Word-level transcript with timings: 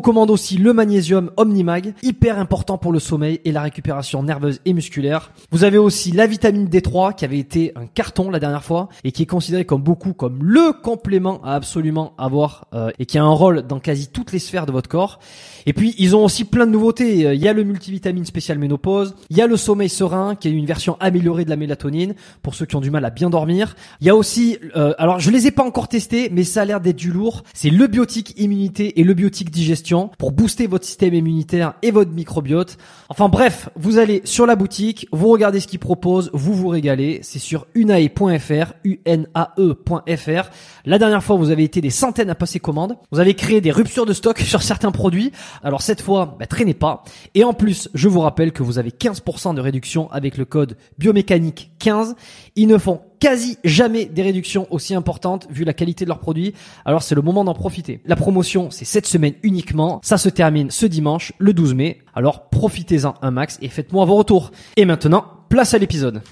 recommande 0.00 0.30
aussi 0.30 0.56
le 0.56 0.72
magnésium 0.72 1.30
Omnimag, 1.36 1.92
hyper 2.02 2.38
important 2.38 2.78
pour 2.78 2.90
le 2.90 2.98
sommeil 2.98 3.38
et 3.44 3.52
la 3.52 3.60
récupération 3.60 4.22
nerveuse 4.22 4.58
et 4.64 4.72
musculaire. 4.72 5.30
Vous 5.50 5.62
avez 5.62 5.76
aussi 5.76 6.10
la 6.10 6.26
vitamine 6.26 6.68
D3 6.68 7.14
qui 7.14 7.26
avait 7.26 7.38
été 7.38 7.72
un 7.76 7.84
carton 7.84 8.30
la 8.30 8.40
dernière 8.40 8.64
fois 8.64 8.88
et 9.04 9.12
qui 9.12 9.24
est 9.24 9.26
considéré 9.26 9.66
comme 9.66 9.82
beaucoup 9.82 10.14
comme 10.14 10.42
le 10.42 10.72
complément 10.72 11.42
à 11.44 11.54
absolument 11.54 12.14
avoir 12.16 12.64
euh, 12.72 12.90
et 12.98 13.04
qui 13.04 13.18
a 13.18 13.22
un 13.22 13.28
rôle 13.28 13.60
dans 13.60 13.78
quasi 13.78 14.08
toutes 14.08 14.32
les 14.32 14.38
sphères 14.38 14.64
de 14.64 14.72
votre 14.72 14.88
corps. 14.88 15.20
Et 15.66 15.74
puis 15.74 15.94
ils 15.98 16.16
ont 16.16 16.24
aussi 16.24 16.44
plein 16.44 16.66
de 16.66 16.72
nouveautés. 16.72 17.26
Euh, 17.26 17.34
Il 17.34 17.42
y 17.42 17.48
a 17.48 17.52
le 17.52 17.62
multivitamine 17.62 18.24
spécial 18.24 18.58
ménopause, 18.58 19.14
il 19.28 19.36
y 19.36 19.42
a 19.42 19.46
le 19.46 19.58
sommeil 19.58 19.90
serein 19.90 20.34
qui 20.34 20.48
est 20.48 20.52
une 20.52 20.64
version 20.64 20.96
améliorée 20.98 21.44
de 21.44 21.50
la 21.50 21.56
mélatonine 21.56 22.14
pour 22.40 22.54
ceux 22.54 22.64
qui 22.64 22.74
ont 22.74 22.80
du 22.80 22.90
mal 22.90 23.04
à 23.04 23.10
bien 23.10 23.28
dormir. 23.28 23.76
Il 24.00 24.06
y 24.06 24.10
a 24.10 24.16
aussi, 24.16 24.56
euh, 24.76 24.94
alors 24.96 25.20
je 25.20 25.30
les 25.30 25.46
ai 25.46 25.50
pas 25.50 25.62
encore 25.62 25.88
testés, 25.88 26.30
mais 26.32 26.44
ça 26.44 26.62
a 26.62 26.64
l'air 26.64 26.80
d'être 26.80 26.96
du 26.96 27.10
lourd. 27.12 27.42
C'est 27.52 27.68
le 27.68 27.86
biotique 27.86 28.32
immunité 28.40 28.98
et 28.98 29.04
le 29.04 29.12
biotique 29.12 29.50
digestion 29.50 29.89
pour 30.18 30.32
booster 30.32 30.66
votre 30.66 30.84
système 30.84 31.14
immunitaire 31.14 31.74
et 31.82 31.90
votre 31.90 32.12
microbiote. 32.12 32.78
Enfin 33.08 33.28
bref, 33.28 33.68
vous 33.76 33.98
allez 33.98 34.22
sur 34.24 34.46
la 34.46 34.56
boutique, 34.56 35.06
vous 35.12 35.28
regardez 35.28 35.60
ce 35.60 35.66
qu'ils 35.66 35.78
proposent, 35.78 36.30
vous 36.32 36.54
vous 36.54 36.68
régalez. 36.68 37.20
C'est 37.22 37.38
sur 37.38 37.66
unae.fr, 37.74 38.74
unae.fr. 38.84 40.50
La 40.84 40.98
dernière 40.98 41.22
fois, 41.22 41.36
vous 41.36 41.50
avez 41.50 41.64
été 41.64 41.80
des 41.80 41.90
centaines 41.90 42.30
à 42.30 42.34
passer 42.34 42.60
commande. 42.60 42.96
Vous 43.10 43.20
avez 43.20 43.34
créé 43.34 43.60
des 43.60 43.70
ruptures 43.70 44.06
de 44.06 44.12
stock 44.12 44.38
sur 44.40 44.62
certains 44.62 44.92
produits. 44.92 45.32
Alors 45.62 45.82
cette 45.82 46.00
fois, 46.00 46.36
bah, 46.38 46.46
traînez 46.46 46.74
pas. 46.74 47.04
Et 47.34 47.44
en 47.44 47.52
plus, 47.52 47.88
je 47.94 48.08
vous 48.08 48.20
rappelle 48.20 48.52
que 48.52 48.62
vous 48.62 48.78
avez 48.78 48.90
15% 48.90 49.54
de 49.54 49.60
réduction 49.60 50.10
avec 50.12 50.36
le 50.36 50.44
code 50.44 50.76
biomécanique 50.98 51.69
15. 51.80 52.14
Ils 52.54 52.68
ne 52.68 52.78
font 52.78 53.00
quasi 53.18 53.58
jamais 53.64 54.04
des 54.04 54.22
réductions 54.22 54.68
aussi 54.70 54.94
importantes 54.94 55.48
vu 55.50 55.64
la 55.64 55.72
qualité 55.72 56.04
de 56.04 56.10
leurs 56.10 56.20
produits. 56.20 56.54
Alors 56.84 57.02
c'est 57.02 57.16
le 57.16 57.22
moment 57.22 57.42
d'en 57.42 57.54
profiter. 57.54 58.00
La 58.04 58.14
promotion, 58.14 58.70
c'est 58.70 58.84
cette 58.84 59.06
semaine 59.06 59.34
uniquement. 59.42 60.00
Ça 60.04 60.18
se 60.18 60.28
termine 60.28 60.70
ce 60.70 60.86
dimanche, 60.86 61.32
le 61.38 61.52
12 61.52 61.74
mai. 61.74 61.98
Alors 62.14 62.48
profitez-en 62.50 63.14
un 63.20 63.30
max 63.32 63.58
et 63.60 63.68
faites-moi 63.68 64.04
vos 64.04 64.14
retours. 64.14 64.52
Et 64.76 64.84
maintenant, 64.84 65.24
place 65.48 65.74
à 65.74 65.78
l'épisode. 65.78 66.22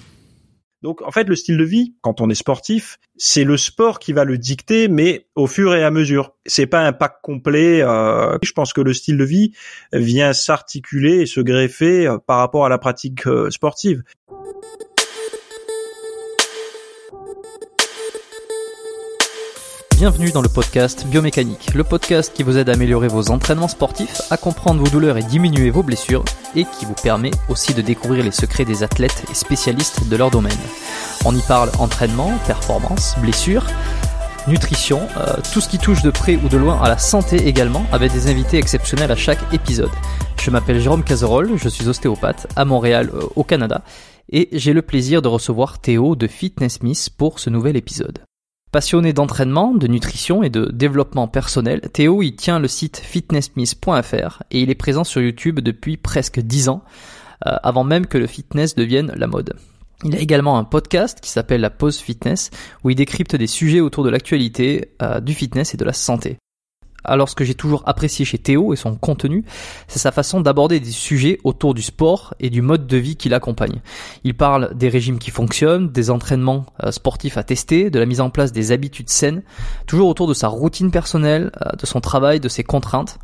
Donc 0.82 1.02
en 1.02 1.10
fait, 1.10 1.24
le 1.24 1.34
style 1.34 1.56
de 1.56 1.64
vie, 1.64 1.94
quand 2.02 2.20
on 2.20 2.30
est 2.30 2.36
sportif, 2.36 2.98
c'est 3.16 3.42
le 3.42 3.56
sport 3.56 3.98
qui 3.98 4.12
va 4.12 4.24
le 4.24 4.38
dicter, 4.38 4.86
mais 4.86 5.26
au 5.34 5.46
fur 5.46 5.74
et 5.74 5.82
à 5.82 5.90
mesure. 5.90 6.34
C'est 6.46 6.66
pas 6.66 6.86
un 6.86 6.92
pack 6.92 7.20
complet. 7.22 7.82
euh, 7.82 8.38
je 8.42 8.52
pense 8.52 8.72
que 8.72 8.80
le 8.80 8.94
style 8.94 9.16
de 9.16 9.24
vie 9.24 9.52
vient 9.92 10.32
s'articuler 10.32 11.22
et 11.22 11.26
se 11.26 11.40
greffer 11.40 12.06
euh, 12.06 12.18
par 12.18 12.38
rapport 12.38 12.64
à 12.64 12.68
la 12.68 12.78
pratique 12.78 13.26
euh, 13.26 13.50
sportive. 13.50 14.02
Bienvenue 19.98 20.30
dans 20.30 20.42
le 20.42 20.48
podcast 20.48 21.08
Biomécanique, 21.08 21.74
le 21.74 21.82
podcast 21.82 22.32
qui 22.32 22.44
vous 22.44 22.56
aide 22.56 22.68
à 22.68 22.74
améliorer 22.74 23.08
vos 23.08 23.32
entraînements 23.32 23.66
sportifs, 23.66 24.22
à 24.30 24.36
comprendre 24.36 24.80
vos 24.80 24.88
douleurs 24.88 25.16
et 25.16 25.24
diminuer 25.24 25.70
vos 25.70 25.82
blessures, 25.82 26.24
et 26.54 26.66
qui 26.66 26.84
vous 26.84 26.94
permet 26.94 27.32
aussi 27.48 27.74
de 27.74 27.82
découvrir 27.82 28.22
les 28.22 28.30
secrets 28.30 28.64
des 28.64 28.84
athlètes 28.84 29.24
et 29.28 29.34
spécialistes 29.34 30.08
de 30.08 30.16
leur 30.16 30.30
domaine. 30.30 30.56
On 31.24 31.34
y 31.34 31.40
parle 31.40 31.72
entraînement, 31.80 32.32
performance, 32.46 33.16
blessures, 33.20 33.66
nutrition, 34.46 35.00
euh, 35.16 35.34
tout 35.52 35.60
ce 35.60 35.68
qui 35.68 35.78
touche 35.78 36.02
de 36.02 36.10
près 36.12 36.36
ou 36.36 36.48
de 36.48 36.58
loin 36.58 36.80
à 36.80 36.88
la 36.88 36.98
santé 36.98 37.48
également, 37.48 37.84
avec 37.90 38.12
des 38.12 38.30
invités 38.30 38.56
exceptionnels 38.56 39.10
à 39.10 39.16
chaque 39.16 39.52
épisode. 39.52 39.90
Je 40.40 40.52
m'appelle 40.52 40.78
Jérôme 40.78 41.02
Cazerolle, 41.02 41.56
je 41.56 41.68
suis 41.68 41.88
ostéopathe 41.88 42.46
à 42.54 42.64
Montréal 42.64 43.10
euh, 43.12 43.22
au 43.34 43.42
Canada, 43.42 43.82
et 44.30 44.48
j'ai 44.52 44.74
le 44.74 44.82
plaisir 44.82 45.22
de 45.22 45.28
recevoir 45.28 45.80
Théo 45.80 46.14
de 46.14 46.28
Fitness 46.28 46.84
Miss 46.84 47.10
pour 47.10 47.40
ce 47.40 47.50
nouvel 47.50 47.76
épisode. 47.76 48.20
Passionné 48.70 49.14
d'entraînement, 49.14 49.72
de 49.72 49.86
nutrition 49.86 50.42
et 50.42 50.50
de 50.50 50.66
développement 50.66 51.26
personnel, 51.26 51.80
Théo 51.92 52.20
y 52.20 52.36
tient 52.36 52.58
le 52.58 52.68
site 52.68 52.98
fitnessmiss.fr 52.98 54.42
et 54.50 54.60
il 54.60 54.68
est 54.68 54.74
présent 54.74 55.04
sur 55.04 55.22
YouTube 55.22 55.60
depuis 55.60 55.96
presque 55.96 56.40
10 56.40 56.68
ans, 56.68 56.82
euh, 57.46 57.56
avant 57.62 57.82
même 57.82 58.06
que 58.06 58.18
le 58.18 58.26
fitness 58.26 58.74
devienne 58.74 59.10
la 59.16 59.26
mode. 59.26 59.54
Il 60.04 60.14
a 60.14 60.18
également 60.18 60.58
un 60.58 60.64
podcast 60.64 61.20
qui 61.22 61.30
s'appelle 61.30 61.62
La 61.62 61.70
Pause 61.70 61.96
Fitness, 61.96 62.50
où 62.84 62.90
il 62.90 62.94
décrypte 62.94 63.36
des 63.36 63.46
sujets 63.46 63.80
autour 63.80 64.04
de 64.04 64.10
l'actualité, 64.10 64.92
euh, 65.00 65.20
du 65.20 65.32
fitness 65.32 65.72
et 65.72 65.78
de 65.78 65.84
la 65.86 65.94
santé. 65.94 66.36
Alors 67.04 67.28
ce 67.28 67.34
que 67.34 67.44
j'ai 67.44 67.54
toujours 67.54 67.82
apprécié 67.86 68.24
chez 68.24 68.38
Théo 68.38 68.72
et 68.72 68.76
son 68.76 68.96
contenu, 68.96 69.44
c'est 69.86 69.98
sa 69.98 70.12
façon 70.12 70.40
d'aborder 70.40 70.80
des 70.80 70.90
sujets 70.90 71.38
autour 71.44 71.74
du 71.74 71.82
sport 71.82 72.34
et 72.40 72.50
du 72.50 72.60
mode 72.60 72.86
de 72.86 72.96
vie 72.96 73.16
qui 73.16 73.28
l'accompagne. 73.28 73.80
Il 74.24 74.36
parle 74.36 74.74
des 74.74 74.88
régimes 74.88 75.18
qui 75.18 75.30
fonctionnent, 75.30 75.90
des 75.90 76.10
entraînements 76.10 76.66
euh, 76.82 76.90
sportifs 76.90 77.36
à 77.36 77.44
tester, 77.44 77.90
de 77.90 77.98
la 77.98 78.06
mise 78.06 78.20
en 78.20 78.30
place 78.30 78.52
des 78.52 78.72
habitudes 78.72 79.10
saines, 79.10 79.42
toujours 79.86 80.08
autour 80.08 80.26
de 80.26 80.34
sa 80.34 80.48
routine 80.48 80.90
personnelle, 80.90 81.52
euh, 81.64 81.70
de 81.76 81.86
son 81.86 82.00
travail, 82.00 82.40
de 82.40 82.48
ses 82.48 82.64
contraintes. 82.64 83.18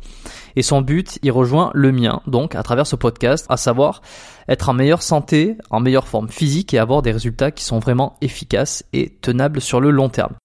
Et 0.55 0.61
son 0.61 0.81
but, 0.81 1.19
il 1.21 1.31
rejoint 1.31 1.71
le 1.73 1.91
mien, 1.91 2.21
donc 2.27 2.55
à 2.55 2.63
travers 2.63 2.87
ce 2.87 2.95
podcast, 2.95 3.45
à 3.49 3.57
savoir 3.57 4.01
être 4.47 4.69
en 4.69 4.73
meilleure 4.73 5.01
santé, 5.01 5.57
en 5.69 5.81
meilleure 5.81 6.07
forme 6.07 6.29
physique 6.29 6.73
et 6.73 6.79
avoir 6.79 7.01
des 7.01 7.11
résultats 7.11 7.51
qui 7.51 7.65
sont 7.65 7.79
vraiment 7.79 8.15
efficaces 8.21 8.85
et 8.93 9.09
tenables 9.21 9.59
sur 9.59 9.81
le 9.81 9.91
long 9.91 10.09
terme. 10.09 10.35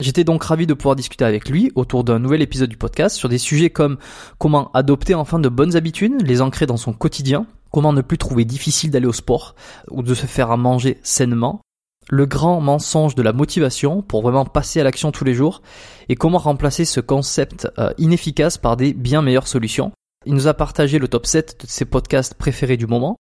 J'étais 0.00 0.22
donc 0.22 0.44
ravi 0.44 0.66
de 0.66 0.74
pouvoir 0.74 0.94
discuter 0.94 1.24
avec 1.24 1.48
lui 1.48 1.72
autour 1.74 2.04
d'un 2.04 2.20
nouvel 2.20 2.40
épisode 2.40 2.70
du 2.70 2.76
podcast 2.76 3.16
sur 3.16 3.28
des 3.28 3.38
sujets 3.38 3.70
comme 3.70 3.98
comment 4.38 4.70
adopter 4.72 5.14
enfin 5.14 5.40
de 5.40 5.48
bonnes 5.48 5.74
habitudes, 5.74 6.22
les 6.24 6.40
ancrer 6.40 6.66
dans 6.66 6.76
son 6.76 6.92
quotidien, 6.92 7.46
comment 7.72 7.92
ne 7.92 8.00
plus 8.00 8.16
trouver 8.16 8.44
difficile 8.44 8.92
d'aller 8.92 9.08
au 9.08 9.12
sport 9.12 9.56
ou 9.90 10.04
de 10.04 10.14
se 10.14 10.26
faire 10.26 10.52
à 10.52 10.56
manger 10.56 10.98
sainement, 11.02 11.62
le 12.10 12.26
grand 12.26 12.60
mensonge 12.60 13.16
de 13.16 13.22
la 13.22 13.32
motivation 13.32 14.02
pour 14.02 14.22
vraiment 14.22 14.44
passer 14.44 14.80
à 14.80 14.84
l'action 14.84 15.10
tous 15.10 15.24
les 15.24 15.34
jours 15.34 15.62
et 16.08 16.14
comment 16.14 16.38
remplacer 16.38 16.84
ce 16.84 17.00
concept 17.00 17.68
euh, 17.80 17.92
inefficace 17.98 18.56
par 18.56 18.76
des 18.76 18.94
bien 18.94 19.20
meilleures 19.20 19.48
solutions. 19.48 19.90
Il 20.26 20.34
nous 20.34 20.46
a 20.46 20.54
partagé 20.54 21.00
le 21.00 21.08
top 21.08 21.26
7 21.26 21.62
de 21.62 21.66
ses 21.66 21.84
podcasts 21.84 22.34
préférés 22.34 22.76
du 22.76 22.86
moment. 22.86 23.16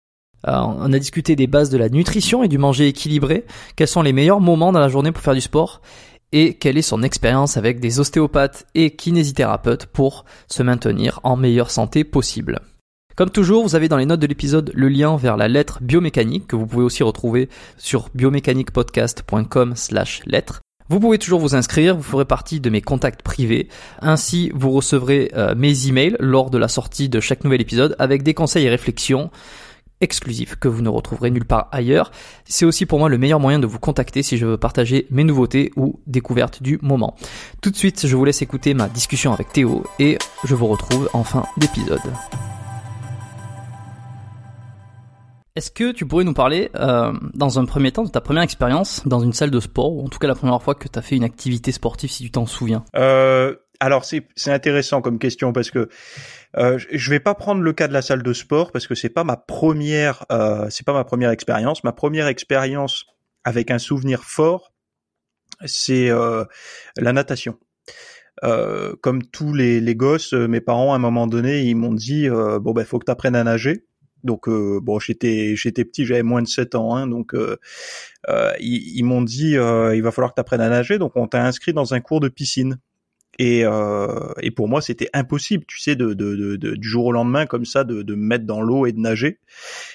Euh, 0.47 0.53
on 0.53 0.93
a 0.93 0.99
discuté 0.99 1.37
des 1.37 1.47
bases 1.47 1.71
de 1.71 1.79
la 1.79 1.89
nutrition 1.89 2.43
et 2.43 2.49
du 2.49 2.59
manger 2.59 2.87
équilibré, 2.87 3.47
quels 3.75 3.89
sont 3.89 4.03
les 4.03 4.13
meilleurs 4.13 4.41
moments 4.41 4.73
dans 4.73 4.81
la 4.81 4.91
journée 4.91 5.11
pour 5.11 5.23
faire 5.23 5.35
du 5.35 5.41
sport? 5.41 5.81
Et 6.33 6.55
quelle 6.55 6.79
est 6.79 6.83
son 6.83 7.03
expérience 7.03 7.57
avec 7.57 7.81
des 7.81 8.01
ostéopathes 8.01 8.67
et 8.75 8.97
kinésithérapeutes 8.97 9.87
pour 9.87 10.25
se 10.49 10.63
maintenir 10.63 11.21
en 11.23 11.37
meilleure 11.37 11.71
santé 11.71 12.05
possible. 12.05 12.61
Comme 13.17 13.31
toujours, 13.31 13.63
vous 13.63 13.75
avez 13.75 13.89
dans 13.89 13.97
les 13.97 14.05
notes 14.05 14.21
de 14.21 14.27
l'épisode 14.27 14.71
le 14.75 14.89
lien 14.89 15.17
vers 15.17 15.39
la 15.39 15.49
lettre 15.49 15.79
biomécanique 15.81 16.47
que 16.47 16.57
vous 16.57 16.67
pouvez 16.67 16.85
aussi 16.85 17.03
retrouver 17.03 17.49
sur 17.79 18.11
biomécaniquepodcast.com 18.15 19.75
slash 19.75 20.21
lettre. 20.27 20.61
Vous 20.89 21.01
pouvez 21.01 21.19
toujours 21.19 21.41
vous 21.41 21.57
inscrire, 21.57 21.97
vous 21.97 22.03
ferez 22.03 22.27
partie 22.27 22.61
de 22.61 22.71
mes 22.71 22.83
contacts 22.83 23.23
privés. 23.23 23.69
Ainsi, 24.03 24.53
vous 24.55 24.71
recevrez 24.71 25.33
euh, 25.35 25.55
mes 25.57 25.89
emails 25.89 26.17
lors 26.21 26.51
de 26.51 26.59
la 26.59 26.69
sortie 26.69 27.09
de 27.09 27.19
chaque 27.19 27.43
nouvel 27.43 27.61
épisode 27.61 27.97
avec 27.99 28.23
des 28.23 28.35
conseils 28.35 28.67
et 28.67 28.71
réflexions 28.71 29.31
exclusifs 30.01 30.57
que 30.57 30.69
vous 30.69 30.83
ne 30.83 30.89
retrouverez 30.89 31.31
nulle 31.31 31.45
part 31.45 31.69
ailleurs. 31.73 32.11
C'est 32.45 32.65
aussi 32.65 32.87
pour 32.87 32.99
moi 32.99 33.09
le 33.09 33.19
meilleur 33.19 33.41
moyen 33.41 33.59
de 33.59 33.67
vous 33.67 33.79
contacter 33.79 34.23
si 34.23 34.37
je 34.37 34.47
veux 34.47 34.59
partager 34.59 35.07
mes 35.11 35.25
nouveautés 35.25 35.73
ou 35.77 36.01
découvertes 36.07 36.63
du 36.63 36.79
moment. 36.83 37.17
Tout 37.63 37.71
de 37.71 37.77
suite, 37.77 38.07
je 38.07 38.17
vous 38.17 38.25
laisse 38.25 38.43
écouter 38.43 38.75
ma 38.75 38.89
discussion 38.89 39.33
avec 39.33 39.53
Théo 39.53 39.85
et 39.99 40.19
je 40.45 40.55
vous 40.55 40.67
retrouve 40.67 41.09
en 41.13 41.25
fin 41.25 41.45
d'épisode. 41.57 42.01
Est-ce 45.55 45.71
que 45.71 45.93
tu 45.93 46.05
pourrais 46.05 46.25
nous 46.25 46.35
parler, 46.35 46.71
euh, 46.77 47.15
dans 47.33 47.59
un 47.59 47.65
premier 47.65 47.91
temps, 47.91 48.05
de 48.05 48.11
ta 48.11 48.21
première 48.21 48.43
expérience 48.43 49.01
dans 49.07 49.21
une 49.21 49.33
salle 49.33 49.51
de 49.51 49.61
sport, 49.61 49.91
ou 49.91 50.05
en 50.05 50.09
tout 50.09 50.19
cas 50.19 50.29
la 50.29 50.35
première 50.35 50.63
fois 50.63 50.75
que 50.75 50.87
tu 50.87 50.99
as 50.99 51.01
fait 51.01 51.17
une 51.17 51.25
activité 51.25 51.73
sportive, 51.73 52.11
si 52.11 52.25
tu 52.25 52.31
t'en 52.31 52.45
souviens? 52.45 52.85
Euh, 52.95 53.55
Alors 53.81 54.05
c'est 54.05 54.23
intéressant 54.49 55.01
comme 55.01 55.19
question 55.19 55.53
parce 55.53 55.71
que 55.71 55.89
euh, 56.59 56.79
je 56.91 57.11
vais 57.11 57.21
pas 57.21 57.35
prendre 57.35 57.61
le 57.63 57.73
cas 57.73 57.89
de 57.89 57.93
la 57.93 58.03
salle 58.03 58.23
de 58.23 58.33
sport 58.33 58.73
parce 58.73 58.87
que 58.87 58.95
c'est 58.95 59.11
pas 59.11 59.25
ma 59.25 59.37
première 59.37 60.25
euh, 60.33 60.69
c'est 60.71 60.87
pas 60.87 60.93
ma 60.93 61.05
première 61.05 61.31
expérience. 61.31 61.85
Ma 61.85 61.93
première 61.93 62.27
expérience 62.27 63.07
avec 63.45 63.71
un 63.71 63.79
souvenir 63.79 64.25
fort, 64.25 64.73
c'est 65.65 66.11
euh, 66.11 66.45
la 66.97 67.13
natation. 67.13 67.59
Euh, 68.45 68.95
comme 69.01 69.23
tous 69.23 69.55
les, 69.55 69.81
les 69.81 69.95
gosses, 69.95 70.33
mes 70.35 70.61
parents 70.61 70.93
à 70.93 70.97
un 70.97 70.99
moment 70.99 71.27
donné, 71.27 71.63
ils 71.63 71.75
m'ont 71.75 71.95
dit 71.95 72.29
bon 72.29 72.73
ben 72.73 72.85
faut 72.85 72.99
que 72.99 73.11
tu 73.11 73.27
à 73.27 73.45
nager. 73.45 73.87
Donc 74.25 74.49
euh, 74.49 74.81
bon, 74.83 74.99
j'étais 74.99 75.55
j'étais 75.57 75.85
petit, 75.85 76.05
j'avais 76.05 76.23
moins 76.23 76.43
de 76.43 76.49
7 76.49 76.75
ans, 76.75 76.97
hein, 76.97 77.07
donc 77.07 77.35
euh, 77.35 77.57
ils, 78.59 79.05
m'ont 79.05 79.23
dit 79.23 79.53
il 79.53 80.03
va 80.03 80.11
falloir 80.11 80.33
que 80.33 80.37
tu 80.37 80.41
apprennes 80.41 80.61
à 80.61 80.69
nager, 80.69 80.99
donc 80.99 81.13
on 81.17 81.29
t'a 81.29 81.45
inscrit 81.45 81.73
dans 81.73 81.95
un 81.95 82.01
cours 82.01 82.21
de 82.21 82.29
piscine. 82.29 82.79
Et, 83.39 83.65
et 84.41 84.51
pour 84.51 84.69
moi, 84.69 84.81
c'était 84.81 85.11
impossible, 85.13 85.65
tu 85.67 85.79
sais, 85.79 85.95
de, 85.95 86.15
de, 86.15 86.57
de, 86.57 86.75
du 86.75 86.89
jour 86.89 87.07
au 87.07 87.13
lendemain 87.13 87.45
comme 87.45 87.65
ça, 87.65 87.85
de, 87.85 88.03
de 88.03 88.15
me 88.15 88.23
mettre 88.23 88.47
dans 88.47 88.63
l'eau 88.63 88.87
et 88.87 88.93
de 88.93 88.99
nager. 88.99 89.41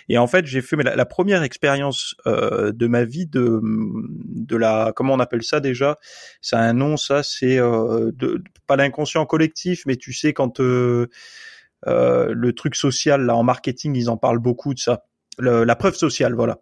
Et 0.10 0.18
en 0.18 0.28
fait, 0.28 0.46
j'ai 0.46 0.62
fait 0.62 0.76
la, 0.78 0.96
la, 0.96 1.06
première 1.06 1.42
expérience 1.42 2.16
de 2.26 2.88
ma 2.88 3.04
vie 3.04 3.26
de, 3.26 3.60
de 3.64 4.56
la, 4.56 4.94
comment 4.96 5.14
on 5.16 5.20
appelle 5.20 5.44
ça 5.44 5.60
déjà? 5.60 5.98
Ça 6.42 6.60
a 6.60 6.62
un 6.62 6.74
nom, 6.74 6.98
ça, 6.98 7.24
c'est 7.24 7.58
de, 7.58 8.44
pas 8.68 8.76
l'inconscient 8.76 9.26
collectif, 9.26 9.86
mais 9.88 9.96
tu 9.96 10.14
sais 10.14 10.34
quand 10.34 10.62
euh, 11.88 12.34
le 12.34 12.54
truc 12.54 12.76
social 12.76 13.26
là 13.26 13.36
en 13.36 13.44
marketing, 13.44 13.96
ils 13.96 14.10
en 14.10 14.18
parlent 14.18 14.40
beaucoup 14.40 14.74
de 14.74 14.80
ça. 14.80 15.06
la 15.40 15.76
preuve 15.76 15.96
sociale, 15.96 16.34
voilà. 16.34 16.60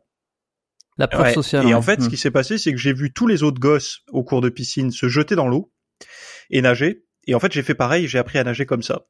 La 0.97 1.07
preuve 1.07 1.33
sociale. 1.33 1.67
Et 1.67 1.73
en 1.73 1.81
fait, 1.81 2.01
ce 2.01 2.07
hmm. 2.07 2.09
qui 2.09 2.17
s'est 2.17 2.31
passé, 2.31 2.57
c'est 2.57 2.71
que 2.71 2.77
j'ai 2.77 2.93
vu 2.93 3.13
tous 3.13 3.27
les 3.27 3.43
autres 3.43 3.59
gosses 3.59 4.01
au 4.11 4.23
cours 4.23 4.41
de 4.41 4.49
piscine 4.49 4.91
se 4.91 5.07
jeter 5.07 5.35
dans 5.35 5.47
l'eau 5.47 5.71
et 6.49 6.61
nager. 6.61 7.03
Et 7.27 7.35
en 7.35 7.39
fait, 7.39 7.51
j'ai 7.51 7.61
fait 7.61 7.75
pareil, 7.75 8.07
j'ai 8.07 8.17
appris 8.17 8.39
à 8.39 8.43
nager 8.43 8.65
comme 8.65 8.81
ça. 8.81 9.03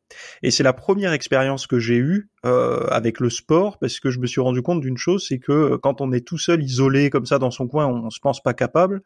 Et 0.44 0.51
c'est 0.51 0.63
la 0.63 0.74
première 0.74 1.13
expérience 1.13 1.68
que 1.68 1.80
j'ai 1.80 1.95
eue 1.95 2.30
euh, 2.45 2.86
avec 2.88 3.21
le 3.21 3.30
sport, 3.30 3.80
parce 3.80 4.01
que 4.01 4.09
je 4.09 4.19
me 4.19 4.27
suis 4.27 4.41
rendu 4.41 4.62
compte 4.62 4.81
d'une 4.81 4.97
chose, 4.97 5.25
c'est 5.25 5.39
que 5.39 5.53
euh, 5.53 5.77
quand 5.77 6.01
on 6.01 6.12
est 6.12 6.27
tout 6.27 6.38
seul, 6.38 6.62
isolé 6.62 7.09
comme 7.09 7.25
ça 7.25 7.39
dans 7.39 7.51
son 7.51 7.69
coin, 7.69 7.88
on, 7.88 8.09
se 8.09 8.19
pense 8.19 8.44
pas 8.44 8.53
capable. 8.53 9.03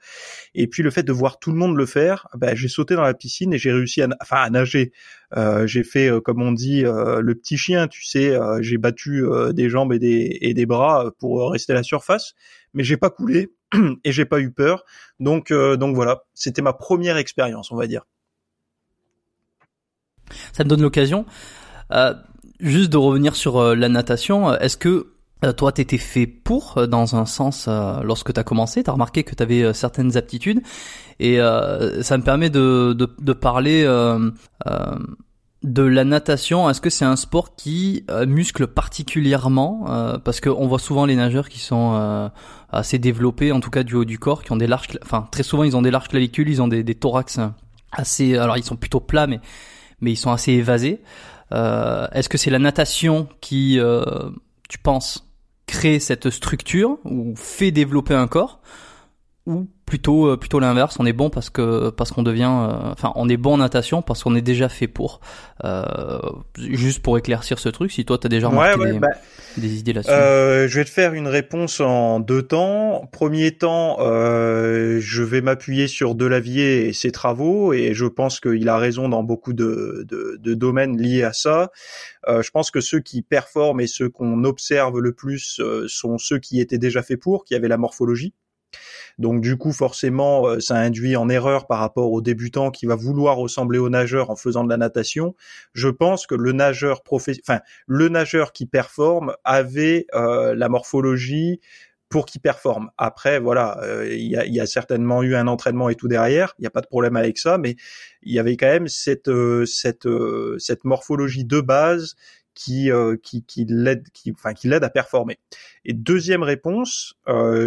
Et 0.56 0.66
puis 0.66 0.82
le 0.82 0.90
fait 0.90 1.04
de 1.04 1.12
voir 1.12 1.38
tout 1.38 1.52
le 1.52 1.58
monde 1.58 1.78
le 1.78 1.86
faire, 1.86 2.28
ben, 2.36 2.56
j'ai 2.56 2.68
sauté 2.70 2.96
dans 2.96 3.04
la 3.04 3.14
piscine 3.14 3.54
et 3.54 3.60
j'ai 3.60 3.72
réussi 3.72 4.02
à, 4.02 4.08
enfin, 4.20 4.38
à 4.38 4.50
nager. 4.50 4.94
Euh, 5.38 5.68
j'ai 5.68 5.84
fait, 5.84 6.10
euh, 6.10 6.20
comme 6.20 6.42
on 6.42 6.52
dit, 6.52 6.84
euh, 6.84 7.22
le 7.22 7.36
petit 7.36 7.58
chien, 7.58 7.88
tu 7.88 8.04
sais, 8.06 8.36
j'ai 8.62 8.80
battu 8.80 9.24
des 9.52 9.70
jambes 9.70 9.94
et 9.94 10.00
des, 10.00 10.40
et 10.42 10.56
des 10.56 10.66
bras 10.66 11.12
pour 11.20 11.52
rester 11.52 11.74
à 11.74 11.76
la 11.76 11.84
surface, 11.84 12.34
mais 12.74 12.84
j'ai 12.84 12.98
pas 12.98 13.12
coulé 13.12 13.54
et 14.04 14.12
j'ai 14.12 14.26
pas 14.26 14.40
eu 14.40 14.52
peur. 14.52 14.86
Donc, 15.20 15.54
donc 15.54 15.96
voilà, 15.96 16.24
c'était 16.34 16.64
ma 16.64 16.74
première 16.74 17.18
expérience, 17.18 17.72
on 17.72 17.76
va 17.76 17.86
dire 17.86 18.06
ça 20.52 20.64
me 20.64 20.70
donne 20.70 20.82
l'occasion 20.82 21.26
euh, 21.92 22.14
juste 22.60 22.92
de 22.92 22.98
revenir 22.98 23.36
sur 23.36 23.58
euh, 23.58 23.76
la 23.76 23.90
natation. 23.90 24.54
Est-ce 24.56 24.78
que 24.78 25.14
euh, 25.44 25.52
toi, 25.52 25.72
t'étais 25.72 25.98
fait 25.98 26.26
pour, 26.26 26.88
dans 26.88 27.16
un 27.16 27.26
sens, 27.26 27.68
lorsque 28.04 28.32
t'as 28.32 28.44
commencé, 28.44 28.84
t'as 28.84 28.94
remarqué 28.94 29.24
que 29.24 29.36
t'avais 29.36 29.74
certaines 29.74 30.16
aptitudes, 30.16 30.62
et 31.20 31.38
ça 31.38 32.18
me 32.18 32.24
permet 32.24 32.50
de, 32.50 32.94
de, 32.94 33.14
de 33.20 33.34
parler 33.34 33.84
de 35.64 35.84
la 35.84 36.04
natation. 36.06 36.70
Est-ce 36.70 36.80
que 36.80 36.90
c'est 36.90 37.04
un 37.04 37.18
sport 37.18 37.58
qui 37.58 38.06
muscle 38.26 38.68
particulièrement, 38.68 40.18
parce 40.24 40.40
qu'on 40.40 40.66
voit 40.66 40.80
souvent 40.80 41.06
les 41.06 41.18
nageurs 41.18 41.50
qui 41.50 41.60
sont 41.60 42.32
assez 42.72 42.98
développés, 42.98 43.52
en 43.52 43.60
tout 43.60 43.70
cas 43.70 43.84
du 43.84 43.96
haut 43.96 44.06
du 44.06 44.20
corps, 44.20 44.44
qui 44.44 44.54
ont 44.54 44.58
des 44.58 44.68
larges, 44.68 44.88
enfin 45.04 45.28
très 45.30 45.44
souvent 45.44 45.66
ils 45.66 45.76
ont 45.76 45.82
des 45.82 45.92
larges 45.92 46.08
clavicules, 46.08 46.48
ils 46.48 46.62
ont 46.62 46.70
des 46.70 46.96
thorax 46.96 47.42
assez, 47.92 48.38
alors 48.38 48.56
ils 48.56 48.64
sont 48.64 48.78
plutôt 48.78 49.02
plats, 49.02 49.28
mais 49.28 49.42
mais 50.04 50.12
ils 50.12 50.18
sont 50.18 50.32
assez 50.32 50.52
évasés. 50.52 51.02
Euh, 51.54 52.08
Est-ce 52.12 52.30
que 52.30 52.38
c'est 52.38 52.52
la 52.52 52.60
natation 52.60 53.28
qui, 53.42 53.80
euh, 53.80 54.04
tu 54.70 54.78
penses, 54.78 55.28
crée 55.66 56.00
cette 56.00 56.30
structure 56.30 56.98
ou 57.06 57.34
fait 57.36 57.72
développer 57.72 58.14
un 58.14 58.28
corps 58.28 58.60
ou 59.46 59.68
plutôt 59.94 60.26
euh, 60.26 60.38
plutôt 60.38 60.60
l'inverse. 60.60 60.96
On 60.98 61.06
est 61.06 61.14
bon 61.14 61.30
parce 61.30 61.52
que 61.52 61.92
parce 61.92 62.12
qu'on 62.12 62.24
devient 62.24 62.50
euh, 62.52 62.92
enfin 62.94 63.12
on 63.14 63.30
est 63.30 63.38
bon 63.38 63.54
en 63.54 63.58
natation 63.58 64.02
parce 64.02 64.24
qu'on 64.24 64.34
est 64.34 64.42
déjà 64.42 64.68
fait 64.68 64.88
pour. 64.88 65.22
Euh, 65.64 66.18
juste 66.58 67.04
pour 67.04 67.16
éclaircir 67.20 67.60
ce 67.60 67.70
truc 67.70 67.92
si 67.92 68.04
toi 68.04 68.18
tu 68.18 68.26
as 68.26 68.30
déjà 68.30 68.48
remarqué 68.48 68.98
bah, 69.00 69.08
des, 69.56 69.78
idées 69.78 69.94
là-dessus. 69.94 70.12
euh, 70.12 70.68
je 70.68 70.80
vais 70.80 70.84
te 70.84 70.90
faire 70.90 71.14
une 71.14 71.28
réponse 71.28 71.80
en 71.80 72.20
deux 72.20 72.42
temps. 72.42 73.08
Premier 73.12 73.52
temps 73.52 73.98
je 74.00 75.22
vais 75.22 75.42
m'appuyer 75.42 75.88
sur 75.88 76.16
Delavier 76.16 76.88
et 76.88 76.94
ses 76.94 77.12
travaux 77.12 77.72
et 77.72 77.94
je 77.94 78.08
pense 78.08 78.40
qu'il 78.40 78.68
a 78.68 78.78
raison 78.80 79.10
dans 79.10 79.22
beaucoup 79.22 79.54
de, 79.54 80.08
de, 80.10 80.40
de 80.42 80.54
domaines 80.56 81.00
liés 81.00 81.24
à 81.24 81.34
ça. 81.34 81.70
Je 82.28 82.50
pense 82.50 82.72
que 82.72 82.82
ceux 82.82 83.00
qui 83.00 83.22
performent 83.22 83.80
et 83.80 83.88
ceux 83.88 84.10
qu'on 84.10 84.44
observe 84.44 85.00
le 85.00 85.14
plus 85.14 85.62
sont 85.86 86.18
ceux 86.18 86.40
qui 86.40 86.60
étaient 86.60 86.80
déjà 86.80 87.04
faits 87.04 87.20
pour 87.20 87.46
qui 87.46 87.54
avaient 87.54 87.68
la 87.68 87.78
morphologie 87.78 88.34
donc 89.20 89.42
du 89.42 89.58
coup, 89.58 89.72
forcément, 89.72 90.48
euh, 90.48 90.60
ça 90.60 90.76
induit 90.76 91.16
en 91.16 91.30
erreur 91.30 91.68
par 91.68 91.80
rapport 91.80 92.12
au 92.12 92.22
débutant 92.22 92.72
qui 92.72 92.86
va 92.86 92.96
vouloir 92.96 93.38
ressembler 93.38 93.80
au 93.80 93.90
nageur 93.90 94.30
en 94.30 94.36
faisant 94.36 94.64
de 94.64 94.70
la 94.70 94.78
natation. 94.78 95.36
Je 95.74 95.90
pense 95.90 96.26
que 96.28 96.36
le 96.36 96.52
nageur 96.52 97.02
enfin 97.10 97.60
le 97.88 98.10
nageur 98.10 98.54
qui 98.54 98.66
performe 98.66 99.36
avait 99.44 100.08
euh, 100.14 100.56
la 100.56 100.70
morphologie 100.70 101.60
pour 102.10 102.26
qu'il 102.26 102.42
performe. 102.42 102.92
Après, 102.98 103.40
voilà, 103.40 103.80
euh, 103.82 104.08
il 104.08 104.28
y, 104.28 104.60
a, 104.60 104.66
certainement 104.68 105.24
eu 105.24 105.36
un 105.36 105.48
entraînement 105.48 105.90
et 105.90 105.96
tout 105.96 106.08
derrière. 106.08 106.54
Il 106.60 106.62
n'y 106.62 106.68
a 106.68 106.72
pas 106.72 106.82
de 106.82 106.88
problème 106.88 107.16
avec 107.16 107.40
ça, 107.40 107.58
mais 107.58 107.76
il 108.22 108.34
y 108.34 108.40
avait 108.40 108.56
quand 108.56 108.68
même 108.68 108.88
cette 108.88 109.32
cette 109.66 110.08
cette 110.60 110.84
morphologie 110.84 111.46
de 111.46 111.60
base 111.60 112.16
qui 112.54 112.92
qui 113.24 113.44
qui 113.46 113.66
l'aide 113.68 114.08
qui 114.14 114.32
enfin 114.32 114.54
qui 114.54 114.68
l'aide 114.68 114.84
à 114.84 114.90
performer. 114.90 115.40
Et 115.86 115.94
deuxième 115.94 116.44
réponse, 116.44 117.16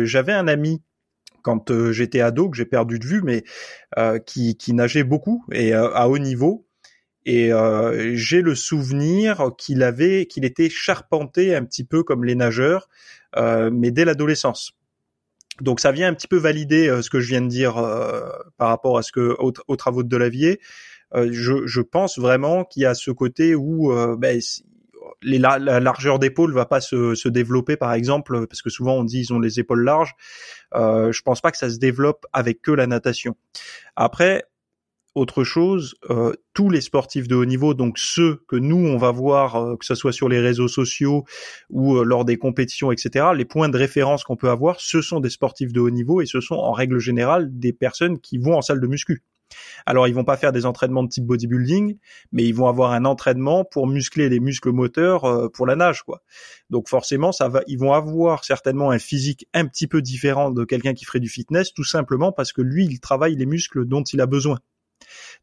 j'avais 0.05 0.33
un 0.33 0.47
ami 0.47 0.81
quand 1.47 1.71
euh, 1.71 1.93
j'étais 1.93 2.21
ado 2.21 2.51
que 2.51 2.57
j'ai 2.57 2.65
perdu 2.65 2.99
de 2.99 3.07
vue, 3.07 3.23
mais 3.23 3.45
euh, 3.99 4.19
qui, 4.19 4.57
qui 4.57 4.73
nageait 4.73 5.05
beaucoup 5.05 5.45
et 5.53 5.77
euh, 5.77 5.95
à 5.95 6.09
haut 6.09 6.19
niveau. 6.19 6.67
Et 7.25 7.51
j'ai 8.15 8.41
le 8.41 8.55
souvenir 8.55 9.51
qu'il 9.59 9.83
avait, 9.83 10.27
qu'il 10.27 10.45
était 10.45 10.71
charpenté 10.71 11.57
un 11.57 11.65
petit 11.65 11.83
peu 11.83 12.05
comme 12.05 12.23
les 12.23 12.37
nageurs, 12.37 12.89
mais 13.37 13.91
dès 13.91 14.05
l'adolescence. 14.05 14.75
Donc 15.61 15.81
ça 15.81 15.91
vient 15.91 16.07
un 16.07 16.15
petit 16.15 16.29
peu 16.29 16.37
valider 16.37 17.01
ce 17.03 17.11
que 17.11 17.19
je 17.19 17.27
viens 17.27 17.41
de 17.41 17.49
dire 17.49 17.75
par 18.59 18.69
rapport 18.69 18.97
à 18.97 19.03
ce 19.03 19.11
que 19.11 19.35
aux, 19.41 19.77
travaux 19.77 20.05
de 20.05 20.09
Delavier. 20.09 20.61
Je, 21.17 21.67
je, 21.67 21.81
pense 21.81 22.17
vraiment 22.17 22.65
qu'il 22.65 22.83
y 22.83 22.87
a 22.87 22.95
ce 22.95 23.11
côté 23.11 23.57
où 23.57 23.93
ben, 24.17 24.41
la, 25.23 25.59
largeur 25.59 26.19
d'épaule 26.19 26.53
va 26.53 26.67
pas 26.67 26.81
se, 26.81 27.15
se, 27.15 27.29
développer 27.29 27.77
par 27.77 27.93
exemple 27.93 28.47
parce 28.47 28.63
que 28.63 28.71
souvent 28.71 28.95
on 28.95 29.05
dit 29.05 29.21
ils 29.21 29.33
ont 29.33 29.41
les 29.41 29.61
épaules 29.61 29.85
larges. 29.85 30.15
Euh, 30.75 31.13
je 31.13 31.23
pense 31.23 31.41
pas 31.41 31.51
que 31.51 31.59
ça 31.59 31.71
se 31.71 31.79
développe 31.79 32.27
avec 32.33 32.63
que 32.63 32.71
la 32.71 32.87
natation. 32.87 33.37
Après, 33.97 34.45
autre 35.17 35.45
chose, 35.45 35.95
euh, 36.11 36.35
tous 36.53 36.69
les 36.69 36.83
sportifs 36.83 37.27
de 37.27 37.35
haut 37.35 37.47
niveau, 37.47 37.73
donc 37.73 37.99
ceux 37.99 38.43
que 38.49 38.57
nous 38.57 38.77
on 38.77 38.99
va 38.99 39.11
voir, 39.11 39.57
euh, 39.57 39.77
que 39.77 39.87
ce 39.87 39.95
soit 39.95 40.13
sur 40.13 40.29
les 40.29 40.39
réseaux 40.39 40.69
sociaux 40.69 41.25
ou 41.71 41.97
euh, 41.97 42.05
lors 42.05 42.27
des 42.27 42.37
compétitions, 42.37 42.93
etc. 42.93 43.29
Les 43.35 43.47
points 43.47 43.71
de 43.71 43.79
référence 43.79 44.25
qu'on 44.25 44.37
peut 44.37 44.51
avoir, 44.51 44.79
ce 44.79 45.01
sont 45.01 45.21
des 45.21 45.31
sportifs 45.31 45.73
de 45.73 45.81
haut 45.81 45.91
niveau 45.91 46.21
et 46.21 46.27
ce 46.27 46.43
sont 46.43 46.57
en 46.57 46.73
règle 46.73 46.99
générale 46.99 47.49
des 47.51 47.73
personnes 47.73 48.21
qui 48.21 48.37
vont 48.37 48.59
en 48.59 48.63
salle 48.63 48.81
de 48.81 48.87
muscu. 48.87 49.23
Alors 49.87 50.09
ils 50.09 50.15
vont 50.15 50.25
pas 50.25 50.37
faire 50.37 50.53
des 50.53 50.67
entraînements 50.67 51.03
de 51.03 51.09
type 51.09 51.25
bodybuilding, 51.25 51.99
mais 52.33 52.45
ils 52.45 52.55
vont 52.55 52.69
avoir 52.69 52.93
un 52.93 53.05
entraînement 53.05 53.65
pour 53.65 53.87
muscler 53.87 54.29
les 54.29 54.41
muscles 54.41 54.73
moteurs 54.73 55.25
euh, 55.25 55.49
pour 55.49 55.67
la 55.67 55.77
nage, 55.77 56.03
quoi. 56.03 56.23
Donc 56.71 56.89
forcément, 56.89 57.33
ça 57.33 57.49
va, 57.49 57.63
ils 57.67 57.79
vont 57.79 57.93
avoir 57.93 58.45
certainement 58.45 58.91
un 58.91 58.99
physique 58.99 59.47
un 59.55 59.67
petit 59.67 59.87
peu 59.87 60.03
différent 60.03 60.51
de 60.51 60.65
quelqu'un 60.65 60.95
qui 60.95 61.05
ferait 61.05 61.21
du 61.21 61.29
fitness, 61.29 61.73
tout 61.73 61.85
simplement 61.85 62.33
parce 62.33 62.53
que 62.53 62.63
lui, 62.63 62.85
il 62.85 63.01
travaille 63.01 63.37
les 63.37 63.47
muscles 63.47 63.85
dont 63.85 64.03
il 64.03 64.21
a 64.21 64.27
besoin. 64.27 64.59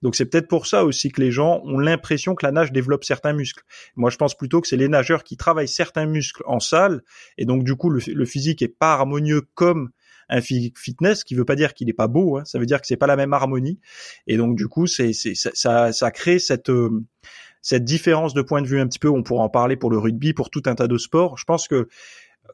Donc 0.02 0.16
c'est 0.16 0.26
peut-être 0.26 0.48
pour 0.48 0.68
ça 0.68 0.84
aussi 0.84 1.10
que 1.12 1.22
les 1.22 1.32
gens 1.32 1.62
ont 1.64 1.80
l'impression 1.80 2.36
que 2.36 2.46
la 2.46 2.52
nage 2.52 2.72
développe 2.72 3.04
certains 3.04 3.34
muscles. 3.34 3.64
Moi, 3.96 4.10
je 4.10 4.18
pense 4.18 4.36
plutôt 4.36 4.62
que 4.62 4.68
c'est 4.68 4.78
les 4.78 4.90
nageurs 4.90 5.24
qui 5.24 5.38
travaillent 5.38 5.68
certains 5.68 6.06
muscles 6.06 6.44
en 6.46 6.60
salle, 6.60 7.02
et 7.38 7.46
donc 7.46 7.64
du 7.64 7.76
coup 7.76 7.90
le, 7.90 8.26
physique 8.26 8.62
est 8.62 8.68
pas 8.68 8.94
harmonieux 8.94 9.42
comme 9.54 9.92
un 10.34 10.42
fitness, 10.42 11.24
qui 11.24 11.36
veut 11.36 11.46
pas 11.46 11.56
dire 11.56 11.74
qu'il 11.74 11.90
est 11.90 11.94
pas 11.94 12.08
beau, 12.08 12.38
hein. 12.38 12.46
ça 12.46 12.60
veut 12.60 12.66
dire 12.66 12.82
que 12.82 12.88
c'est 12.88 12.98
pas 12.98 13.08
la 13.08 13.16
même 13.16 13.34
harmonie, 13.34 13.80
et 14.28 14.38
donc 14.38 14.56
du 14.56 14.68
coup 14.68 14.88
c'est 14.88 15.14
ça, 15.14 15.94
ça 15.94 16.12
crée 16.12 16.40
cette 16.40 16.70
euh, 16.70 17.04
cette 17.62 17.86
différence 17.86 18.34
de 18.34 18.42
point 18.42 18.62
de 18.62 18.68
vue 18.68 18.80
un 18.80 18.88
petit 18.88 19.00
peu. 19.00 19.10
On 19.10 19.24
pourra 19.24 19.44
en 19.44 19.50
parler 19.50 19.78
pour 19.78 19.90
le 19.90 19.98
rugby, 19.98 20.34
pour 20.34 20.50
tout 20.50 20.64
un 20.66 20.76
tas 20.76 20.88
de 20.88 20.98
sports. 20.98 21.38
Je 21.38 21.46
pense 21.46 21.68
que 21.68 21.88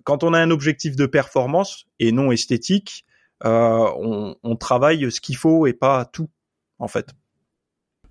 quand 0.04 0.24
on 0.24 0.34
a 0.34 0.40
un 0.40 0.52
objectif 0.52 0.96
de 0.96 1.08
performance 1.08 1.88
et 2.00 2.12
non 2.12 2.32
esthétique, 2.32 3.06
euh, 3.44 3.90
on, 3.98 4.36
on 4.44 4.56
travaille 4.56 5.12
ce 5.12 5.20
qu'il 5.20 5.36
faut 5.36 5.66
et 5.66 5.74
pas 5.74 6.06
tout 6.06 6.30
en 6.78 6.88
fait. 6.88 7.08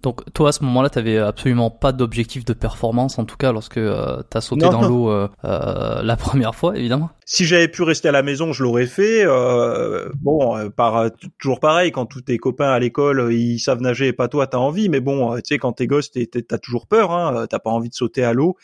Donc 0.02 0.32
toi 0.32 0.50
à 0.50 0.52
ce 0.52 0.62
moment-là, 0.62 0.90
tu 0.90 0.98
avais 0.98 1.18
absolument 1.18 1.70
pas 1.70 1.90
d'objectif 1.90 2.44
de 2.44 2.52
performance, 2.52 3.18
en 3.18 3.24
tout 3.24 3.36
cas 3.36 3.50
lorsque 3.50 3.78
euh, 3.78 4.22
tu 4.30 4.36
as 4.36 4.40
sauté 4.40 4.68
dans 4.68 4.82
l'eau 4.82 5.10
euh, 5.10 5.28
euh, 5.44 6.02
la 6.02 6.16
première 6.16 6.54
fois, 6.54 6.76
évidemment. 6.76 7.10
Si 7.24 7.44
j'avais 7.44 7.66
pu 7.66 7.82
rester 7.82 8.08
à 8.08 8.12
la 8.12 8.22
maison, 8.22 8.52
je 8.52 8.62
l'aurais 8.62 8.86
fait. 8.86 9.24
Euh, 9.24 10.08
bon, 10.20 10.56
euh, 10.56 10.68
par 10.70 11.10
toujours 11.38 11.58
pareil, 11.58 11.90
quand 11.90 12.06
tous 12.06 12.22
tes 12.22 12.38
copains 12.38 12.70
à 12.70 12.78
l'école 12.78 13.32
ils 13.32 13.58
savent 13.58 13.80
nager 13.80 14.06
et 14.06 14.12
pas 14.12 14.28
toi, 14.28 14.46
t'as 14.46 14.58
envie. 14.58 14.88
Mais 14.88 15.00
bon, 15.00 15.34
tu 15.36 15.42
sais, 15.46 15.58
quand 15.58 15.72
t'es 15.72 15.88
gosse, 15.88 16.10
t'as 16.12 16.58
toujours 16.58 16.86
peur. 16.86 17.10
Hein, 17.10 17.46
t'as 17.50 17.58
pas 17.58 17.70
envie 17.70 17.88
de 17.88 17.94
sauter 17.94 18.22
à 18.22 18.32
l'eau. 18.32 18.56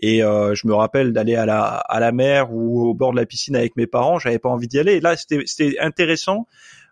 Et 0.00 0.20
je 0.20 0.66
me 0.68 0.74
rappelle 0.74 1.12
d'aller 1.12 1.34
à 1.34 1.46
la 1.46 1.64
à 1.64 1.98
la 1.98 2.12
mer 2.12 2.52
ou 2.52 2.88
au 2.88 2.94
bord 2.94 3.10
de 3.10 3.16
la 3.16 3.26
piscine 3.26 3.56
avec 3.56 3.76
mes 3.76 3.86
parents. 3.88 4.20
J'avais 4.20 4.38
pas 4.38 4.50
envie 4.50 4.68
d'y 4.68 4.78
aller. 4.78 4.94
Et 4.94 5.00
là, 5.00 5.16
c'était 5.16 5.78
intéressant 5.80 6.46
euh, 6.46 6.85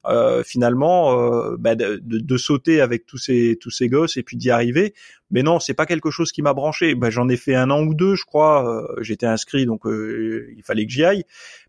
finalement 0.44 1.18
euh, 1.18 1.56
bah, 1.58 1.75
de, 1.75 2.00
de, 2.02 2.37
sauter 2.37 2.80
avec 2.80 3.06
tous 3.06 3.18
ces 3.18 3.56
tous 3.61 3.70
ces 3.70 3.88
gosses 3.88 4.16
et 4.16 4.23
puis 4.23 4.37
d'y 4.37 4.50
arriver. 4.50 4.94
Mais 5.30 5.42
non, 5.42 5.61
c'est 5.61 5.75
pas 5.75 5.87
quelque 5.87 6.11
chose 6.11 6.32
qui 6.32 6.42
m'a 6.42 6.54
branché. 6.54 6.94
Bah, 6.94 7.11
j'en 7.11 7.28
ai 7.28 7.37
fait 7.37 7.54
un 7.54 7.70
an 7.70 7.82
ou 7.82 7.94
deux, 7.94 8.14
je 8.14 8.25
crois. 8.25 8.68
Euh, 8.68 9.02
j'étais 9.02 9.26
inscrit, 9.26 9.66
donc 9.66 9.82
il 9.87 10.62
fallait 10.64 10.87
que 10.87 10.92
j'y 10.92 11.04
aille. 11.04 11.25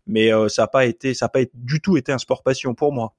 Mais 0.06 0.30
ça 0.48 0.62
n'a 0.62 0.68
pas 0.68 0.86
été, 0.86 1.14
ça 1.14 1.26
n'a 1.26 1.30
pas 1.30 1.40
du 1.54 1.80
tout 1.80 1.96
été 1.96 2.12
un 2.12 2.18
sport 2.18 2.42
passion 2.42 2.74
pour 2.74 2.92
moi. 2.92 3.14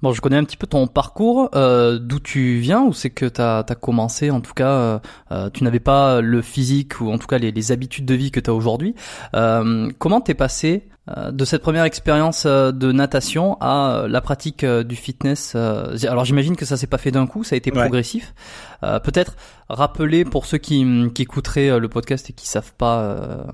Bon, 0.00 0.12
je 0.12 0.20
connais 0.20 0.36
un 0.36 0.44
petit 0.44 0.56
peu 0.56 0.68
ton 0.68 0.86
parcours, 0.86 1.50
euh, 1.56 1.98
d'où 1.98 2.20
tu 2.20 2.58
viens, 2.58 2.84
ou 2.84 2.92
c'est 2.92 3.10
que 3.10 3.26
tu 3.26 3.40
as, 3.40 3.64
commencé, 3.80 4.30
en 4.30 4.40
tout 4.40 4.54
cas, 4.54 5.00
euh, 5.32 5.50
tu 5.50 5.64
n'avais 5.64 5.80
pas 5.80 6.20
le 6.20 6.40
physique 6.40 7.00
ou 7.00 7.10
en 7.10 7.18
tout 7.18 7.26
cas 7.26 7.38
les, 7.38 7.50
les 7.50 7.72
habitudes 7.72 8.04
de 8.04 8.14
vie 8.14 8.30
que 8.30 8.38
tu 8.38 8.48
as 8.48 8.54
aujourd'hui. 8.54 8.94
Euh, 9.34 9.90
comment 9.98 10.20
t'es 10.20 10.34
passé 10.34 10.84
euh, 10.86 10.97
de 11.30 11.44
cette 11.44 11.62
première 11.62 11.84
expérience 11.84 12.44
euh, 12.46 12.72
de 12.72 12.92
natation 12.92 13.56
à 13.60 14.06
la 14.08 14.20
pratique 14.20 14.64
du 14.64 14.96
fitness 14.96 15.54
Alors 15.54 16.24
j'imagine 16.24 16.56
que 16.56 16.64
ça 16.64 16.76
s'est 16.76 16.86
pas 16.86 16.98
fait 16.98 17.10
d'un 17.10 17.26
coup, 17.26 17.44
ça 17.44 17.54
a 17.54 17.56
été 17.56 17.70
progressif. 17.70 18.34
Peut-être 18.80 19.36
rappeler 19.68 20.24
pour 20.24 20.46
ceux 20.46 20.58
qui, 20.58 20.86
qui 21.14 21.22
écouteraient 21.22 21.80
le 21.80 21.88
podcast 21.88 22.30
et 22.30 22.32
qui 22.32 22.46
savent 22.46 22.72
pas 22.74 23.46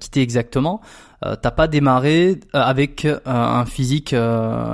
qui 0.00 0.10
t'es 0.10 0.20
exactement, 0.20 0.80
euh, 1.24 1.36
t'as 1.40 1.52
pas 1.52 1.68
démarré 1.68 2.40
avec 2.52 3.06
un 3.24 3.64
physique 3.64 4.14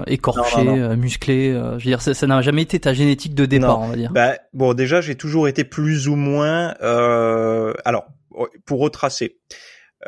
écorché, 0.07 0.65
musclé. 0.97 1.53
je 1.53 1.85
veux 1.85 1.97
dire, 1.97 2.01
ça 2.01 2.27
n'a 2.27 2.41
jamais 2.41 2.63
été 2.63 2.81
ta 2.81 2.95
génétique 2.95 3.35
de 3.35 3.45
départ, 3.45 3.81
on 3.81 3.89
va 3.89 3.97
dire. 3.97 4.11
Bah, 4.13 4.37
bon, 4.55 4.73
déjà 4.73 5.01
j'ai 5.01 5.17
toujours 5.17 5.49
été 5.49 5.65
plus 5.65 6.09
ou 6.09 6.17
moins. 6.17 6.75
alors, 7.85 8.07
pour 8.65 8.81
retracer. 8.81 9.39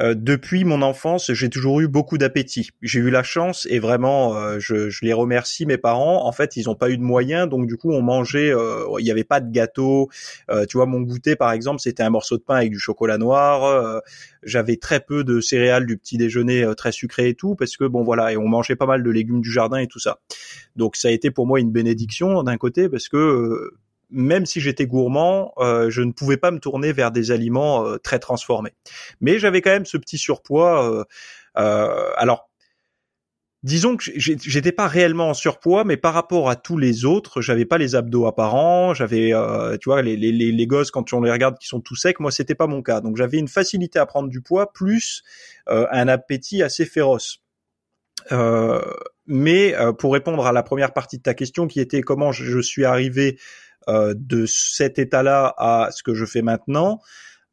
Euh, 0.01 0.15
depuis 0.17 0.65
mon 0.65 0.83
enfance, 0.83 1.33
j'ai 1.33 1.49
toujours 1.49 1.81
eu 1.81 1.89
beaucoup 1.89 2.19
d'appétit. 2.19 2.71
J'ai 2.83 2.99
eu 3.01 3.11
la 3.11 3.23
chance 3.23 3.67
et 3.71 3.79
vraiment, 3.79 4.37
euh, 4.37 4.59
je, 4.59 4.91
je, 4.91 5.05
les 5.05 5.13
remercie 5.13 5.67
mes 5.67 5.79
parents. 5.79 6.27
En 6.27 6.33
fait, 6.33 6.57
ils 6.57 6.65
n'ont 6.67 6.75
pas 6.75 6.91
eu 6.91 6.99
de 6.99 7.03
moyens, 7.03 7.49
donc 7.49 7.67
du 7.67 7.77
coup, 7.77 7.93
on 7.93 8.03
mangeait. 8.03 8.53
Euh, 8.53 8.85
il 8.99 9.05
n'y 9.05 9.11
avait 9.11 9.25
pas 9.25 9.41
de 9.41 9.51
gâteau. 9.53 10.09
tu 10.69 10.77
vois, 10.77 10.87
mon 10.87 11.01
goûter, 11.01 11.37
par 11.37 11.53
exemple, 11.53 11.81
c'était 11.81 12.03
un 12.03 12.11
morceau 12.11 12.37
de 12.37 12.43
pain 12.43 12.57
avec 12.57 12.71
du 12.71 12.79
chocolat 12.79 13.19
noir. 13.19 14.03
J'avais 14.43 14.77
très 14.77 15.01
peu 15.01 15.25
de 15.25 15.41
céréales 15.41 15.87
du 15.87 15.97
petit 15.97 16.19
déjeuner 16.19 16.67
très 16.77 16.93
sucré 16.93 17.29
et 17.29 17.35
tout, 17.35 17.55
parce 17.55 17.77
que 17.77 17.85
bon 17.85 18.03
voilà, 18.03 18.33
et 18.33 18.37
on 18.37 18.49
mangeait 18.49 18.77
pas 18.77 18.87
mal 18.87 19.03
de 19.03 19.11
légumes 19.11 19.41
du 19.41 19.51
jardin 19.51 19.79
et 19.79 19.87
tout 19.87 19.99
ça. 19.99 20.19
Donc 20.77 20.97
ça 20.97 21.09
a 21.09 21.11
été 21.11 21.31
pour 21.31 21.47
moi 21.47 21.61
une 21.61 21.71
bénédiction 21.71 22.43
d'un 22.43 22.57
côté, 22.57 22.89
parce 22.89 23.09
que 23.09 23.73
même 24.11 24.47
si 24.47 24.61
j'étais 24.61 24.87
gourmand, 24.87 25.53
euh, 25.59 25.91
je 25.91 26.03
ne 26.03 26.13
pouvais 26.13 26.37
pas 26.37 26.51
me 26.51 26.59
tourner 26.59 26.93
vers 26.93 27.11
des 27.11 27.31
aliments 27.31 27.87
euh, 27.87 27.99
très 27.99 28.19
transformés. 28.19 28.73
Mais 29.21 29.39
j'avais 29.39 29.61
quand 29.61 29.71
même 29.71 29.87
ce 29.87 29.97
petit 29.97 30.19
surpoids. 30.19 31.05
Euh, 31.57 32.11
alors, 32.17 32.49
disons 33.63 33.97
que 33.97 34.05
j'étais 34.17 34.73
pas 34.73 34.87
réellement 34.87 35.31
en 35.31 35.35
surpoids, 35.35 35.85
mais 35.85 35.97
par 35.97 36.15
rapport 36.15 36.51
à 36.51 36.57
tous 36.57 36.77
les 36.77 37.05
autres, 37.05 37.41
j'avais 37.41 37.65
pas 37.65 37.79
les 37.79 37.95
abdos 37.95 38.27
apparents. 38.27 38.95
J'avais, 38.95 39.33
tu 39.81 39.89
vois, 39.89 40.03
les, 40.03 40.17
les, 40.17 40.33
les, 40.33 40.67
gosses 40.67 40.91
quand 40.91 41.13
on 41.13 41.23
les 41.23 41.31
regarde 41.31 41.59
qui 41.59 41.67
sont 41.67 41.81
tout 41.81 41.97
secs, 41.97 42.21
moi 42.21 42.31
c'était 42.31 42.55
pas 42.55 42.67
mon 42.67 42.83
cas. 42.83 43.01
Donc 43.01 43.17
j'avais 43.17 43.39
une 43.39 43.49
facilité 43.49 43.99
à 43.99 44.07
prendre 44.07 44.29
du 44.29 44.41
poids 44.41 44.73
plus 44.73 45.23
un 45.67 46.09
appétit 46.09 46.63
assez 46.63 46.85
féroce. 46.85 47.41
mais 49.27 49.75
pour 49.99 50.13
répondre 50.13 50.47
à 50.47 50.53
la 50.53 50.63
première 50.63 50.93
partie 50.93 51.17
de 51.17 51.23
ta 51.23 51.33
question, 51.33 51.67
qui 51.67 51.81
était 51.81 52.03
comment 52.03 52.33
je 52.33 52.61
suis 52.61 52.85
arrivé 52.85 53.39
euh, 53.39 53.41
de 53.89 54.47
cet 54.47 54.99
état-là 54.99 55.55
à 55.59 55.91
ce 55.93 56.03
que 56.03 56.15
je 56.15 56.25
fais 56.25 56.43
maintenant, 56.43 57.01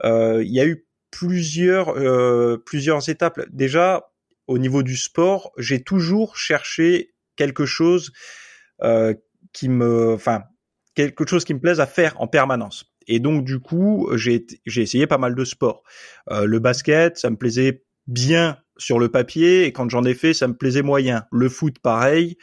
euh, 0.04 0.44
il 0.44 0.52
y 0.52 0.60
a 0.60 0.66
eu 0.66 0.86
plusieurs 1.12 1.98
euh, 1.98 2.58
plusieurs 2.66 3.10
étapes. 3.10 3.42
Déjà, 3.52 4.12
au 4.48 4.58
niveau 4.58 4.84
du 4.84 4.98
sport, 4.98 5.52
j'ai 5.58 5.84
toujours 5.84 6.38
cherché 6.38 7.14
quelque 7.36 7.66
chose 7.66 8.12
qui 9.54 9.70
me, 9.70 10.14
enfin, 10.14 10.42
quelque 10.96 11.28
chose 11.28 11.46
qui 11.46 11.54
me 11.54 11.60
plaise 11.60 11.80
à 11.80 11.86
faire 11.86 12.20
en 12.20 12.28
permanence. 12.28 12.92
Et 13.06 13.20
donc 13.20 13.46
du 13.46 13.60
coup, 13.60 14.10
j'ai 14.16 14.46
j'ai 14.66 14.82
essayé 14.82 15.06
pas 15.06 15.20
mal 15.20 15.36
de 15.36 15.46
sports. 15.46 15.84
le 16.30 16.60
basket, 16.60 17.18
ça 17.18 17.30
me 17.30 17.36
plaisait 17.36 17.84
bien 18.08 18.58
sur 18.78 18.98
le 18.98 19.10
papier, 19.10 19.66
et 19.66 19.72
quand 19.72 19.90
j'en 19.90 20.04
ai 20.04 20.16
fait, 20.16 20.34
ça 20.34 20.48
me 20.48 20.56
plaisait 20.56 20.82
moyen. 20.82 21.26
Le 21.32 21.48
foot, 21.48 21.78
pareil. 21.80 22.38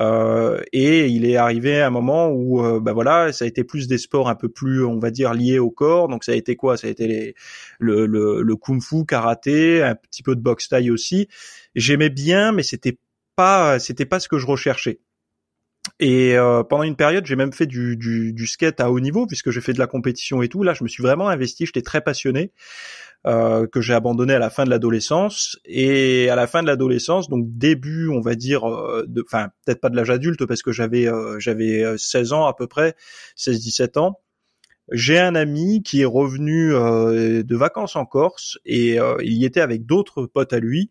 Euh, 0.00 0.60
et 0.72 1.06
il 1.08 1.26
est 1.26 1.36
arrivé 1.36 1.80
un 1.82 1.90
moment 1.90 2.30
où, 2.30 2.62
bah 2.80 2.92
voilà, 2.92 3.32
ça 3.32 3.44
a 3.44 3.48
été 3.48 3.64
plus 3.64 3.88
des 3.88 3.98
sports 3.98 4.28
un 4.28 4.34
peu 4.34 4.48
plus, 4.48 4.84
on 4.84 4.98
va 4.98 5.10
dire, 5.10 5.34
liés 5.34 5.58
au 5.58 5.70
corps. 5.70 6.08
Donc 6.08 6.24
ça 6.24 6.32
a 6.32 6.34
été 6.34 6.56
quoi? 6.56 6.76
Ça 6.76 6.86
a 6.86 6.90
été 6.90 7.06
les, 7.06 7.34
le, 7.78 8.06
le, 8.06 8.42
le 8.42 8.56
kung-fu, 8.56 9.04
karaté, 9.06 9.82
un 9.82 9.94
petit 9.94 10.22
peu 10.22 10.34
de 10.34 10.40
boxe 10.40 10.68
taille 10.68 10.90
aussi. 10.90 11.28
J'aimais 11.74 12.10
bien, 12.10 12.52
mais 12.52 12.62
c'était 12.62 12.98
pas, 13.36 13.78
c'était 13.78 14.06
pas 14.06 14.20
ce 14.20 14.28
que 14.28 14.38
je 14.38 14.46
recherchais. 14.46 15.00
Et 15.98 16.36
euh, 16.36 16.62
pendant 16.62 16.82
une 16.84 16.96
période, 16.96 17.26
j'ai 17.26 17.36
même 17.36 17.52
fait 17.52 17.66
du, 17.66 17.96
du, 17.96 18.32
du, 18.32 18.46
skate 18.46 18.80
à 18.80 18.90
haut 18.90 19.00
niveau 19.00 19.26
puisque 19.26 19.50
j'ai 19.50 19.60
fait 19.60 19.72
de 19.72 19.78
la 19.78 19.86
compétition 19.86 20.42
et 20.42 20.48
tout. 20.48 20.62
Là, 20.62 20.74
je 20.74 20.84
me 20.84 20.88
suis 20.88 21.02
vraiment 21.02 21.28
investi. 21.28 21.66
J'étais 21.66 21.82
très 21.82 22.00
passionné. 22.00 22.52
Euh, 23.24 23.68
que 23.68 23.80
j'ai 23.80 23.94
abandonné 23.94 24.34
à 24.34 24.40
la 24.40 24.50
fin 24.50 24.64
de 24.64 24.70
l'adolescence. 24.70 25.56
Et 25.64 26.28
à 26.28 26.34
la 26.34 26.48
fin 26.48 26.60
de 26.60 26.66
l'adolescence 26.66 27.28
donc 27.28 27.44
début 27.56 28.08
on 28.08 28.20
va 28.20 28.34
dire 28.34 28.68
euh, 28.68 29.04
de 29.06 29.22
enfin 29.24 29.50
peut-être 29.64 29.80
pas 29.80 29.90
de 29.90 29.96
l'âge 29.96 30.10
adulte 30.10 30.44
parce 30.44 30.60
que 30.60 30.72
j'avais 30.72 31.06
euh, 31.06 31.38
j'avais 31.38 31.96
16 31.96 32.32
ans 32.32 32.46
à 32.46 32.54
peu 32.54 32.66
près 32.66 32.96
16 33.36 33.60
17 33.60 33.96
ans. 33.96 34.18
J'ai 34.90 35.20
un 35.20 35.36
ami 35.36 35.84
qui 35.84 36.00
est 36.00 36.06
revenu 36.06 36.70
de 36.72 37.56
vacances 37.56 37.94
en 37.94 38.04
Corse 38.04 38.58
et 38.66 38.98
il 39.22 39.32
y 39.32 39.44
était 39.44 39.60
avec 39.60 39.86
d'autres 39.86 40.26
potes 40.26 40.52
à 40.52 40.58
lui 40.58 40.90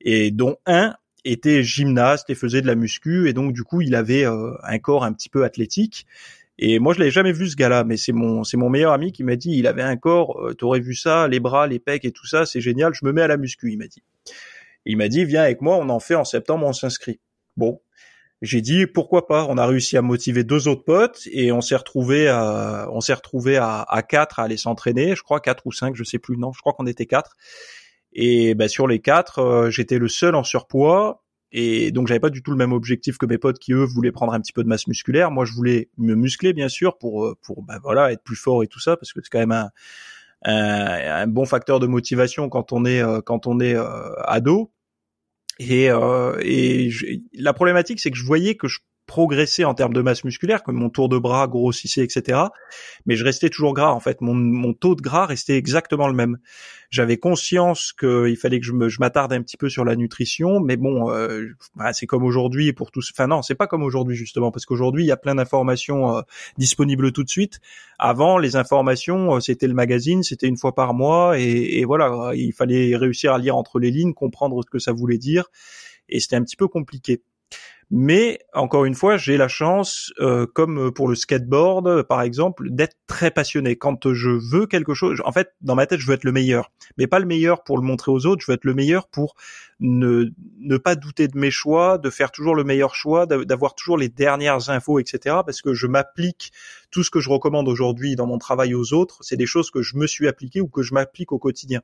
et 0.00 0.32
dont 0.32 0.56
un 0.66 0.96
était 1.24 1.62
gymnaste 1.62 2.28
et 2.30 2.34
faisait 2.34 2.62
de 2.62 2.66
la 2.66 2.74
muscu. 2.74 3.28
Et 3.28 3.32
donc 3.32 3.52
du 3.52 3.62
coup 3.62 3.80
il 3.80 3.94
avait 3.94 4.24
un 4.24 4.78
corps 4.80 5.04
un 5.04 5.12
petit 5.12 5.28
peu 5.28 5.44
athlétique 5.44 6.06
et 6.62 6.78
moi, 6.78 6.92
je 6.92 6.98
l'avais 6.98 7.10
jamais 7.10 7.32
vu 7.32 7.48
ce 7.48 7.56
gars-là, 7.56 7.84
mais 7.84 7.96
c'est 7.96 8.12
mon 8.12 8.44
c'est 8.44 8.58
mon 8.58 8.68
meilleur 8.68 8.92
ami 8.92 9.12
qui 9.12 9.24
m'a 9.24 9.34
dit, 9.34 9.52
il 9.56 9.66
avait 9.66 9.82
un 9.82 9.96
corps, 9.96 10.38
euh, 10.44 10.52
t'aurais 10.52 10.80
vu 10.80 10.94
ça, 10.94 11.26
les 11.26 11.40
bras, 11.40 11.66
les 11.66 11.78
pecs 11.78 12.04
et 12.04 12.12
tout 12.12 12.26
ça, 12.26 12.44
c'est 12.44 12.60
génial. 12.60 12.92
Je 12.92 13.06
me 13.06 13.12
mets 13.12 13.22
à 13.22 13.28
la 13.28 13.38
muscu, 13.38 13.72
il 13.72 13.78
m'a 13.78 13.86
dit. 13.86 14.02
Il 14.84 14.98
m'a 14.98 15.08
dit, 15.08 15.24
viens 15.24 15.42
avec 15.42 15.62
moi, 15.62 15.76
on 15.76 15.88
en 15.88 16.00
fait 16.00 16.14
en 16.14 16.24
septembre, 16.24 16.66
on 16.66 16.74
s'inscrit. 16.74 17.18
Bon, 17.56 17.80
j'ai 18.42 18.60
dit 18.60 18.86
pourquoi 18.86 19.26
pas? 19.26 19.46
On 19.48 19.56
a 19.56 19.66
réussi 19.66 19.96
à 19.96 20.02
motiver 20.02 20.44
deux 20.44 20.68
autres 20.68 20.84
potes 20.84 21.22
et 21.32 21.50
on 21.50 21.62
s'est 21.62 21.76
retrouvé 21.76 22.28
à 22.28 22.88
on 22.92 23.00
s'est 23.00 23.14
retrouvé 23.14 23.56
à, 23.56 23.82
à 23.88 24.02
quatre 24.02 24.38
à 24.38 24.42
aller 24.42 24.58
s'entraîner. 24.58 25.16
Je 25.16 25.22
crois 25.22 25.40
quatre 25.40 25.66
ou 25.66 25.72
cinq, 25.72 25.96
je 25.96 26.04
sais 26.04 26.18
plus. 26.18 26.36
Non, 26.36 26.52
je 26.52 26.60
crois 26.60 26.74
qu'on 26.74 26.86
était 26.86 27.06
quatre. 27.06 27.36
Et 28.12 28.54
ben 28.54 28.68
sur 28.68 28.86
les 28.86 28.98
quatre, 29.00 29.38
euh, 29.38 29.70
j'étais 29.70 29.98
le 29.98 30.08
seul 30.08 30.34
en 30.34 30.44
surpoids 30.44 31.22
et 31.52 31.90
donc 31.90 32.06
j'avais 32.06 32.20
pas 32.20 32.30
du 32.30 32.42
tout 32.42 32.50
le 32.52 32.56
même 32.56 32.72
objectif 32.72 33.18
que 33.18 33.26
mes 33.26 33.38
potes 33.38 33.58
qui 33.58 33.72
eux 33.72 33.84
voulaient 33.84 34.12
prendre 34.12 34.32
un 34.32 34.40
petit 34.40 34.52
peu 34.52 34.62
de 34.62 34.68
masse 34.68 34.86
musculaire. 34.86 35.30
Moi 35.30 35.44
je 35.44 35.52
voulais 35.52 35.90
me 35.98 36.14
muscler 36.14 36.52
bien 36.52 36.68
sûr 36.68 36.96
pour 36.98 37.24
euh, 37.24 37.36
pour 37.42 37.62
bah, 37.62 37.78
voilà 37.82 38.12
être 38.12 38.22
plus 38.22 38.36
fort 38.36 38.62
et 38.62 38.68
tout 38.68 38.80
ça 38.80 38.96
parce 38.96 39.12
que 39.12 39.20
c'est 39.22 39.30
quand 39.30 39.40
même 39.40 39.52
un, 39.52 39.70
un, 40.44 41.26
bon 41.26 41.44
facteur 41.44 41.80
de 41.80 41.86
motivation 41.86 42.48
quand 42.48 42.72
on 42.72 42.84
est 42.84 43.02
euh, 43.02 43.20
quand 43.20 43.46
on 43.46 43.60
est 43.60 43.74
euh, 43.74 44.14
ado. 44.24 44.72
Et, 45.58 45.90
et 46.40 46.90
la 47.34 47.52
problématique 47.52 48.00
c'est 48.00 48.10
que 48.10 48.16
je 48.16 48.24
voyais 48.24 48.54
que 48.54 48.66
je 48.66 48.78
progressé 49.10 49.64
en 49.64 49.74
termes 49.74 49.92
de 49.92 50.02
masse 50.02 50.22
musculaire, 50.22 50.62
comme 50.62 50.76
mon 50.76 50.88
tour 50.88 51.08
de 51.08 51.18
bras 51.18 51.48
grossissait, 51.48 52.04
etc. 52.04 52.42
Mais 53.06 53.16
je 53.16 53.24
restais 53.24 53.50
toujours 53.50 53.74
gras. 53.74 53.90
En 53.90 53.98
fait, 53.98 54.20
mon, 54.20 54.34
mon 54.34 54.72
taux 54.72 54.94
de 54.94 55.02
gras 55.02 55.26
restait 55.26 55.56
exactement 55.56 56.06
le 56.06 56.14
même. 56.14 56.38
J'avais 56.90 57.16
conscience 57.16 57.92
qu'il 57.92 58.36
fallait 58.36 58.60
que 58.60 58.66
je, 58.66 58.88
je 58.88 59.00
m'attarde 59.00 59.32
un 59.32 59.42
petit 59.42 59.56
peu 59.56 59.68
sur 59.68 59.84
la 59.84 59.96
nutrition, 59.96 60.60
mais 60.60 60.76
bon, 60.76 61.10
euh, 61.10 61.48
bah, 61.74 61.92
c'est 61.92 62.06
comme 62.06 62.22
aujourd'hui 62.22 62.72
pour 62.72 62.92
tous. 62.92 63.10
Enfin 63.12 63.26
non, 63.26 63.42
c'est 63.42 63.56
pas 63.56 63.66
comme 63.66 63.82
aujourd'hui 63.82 64.14
justement, 64.14 64.52
parce 64.52 64.64
qu'aujourd'hui 64.64 65.02
il 65.02 65.08
y 65.08 65.12
a 65.12 65.16
plein 65.16 65.34
d'informations 65.34 66.18
euh, 66.18 66.22
disponibles 66.56 67.10
tout 67.10 67.24
de 67.24 67.30
suite. 67.30 67.58
Avant, 67.98 68.38
les 68.38 68.54
informations, 68.54 69.34
euh, 69.34 69.40
c'était 69.40 69.66
le 69.66 69.74
magazine, 69.74 70.22
c'était 70.22 70.46
une 70.46 70.56
fois 70.56 70.76
par 70.76 70.94
mois, 70.94 71.36
et 71.36 71.84
voilà, 71.84 72.30
il 72.36 72.52
fallait 72.52 72.94
réussir 72.94 73.32
à 73.32 73.38
lire 73.38 73.56
entre 73.56 73.80
les 73.80 73.90
lignes, 73.90 74.14
comprendre 74.14 74.62
ce 74.64 74.70
que 74.70 74.78
ça 74.78 74.92
voulait 74.92 75.18
dire, 75.18 75.46
et 76.08 76.20
c'était 76.20 76.36
un 76.36 76.44
petit 76.44 76.56
peu 76.56 76.68
compliqué. 76.68 77.22
Mais 77.90 78.38
encore 78.52 78.84
une 78.84 78.94
fois, 78.94 79.16
j'ai 79.16 79.36
la 79.36 79.48
chance, 79.48 80.12
euh, 80.20 80.46
comme 80.46 80.92
pour 80.92 81.08
le 81.08 81.16
skateboard 81.16 82.04
par 82.04 82.22
exemple, 82.22 82.70
d'être 82.70 82.96
très 83.08 83.32
passionné. 83.32 83.76
Quand 83.76 84.12
je 84.12 84.30
veux 84.30 84.66
quelque 84.66 84.94
chose, 84.94 85.20
en 85.24 85.32
fait, 85.32 85.54
dans 85.60 85.74
ma 85.74 85.86
tête, 85.86 85.98
je 85.98 86.06
veux 86.06 86.14
être 86.14 86.24
le 86.24 86.30
meilleur, 86.30 86.70
mais 86.98 87.08
pas 87.08 87.18
le 87.18 87.26
meilleur 87.26 87.64
pour 87.64 87.78
le 87.78 87.82
montrer 87.82 88.12
aux 88.12 88.26
autres. 88.26 88.42
Je 88.42 88.50
veux 88.50 88.54
être 88.54 88.64
le 88.64 88.74
meilleur 88.74 89.08
pour 89.08 89.34
ne 89.80 90.26
ne 90.58 90.76
pas 90.76 90.94
douter 90.94 91.26
de 91.26 91.36
mes 91.36 91.50
choix, 91.50 91.98
de 91.98 92.10
faire 92.10 92.30
toujours 92.30 92.54
le 92.54 92.64
meilleur 92.64 92.94
choix, 92.94 93.26
d'avoir 93.26 93.74
toujours 93.74 93.98
les 93.98 94.08
dernières 94.08 94.70
infos, 94.70 94.98
etc. 95.00 95.36
Parce 95.44 95.62
que 95.62 95.74
je 95.74 95.86
m'applique 95.86 96.52
tout 96.90 97.02
ce 97.02 97.10
que 97.10 97.20
je 97.20 97.28
recommande 97.30 97.68
aujourd'hui 97.68 98.14
dans 98.14 98.26
mon 98.26 98.38
travail 98.38 98.74
aux 98.74 98.92
autres, 98.92 99.18
c'est 99.22 99.36
des 99.36 99.46
choses 99.46 99.70
que 99.70 99.82
je 99.82 99.96
me 99.96 100.06
suis 100.06 100.28
appliqué 100.28 100.60
ou 100.60 100.68
que 100.68 100.82
je 100.82 100.92
m'applique 100.94 101.32
au 101.32 101.38
quotidien. 101.38 101.80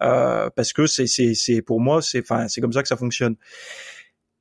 Euh, 0.00 0.48
parce 0.54 0.72
que 0.72 0.86
c'est 0.86 1.06
c'est 1.06 1.34
c'est 1.34 1.60
pour 1.60 1.80
moi, 1.80 2.00
c'est 2.02 2.20
enfin 2.20 2.48
c'est 2.48 2.60
comme 2.60 2.72
ça 2.72 2.82
que 2.82 2.88
ça 2.88 2.96
fonctionne. 2.96 3.36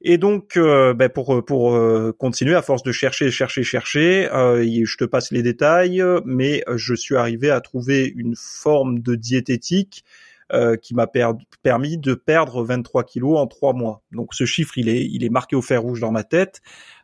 Et 0.01 0.17
donc, 0.17 0.57
euh, 0.57 0.93
ben 0.93 1.09
pour 1.09 1.43
pour 1.43 1.75
euh, 1.75 2.13
continuer, 2.17 2.53
à 2.53 2.61
force 2.61 2.83
de 2.83 2.91
chercher, 2.91 3.31
chercher, 3.31 3.63
chercher, 3.63 4.31
euh, 4.31 4.63
je 4.63 4.97
te 4.97 5.05
passe 5.05 5.31
les 5.31 5.41
détails, 5.41 6.03
mais 6.23 6.63
je 6.75 6.93
suis 6.93 7.15
arrivé 7.15 7.49
à 7.49 7.61
trouver 7.61 8.13
une 8.15 8.35
forme 8.35 8.99
de 8.99 9.15
diététique 9.15 10.05
qui 10.81 10.95
m'a 10.95 11.07
permis 11.61 11.97
de 11.97 12.13
perdre 12.13 12.63
23 12.63 13.03
kilos 13.03 13.37
en 13.37 13.47
trois 13.47 13.73
mois. 13.73 14.01
Donc 14.11 14.33
ce 14.33 14.45
chiffre, 14.45 14.77
il 14.77 14.89
est 14.89 15.05
il 15.05 15.23
est 15.23 15.29
marqué 15.29 15.55
au 15.55 15.61
fer 15.61 15.81
rouge 15.81 15.99
dans 15.99 16.11
ma 16.11 16.23
tête. 16.23 16.61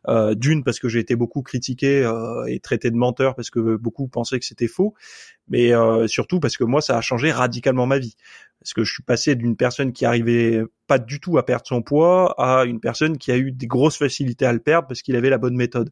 D'une 0.08 0.64
parce 0.64 0.80
que 0.80 0.90
j'ai 0.90 1.00
été 1.00 1.16
beaucoup 1.16 1.42
critiqué 1.42 2.10
et 2.48 2.60
traité 2.60 2.92
de 2.92 2.96
menteur 2.96 3.36
parce 3.36 3.50
que 3.50 3.76
beaucoup 3.78 4.08
pensaient 4.08 4.40
que 4.40 4.46
c'était 4.46 4.68
faux, 4.68 4.94
mais 5.48 5.72
surtout 6.08 6.40
parce 6.40 6.58
que 6.58 6.64
moi 6.64 6.82
ça 6.82 6.98
a 6.98 7.02
changé 7.02 7.32
radicalement 7.32 7.86
ma 7.86 8.00
vie 8.00 8.16
parce 8.64 8.74
que 8.74 8.84
je 8.86 8.94
suis 8.94 9.04
passé 9.04 9.36
d'une 9.36 9.58
personne 9.58 9.92
qui 9.92 10.06
arrivait 10.06 10.62
pas 10.88 10.98
du 10.98 11.20
tout 11.20 11.38
à 11.38 11.46
perdre 11.46 11.66
son 11.68 11.82
poids 11.82 12.34
à 12.38 12.64
une 12.64 12.80
personne 12.80 13.18
qui 13.18 13.32
a 13.32 13.38
eu 13.38 13.52
des 13.52 13.68
grosses 13.68 13.98
facilités 13.98 14.46
à 14.46 14.54
le 14.54 14.60
perdre 14.60 14.88
parce 14.88 15.02
qu'il 15.02 15.18
avait 15.18 15.30
la 15.30 15.38
bonne 15.38 15.56
méthode. 15.56 15.92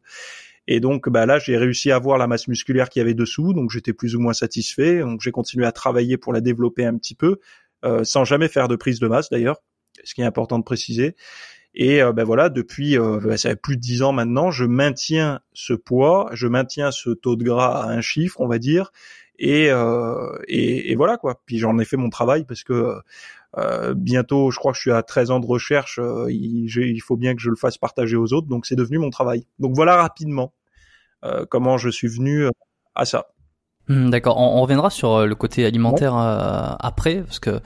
Et 0.68 0.80
donc 0.80 1.08
bah 1.08 1.26
là 1.26 1.38
j'ai 1.38 1.56
réussi 1.56 1.90
à 1.90 1.96
avoir 1.96 2.18
la 2.18 2.26
masse 2.26 2.48
musculaire 2.48 2.88
qu'il 2.88 3.00
y 3.00 3.02
avait 3.02 3.14
dessous, 3.14 3.52
donc 3.52 3.70
j'étais 3.70 3.92
plus 3.92 4.14
ou 4.14 4.20
moins 4.20 4.32
satisfait. 4.32 5.00
Donc 5.00 5.20
j'ai 5.20 5.32
continué 5.32 5.66
à 5.66 5.72
travailler 5.72 6.16
pour 6.16 6.32
la 6.32 6.40
développer 6.40 6.84
un 6.84 6.96
petit 6.96 7.14
peu, 7.14 7.38
euh, 7.84 8.04
sans 8.04 8.24
jamais 8.24 8.48
faire 8.48 8.68
de 8.68 8.76
prise 8.76 9.00
de 9.00 9.08
masse 9.08 9.30
d'ailleurs, 9.30 9.56
ce 10.04 10.14
qui 10.14 10.22
est 10.22 10.24
important 10.24 10.58
de 10.58 10.64
préciser. 10.64 11.16
Et 11.74 12.02
euh, 12.02 12.12
ben 12.12 12.24
voilà, 12.24 12.50
depuis 12.50 12.98
euh, 12.98 13.18
bah, 13.22 13.36
ça 13.38 13.50
fait 13.50 13.56
plus 13.56 13.76
de 13.76 13.80
dix 13.80 14.02
ans 14.02 14.12
maintenant, 14.12 14.50
je 14.50 14.64
maintiens 14.64 15.40
ce 15.54 15.72
poids, 15.72 16.28
je 16.32 16.46
maintiens 16.46 16.90
ce 16.90 17.10
taux 17.10 17.36
de 17.36 17.44
gras 17.44 17.84
à 17.84 17.88
un 17.88 18.02
chiffre, 18.02 18.40
on 18.40 18.46
va 18.46 18.58
dire, 18.58 18.92
euh, 19.42 20.38
et, 20.48 20.92
et, 20.92 20.94
voilà 20.94 21.16
quoi. 21.16 21.40
Puis 21.46 21.58
j'en 21.58 21.78
ai 21.78 21.84
fait 21.84 21.96
mon 21.96 22.10
travail 22.10 22.44
parce 22.44 22.62
que 22.62 22.96
euh, 23.58 23.94
bientôt, 23.94 24.50
je 24.50 24.58
crois 24.58 24.72
que 24.72 24.76
je 24.76 24.82
suis 24.82 24.92
à 24.92 25.02
13 25.02 25.30
ans 25.30 25.40
de 25.40 25.46
recherche, 25.46 25.98
euh, 25.98 26.30
il, 26.30 26.66
il, 26.66 27.00
faut 27.00 27.16
bien 27.16 27.34
que 27.34 27.40
je 27.42 27.50
le 27.50 27.56
fasse 27.56 27.76
partager 27.76 28.16
aux 28.16 28.32
autres, 28.32 28.48
donc 28.48 28.64
c'est 28.64 28.76
devenu 28.76 28.98
mon 28.98 29.10
travail. 29.10 29.46
Donc 29.58 29.74
voilà 29.74 29.96
rapidement 29.96 30.52
comment 31.50 31.78
je 31.78 31.88
suis 31.88 32.08
venu 32.08 32.48
à 32.96 33.04
ça. 33.04 33.26
Hmm, 33.86 34.10
d'accord, 34.10 34.38
on, 34.38 34.60
reviendra 34.60 34.90
sur 34.90 35.24
le 35.24 35.34
côté 35.36 35.64
alimentaire 35.64 36.16
après, 36.16 37.22
parce 37.22 37.38
que 37.38 37.60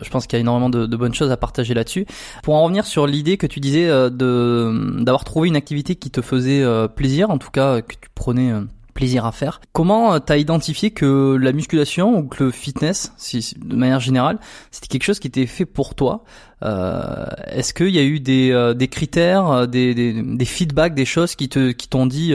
je 0.00 0.10
pense 0.10 0.26
qu'il 0.26 0.36
y 0.36 0.38
a 0.38 0.40
énormément 0.40 0.70
de, 0.70 0.86
de, 0.86 0.96
bonnes 0.96 1.14
choses 1.14 1.30
à 1.30 1.36
partager 1.36 1.72
là-dessus. 1.72 2.04
Pour 2.42 2.56
en 2.56 2.64
revenir 2.64 2.84
sur 2.84 3.06
l'idée 3.06 3.36
que 3.36 3.46
tu 3.46 3.60
disais 3.60 3.86
de 3.86 5.02
d'avoir 5.04 5.22
trouvé 5.22 5.46
une 5.46 5.54
activité 5.54 5.94
qui 5.94 6.10
te 6.10 6.20
faisait 6.20 6.64
plaisir, 6.96 7.30
en 7.30 7.38
tout 7.38 7.52
cas 7.52 7.80
que 7.80 7.94
tu 7.94 8.08
prenais 8.12 8.52
plaisir 9.00 9.24
à 9.24 9.32
faire. 9.32 9.62
Comment 9.72 10.12
euh, 10.12 10.18
t'as 10.18 10.36
identifié 10.36 10.90
que 10.90 11.34
la 11.40 11.52
musculation 11.52 12.18
ou 12.18 12.28
que 12.28 12.44
le 12.44 12.50
fitness, 12.50 13.14
si, 13.16 13.54
de 13.56 13.74
manière 13.74 13.98
générale, 13.98 14.38
c'était 14.70 14.88
quelque 14.88 15.04
chose 15.04 15.18
qui 15.18 15.26
était 15.26 15.46
fait 15.46 15.64
pour 15.64 15.94
toi 15.94 16.22
euh, 16.62 17.24
Est-ce 17.46 17.72
qu'il 17.72 17.88
y 17.88 17.98
a 17.98 18.02
eu 18.02 18.20
des, 18.20 18.50
euh, 18.50 18.74
des 18.74 18.88
critères, 18.88 19.66
des, 19.66 19.94
des, 19.94 20.22
des, 20.22 20.44
feedbacks, 20.44 20.94
des 20.94 21.06
choses 21.06 21.34
qui 21.34 21.48
te 21.48 21.70
qui 21.70 21.88
t'ont 21.88 22.04
dit 22.04 22.34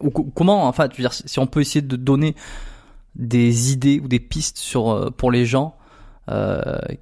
ou 0.00 0.10
comment 0.10 0.68
enfin, 0.68 0.88
tu 0.88 1.02
veux 1.02 1.08
dire, 1.08 1.12
si 1.12 1.38
on 1.40 1.48
peut 1.48 1.60
essayer 1.60 1.82
de 1.82 1.96
donner 1.96 2.36
des 3.16 3.72
idées 3.72 4.00
ou 4.02 4.06
des 4.06 4.20
pistes 4.20 4.58
sur 4.58 5.12
pour 5.16 5.32
les 5.32 5.46
gens 5.46 5.74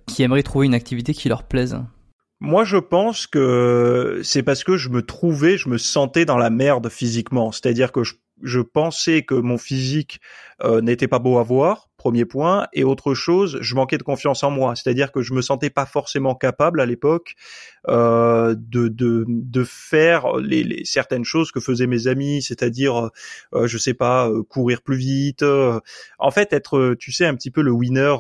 qui 0.07 0.23
aimeraient 0.23 0.43
trouver 0.43 0.67
une 0.67 0.75
activité 0.75 1.13
qui 1.13 1.29
leur 1.29 1.43
plaise? 1.43 1.77
Moi, 2.41 2.65
je 2.65 2.77
pense 2.77 3.27
que 3.27 4.21
c'est 4.23 4.43
parce 4.43 4.65
que 4.65 4.77
je 4.77 4.89
me 4.89 5.03
trouvais, 5.03 5.57
je 5.57 5.69
me 5.69 5.79
sentais 5.79 6.25
dans 6.25 6.37
la 6.37 6.51
merde 6.51 6.89
physiquement. 6.89 7.53
C'est-à-dire 7.53 7.93
que 7.93 8.05
je 8.05 8.15
je 8.45 8.61
pensais 8.61 9.23
que 9.23 9.35
mon 9.35 9.59
physique 9.59 10.21
euh, 10.63 10.81
n'était 10.81 11.09
pas 11.09 11.19
beau 11.19 11.39
à 11.39 11.43
voir, 11.43 11.89
premier 11.97 12.25
point, 12.25 12.69
et 12.73 12.85
autre 12.85 13.15
chose, 13.15 13.59
je 13.61 13.75
manquais 13.75 13.99
de 13.99 14.03
confiance 14.03 14.45
en 14.45 14.51
moi, 14.51 14.77
c'est-à-dire 14.77 15.11
que 15.11 15.23
je 15.23 15.33
me 15.33 15.43
sentais 15.43 15.71
pas 15.71 15.87
forcément 15.87 16.35
capable 16.35 16.81
à 16.81 16.87
l'époque 16.87 17.35
euh, 17.89 18.55
de, 18.57 18.89
de, 18.89 19.25
de 19.29 19.65
faire 19.65 20.37
les, 20.39 20.65
les, 20.65 20.85
certaines 20.85 21.25
choses 21.25 21.53
que 21.53 21.61
faisaient 21.61 21.87
mes 21.87 22.07
amis, 22.07 22.43
c'est-à-dire, 22.43 23.11
euh, 23.55 23.67
je 23.67 23.79
sais 23.79 23.95
pas, 23.95 24.29
euh, 24.29 24.43
courir 24.43 24.83
plus 24.83 24.97
vite. 24.97 25.43
Euh, 25.43 25.81
en 26.19 26.31
fait, 26.31 26.53
être, 26.53 26.95
tu 26.99 27.13
sais, 27.13 27.27
un 27.27 27.35
petit 27.35 27.51
peu 27.51 27.63
le 27.63 27.71
winner. 27.71 28.17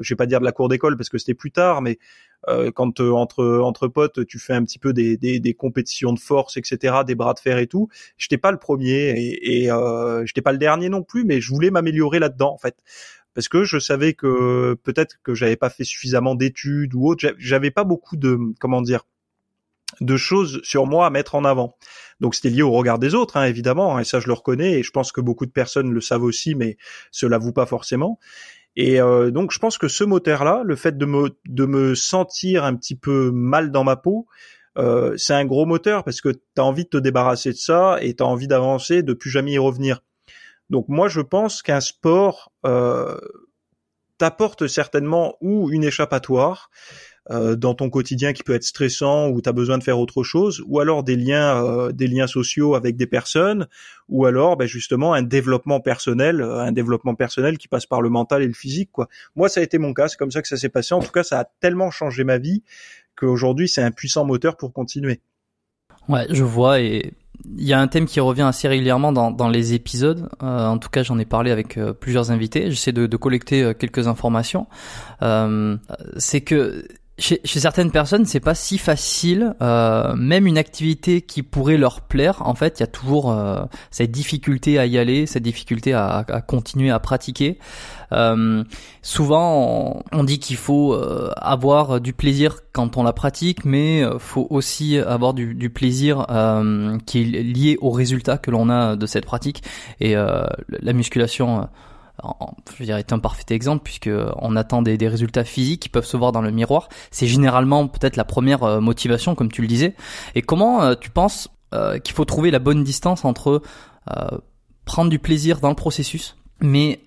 je 0.00 0.08
vais 0.12 0.16
pas 0.16 0.26
dire 0.26 0.40
de 0.40 0.44
la 0.44 0.52
cour 0.52 0.68
d'école 0.68 0.96
parce 0.96 1.08
que 1.08 1.18
c'était 1.18 1.34
plus 1.34 1.52
tard, 1.52 1.82
mais 1.82 1.98
euh, 2.46 2.70
quand 2.70 3.00
euh, 3.00 3.10
entre 3.10 3.58
entre 3.64 3.88
potes 3.88 4.24
tu 4.24 4.38
fais 4.38 4.52
un 4.52 4.62
petit 4.62 4.78
peu 4.78 4.92
des, 4.92 5.16
des, 5.16 5.40
des, 5.40 5.54
compétitions 5.54 6.12
de 6.12 6.20
force 6.20 6.56
etc 6.56 6.98
des 7.04 7.16
bras 7.16 7.34
de 7.34 7.40
fer 7.40 7.58
et 7.58 7.66
tout 7.66 7.88
j'étais 8.16 8.38
pas 8.38 8.52
le 8.52 8.58
premier 8.58 9.10
et, 9.10 9.64
et 9.64 9.72
euh, 9.72 10.24
j'étais 10.24 10.40
pas 10.40 10.52
le 10.52 10.58
dernier 10.58 10.88
non 10.88 11.02
plus 11.02 11.24
mais 11.24 11.40
je 11.40 11.50
voulais 11.50 11.70
m'améliorer 11.72 12.20
là-dedans 12.20 12.52
en 12.52 12.58
fait 12.58 12.76
parce 13.38 13.46
que 13.46 13.62
je 13.62 13.78
savais 13.78 14.14
que 14.14 14.76
peut-être 14.82 15.20
que 15.22 15.32
j'avais 15.32 15.54
pas 15.54 15.70
fait 15.70 15.84
suffisamment 15.84 16.34
d'études 16.34 16.92
ou 16.96 17.06
autre 17.06 17.24
j'avais 17.38 17.70
pas 17.70 17.84
beaucoup 17.84 18.16
de 18.16 18.36
comment 18.58 18.82
dire 18.82 19.06
de 20.00 20.16
choses 20.16 20.60
sur 20.64 20.86
moi 20.86 21.06
à 21.06 21.10
mettre 21.10 21.36
en 21.36 21.44
avant. 21.44 21.76
Donc 22.18 22.34
c'était 22.34 22.50
lié 22.50 22.62
au 22.62 22.72
regard 22.72 22.98
des 22.98 23.14
autres, 23.14 23.36
hein, 23.36 23.44
évidemment, 23.44 23.96
hein, 23.96 24.00
et 24.00 24.04
ça 24.04 24.18
je 24.18 24.26
le 24.26 24.32
reconnais, 24.32 24.80
et 24.80 24.82
je 24.82 24.90
pense 24.90 25.12
que 25.12 25.20
beaucoup 25.20 25.46
de 25.46 25.52
personnes 25.52 25.92
le 25.92 26.00
savent 26.00 26.24
aussi, 26.24 26.56
mais 26.56 26.78
se 27.12 27.26
l'avouent 27.26 27.52
pas 27.52 27.64
forcément. 27.64 28.18
Et 28.74 29.00
euh, 29.00 29.30
donc 29.30 29.52
je 29.52 29.60
pense 29.60 29.78
que 29.78 29.86
ce 29.86 30.02
moteur-là, 30.02 30.62
le 30.64 30.74
fait 30.74 30.98
de 30.98 31.06
me, 31.06 31.30
de 31.46 31.64
me 31.64 31.94
sentir 31.94 32.64
un 32.64 32.74
petit 32.74 32.96
peu 32.96 33.30
mal 33.30 33.70
dans 33.70 33.84
ma 33.84 33.94
peau, 33.94 34.26
euh, 34.78 35.16
c'est 35.16 35.34
un 35.34 35.44
gros 35.44 35.64
moteur 35.64 36.02
parce 36.02 36.20
que 36.20 36.30
tu 36.30 36.40
as 36.56 36.64
envie 36.64 36.86
de 36.86 36.88
te 36.88 36.98
débarrasser 36.98 37.52
de 37.52 37.56
ça 37.56 37.98
et 38.00 38.16
tu 38.16 38.22
as 38.24 38.26
envie 38.26 38.48
d'avancer, 38.48 39.04
de 39.04 39.12
plus 39.12 39.30
jamais 39.30 39.52
y 39.52 39.58
revenir. 39.58 40.00
Donc 40.70 40.88
moi 40.88 41.08
je 41.08 41.20
pense 41.20 41.62
qu'un 41.62 41.80
sport 41.80 42.52
euh, 42.66 43.18
t'apporte 44.18 44.66
certainement 44.66 45.36
ou 45.40 45.70
une 45.70 45.84
échappatoire, 45.84 46.70
euh, 47.30 47.56
dans 47.56 47.74
ton 47.74 47.90
quotidien 47.90 48.32
qui 48.32 48.42
peut 48.42 48.54
être 48.54 48.64
stressant 48.64 49.28
ou 49.28 49.42
tu 49.42 49.48
as 49.50 49.52
besoin 49.52 49.76
de 49.76 49.84
faire 49.84 49.98
autre 49.98 50.22
chose, 50.22 50.62
ou 50.66 50.80
alors 50.80 51.02
des 51.04 51.14
liens, 51.14 51.62
euh, 51.62 51.92
des 51.92 52.06
liens 52.06 52.26
sociaux 52.26 52.74
avec 52.74 52.96
des 52.96 53.06
personnes, 53.06 53.66
ou 54.08 54.24
alors 54.24 54.56
ben, 54.56 54.66
justement 54.66 55.12
un 55.12 55.20
développement 55.20 55.80
personnel, 55.80 56.40
euh, 56.40 56.60
un 56.60 56.72
développement 56.72 57.14
personnel 57.14 57.58
qui 57.58 57.68
passe 57.68 57.84
par 57.84 58.00
le 58.00 58.08
mental 58.08 58.42
et 58.42 58.46
le 58.46 58.54
physique. 58.54 58.90
Quoi. 58.92 59.08
Moi, 59.36 59.50
ça 59.50 59.60
a 59.60 59.62
été 59.62 59.76
mon 59.76 59.92
cas, 59.92 60.08
c'est 60.08 60.16
comme 60.16 60.30
ça 60.30 60.40
que 60.40 60.48
ça 60.48 60.56
s'est 60.56 60.70
passé. 60.70 60.94
En 60.94 61.00
tout 61.00 61.12
cas, 61.12 61.22
ça 61.22 61.40
a 61.40 61.44
tellement 61.60 61.90
changé 61.90 62.24
ma 62.24 62.38
vie 62.38 62.62
qu'aujourd'hui, 63.14 63.68
c'est 63.68 63.82
un 63.82 63.90
puissant 63.90 64.24
moteur 64.24 64.56
pour 64.56 64.72
continuer. 64.72 65.20
Ouais, 66.08 66.26
je 66.30 66.44
vois 66.44 66.80
et 66.80 67.12
il 67.44 67.64
y 67.64 67.72
a 67.72 67.80
un 67.80 67.88
thème 67.88 68.06
qui 68.06 68.20
revient 68.20 68.42
assez 68.42 68.68
régulièrement 68.68 69.12
dans, 69.12 69.30
dans 69.30 69.48
les 69.48 69.74
épisodes. 69.74 70.28
en 70.40 70.78
tout 70.78 70.88
cas, 70.88 71.02
j'en 71.02 71.18
ai 71.18 71.24
parlé 71.24 71.50
avec 71.50 71.78
plusieurs 72.00 72.30
invités. 72.30 72.70
J'essaie 72.70 72.92
de, 72.92 73.06
de 73.06 73.16
collecter 73.16 73.72
quelques 73.78 74.08
informations. 74.08 74.66
c'est 75.20 76.40
que 76.40 76.84
chez, 77.18 77.40
certaines 77.44 77.90
personnes, 77.90 78.26
c'est 78.26 78.40
pas 78.40 78.54
si 78.54 78.78
facile. 78.78 79.54
Euh, 79.60 80.14
même 80.14 80.46
une 80.46 80.58
activité 80.58 81.20
qui 81.20 81.42
pourrait 81.42 81.76
leur 81.76 82.00
plaire, 82.02 82.42
en 82.46 82.54
fait, 82.54 82.78
il 82.78 82.80
y 82.80 82.84
a 82.84 82.88
toujours 82.88 83.32
euh, 83.32 83.64
cette 83.90 84.10
difficulté 84.10 84.78
à 84.78 84.86
y 84.86 84.98
aller, 84.98 85.26
cette 85.26 85.42
difficulté 85.42 85.92
à, 85.92 86.24
continuer 86.46 86.90
à 86.90 87.00
pratiquer. 87.00 87.58
Euh, 88.12 88.62
souvent, 89.02 90.02
on, 90.12 90.24
dit 90.24 90.38
qu'il 90.38 90.56
faut 90.56 90.94
euh, 90.94 91.30
avoir 91.36 92.00
du 92.00 92.12
plaisir 92.12 92.60
quand 92.72 92.96
on 92.96 93.02
la 93.02 93.12
pratique, 93.12 93.64
mais 93.64 94.04
faut 94.18 94.46
aussi 94.50 94.98
avoir 94.98 95.34
du, 95.34 95.54
du 95.54 95.70
plaisir 95.70 96.26
qui 97.06 97.20
est 97.20 97.42
lié 97.42 97.76
au 97.80 97.90
résultat 97.90 98.38
que 98.38 98.50
l'on 98.50 98.70
a 98.70 98.96
de 98.96 99.06
cette 99.06 99.26
pratique. 99.26 99.62
Et 100.00 100.14
la 100.14 100.92
musculation 100.92 101.68
je 102.78 102.84
dirais, 102.84 103.00
est 103.00 103.12
un 103.12 103.18
parfait 103.18 103.44
exemple 103.50 103.82
puisque 103.84 104.10
on 104.36 104.56
attend 104.56 104.82
des, 104.82 105.08
résultats 105.08 105.44
physiques 105.44 105.82
qui 105.82 105.88
peuvent 105.88 106.04
se 106.04 106.16
voir 106.16 106.32
dans 106.32 106.42
le 106.42 106.50
miroir. 106.50 106.88
C'est 107.10 107.26
généralement 107.26 107.86
peut-être 107.88 108.16
la 108.16 108.24
première 108.24 108.62
euh, 108.64 108.80
motivation, 108.80 109.34
comme 109.34 109.50
tu 109.50 109.62
le 109.62 109.68
disais. 109.68 109.94
Et 110.34 110.42
comment 110.42 110.82
euh, 110.82 110.94
tu 111.00 111.10
penses 111.10 111.48
euh, 111.74 111.98
qu'il 111.98 112.14
faut 112.14 112.24
trouver 112.24 112.50
la 112.50 112.58
bonne 112.58 112.84
distance 112.84 113.24
entre 113.24 113.62
prendre 114.86 115.10
du 115.10 115.18
plaisir 115.18 115.60
dans 115.60 115.68
le 115.68 115.74
processus, 115.74 116.38
mais 116.62 117.02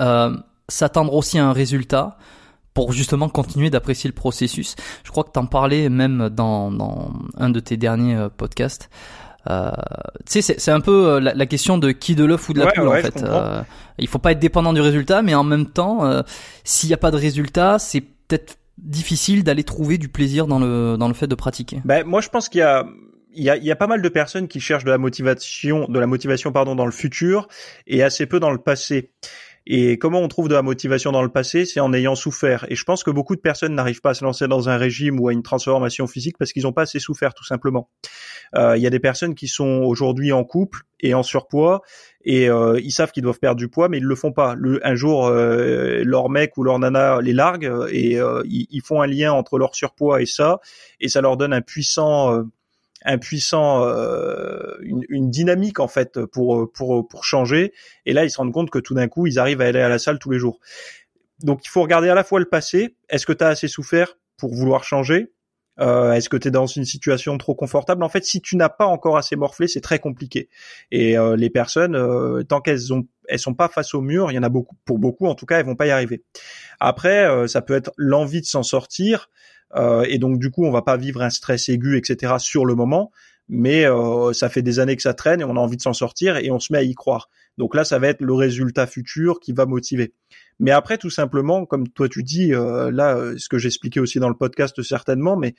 s'attendre 0.68 1.16
aussi 1.16 1.40
à 1.40 1.48
un 1.48 1.52
résultat 1.52 2.16
pour 2.76 2.94
justement 2.94 3.28
continuer 3.28 3.72
d'apprécier 3.72 4.08
le 4.08 4.14
processus? 4.14 4.76
Je 5.04 5.10
crois 5.10 5.24
que 5.24 5.32
tu 5.32 5.40
en 5.40 5.48
parlais 5.48 5.90
même 5.90 6.30
dans 6.30 7.12
un 7.38 7.50
de 7.50 7.60
tes 7.60 7.76
derniers 7.76 8.28
podcasts. 8.38 8.92
Euh, 9.50 9.72
tu 10.30 10.42
sais, 10.42 10.56
c'est 10.58 10.72
un 10.72 10.82
peu 10.82 11.08
euh, 11.08 11.20
la, 11.20 11.46
question 11.46 11.78
de 11.78 11.92
qui 11.92 12.16
de 12.16 12.24
l'œuf 12.24 12.48
ou 12.50 12.54
de 12.54 12.60
la 12.60 12.72
poule 12.72 12.88
en 12.88 12.94
fait. 12.94 13.24
Euh, 13.24 13.62
il 13.98 14.08
faut 14.08 14.20
pas 14.20 14.32
être 14.34 14.40
dépendant 14.40 14.74
du 14.74 14.82
résultat, 14.82 15.22
mais 15.22 15.34
en 15.34 15.44
même 15.44 15.68
temps, 15.68 16.06
euh, 16.06 16.22
s'il 16.64 16.90
n'y 16.90 16.94
a 16.94 16.98
pas 16.98 17.12
de 17.12 17.18
résultat, 17.18 17.80
c'est 17.80 18.02
peut-être 18.02 18.58
difficile 18.78 19.44
d'aller 19.44 19.64
trouver 19.64 19.98
du 19.98 20.10
plaisir 20.10 20.48
dans 20.48 20.60
le 20.60 20.96
dans 20.98 21.08
le 21.08 21.14
fait 21.14 21.28
de 21.28 21.36
pratiquer. 21.36 21.82
Ben 21.86 22.06
moi, 22.06 22.22
je 22.22 22.30
pense 22.30 22.50
qu'il 22.50 22.60
y 22.60 22.64
a 22.64 22.86
il 23.34 23.44
y 23.44 23.50
a, 23.50 23.56
il 23.56 23.64
y 23.64 23.72
a 23.72 23.76
pas 23.76 23.88
mal 23.88 24.02
de 24.02 24.10
personnes 24.10 24.48
qui 24.48 24.60
cherchent 24.60 24.84
de 24.84 24.92
la 24.92 24.98
motivation, 24.98 25.86
de 25.88 26.00
la 26.00 26.08
motivation 26.08 26.52
pardon 26.52 26.76
dans 26.76 26.86
le 26.86 26.92
futur 26.92 27.48
et 27.88 28.04
assez 28.04 28.26
peu 28.26 28.40
dans 28.40 28.52
le 28.52 28.58
passé. 28.58 29.12
Et 29.68 29.98
comment 29.98 30.20
on 30.22 30.28
trouve 30.28 30.48
de 30.48 30.56
la 30.56 30.64
motivation 30.64 31.12
dans 31.12 31.22
le 31.22 31.30
passé 31.30 31.66
C'est 31.66 31.80
en 31.80 31.94
ayant 31.94 32.16
souffert. 32.16 32.66
Et 32.70 32.76
je 32.76 32.84
pense 32.84 33.04
que 33.04 33.12
beaucoup 33.12 33.36
de 33.36 33.42
personnes 33.42 33.76
n'arrivent 33.76 34.02
pas 34.02 34.12
à 34.12 34.14
se 34.14 34.24
lancer 34.24 34.48
dans 34.48 34.70
un 34.70 34.78
régime 34.78 35.20
ou 35.20 35.28
à 35.28 35.34
une 35.34 35.44
transformation 35.44 36.08
physique 36.08 36.38
parce 36.38 36.52
qu'ils 36.52 36.64
n'ont 36.64 36.74
pas 36.74 36.84
assez 36.84 37.00
souffert, 37.00 37.34
tout 37.34 37.44
simplement. 37.44 37.90
Euh, 38.56 38.76
il 38.76 38.82
y 38.82 38.88
a 38.88 38.90
des 38.90 39.00
personnes 39.00 39.36
qui 39.36 39.48
sont 39.48 39.84
aujourd'hui 39.84 40.32
en 40.32 40.44
couple 40.44 40.82
et 41.00 41.14
en 41.14 41.24
surpoids 41.24 41.82
et 42.24 42.50
euh, 42.50 42.80
ils 42.84 42.92
savent 42.92 43.12
qu'ils 43.12 43.24
doivent 43.24 43.40
perdre 43.40 43.58
du 43.58 43.68
poids 43.68 43.88
mais 43.88 43.98
ils 43.98 44.04
le 44.04 44.16
font 44.16 44.32
pas. 44.32 44.56
Un 44.84 44.96
jour, 44.96 45.28
euh, 45.28 46.02
leur 46.04 46.30
mec 46.30 46.58
ou 46.58 46.64
leur 46.64 46.80
nana 46.80 47.22
les 47.22 47.34
largue 47.34 47.72
et 47.92 48.18
ils, 48.46 48.68
ils, 48.70 48.82
font 48.82 49.02
un 49.02 49.08
lien 49.08 49.32
entre 49.32 49.58
leur 49.58 49.76
surpoids 49.76 50.22
et 50.22 50.26
ça 50.26 50.60
et 51.00 51.08
ça 51.08 51.22
leur 51.22 51.38
donne 51.38 51.54
un 51.54 51.62
puissant 51.62 52.44
un 53.04 53.18
puissant, 53.18 53.84
euh, 53.84 54.76
une, 54.82 55.04
une, 55.10 55.30
dynamique 55.30 55.80
en 55.80 55.88
fait 55.88 56.24
pour 56.26 56.72
pour 56.72 57.08
pour 57.08 57.24
changer. 57.26 57.74
Et 58.06 58.14
là, 58.14 58.24
ils 58.24 58.30
se 58.30 58.38
rendent 58.38 58.54
compte 58.54 58.70
que 58.70 58.80
tout 58.80 58.94
d'un 58.94 59.08
coup, 59.08 59.28
ils 59.28 59.40
arrivent 59.40 59.62
à 59.62 59.66
aller 59.66 59.82
à 59.82 59.90
la 59.90 60.00
salle 60.00 60.20
tous 60.20 60.32
les 60.32 60.40
jours. 60.40 60.60
Donc, 61.44 61.66
il 61.66 61.70
faut 61.70 61.82
regarder 61.82 62.10
à 62.10 62.16
la 62.16 62.24
fois 62.24 62.40
le 62.40 62.46
passé. 62.46 62.96
Est-ce 63.10 63.26
que 63.26 63.34
tu 63.34 63.44
as 63.44 63.48
assez 63.48 63.68
souffert 63.68 64.18
pour 64.38 64.54
vouloir 64.54 64.84
changer? 64.84 65.32
Euh, 65.80 66.12
Est-ce 66.14 66.30
que 66.30 66.38
tu 66.38 66.50
es 66.50 66.52
dans 66.52 66.68
une 66.68 66.86
situation 66.86 67.38
trop 67.38 67.56
confortable? 67.56 68.04
En 68.04 68.10
fait, 68.10 68.24
si 68.26 68.42
tu 68.42 68.56
n'as 68.56 68.70
pas 68.70 68.86
encore 68.86 69.18
assez 69.18 69.36
morflé, 69.36 69.68
c'est 69.68 69.82
très 69.82 70.00
compliqué. 70.00 70.50
Et 70.92 71.18
euh, 71.18 71.36
les 71.36 71.50
personnes, 71.50 71.96
euh, 71.96 72.44
tant 72.44 72.62
qu'elles 72.62 72.94
ont, 72.94 73.08
elles 73.28 73.40
sont 73.40 73.54
pas 73.54 73.70
face 73.70 73.94
au 73.94 74.02
mur, 74.02 74.32
il 74.32 74.36
y 74.36 74.40
en 74.40 74.44
a 74.44 74.50
beaucoup, 74.50 74.76
pour 74.86 75.00
beaucoup 75.00 75.28
en 75.28 75.36
tout 75.36 75.46
cas, 75.46 75.60
elles 75.60 75.66
vont 75.66 75.76
pas 75.76 75.88
y 75.88 75.92
arriver. 75.92 76.24
Après, 76.80 77.26
euh, 77.26 77.48
ça 77.48 77.62
peut 77.62 77.76
être 77.76 77.92
l'envie 77.98 78.42
de 78.42 78.46
s'en 78.46 78.64
sortir. 78.64 79.30
Euh, 79.76 80.06
et 80.08 80.18
donc 80.18 80.40
du 80.40 80.52
coup, 80.52 80.66
on 80.66 80.72
va 80.72 80.82
pas 80.82 80.98
vivre 80.98 81.22
un 81.22 81.30
stress 81.30 81.70
aigu, 81.70 81.98
etc. 81.98 82.36
sur 82.40 82.66
le 82.66 82.76
moment, 82.76 83.12
mais 83.50 83.86
euh, 83.86 84.34
ça 84.34 84.50
fait 84.50 84.62
des 84.62 84.80
années 84.80 84.96
que 84.96 85.02
ça 85.02 85.14
traîne 85.14 85.42
et 85.42 85.44
on 85.44 85.56
a 85.56 85.60
envie 85.60 85.78
de 85.78 85.82
s'en 85.82 85.94
sortir 85.94 86.38
et 86.38 86.52
on 86.52 86.60
se 86.60 86.72
met 86.74 86.80
à 86.80 86.84
y 86.84 86.94
croire. 86.94 87.30
Donc 87.58 87.76
là, 87.76 87.84
ça 87.84 88.00
va 88.00 88.08
être 88.08 88.22
le 88.22 88.34
résultat 88.34 88.88
futur 88.88 89.40
qui 89.40 89.52
va 89.52 89.66
motiver. 89.66 90.14
Mais 90.60 90.72
après, 90.72 90.98
tout 90.98 91.10
simplement, 91.10 91.66
comme 91.66 91.88
toi 91.88 92.08
tu 92.08 92.24
dis, 92.24 92.54
euh, 92.54 92.92
là, 92.92 93.34
ce 93.38 93.50
que 93.50 93.58
j'expliquais 93.58 94.00
aussi 94.00 94.20
dans 94.20 94.30
le 94.30 94.36
podcast 94.36 94.82
certainement, 94.84 95.36
mais 95.36 95.56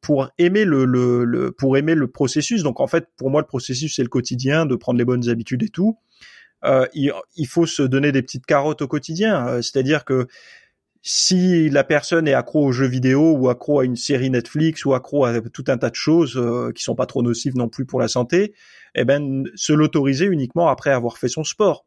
pour 0.00 0.30
aimer 0.38 0.64
le, 0.64 0.84
le, 0.84 1.24
le, 1.24 1.50
pour 1.50 1.76
aimer 1.76 1.94
le 1.94 2.06
processus. 2.06 2.62
Donc 2.62 2.80
en 2.80 2.86
fait, 2.86 3.08
pour 3.16 3.30
moi, 3.30 3.40
le 3.40 3.46
processus 3.46 3.96
c'est 3.96 4.02
le 4.02 4.08
quotidien, 4.08 4.66
de 4.66 4.76
prendre 4.76 4.98
les 4.98 5.04
bonnes 5.04 5.28
habitudes 5.28 5.62
et 5.62 5.68
tout. 5.68 5.96
il, 6.64 7.12
il, 7.36 7.46
faut 7.46 7.66
se 7.66 7.82
donner 7.82 8.12
des 8.12 8.22
petites 8.22 8.46
carottes 8.46 8.82
au 8.82 8.88
quotidien. 8.88 9.60
C'est-à-dire 9.62 10.04
que 10.04 10.28
si 11.10 11.70
la 11.70 11.84
personne 11.84 12.28
est 12.28 12.34
accro 12.34 12.66
aux 12.66 12.72
jeux 12.72 12.86
vidéo 12.86 13.32
ou 13.32 13.48
accro 13.48 13.80
à 13.80 13.86
une 13.86 13.96
série 13.96 14.28
Netflix 14.28 14.84
ou 14.84 14.92
accro 14.92 15.24
à 15.24 15.40
tout 15.40 15.64
un 15.68 15.78
tas 15.78 15.88
de 15.88 15.94
choses 15.94 16.36
euh, 16.36 16.70
qui 16.70 16.82
sont 16.82 16.94
pas 16.94 17.06
trop 17.06 17.22
nocives 17.22 17.56
non 17.56 17.70
plus 17.70 17.86
pour 17.86 17.98
la 17.98 18.08
santé, 18.08 18.52
eh 18.94 19.06
ben 19.06 19.44
se 19.54 19.72
l'autoriser 19.72 20.26
uniquement 20.26 20.68
après 20.68 20.90
avoir 20.90 21.16
fait 21.16 21.28
son 21.28 21.44
sport. 21.44 21.86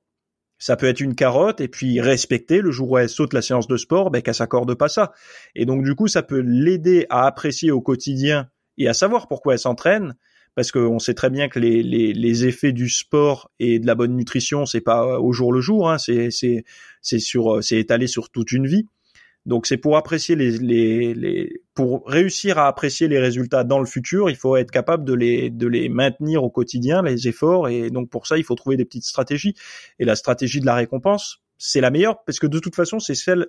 Ça 0.57 0.75
peut 0.75 0.87
être 0.87 1.01
une 1.01 1.13
carotte 1.13 1.61
et 1.61 1.67
puis 1.67 2.01
respecter 2.01 2.61
le 2.61 2.71
jour 2.71 2.89
où 2.89 2.97
elle 2.97 3.09
saute 3.09 3.33
la 3.33 3.43
séance 3.43 3.67
de 3.67 3.77
sport, 3.77 4.09
ben 4.09 4.23
qu'elle 4.23 4.33
s'accorde 4.33 4.73
pas 4.73 4.89
ça. 4.89 5.11
Et 5.53 5.67
donc 5.67 5.83
du 5.83 5.93
coup, 5.93 6.07
ça 6.07 6.23
peut 6.23 6.41
l'aider 6.43 7.05
à 7.11 7.27
apprécier 7.27 7.69
au 7.69 7.79
quotidien 7.79 8.49
et 8.79 8.87
à 8.87 8.95
savoir 8.95 9.27
pourquoi 9.27 9.53
elle 9.53 9.59
s'entraîne, 9.59 10.15
parce 10.55 10.71
qu'on 10.71 10.97
sait 10.97 11.13
très 11.13 11.29
bien 11.29 11.47
que 11.47 11.59
les, 11.59 11.83
les, 11.83 12.13
les, 12.13 12.45
effets 12.47 12.71
du 12.71 12.89
sport 12.89 13.51
et 13.59 13.77
de 13.77 13.85
la 13.85 13.93
bonne 13.93 14.15
nutrition, 14.15 14.65
c'est 14.65 14.81
pas 14.81 15.19
au 15.19 15.31
jour 15.31 15.53
le 15.53 15.61
jour, 15.61 15.91
hein, 15.91 15.99
c'est 15.99 16.31
c'est 16.31 16.65
c'est 17.03 17.77
étalé 17.77 18.07
sur 18.07 18.31
toute 18.31 18.51
une 18.51 18.65
vie. 18.65 18.87
Donc 19.45 19.65
c'est 19.65 19.77
pour 19.77 19.97
apprécier 19.97 20.35
les, 20.35 20.57
les, 20.59 21.13
les, 21.15 21.61
pour 21.73 22.03
réussir 22.05 22.59
à 22.59 22.67
apprécier 22.67 23.07
les 23.07 23.17
résultats 23.17 23.63
dans 23.63 23.79
le 23.79 23.87
futur, 23.87 24.29
il 24.29 24.35
faut 24.35 24.55
être 24.55 24.69
capable 24.69 25.03
de 25.03 25.13
les 25.13 25.49
de 25.49 25.65
les 25.65 25.89
maintenir 25.89 26.43
au 26.43 26.51
quotidien 26.51 27.01
les 27.01 27.27
efforts 27.27 27.67
et 27.67 27.89
donc 27.89 28.09
pour 28.09 28.27
ça 28.27 28.37
il 28.37 28.43
faut 28.43 28.53
trouver 28.53 28.77
des 28.77 28.85
petites 28.85 29.05
stratégies 29.05 29.55
et 29.97 30.05
la 30.05 30.15
stratégie 30.15 30.59
de 30.59 30.67
la 30.67 30.75
récompense 30.75 31.41
c'est 31.57 31.81
la 31.81 31.89
meilleure 31.89 32.23
parce 32.23 32.39
que 32.39 32.47
de 32.47 32.59
toute 32.59 32.75
façon 32.75 32.99
c'est 32.99 33.15
celle 33.15 33.47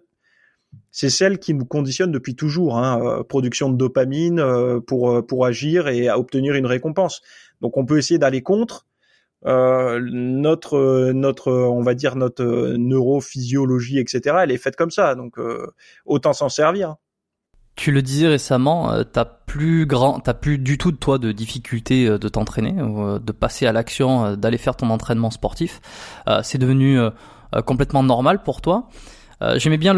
c'est 0.90 1.10
celle 1.10 1.38
qui 1.38 1.54
nous 1.54 1.64
conditionne 1.64 2.10
depuis 2.10 2.34
toujours 2.34 2.78
hein, 2.78 3.00
euh, 3.02 3.22
production 3.22 3.70
de 3.70 3.76
dopamine 3.76 4.40
euh, 4.40 4.80
pour 4.80 5.10
euh, 5.10 5.22
pour 5.22 5.46
agir 5.46 5.88
et 5.88 6.08
à 6.08 6.18
obtenir 6.18 6.54
une 6.54 6.66
récompense. 6.66 7.22
Donc 7.60 7.76
on 7.76 7.84
peut 7.84 7.98
essayer 7.98 8.18
d'aller 8.18 8.42
contre 8.42 8.86
euh, 9.44 10.00
notre 10.12 11.10
notre 11.12 11.52
on 11.52 11.82
va 11.82 11.94
dire 11.94 12.14
notre 12.14 12.44
neurophysiologie 12.76 13.98
etc 13.98 14.36
elle 14.42 14.52
est 14.52 14.58
faite 14.58 14.76
comme 14.76 14.92
ça 14.92 15.16
donc 15.16 15.38
euh, 15.38 15.66
autant 16.06 16.32
s'en 16.32 16.48
servir 16.48 16.96
tu 17.74 17.90
le 17.90 18.02
disais 18.02 18.28
récemment, 18.28 18.92
euh, 18.92 19.02
t'as 19.02 19.24
plus 19.24 19.86
grand, 19.86 20.20
t'as 20.20 20.34
plus 20.34 20.58
du 20.58 20.76
tout 20.76 20.92
de 20.92 20.98
toi 20.98 21.16
de 21.16 21.32
difficulté 21.32 22.06
de 22.06 22.28
t'entraîner, 22.28 22.74
de 22.74 23.32
passer 23.32 23.66
à 23.66 23.72
l'action, 23.72 24.36
d'aller 24.36 24.58
faire 24.58 24.76
ton 24.76 24.90
entraînement 24.90 25.30
sportif. 25.30 25.80
c'est 26.42 26.58
devenu 26.58 26.98
complètement 27.64 28.02
normal 28.02 28.42
pour 28.42 28.60
toi. 28.60 28.88
Euh, 29.42 29.58
j'aimais 29.58 29.76
bien 29.76 29.92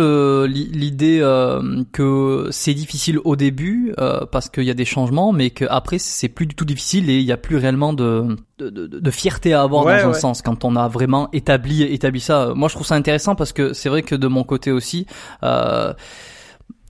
l'idée 0.47 1.19
euh, 1.21 1.83
que 1.93 2.49
c'est 2.51 2.73
difficile 2.73 3.19
au 3.25 3.37
début 3.37 3.93
euh, 3.99 4.25
parce 4.31 4.49
qu'il 4.49 4.65
y 4.65 4.71
a 4.71 4.75
des 4.75 4.87
changements, 4.87 5.33
mais 5.33 5.51
qu'après 5.51 5.99
c'est 5.99 6.29
plus 6.29 6.47
du 6.47 6.55
tout 6.55 6.65
difficile 6.65 7.11
et 7.11 7.19
il 7.19 7.27
n'y 7.27 7.33
a 7.33 7.37
plus 7.37 7.57
réellement 7.57 7.93
de, 7.93 8.37
de, 8.59 8.71
de, 8.71 9.11
fierté 9.11 9.53
à 9.53 9.63
avoir 9.63 9.85
dans 9.85 10.09
un 10.09 10.15
sens 10.15 10.41
quand 10.41 10.65
on 10.65 10.77
a 10.77 10.89
vraiment 10.89 11.29
établi 11.33 11.83
établi 11.83 12.21
ça. 12.21 12.53
Moi, 12.55 12.69
je 12.69 12.75
trouve 12.75 12.87
ça 12.87 12.95
intéressant 12.95 13.35
parce 13.35 13.53
que 13.53 13.75
c'est 13.75 13.91
vrai 13.91 14.03
que 14.03 14.15
de 14.15 14.29
mon 14.29 14.45
côté 14.45 14.71
aussi. 14.73 15.07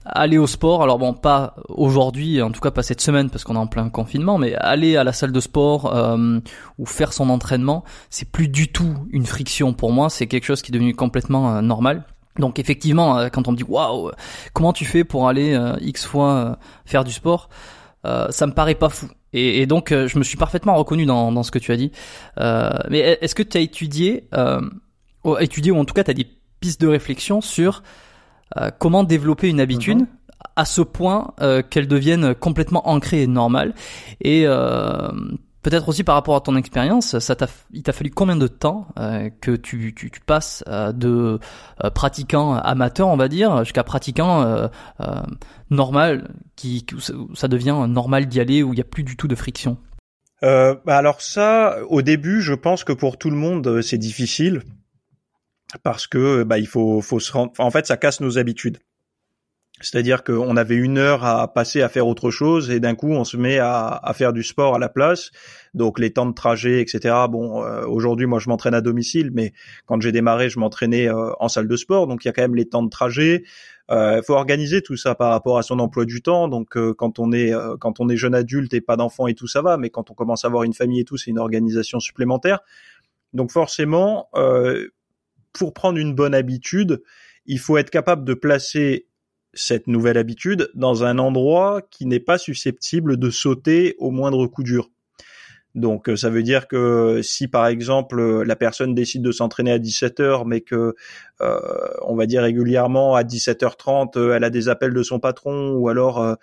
aller 0.07 0.37
au 0.37 0.45
sport, 0.45 0.83
alors 0.83 0.99
bon, 0.99 1.13
pas 1.13 1.55
aujourd'hui, 1.67 2.39
en 2.41 2.51
tout 2.51 2.61
cas 2.61 2.69
pas 2.69 2.83
cette 2.83 3.01
semaine 3.01 3.31
parce 3.31 3.43
qu'on 3.43 3.55
est 3.55 3.59
en 3.59 3.67
plein 3.67 3.89
confinement, 3.89 4.37
mais 4.37 4.53
aller 4.53 4.95
à 4.95 5.03
la 5.03 5.11
salle 5.11 5.31
de 5.33 5.39
sport 5.41 5.93
ou 6.77 6.85
faire 6.85 7.11
son 7.11 7.29
entraînement, 7.29 7.83
c'est 8.09 8.31
plus 8.31 8.47
du 8.47 8.71
tout 8.71 8.95
une 9.11 9.25
friction 9.25 9.73
pour 9.73 9.91
moi, 9.91 10.09
c'est 10.09 10.27
quelque 10.27 10.45
chose 10.45 10.61
qui 10.61 10.71
est 10.71 10.73
devenu 10.75 10.95
complètement 10.95 11.61
normal. 11.61 12.05
Donc 12.39 12.59
effectivement, 12.59 13.17
euh, 13.17 13.29
quand 13.29 13.47
on 13.47 13.51
me 13.51 13.57
dit 13.57 13.63
waouh, 13.63 14.11
comment 14.53 14.73
tu 14.73 14.85
fais 14.85 15.03
pour 15.03 15.27
aller 15.27 15.53
euh, 15.53 15.75
x 15.81 16.05
fois 16.05 16.33
euh, 16.33 16.55
faire 16.85 17.03
du 17.03 17.11
sport, 17.11 17.49
ça 18.29 18.45
me 18.45 18.51
paraît 18.51 18.75
pas 18.75 18.89
fou. 18.89 19.07
Et, 19.33 19.65
donc 19.65 19.89
je 19.89 20.19
me 20.19 20.23
suis 20.23 20.37
parfaitement 20.37 20.75
reconnu 20.75 21.07
dans, 21.07 21.31
dans 21.31 21.41
ce 21.41 21.49
que 21.49 21.57
tu 21.57 21.71
as 21.71 21.75
dit. 21.75 21.91
mais 22.37 23.17
est-ce 23.19 23.33
que 23.33 23.41
tu 23.41 23.57
as 23.57 23.61
étudié, 23.61 24.29
étudié 25.39 25.71
ou 25.71 25.77
en 25.79 25.85
tout 25.85 25.95
cas 25.95 26.03
tu 26.03 26.11
as 26.11 26.13
des 26.13 26.27
pistes 26.59 26.79
de 26.79 26.87
réflexion 26.87 27.41
sur 27.41 27.81
comment 28.77 29.03
développer 29.03 29.49
une 29.49 29.59
habitude 29.59 30.01
mhm. 30.01 30.07
à 30.55 30.65
ce 30.65 30.81
point 30.81 31.33
qu'elle 31.71 31.87
devienne 31.87 32.35
complètement 32.35 32.87
ancrée 32.87 33.23
et 33.23 33.27
normale? 33.27 33.73
Et 34.21 34.45
Peut-être 35.65 35.89
aussi 35.89 36.03
par 36.03 36.13
rapport 36.13 36.35
à 36.35 36.41
ton 36.41 36.55
expérience, 36.55 37.17
ça 37.17 37.35
t'a, 37.35 37.47
il 37.73 37.81
t'a 37.81 37.91
fallu 37.91 38.11
combien 38.11 38.35
de 38.35 38.45
temps 38.45 38.87
euh, 38.99 39.31
que 39.41 39.55
tu, 39.55 39.95
passes 40.23 40.63
euh, 40.67 40.91
de 40.91 41.39
euh, 41.83 41.89
pratiquant 41.89 42.53
amateur, 42.53 43.07
on 43.07 43.17
va 43.17 43.27
dire, 43.27 43.63
jusqu'à 43.63 43.83
pratiquant 43.83 44.69
normal, 45.71 46.29
qui, 46.55 46.85
ça 47.33 47.47
devient 47.47 47.87
normal 47.89 48.27
d'y 48.27 48.39
aller, 48.39 48.61
où 48.61 48.73
il 48.73 48.75
n'y 48.75 48.81
a 48.81 48.85
plus 48.85 49.01
du 49.01 49.17
tout 49.17 49.27
de 49.27 49.33
friction? 49.33 49.79
Bah 50.43 50.79
Alors 50.85 51.19
ça, 51.19 51.79
au 51.89 52.03
début, 52.03 52.43
je 52.43 52.53
pense 52.53 52.83
que 52.83 52.93
pour 52.93 53.17
tout 53.17 53.31
le 53.31 53.35
monde, 53.35 53.81
c'est 53.81 53.97
difficile 53.97 54.61
parce 55.81 56.05
que 56.05 56.43
bah, 56.43 56.59
il 56.59 56.67
faut, 56.67 57.01
faut 57.01 57.19
se 57.19 57.31
rendre. 57.31 57.53
En 57.57 57.71
fait, 57.71 57.87
ça 57.87 57.97
casse 57.97 58.21
nos 58.21 58.37
habitudes. 58.37 58.77
C'est-à-dire 59.81 60.23
qu'on 60.23 60.55
avait 60.55 60.75
une 60.75 60.97
heure 60.97 61.25
à 61.25 61.53
passer 61.53 61.81
à 61.81 61.89
faire 61.89 62.07
autre 62.07 62.31
chose 62.31 62.71
et 62.71 62.79
d'un 62.79 62.95
coup 62.95 63.11
on 63.11 63.25
se 63.25 63.35
met 63.35 63.59
à, 63.59 64.13
faire 64.15 64.31
du 64.31 64.41
sport 64.41 64.75
à 64.75 64.79
la 64.79 64.87
place. 64.87 65.31
Donc 65.73 65.99
les 65.99 66.13
temps 66.13 66.25
de 66.25 66.33
trajet, 66.33 66.79
etc. 66.79 67.13
Bon, 67.29 67.61
euh, 67.61 67.85
aujourd'hui 67.85 68.25
moi 68.25 68.39
je 68.39 68.47
m'entraîne 68.47 68.73
à 68.73 68.79
domicile, 68.79 69.31
mais 69.33 69.51
quand 69.85 70.01
j'ai 70.01 70.13
démarré 70.13 70.49
je 70.49 70.59
m'entraînais 70.59 71.09
euh, 71.09 71.33
en 71.41 71.49
salle 71.49 71.67
de 71.67 71.75
sport. 71.75 72.07
Donc 72.07 72.23
il 72.23 72.29
y 72.29 72.29
a 72.29 72.31
quand 72.31 72.41
même 72.41 72.55
les 72.55 72.69
temps 72.69 72.83
de 72.83 72.89
trajet. 72.89 73.43
Il 73.89 73.95
euh, 73.95 74.21
faut 74.21 74.33
organiser 74.33 74.81
tout 74.81 74.95
ça 74.95 75.13
par 75.13 75.31
rapport 75.31 75.57
à 75.57 75.61
son 75.61 75.79
emploi 75.79 76.05
du 76.05 76.21
temps. 76.21 76.47
Donc 76.47 76.77
quand 76.95 77.19
on 77.19 77.33
est 77.33 77.51
quand 77.81 77.99
on 77.99 78.07
est 78.07 78.17
jeune 78.17 78.33
adulte 78.33 78.73
et 78.73 78.81
pas 78.81 78.95
d'enfant 78.95 79.27
et 79.27 79.33
tout 79.33 79.47
ça 79.47 79.61
va, 79.61 79.75
mais 79.75 79.89
quand 79.89 80.09
on 80.09 80.13
commence 80.13 80.45
à 80.45 80.47
avoir 80.47 80.63
une 80.63 80.73
famille 80.73 81.01
et 81.01 81.05
tout, 81.05 81.17
c'est 81.17 81.31
une 81.31 81.39
organisation 81.39 81.99
supplémentaire. 81.99 82.59
Donc 83.33 83.51
forcément, 83.51 84.29
pour 85.51 85.73
prendre 85.73 85.97
une 85.97 86.15
bonne 86.15 86.33
habitude, 86.33 87.03
il 87.45 87.59
faut 87.59 87.77
être 87.77 87.89
capable 87.89 88.23
de 88.23 88.33
placer 88.33 89.07
cette 89.55 89.87
nouvelle 89.87 90.17
habitude 90.17 90.69
dans 90.75 91.03
un 91.03 91.17
endroit 91.17 91.81
qui 91.89 92.05
n'est 92.05 92.19
pas 92.19 92.37
susceptible 92.37 93.17
de 93.17 93.29
sauter 93.29 93.95
au 93.97 94.11
moindre 94.11 94.47
coup 94.47 94.63
dur. 94.63 94.89
Donc 95.75 96.07
euh, 96.07 96.15
ça 96.15 96.29
veut 96.29 96.41
dire 96.41 96.69
que 96.69 97.19
si 97.21 97.49
par 97.49 97.67
exemple 97.67 98.43
la 98.43 98.55
personne 98.55 98.95
décide 98.95 99.21
de 99.21 99.33
s'entraîner 99.33 99.73
à 99.73 99.77
17h 99.77 100.43
mais 100.47 100.61
que 100.61 100.95
euh, 101.41 101.59
on 102.01 102.15
va 102.15 102.25
dire 102.27 102.43
régulièrement 102.43 103.13
à 103.13 103.23
17h30 103.23 104.17
euh, 104.17 104.35
elle 104.35 104.45
a 104.45 104.49
des 104.49 104.69
appels 104.69 104.93
de 104.93 105.03
son 105.03 105.19
patron 105.19 105.71
ou 105.73 105.89
alors 105.89 106.37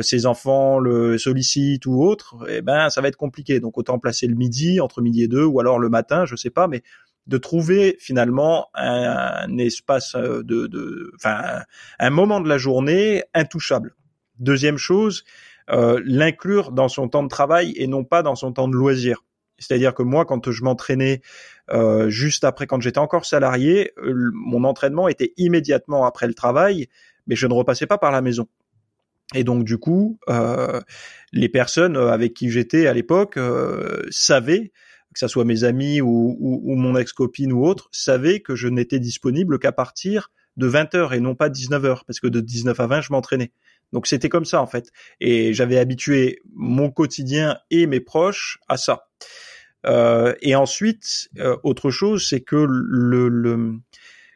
ses 0.00 0.26
enfants 0.26 0.78
le 0.78 1.18
sollicitent 1.18 1.86
ou 1.86 2.02
autre, 2.02 2.36
eh 2.48 2.62
ben 2.62 2.88
ça 2.88 3.00
va 3.00 3.08
être 3.08 3.16
compliqué. 3.16 3.58
Donc 3.58 3.76
autant 3.78 3.98
placer 3.98 4.28
le 4.28 4.36
midi 4.36 4.80
entre 4.80 5.02
midi 5.02 5.24
et 5.24 5.28
deux 5.28 5.44
ou 5.44 5.58
alors 5.58 5.80
le 5.80 5.88
matin, 5.88 6.24
je 6.24 6.36
sais 6.36 6.50
pas 6.50 6.68
mais 6.68 6.82
de 7.28 7.36
trouver 7.36 7.96
finalement 8.00 8.68
un, 8.74 9.58
espace 9.58 10.14
de, 10.16 11.12
enfin 11.14 11.62
un 11.98 12.10
moment 12.10 12.40
de 12.40 12.48
la 12.48 12.58
journée 12.58 13.22
intouchable. 13.34 13.94
Deuxième 14.38 14.78
chose, 14.78 15.24
euh, 15.70 16.00
l'inclure 16.04 16.72
dans 16.72 16.88
son 16.88 17.08
temps 17.08 17.22
de 17.22 17.28
travail 17.28 17.74
et 17.76 17.86
non 17.86 18.02
pas 18.02 18.22
dans 18.22 18.34
son 18.34 18.52
temps 18.52 18.68
de 18.68 18.74
loisir. 18.74 19.24
C'est-à-dire 19.58 19.92
que 19.92 20.02
moi, 20.02 20.24
quand 20.24 20.50
je 20.50 20.62
m'entraînais 20.62 21.20
euh, 21.70 22.08
juste 22.08 22.44
après, 22.44 22.66
quand 22.66 22.80
j'étais 22.80 22.98
encore 22.98 23.26
salarié, 23.26 23.92
euh, 23.98 24.30
mon 24.32 24.64
entraînement 24.64 25.08
était 25.08 25.34
immédiatement 25.36 26.06
après 26.06 26.26
le 26.26 26.34
travail, 26.34 26.86
mais 27.26 27.36
je 27.36 27.46
ne 27.46 27.52
repassais 27.52 27.86
pas 27.86 27.98
par 27.98 28.12
la 28.12 28.22
maison. 28.22 28.48
Et 29.34 29.44
donc 29.44 29.64
du 29.64 29.76
coup, 29.76 30.18
les 31.32 31.50
personnes 31.50 31.98
avec 31.98 32.32
qui 32.32 32.48
j'étais 32.48 32.86
à 32.86 32.94
l'époque 32.94 33.38
savaient, 34.08 34.72
que 35.18 35.26
ce 35.26 35.32
soit 35.32 35.44
mes 35.44 35.64
amis 35.64 36.00
ou, 36.00 36.36
mon 36.76 36.96
ex-copine 36.96 37.52
ou 37.52 37.66
autre, 37.66 37.88
savaient 37.90 38.38
que 38.38 38.54
je 38.54 38.68
n'étais 38.68 39.00
disponible 39.00 39.58
qu'à 39.58 39.72
partir 39.72 40.30
de 40.56 40.68
20h 40.68 41.12
et 41.12 41.18
non 41.18 41.34
pas 41.34 41.48
19h, 41.48 42.02
parce 42.06 42.20
que 42.20 42.28
de 42.28 42.40
19 42.40 42.78
à 42.78 42.86
20, 42.86 43.00
je 43.00 43.12
m'entraînais. 43.12 43.50
Donc 43.92 44.06
c'était 44.06 44.28
comme 44.28 44.44
ça 44.44 44.62
en 44.62 44.68
fait. 44.68 44.92
Et 45.18 45.52
j'avais 45.54 45.76
habitué 45.76 46.40
mon 46.54 46.92
quotidien 46.92 47.58
et 47.72 47.88
mes 47.88 47.98
proches 47.98 48.60
à 48.68 48.76
ça. 48.76 49.08
Euh, 49.86 50.34
et 50.40 50.54
ensuite, 50.54 51.30
euh, 51.38 51.56
autre 51.64 51.90
chose, 51.90 52.28
c'est 52.28 52.40
que 52.40 52.64
le, 52.68 53.72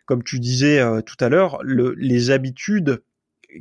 comme 0.06 0.24
tu 0.24 0.40
disais 0.40 0.80
euh, 0.80 1.00
tout 1.00 1.16
à 1.20 1.28
l'heure, 1.28 1.60
le, 1.62 1.94
les 1.96 2.32
habitudes 2.32 3.04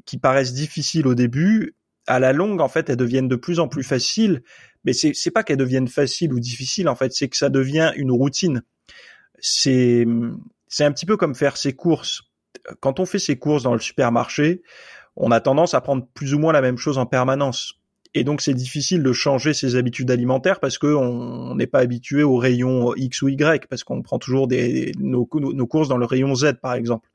qui 0.08 0.18
paraissent 0.18 0.54
difficiles 0.54 1.06
au 1.06 1.14
début, 1.14 1.76
à 2.08 2.20
la 2.20 2.34
longue, 2.34 2.62
en 2.62 2.68
fait, 2.68 2.90
elles 2.90 2.98
deviennent 2.98 3.28
de 3.28 3.36
plus 3.36 3.60
en 3.60 3.68
plus 3.68 3.84
faciles. 3.84 4.42
Mais 4.84 4.94
c'est 4.94 5.14
c'est 5.14 5.32
pas 5.32 5.44
qu'elles 5.44 5.58
deviennent 5.58 5.88
faciles 5.88 6.34
ou 6.34 6.40
difficiles, 6.40 6.90
en 6.90 6.96
fait, 6.96 7.14
c'est 7.14 7.30
que 7.30 7.38
ça 7.38 7.50
devient 7.50 7.92
une 7.96 8.12
routine. 8.12 8.64
C'est 9.40 10.06
c'est 10.68 10.86
un 10.86 10.92
petit 10.92 11.06
peu 11.06 11.18
comme 11.18 11.36
faire 11.36 11.58
ses 11.58 11.74
courses. 11.74 12.24
Quand 12.80 13.00
on 13.00 13.06
fait 13.06 13.20
ses 13.20 13.38
courses 13.38 13.64
dans 13.64 13.74
le 13.74 13.80
supermarché, 13.80 14.62
on 15.16 15.32
a 15.32 15.42
tendance 15.42 15.74
à 15.74 15.82
prendre 15.82 16.08
plus 16.14 16.34
ou 16.34 16.40
moins 16.40 16.54
la 16.54 16.62
même 16.62 16.78
chose 16.78 16.98
en 16.98 17.06
permanence. 17.06 17.76
Et 18.14 18.24
donc 18.24 18.42
c'est 18.42 18.54
difficile 18.54 19.04
de 19.04 19.14
changer 19.14 19.54
ses 19.54 19.76
habitudes 19.76 20.12
alimentaires 20.12 20.60
parce 20.60 20.78
que 20.78 20.88
on 20.88 21.56
n'est 21.56 21.68
pas 21.68 21.80
habitué 21.80 22.24
au 22.24 22.38
rayon 22.38 22.94
X 22.96 23.22
ou 23.22 23.30
Y 23.30 23.68
parce 23.68 23.86
qu'on 23.86 24.02
prend 24.02 24.20
toujours 24.20 24.48
des, 24.48 24.92
nos, 25.00 25.28
nos, 25.34 25.68
courses 25.68 25.88
dans 25.88 25.98
le 25.98 26.06
rayon 26.06 26.36
Z 26.36 26.56
par 26.62 26.74
exemple. 26.74 27.10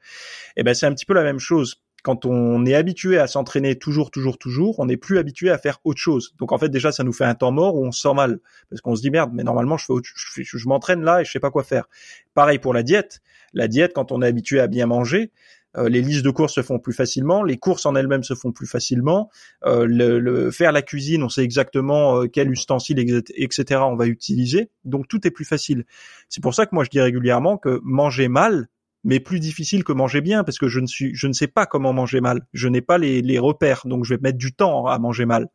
Et 0.56 0.62
ben 0.62 0.74
c'est 0.74 0.86
un 0.86 0.94
petit 0.94 1.04
peu 1.04 1.12
la 1.12 1.22
même 1.22 1.38
chose. 1.38 1.82
Quand 2.06 2.24
on 2.24 2.64
est 2.66 2.74
habitué 2.76 3.18
à 3.18 3.26
s'entraîner 3.26 3.74
toujours, 3.74 4.12
toujours, 4.12 4.38
toujours, 4.38 4.78
on 4.78 4.86
n'est 4.86 4.96
plus 4.96 5.18
habitué 5.18 5.50
à 5.50 5.58
faire 5.58 5.80
autre 5.82 6.00
chose. 6.00 6.36
Donc 6.38 6.52
en 6.52 6.58
fait 6.58 6.68
déjà 6.68 6.92
ça 6.92 7.02
nous 7.02 7.12
fait 7.12 7.24
un 7.24 7.34
temps 7.34 7.50
mort 7.50 7.74
où 7.74 7.84
on 7.84 7.90
se 7.90 8.00
sent 8.00 8.14
mal 8.14 8.38
parce 8.70 8.80
qu'on 8.80 8.94
se 8.94 9.02
dit 9.02 9.10
merde, 9.10 9.32
mais 9.34 9.42
normalement 9.42 9.76
je 9.76 9.86
je, 10.14 10.42
je 10.44 10.68
m'entraîne 10.68 11.02
là 11.02 11.22
et 11.22 11.24
je 11.24 11.32
sais 11.32 11.40
pas 11.40 11.50
quoi 11.50 11.64
faire. 11.64 11.88
Pareil 12.32 12.60
pour 12.60 12.72
la 12.72 12.84
diète. 12.84 13.22
La 13.54 13.66
diète, 13.66 13.90
quand 13.92 14.12
on 14.12 14.22
est 14.22 14.26
habitué 14.28 14.60
à 14.60 14.68
bien 14.68 14.86
manger, 14.86 15.32
euh, 15.76 15.88
les 15.88 16.00
listes 16.00 16.24
de 16.24 16.30
courses 16.30 16.54
se 16.54 16.62
font 16.62 16.78
plus 16.78 16.92
facilement, 16.92 17.42
les 17.42 17.56
courses 17.56 17.86
en 17.86 17.96
elles-mêmes 17.96 18.22
se 18.22 18.34
font 18.34 18.52
plus 18.52 18.68
facilement, 18.68 19.28
euh, 19.64 20.52
faire 20.52 20.70
la 20.70 20.82
cuisine, 20.82 21.24
on 21.24 21.28
sait 21.28 21.42
exactement 21.42 22.20
euh, 22.20 22.28
quel 22.28 22.52
ustensile, 22.52 23.00
etc. 23.34 23.80
on 23.82 23.96
va 23.96 24.06
utiliser, 24.06 24.70
donc 24.84 25.08
tout 25.08 25.26
est 25.26 25.32
plus 25.32 25.44
facile. 25.44 25.86
C'est 26.28 26.40
pour 26.40 26.54
ça 26.54 26.66
que 26.66 26.74
moi 26.76 26.84
je 26.84 26.90
dis 26.90 27.00
régulièrement 27.00 27.58
que 27.58 27.80
manger 27.82 28.28
mal, 28.28 28.68
mais 29.06 29.20
plus 29.20 29.38
difficile 29.38 29.84
que 29.84 29.92
manger 29.92 30.20
bien 30.20 30.42
parce 30.42 30.58
que 30.58 30.66
je 30.66 30.80
ne 30.80 30.86
suis, 30.86 31.14
je 31.14 31.28
ne 31.28 31.32
sais 31.32 31.46
pas 31.46 31.64
comment 31.64 31.92
manger 31.92 32.20
mal. 32.20 32.44
Je 32.52 32.66
n'ai 32.66 32.80
pas 32.80 32.98
les, 32.98 33.22
les 33.22 33.38
repères, 33.38 33.82
donc 33.84 34.04
je 34.04 34.14
vais 34.14 34.20
mettre 34.20 34.36
du 34.36 34.52
temps 34.52 34.86
à 34.86 34.98
manger 34.98 35.26
mal. 35.26 35.46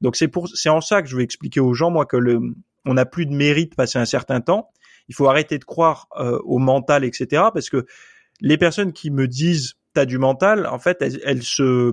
Donc 0.00 0.14
c'est 0.14 0.28
pour, 0.28 0.48
c'est 0.48 0.68
en 0.68 0.80
ça 0.80 1.02
que 1.02 1.08
je 1.08 1.16
vais 1.16 1.24
expliquer 1.24 1.58
aux 1.58 1.74
gens 1.74 1.90
moi 1.90 2.06
que 2.06 2.16
le, 2.16 2.40
on 2.84 2.94
n'a 2.94 3.04
plus 3.04 3.26
de 3.26 3.34
mérite 3.34 3.74
passer 3.74 3.98
un 3.98 4.04
certain 4.04 4.40
temps. 4.40 4.70
Il 5.08 5.16
faut 5.16 5.28
arrêter 5.28 5.58
de 5.58 5.64
croire 5.64 6.06
au 6.44 6.58
mental, 6.58 7.04
etc. 7.04 7.42
Parce 7.52 7.70
que 7.70 7.86
les 8.40 8.56
personnes 8.56 8.92
qui 8.92 9.10
me 9.10 9.26
disent 9.26 9.74
t'as 9.92 10.04
du 10.04 10.18
mental, 10.18 10.68
en 10.68 10.78
fait, 10.78 11.02
elles, 11.02 11.42
se 11.42 11.92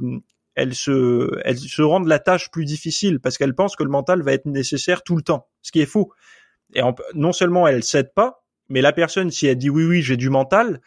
elles 0.54 0.76
se, 0.76 1.32
elles 1.44 1.58
se 1.58 1.82
rendent 1.82 2.08
la 2.08 2.20
tâche 2.20 2.52
plus 2.52 2.66
difficile 2.66 3.20
parce 3.20 3.40
qu'elles 3.40 3.56
pensent 3.56 3.76
que 3.76 3.84
le 3.84 3.90
mental 3.90 4.22
va 4.22 4.34
être 4.34 4.46
nécessaire 4.46 5.02
tout 5.02 5.16
le 5.16 5.24
temps, 5.24 5.48
ce 5.64 5.72
qui 5.72 5.82
est 5.82 5.88
faux. 5.88 6.12
Et 6.76 6.82
non 7.16 7.32
seulement 7.32 7.68
elle 7.68 7.84
cède 7.84 8.14
pas, 8.14 8.43
mais 8.70 8.82
la 8.82 8.94
personne, 8.94 9.32
si 9.32 9.48
elle 9.48 9.58
dit 9.58 9.70
oui, 9.70 9.86
oui, 9.86 10.02
j'ai 10.02 10.18
du 10.18 10.30
mental, 10.30 10.82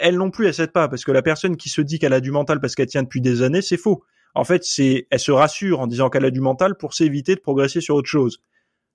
elle 0.00 0.16
non 0.16 0.30
plus, 0.30 0.46
elle 0.46 0.54
cède 0.54 0.72
pas 0.72 0.88
parce 0.88 1.04
que 1.04 1.12
la 1.12 1.22
personne 1.22 1.56
qui 1.56 1.68
se 1.68 1.80
dit 1.80 1.98
qu'elle 1.98 2.12
a 2.12 2.20
du 2.20 2.30
mental 2.30 2.60
parce 2.60 2.74
qu'elle 2.74 2.86
tient 2.86 3.02
depuis 3.02 3.20
des 3.20 3.42
années, 3.42 3.62
c'est 3.62 3.76
faux. 3.76 4.04
En 4.34 4.44
fait, 4.44 4.64
c'est, 4.64 5.06
elle 5.10 5.18
se 5.18 5.32
rassure 5.32 5.80
en 5.80 5.86
disant 5.86 6.08
qu'elle 6.08 6.24
a 6.24 6.30
du 6.30 6.40
mental 6.40 6.76
pour 6.76 6.94
s'éviter 6.94 7.34
de 7.34 7.40
progresser 7.40 7.80
sur 7.80 7.96
autre 7.96 8.08
chose. 8.08 8.40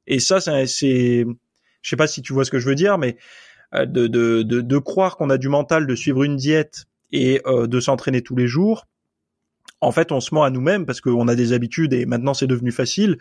Et 0.07 0.19
ça, 0.19 0.39
c'est, 0.39 1.25
je 1.81 1.89
sais 1.89 1.95
pas 1.95 2.07
si 2.07 2.21
tu 2.21 2.33
vois 2.33 2.45
ce 2.45 2.51
que 2.51 2.59
je 2.59 2.67
veux 2.67 2.75
dire, 2.75 2.97
mais 2.97 3.17
euh, 3.73 3.85
de, 3.85 4.07
de, 4.07 4.43
de, 4.43 4.61
de 4.61 4.77
croire 4.77 5.17
qu'on 5.17 5.29
a 5.29 5.37
du 5.37 5.49
mental 5.49 5.85
de 5.85 5.95
suivre 5.95 6.23
une 6.23 6.37
diète 6.37 6.85
et 7.11 7.41
euh, 7.45 7.67
de 7.67 7.79
s'entraîner 7.79 8.21
tous 8.21 8.35
les 8.35 8.47
jours, 8.47 8.87
en 9.79 9.91
fait, 9.91 10.11
on 10.11 10.19
se 10.19 10.33
ment 10.33 10.43
à 10.43 10.49
nous-mêmes 10.49 10.85
parce 10.87 11.01
qu'on 11.01 11.27
a 11.27 11.35
des 11.35 11.53
habitudes 11.53 11.93
et 11.93 12.05
maintenant 12.07 12.33
c'est 12.33 12.47
devenu 12.47 12.71
facile. 12.71 13.17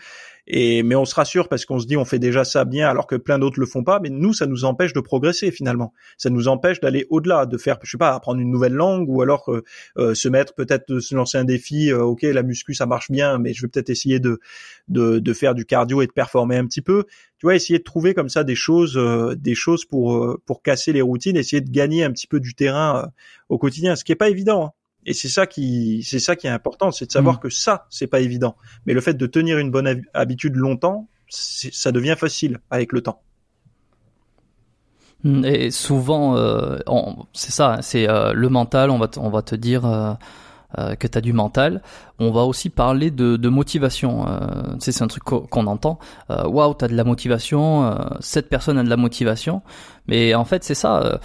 Et 0.47 0.83
mais 0.85 0.95
on 0.95 1.05
se 1.05 1.15
rassure 1.15 1.49
parce 1.49 1.65
qu'on 1.67 1.79
se 1.81 1.87
dit 1.87 1.97
on 1.97 2.05
fait 2.05 2.21
déjà 2.21 2.45
ça 2.45 2.65
bien 2.65 2.89
alors 2.89 3.07
que 3.07 3.17
plein 3.17 3.39
d'autres 3.39 3.61
le 3.61 3.67
font 3.67 3.85
pas. 3.85 4.01
Mais 4.01 4.09
nous, 4.09 4.33
ça 4.33 4.47
nous 4.47 4.65
empêche 4.65 4.95
de 4.95 5.01
progresser 5.01 5.51
finalement. 5.51 5.93
Ça 6.17 6.31
nous 6.31 6.49
empêche 6.49 6.81
d'aller 6.81 7.07
au-delà, 7.11 7.45
de 7.45 7.59
faire, 7.59 7.79
je 7.83 7.91
sais 7.91 7.99
pas, 7.99 8.15
apprendre 8.15 8.41
une 8.41 8.51
nouvelle 8.51 8.73
langue 8.73 9.09
ou 9.11 9.21
alors 9.21 9.53
euh, 9.53 9.65
euh 9.99 10.15
se 10.15 10.29
mettre 10.29 10.55
peut-être 10.55 10.89
de 10.89 11.01
se 11.01 11.15
lancer 11.15 11.37
un 11.37 11.45
défi. 11.45 11.91
Euh, 11.91 12.05
ok, 12.05 12.23
la 12.23 12.43
muscu 12.43 12.73
ça 12.75 12.87
marche 12.87 13.11
bien, 13.11 13.39
mais 13.39 13.53
je 13.53 13.63
vais 13.63 13.69
peut-être 13.69 13.91
essayer 13.91 14.19
de, 14.19 14.39
de, 14.89 15.19
de 15.19 15.33
faire 15.35 15.55
du 15.55 15.67
cardio 15.67 16.01
et 16.01 16.07
de 16.07 16.13
performer 16.13 16.57
un 16.57 16.67
petit 16.67 16.83
peu. 16.83 17.05
Tu 17.39 17.45
vois, 17.45 17.55
essayer 17.55 17.81
de 17.81 17.85
trouver 17.85 18.15
comme 18.15 18.31
ça 18.31 18.45
des 18.45 18.55
choses, 18.55 18.97
euh, 18.97 19.35
des 19.35 19.55
choses 19.55 19.85
pour 19.85 20.39
pour 20.47 20.63
casser 20.63 20.95
les 20.95 21.03
routines, 21.03 21.37
essayer 21.37 21.61
de 21.61 21.71
gagner 21.71 22.03
un 22.05 22.13
petit 22.13 22.29
peu 22.29 22.41
du 22.41 22.55
terrain 22.55 23.11
au 23.51 23.59
quotidien, 23.59 23.95
ce 23.95 24.05
qui 24.05 24.13
est 24.13 24.17
pas 24.17 24.31
évident. 24.31 24.67
Hein. 24.67 24.76
Et 25.07 25.15
c'est 25.15 25.29
ça 25.29 25.47
qui, 25.47 26.03
c'est 26.05 26.19
ça 26.19 26.35
qui 26.35 26.49
est 26.49 26.51
important, 26.51 26.91
c'est 26.91 27.07
de 27.07 27.13
savoir 27.13 27.37
mm. 27.37 27.39
que 27.39 27.49
ça, 27.49 27.87
c'est 27.91 28.09
pas 28.09 28.21
évident. 28.21 28.57
Mais 28.85 28.93
le 28.93 29.01
fait 29.01 29.15
de 29.15 29.27
tenir 29.27 29.59
une 29.59 29.71
bonne 29.71 30.03
habitude 30.13 30.57
longtemps, 30.57 31.09
ça 31.29 31.93
devient 31.93 32.17
facile 32.19 32.59
avec 32.71 32.93
le 32.93 33.01
temps. 33.03 33.23
Mm, 35.23 35.45
et 35.45 35.71
souvent, 35.71 36.37
euh, 36.37 36.79
c'est 37.33 37.53
ça, 37.53 37.79
c'est 37.83 38.09
euh, 38.09 38.33
le 38.33 38.49
mental. 38.49 38.91
On 38.91 38.99
va, 38.99 39.09
on 39.17 39.31
va 39.31 39.43
te 39.43 39.55
dire 39.55 39.87
euh, 39.87 40.13
euh 40.79 40.97
que 40.97 41.07
tu 41.07 41.17
as 41.17 41.21
du 41.21 41.33
mental. 41.33 41.83
On 42.19 42.33
va 42.33 42.43
aussi 42.43 42.69
parler 42.69 43.13
de, 43.13 43.37
de 43.37 43.49
motivation. 43.49 44.27
c'est 44.81 45.03
un 45.03 45.07
truc 45.07 45.23
qu'on 45.23 45.67
entend. 45.69 46.01
Waouh, 46.29 46.75
tu 46.75 46.85
as 46.85 46.89
de 46.89 46.97
la 46.97 47.05
motivation. 47.05 47.97
cette 48.21 48.49
personne 48.49 48.77
a 48.79 48.83
de 48.83 48.91
la 48.91 48.97
motivation. 48.97 49.63
Mais 50.09 50.35
en 50.35 50.45
fait, 50.45 50.65
c'est 50.65 50.75
ça 50.75 51.21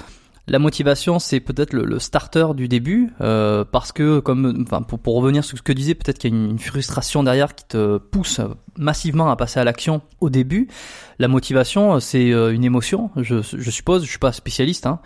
la 0.52 0.60
motivation, 0.60 1.20
c'est 1.20 1.40
peut-être 1.40 1.74
le, 1.74 2.00
starter 2.00 2.48
du 2.56 2.68
début, 2.68 3.12
euh, 3.22 3.64
parce 3.64 3.92
que, 3.92 4.20
comme, 4.20 4.64
enfin, 4.68 4.82
pour, 4.82 5.00
pour, 5.00 5.16
revenir 5.16 5.44
sur 5.44 5.58
ce 5.58 5.64
que 5.64 5.74
disais, 5.74 5.96
peut-être 5.96 6.20
qu'il 6.20 6.34
y 6.34 6.34
a 6.34 6.38
une, 6.38 6.60
frustration 6.60 7.24
derrière 7.24 7.56
qui 7.56 7.66
te 7.66 7.98
pousse 7.98 8.40
massivement 8.78 9.32
à 9.32 9.36
passer 9.36 9.60
à 9.60 9.64
l'action 9.64 10.02
au 10.20 10.30
début. 10.30 10.68
La 11.20 11.28
motivation, 11.28 12.00
c'est 12.00 12.32
euh, 12.32 12.54
une 12.54 12.64
émotion, 12.64 13.10
je, 13.16 13.42
je, 13.42 13.72
suppose. 13.72 14.04
Je 14.04 14.10
suis 14.10 14.20
pas 14.20 14.32
spécialiste, 14.32 14.86
hein. 14.86 15.00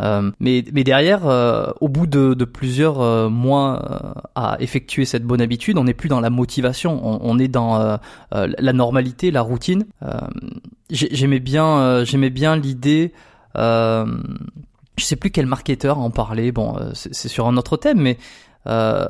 Euh, 0.00 0.30
mais, 0.40 0.64
mais 0.72 0.84
derrière, 0.84 1.26
euh, 1.26 1.70
au 1.80 1.88
bout 1.88 2.06
de, 2.06 2.34
de 2.34 2.44
plusieurs 2.44 3.00
euh, 3.00 3.28
mois 3.28 4.22
à 4.34 4.56
effectuer 4.60 5.04
cette 5.04 5.24
bonne 5.24 5.40
habitude, 5.40 5.78
on 5.78 5.84
n'est 5.84 5.94
plus 5.94 6.08
dans 6.08 6.20
la 6.20 6.30
motivation, 6.30 7.00
on, 7.02 7.20
on 7.22 7.38
est 7.38 7.48
dans 7.48 7.98
la 8.32 8.72
normalité, 8.72 9.30
la 9.30 9.42
routine. 9.42 9.84
j'aimais 10.90 11.40
bien, 11.40 12.04
j'aimais 12.04 12.30
bien 12.30 12.56
l'idée 12.56 13.12
je 14.96 15.04
sais 15.04 15.16
plus 15.16 15.30
quel 15.30 15.46
marketeur 15.46 15.98
en 15.98 16.10
parlait. 16.10 16.52
Bon, 16.52 16.76
euh, 16.78 16.90
c'est 16.94 17.28
sur 17.28 17.46
un 17.46 17.56
autre 17.56 17.76
thème, 17.76 18.00
mais 18.00 18.18
euh, 18.66 19.06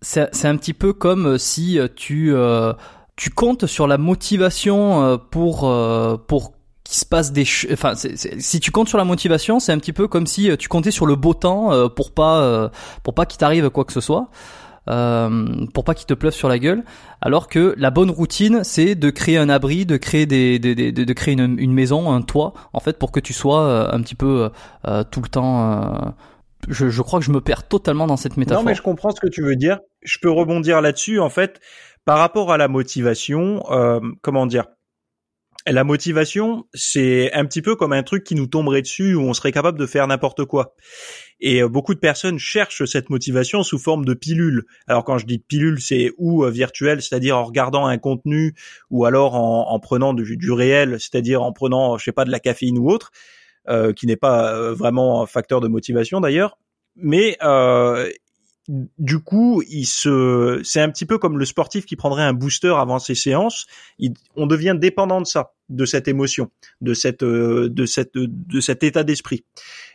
c'est 0.00 0.44
un 0.44 0.56
petit 0.56 0.74
peu 0.74 0.92
comme 0.92 1.26
euh, 1.26 1.38
si 1.38 1.78
tu 1.96 2.34
tu 3.16 3.30
comptes 3.30 3.66
sur 3.66 3.86
la 3.86 3.96
motivation 3.96 5.18
pour 5.30 5.72
pour 6.26 6.52
qu'il 6.82 6.98
se 6.98 7.06
passe 7.06 7.32
des 7.32 7.46
enfin 7.72 7.94
si 7.94 8.60
tu 8.60 8.70
comptes 8.70 8.88
sur 8.88 8.98
la 8.98 9.04
motivation 9.04 9.60
c'est 9.60 9.72
un 9.72 9.78
petit 9.78 9.92
peu 9.92 10.08
comme 10.08 10.26
si 10.26 10.54
tu 10.58 10.68
comptais 10.68 10.90
sur 10.90 11.06
le 11.06 11.14
beau 11.14 11.32
temps 11.32 11.88
pour 11.90 12.12
pas 12.12 12.70
pour 13.04 13.14
pas 13.14 13.24
qu'il 13.24 13.38
t'arrive 13.38 13.70
quoi 13.70 13.84
que 13.84 13.92
ce 13.92 14.00
soit 14.00 14.28
euh, 14.88 15.66
pour 15.72 15.84
pas 15.84 15.94
qu'il 15.94 16.06
te 16.06 16.14
pleuve 16.14 16.34
sur 16.34 16.48
la 16.48 16.58
gueule. 16.58 16.84
Alors 17.20 17.48
que 17.48 17.74
la 17.78 17.90
bonne 17.90 18.10
routine, 18.10 18.64
c'est 18.64 18.94
de 18.94 19.10
créer 19.10 19.38
un 19.38 19.48
abri, 19.48 19.86
de 19.86 19.96
créer 19.96 20.26
des, 20.26 20.58
de, 20.58 20.74
de, 20.74 21.04
de 21.04 21.12
créer 21.12 21.34
une, 21.34 21.72
maison, 21.72 22.12
un 22.12 22.22
toit, 22.22 22.54
en 22.72 22.80
fait, 22.80 22.98
pour 22.98 23.12
que 23.12 23.20
tu 23.20 23.32
sois 23.32 23.62
euh, 23.62 23.88
un 23.90 24.00
petit 24.02 24.14
peu 24.14 24.50
euh, 24.86 25.04
tout 25.04 25.22
le 25.22 25.28
temps. 25.28 26.14
Je, 26.68 26.88
je, 26.88 27.02
crois 27.02 27.18
que 27.18 27.26
je 27.26 27.30
me 27.30 27.40
perds 27.40 27.68
totalement 27.68 28.06
dans 28.06 28.16
cette 28.16 28.36
métaphore. 28.36 28.62
Non, 28.62 28.68
mais 28.68 28.74
je 28.74 28.82
comprends 28.82 29.10
ce 29.10 29.20
que 29.20 29.28
tu 29.28 29.42
veux 29.42 29.56
dire. 29.56 29.80
Je 30.02 30.18
peux 30.20 30.30
rebondir 30.30 30.80
là-dessus. 30.80 31.20
En 31.20 31.30
fait, 31.30 31.60
par 32.04 32.18
rapport 32.18 32.52
à 32.52 32.56
la 32.56 32.68
motivation, 32.68 33.62
comment 34.22 34.46
dire 34.46 34.64
la 35.66 35.84
motivation, 35.84 36.66
c'est 36.74 37.32
un 37.32 37.46
petit 37.46 37.62
peu 37.62 37.74
comme 37.74 37.92
un 37.92 38.02
truc 38.02 38.24
qui 38.24 38.34
nous 38.34 38.46
tomberait 38.46 38.82
dessus 38.82 39.14
où 39.14 39.22
on 39.22 39.32
serait 39.32 39.52
capable 39.52 39.78
de 39.78 39.86
faire 39.86 40.06
n'importe 40.06 40.44
quoi. 40.44 40.74
Et 41.40 41.62
euh, 41.62 41.68
beaucoup 41.68 41.94
de 41.94 41.98
personnes 41.98 42.38
cherchent 42.38 42.84
cette 42.84 43.10
motivation 43.10 43.62
sous 43.62 43.78
forme 43.78 44.04
de 44.04 44.14
pilule. 44.14 44.64
Alors 44.86 45.04
quand 45.04 45.18
je 45.18 45.26
dis 45.26 45.38
pilule, 45.38 45.80
c'est 45.80 46.12
ou 46.16 46.44
euh, 46.44 46.50
virtuel, 46.50 47.02
c'est-à-dire 47.02 47.36
en 47.38 47.44
regardant 47.44 47.86
un 47.86 47.98
contenu, 47.98 48.54
ou 48.90 49.04
alors 49.04 49.34
en, 49.34 49.78
prenant 49.80 50.14
du, 50.14 50.36
du 50.36 50.52
réel, 50.52 50.98
c'est-à-dire 51.00 51.42
en 51.42 51.52
prenant, 51.52 51.98
je 51.98 52.04
sais 52.04 52.12
pas, 52.12 52.24
de 52.24 52.30
la 52.30 52.40
caféine 52.40 52.78
ou 52.78 52.90
autre, 52.90 53.10
euh, 53.68 53.92
qui 53.92 54.06
n'est 54.06 54.16
pas 54.16 54.72
vraiment 54.72 55.22
un 55.22 55.26
facteur 55.26 55.60
de 55.60 55.68
motivation 55.68 56.20
d'ailleurs. 56.20 56.58
Mais 56.96 57.36
du 58.68 59.18
coup, 59.18 59.62
il 59.68 59.84
se, 59.84 60.60
c'est 60.64 60.80
un 60.80 60.90
petit 60.90 61.04
peu 61.04 61.18
comme 61.18 61.38
le 61.38 61.44
sportif 61.44 61.84
qui 61.84 61.96
prendrait 61.96 62.22
un 62.22 62.32
booster 62.32 62.74
avant 62.78 62.98
ses 62.98 63.14
séances. 63.14 63.66
on 64.36 64.46
devient 64.46 64.76
dépendant 64.78 65.20
de 65.20 65.26
ça, 65.26 65.53
de 65.68 65.84
cette 65.84 66.08
émotion, 66.08 66.50
de 66.80 66.94
cette, 66.94 67.22
euh, 67.22 67.68
de 67.68 67.86
cette, 67.86 68.12
de 68.14 68.60
cet 68.60 68.82
état 68.82 69.04
d'esprit. 69.04 69.44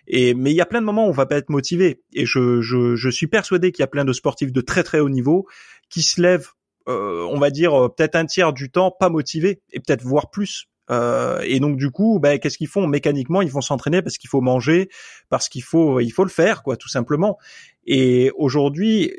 Et 0.08 0.34
mais 0.34 0.52
il 0.52 0.56
y 0.56 0.62
a 0.62 0.66
plein 0.66 0.82
de 0.82 0.86
moments 0.86 1.06
où 1.06 1.10
on 1.10 1.14
va 1.14 1.26
pas 1.26 1.38
être 1.38 1.50
motivé. 1.50 2.02
Et 2.14 2.26
je, 2.26 2.62
je, 2.62 2.96
je 2.96 3.10
suis 3.10 3.28
persuadé 3.28 3.72
qu'il 3.72 3.84
y 3.84 3.84
a 3.84 3.88
plein 3.88 4.06
de 4.06 4.14
sportifs 4.14 4.52
de 4.52 4.62
très 4.62 4.84
très 4.84 5.00
haut 5.00 5.10
niveau 5.10 5.48
qui 5.90 6.02
se 6.02 6.22
lèvent, 6.22 6.50
euh, 6.88 7.26
on 7.30 7.40
va 7.40 7.50
dire 7.50 7.74
euh, 7.74 7.90
peut-être 7.90 8.16
un 8.16 8.26
tiers 8.26 8.54
du 8.54 8.72
temps 8.72 8.92
pas 8.98 9.10
motivés 9.10 9.62
et 9.72 9.80
peut-être 9.80 10.04
voire 10.04 10.30
plus 10.30 10.70
euh, 10.92 11.40
et 11.44 11.60
donc 11.60 11.78
du 11.78 11.92
coup, 11.92 12.20
ben, 12.20 12.40
qu'est-ce 12.40 12.58
qu'ils 12.58 12.68
font? 12.68 12.88
Mécaniquement 12.88 13.42
Ils 13.42 13.52
vont 13.52 13.62
s'entraîner 13.62 14.02
parce 14.02 14.18
qu'il 14.18 14.30
faut 14.30 14.42
manger, 14.42 14.90
parce 15.30 15.50
qu'il 15.50 15.64
faut, 15.64 16.00
il 16.00 16.10
faut 16.10 16.24
le 16.24 16.30
faire, 16.30 16.64
quoi, 16.64 16.78
tout 16.78 16.90
simplement. 16.90 17.38
Et 17.86 18.32
aujourd'hui, 18.36 19.12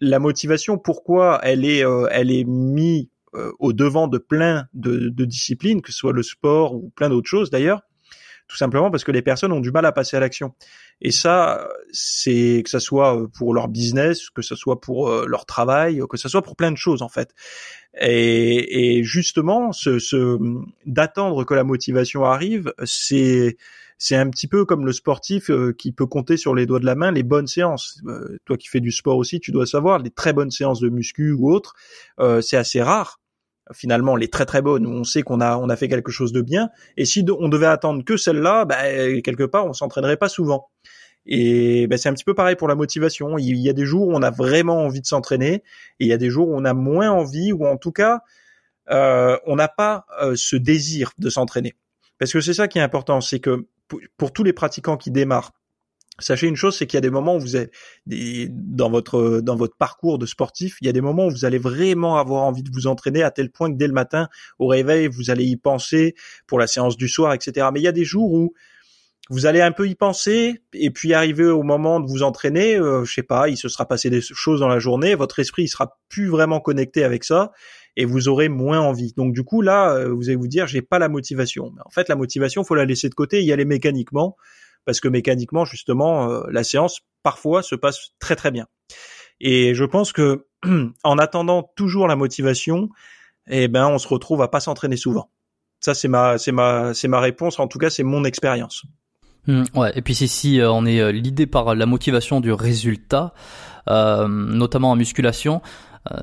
la 0.00 0.18
motivation, 0.18 0.78
pourquoi 0.78 1.40
elle 1.42 1.64
est, 1.64 1.84
euh, 1.84 2.06
elle 2.10 2.30
est 2.30 2.44
mise 2.44 3.06
au 3.58 3.72
devant 3.72 4.08
de 4.08 4.18
plein 4.18 4.66
de, 4.74 5.08
de, 5.08 5.24
disciplines, 5.24 5.82
que 5.82 5.92
ce 5.92 5.98
soit 5.98 6.12
le 6.12 6.22
sport 6.22 6.74
ou 6.74 6.90
plein 6.94 7.08
d'autres 7.08 7.28
choses 7.28 7.50
d'ailleurs, 7.50 7.82
tout 8.48 8.56
simplement 8.56 8.90
parce 8.90 9.04
que 9.04 9.12
les 9.12 9.22
personnes 9.22 9.52
ont 9.52 9.60
du 9.60 9.72
mal 9.72 9.84
à 9.86 9.92
passer 9.92 10.16
à 10.16 10.20
l'action. 10.20 10.54
Et 11.00 11.10
ça, 11.10 11.68
c'est 11.92 12.62
que 12.64 12.70
ça 12.70 12.80
soit 12.80 13.26
pour 13.36 13.52
leur 13.52 13.68
business, 13.68 14.30
que 14.30 14.42
ce 14.42 14.54
soit 14.54 14.80
pour 14.80 15.10
leur 15.26 15.46
travail, 15.46 16.00
que 16.08 16.16
ce 16.16 16.28
soit 16.28 16.42
pour 16.42 16.56
plein 16.56 16.70
de 16.70 16.76
choses 16.76 17.02
en 17.02 17.08
fait. 17.08 17.34
Et, 18.00 18.98
et 18.98 19.04
justement, 19.04 19.72
ce, 19.72 19.98
ce 19.98 20.38
d'attendre 20.86 21.44
que 21.44 21.54
la 21.54 21.64
motivation 21.64 22.24
arrive, 22.24 22.72
c'est 22.84 23.56
c'est 23.98 24.16
un 24.16 24.28
petit 24.28 24.46
peu 24.46 24.64
comme 24.64 24.84
le 24.84 24.92
sportif 24.92 25.50
euh, 25.50 25.72
qui 25.72 25.92
peut 25.92 26.06
compter 26.06 26.36
sur 26.36 26.54
les 26.54 26.66
doigts 26.66 26.80
de 26.80 26.86
la 26.86 26.94
main 26.94 27.10
les 27.12 27.22
bonnes 27.22 27.46
séances. 27.46 28.00
Euh, 28.06 28.38
toi 28.44 28.56
qui 28.56 28.68
fais 28.68 28.80
du 28.80 28.92
sport 28.92 29.16
aussi, 29.16 29.40
tu 29.40 29.52
dois 29.52 29.66
savoir 29.66 29.98
les 29.98 30.10
très 30.10 30.32
bonnes 30.32 30.50
séances 30.50 30.80
de 30.80 30.88
muscu 30.88 31.32
ou 31.32 31.50
autres, 31.50 31.74
euh, 32.20 32.40
c'est 32.40 32.56
assez 32.56 32.82
rare. 32.82 33.20
Finalement, 33.72 34.14
les 34.16 34.28
très 34.28 34.46
très 34.46 34.62
bonnes 34.62 34.86
où 34.86 34.90
on 34.90 35.04
sait 35.04 35.22
qu'on 35.22 35.40
a 35.40 35.56
on 35.56 35.68
a 35.68 35.76
fait 35.76 35.88
quelque 35.88 36.12
chose 36.12 36.32
de 36.32 36.40
bien. 36.40 36.70
Et 36.96 37.04
si 37.04 37.24
on 37.38 37.48
devait 37.48 37.66
attendre 37.66 38.04
que 38.04 38.16
celle-là, 38.16 38.64
bah, 38.64 38.76
quelque 39.22 39.44
part, 39.44 39.66
on 39.66 39.72
s'entraînerait 39.72 40.16
pas 40.16 40.28
souvent. 40.28 40.68
Et 41.26 41.88
ben, 41.88 41.98
c'est 41.98 42.08
un 42.08 42.14
petit 42.14 42.24
peu 42.24 42.34
pareil 42.34 42.54
pour 42.54 42.68
la 42.68 42.76
motivation. 42.76 43.36
Il 43.38 43.56
y 43.56 43.68
a 43.68 43.72
des 43.72 43.84
jours 43.84 44.08
où 44.08 44.12
on 44.14 44.22
a 44.22 44.30
vraiment 44.30 44.84
envie 44.84 45.00
de 45.00 45.06
s'entraîner 45.06 45.54
et 45.54 46.04
il 46.04 46.06
y 46.06 46.12
a 46.12 46.18
des 46.18 46.30
jours 46.30 46.48
où 46.48 46.56
on 46.56 46.64
a 46.64 46.74
moins 46.74 47.10
envie 47.10 47.52
ou 47.52 47.66
en 47.66 47.76
tout 47.76 47.92
cas 47.92 48.20
euh, 48.90 49.36
on 49.46 49.56
n'a 49.56 49.68
pas 49.68 50.06
euh, 50.22 50.34
ce 50.36 50.56
désir 50.56 51.12
de 51.18 51.28
s'entraîner. 51.30 51.74
Parce 52.18 52.32
que 52.32 52.40
c'est 52.40 52.54
ça 52.54 52.68
qui 52.68 52.78
est 52.78 52.82
important, 52.82 53.20
c'est 53.20 53.40
que 53.40 53.66
pour, 54.16 54.32
tous 54.32 54.44
les 54.44 54.52
pratiquants 54.52 54.96
qui 54.96 55.10
démarrent, 55.10 55.52
sachez 56.18 56.46
une 56.46 56.56
chose, 56.56 56.76
c'est 56.76 56.86
qu'il 56.86 56.96
y 56.96 56.98
a 56.98 57.02
des 57.02 57.10
moments 57.10 57.36
où 57.36 57.40
vous 57.40 57.56
êtes 57.56 57.72
dans 58.06 58.90
votre 58.90 59.40
dans 59.40 59.56
votre 59.56 59.76
parcours 59.76 60.18
de 60.18 60.26
sportif, 60.26 60.78
il 60.80 60.86
y 60.86 60.90
a 60.90 60.92
des 60.92 61.00
moments 61.00 61.26
où 61.26 61.30
vous 61.30 61.44
allez 61.44 61.58
vraiment 61.58 62.16
avoir 62.16 62.44
envie 62.44 62.62
de 62.62 62.70
vous 62.72 62.86
entraîner 62.86 63.22
à 63.22 63.30
tel 63.30 63.50
point 63.50 63.70
que 63.70 63.76
dès 63.76 63.86
le 63.86 63.92
matin 63.92 64.28
au 64.58 64.66
réveil 64.66 65.08
vous 65.08 65.30
allez 65.30 65.44
y 65.44 65.56
penser 65.56 66.14
pour 66.46 66.58
la 66.58 66.66
séance 66.66 66.96
du 66.96 67.08
soir, 67.08 67.34
etc. 67.34 67.68
Mais 67.72 67.80
il 67.80 67.84
y 67.84 67.88
a 67.88 67.92
des 67.92 68.04
jours 68.04 68.32
où 68.32 68.54
vous 69.28 69.46
allez 69.46 69.60
un 69.60 69.72
peu 69.72 69.88
y 69.88 69.94
penser 69.94 70.62
et 70.72 70.90
puis 70.90 71.12
arriver 71.12 71.46
au 71.46 71.64
moment 71.64 71.98
de 71.98 72.06
vous 72.06 72.22
entraîner, 72.22 72.76
euh, 72.76 73.04
je 73.04 73.12
sais 73.12 73.24
pas, 73.24 73.48
il 73.48 73.56
se 73.56 73.68
sera 73.68 73.86
passé 73.86 74.08
des 74.08 74.20
choses 74.20 74.60
dans 74.60 74.68
la 74.68 74.78
journée, 74.78 75.14
votre 75.16 75.40
esprit 75.40 75.64
il 75.64 75.68
sera 75.68 75.98
plus 76.08 76.28
vraiment 76.28 76.60
connecté 76.60 77.02
avec 77.02 77.24
ça 77.24 77.52
et 77.96 78.04
vous 78.04 78.28
aurez 78.28 78.48
moins 78.48 78.80
envie. 78.80 79.12
Donc 79.16 79.34
du 79.34 79.42
coup 79.42 79.62
là, 79.62 79.94
euh, 79.94 80.12
vous 80.14 80.28
allez 80.28 80.36
vous 80.36 80.48
dire 80.48 80.66
j'ai 80.66 80.82
pas 80.82 80.98
la 80.98 81.08
motivation. 81.08 81.72
Mais 81.74 81.82
en 81.84 81.90
fait 81.90 82.08
la 82.08 82.16
motivation 82.16 82.62
faut 82.62 82.76
la 82.76 82.84
laisser 82.84 83.08
de 83.08 83.14
côté 83.14 83.42
y 83.42 83.52
aller 83.52 83.64
mécaniquement 83.64 84.36
parce 84.86 85.00
que 85.00 85.08
mécaniquement 85.08 85.66
justement 85.66 86.30
euh, 86.30 86.44
la 86.50 86.64
séance 86.64 87.00
parfois 87.22 87.62
se 87.62 87.74
passe 87.74 88.12
très 88.18 88.36
très 88.36 88.50
bien. 88.50 88.66
Et 89.40 89.74
je 89.74 89.84
pense 89.84 90.12
que 90.12 90.46
en 91.04 91.18
attendant 91.18 91.70
toujours 91.76 92.08
la 92.08 92.16
motivation, 92.16 92.88
eh 93.48 93.68
ben 93.68 93.86
on 93.88 93.98
se 93.98 94.08
retrouve 94.08 94.40
à 94.40 94.48
pas 94.48 94.60
s'entraîner 94.60 94.96
souvent. 94.96 95.30
Ça 95.80 95.94
c'est 95.94 96.08
ma 96.08 96.38
c'est 96.38 96.52
ma 96.52 96.94
c'est 96.94 97.08
ma 97.08 97.20
réponse 97.20 97.58
en 97.58 97.68
tout 97.68 97.78
cas 97.78 97.90
c'est 97.90 98.04
mon 98.04 98.24
expérience. 98.24 98.86
Mmh, 99.46 99.62
ouais, 99.74 99.92
et 99.94 100.02
puis 100.02 100.14
si, 100.14 100.28
si 100.28 100.60
euh, 100.60 100.70
on 100.70 100.86
est 100.86 101.00
euh, 101.00 101.12
l'idée 101.12 101.46
par 101.46 101.74
la 101.74 101.86
motivation 101.86 102.40
du 102.40 102.52
résultat, 102.52 103.32
euh, 103.88 104.26
notamment 104.26 104.90
en 104.90 104.96
musculation, 104.96 105.62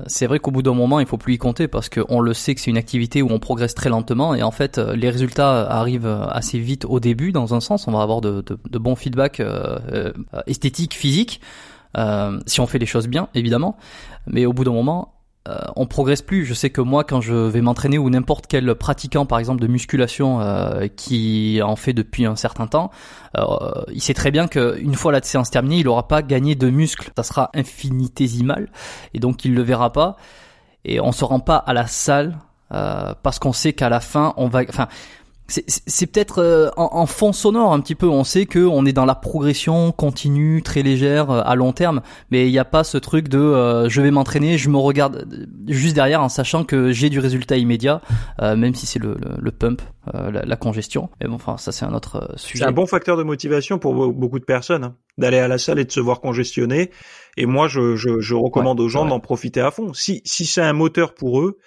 c'est 0.06 0.26
vrai 0.26 0.38
qu'au 0.38 0.50
bout 0.50 0.62
d'un 0.62 0.74
moment, 0.74 1.00
il 1.00 1.06
faut 1.06 1.16
plus 1.16 1.34
y 1.34 1.38
compter 1.38 1.68
parce 1.68 1.88
qu'on 1.88 2.20
le 2.20 2.34
sait 2.34 2.54
que 2.54 2.60
c'est 2.60 2.70
une 2.70 2.76
activité 2.76 3.22
où 3.22 3.28
on 3.30 3.38
progresse 3.38 3.74
très 3.74 3.90
lentement 3.90 4.34
et 4.34 4.42
en 4.42 4.50
fait, 4.50 4.78
les 4.78 5.10
résultats 5.10 5.66
arrivent 5.68 6.06
assez 6.30 6.58
vite 6.58 6.84
au 6.84 7.00
début. 7.00 7.32
Dans 7.32 7.54
un 7.54 7.60
sens, 7.60 7.88
on 7.88 7.92
va 7.92 8.02
avoir 8.02 8.20
de, 8.20 8.42
de, 8.42 8.58
de 8.68 8.78
bons 8.78 8.96
feedbacks 8.96 9.40
euh, 9.40 10.12
esthétiques, 10.46 10.94
physiques, 10.94 11.40
si 12.46 12.60
on 12.60 12.66
fait 12.66 12.78
les 12.78 12.86
choses 12.86 13.08
bien, 13.08 13.28
évidemment. 13.34 13.76
Mais 14.26 14.46
au 14.46 14.52
bout 14.52 14.64
d'un 14.64 14.72
moment, 14.72 15.13
euh, 15.46 15.58
on 15.76 15.86
progresse 15.86 16.22
plus. 16.22 16.46
Je 16.46 16.54
sais 16.54 16.70
que 16.70 16.80
moi, 16.80 17.04
quand 17.04 17.20
je 17.20 17.34
vais 17.34 17.60
m'entraîner 17.60 17.98
ou 17.98 18.08
n'importe 18.08 18.46
quel 18.46 18.74
pratiquant, 18.74 19.26
par 19.26 19.38
exemple 19.38 19.60
de 19.60 19.66
musculation, 19.66 20.40
euh, 20.40 20.88
qui 20.88 21.60
en 21.62 21.76
fait 21.76 21.92
depuis 21.92 22.24
un 22.24 22.36
certain 22.36 22.66
temps, 22.66 22.90
euh, 23.36 23.82
il 23.92 24.00
sait 24.00 24.14
très 24.14 24.30
bien 24.30 24.48
qu'une 24.48 24.94
fois 24.94 25.12
la 25.12 25.22
séance 25.22 25.50
terminée, 25.50 25.78
il 25.78 25.84
n'aura 25.84 26.08
pas 26.08 26.22
gagné 26.22 26.54
de 26.54 26.70
muscle. 26.70 27.10
Ça 27.16 27.22
sera 27.22 27.50
infinitésimal 27.54 28.70
et 29.12 29.18
donc 29.18 29.44
il 29.44 29.54
le 29.54 29.62
verra 29.62 29.92
pas. 29.92 30.16
Et 30.86 31.00
on 31.00 31.12
se 31.12 31.24
rend 31.24 31.40
pas 31.40 31.56
à 31.56 31.72
la 31.72 31.86
salle 31.86 32.38
parce 33.22 33.38
qu'on 33.38 33.52
sait 33.52 33.72
qu'à 33.72 33.88
la 33.88 34.00
fin, 34.00 34.34
on 34.36 34.48
va. 34.48 34.62
Enfin, 34.68 34.88
c'est 35.46 36.06
peut-être 36.06 36.38
euh, 36.38 36.70
en, 36.76 37.04
fond 37.06 37.32
sonore 37.32 37.72
un 37.72 37.80
petit 37.80 37.94
peu. 37.94 38.08
On 38.08 38.24
sait 38.24 38.46
que 38.46 38.60
on 38.60 38.86
est 38.86 38.94
dans 38.94 39.04
la 39.04 39.14
progression 39.14 39.92
continue, 39.92 40.62
très 40.62 40.82
légère, 40.82 41.30
euh, 41.30 41.42
à 41.44 41.54
long 41.54 41.72
terme, 41.72 42.00
mais 42.30 42.46
il 42.48 42.50
n'y 42.50 42.58
a 42.58 42.64
pas 42.64 42.82
ce 42.82 42.96
truc 42.96 43.28
de 43.28 43.38
euh, 43.38 43.88
je 43.90 44.00
vais 44.00 44.10
m'entraîner, 44.10 44.56
je 44.56 44.70
me 44.70 44.78
regarde 44.78 45.28
juste 45.68 45.94
derrière 45.94 46.22
en 46.22 46.30
sachant 46.30 46.64
que 46.64 46.92
j'ai 46.92 47.10
du 47.10 47.18
résultat 47.18 47.58
immédiat, 47.58 48.00
même 48.40 48.74
si 48.74 48.86
c'est 48.86 48.98
le, 48.98 49.16
le, 49.38 49.50
pump, 49.50 49.82
la, 50.12 50.56
congestion. 50.56 51.10
Mais 51.20 51.28
bon, 51.28 51.34
enfin 51.34 51.58
ça 51.58 51.72
c'est 51.72 51.84
un 51.84 51.92
autre 51.92 52.32
sujet. 52.36 52.64
C'est 52.64 52.68
un 52.68 52.72
bon 52.72 52.86
facteur 52.86 53.16
de 53.16 53.22
motivation 53.22 53.78
pour 53.78 54.12
beaucoup 54.12 54.38
de 54.38 54.44
personnes 54.44 54.84
hein, 54.84 54.96
d'aller 55.18 55.38
à 55.38 55.48
la 55.48 55.58
salle 55.58 55.78
et 55.78 55.84
de 55.84 55.92
se 55.92 56.00
voir 56.00 56.20
congestionner. 56.20 56.90
Et 57.36 57.44
moi 57.44 57.68
je, 57.68 57.96
je, 57.96 58.20
je 58.20 58.34
recommande 58.34 58.80
aux 58.80 58.88
gens 58.88 59.04
d'en 59.04 59.20
profiter 59.20 59.60
à 59.60 59.70
fond. 59.70 59.92
Si 59.92 60.22
si 60.24 60.46
c'est 60.46 60.62
un 60.62 60.72
moteur 60.72 61.14
pour 61.14 61.40
eux. 61.40 61.58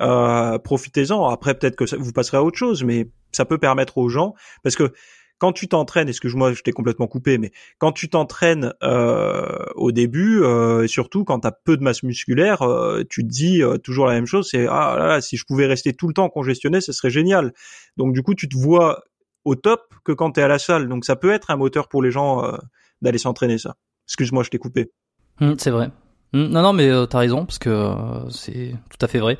Euh, 0.00 0.58
profitez-en. 0.58 1.26
Après, 1.26 1.54
peut-être 1.54 1.76
que 1.76 1.96
vous 1.96 2.12
passerez 2.12 2.38
à 2.38 2.42
autre 2.42 2.58
chose, 2.58 2.84
mais 2.84 3.10
ça 3.32 3.44
peut 3.44 3.58
permettre 3.58 3.98
aux 3.98 4.08
gens, 4.08 4.34
parce 4.62 4.76
que 4.76 4.92
quand 5.38 5.52
tu 5.52 5.66
t'entraînes, 5.66 6.08
excuse-moi, 6.08 6.52
je 6.52 6.62
t'ai 6.62 6.70
complètement 6.70 7.08
coupé, 7.08 7.36
mais 7.36 7.50
quand 7.78 7.90
tu 7.90 8.08
t'entraînes 8.08 8.74
euh, 8.84 9.64
au 9.74 9.90
début, 9.90 10.40
euh, 10.44 10.86
surtout 10.86 11.24
quand 11.24 11.40
tu 11.40 11.48
as 11.48 11.50
peu 11.50 11.76
de 11.76 11.82
masse 11.82 12.04
musculaire, 12.04 12.62
euh, 12.62 13.02
tu 13.10 13.24
te 13.24 13.28
dis 13.28 13.60
euh, 13.60 13.76
toujours 13.76 14.06
la 14.06 14.12
même 14.12 14.26
chose, 14.26 14.48
c'est 14.48 14.68
ah 14.68 14.94
là, 14.96 15.06
là, 15.08 15.20
si 15.20 15.36
je 15.36 15.44
pouvais 15.44 15.66
rester 15.66 15.94
tout 15.94 16.06
le 16.06 16.14
temps 16.14 16.28
congestionné, 16.28 16.80
ce 16.80 16.92
serait 16.92 17.10
génial. 17.10 17.52
Donc 17.96 18.12
du 18.12 18.22
coup, 18.22 18.36
tu 18.36 18.48
te 18.48 18.56
vois 18.56 19.02
au 19.44 19.56
top 19.56 19.80
que 20.04 20.12
quand 20.12 20.30
tu 20.30 20.40
es 20.40 20.44
à 20.44 20.48
la 20.48 20.60
salle. 20.60 20.88
Donc 20.88 21.04
ça 21.04 21.16
peut 21.16 21.32
être 21.32 21.50
un 21.50 21.56
moteur 21.56 21.88
pour 21.88 22.02
les 22.02 22.12
gens 22.12 22.44
euh, 22.44 22.56
d'aller 23.00 23.18
s'entraîner 23.18 23.58
ça. 23.58 23.74
Excuse-moi, 24.06 24.44
je 24.44 24.50
t'ai 24.50 24.58
coupé. 24.58 24.92
Hum, 25.40 25.56
c'est 25.58 25.70
vrai. 25.70 25.90
Hum, 26.34 26.50
non, 26.50 26.62
non, 26.62 26.72
mais 26.72 26.88
euh, 26.88 27.06
t'as 27.06 27.18
raison, 27.18 27.44
parce 27.44 27.58
que 27.58 27.92
c'est 28.30 28.74
tout 28.90 29.04
à 29.04 29.08
fait 29.08 29.18
vrai. 29.18 29.38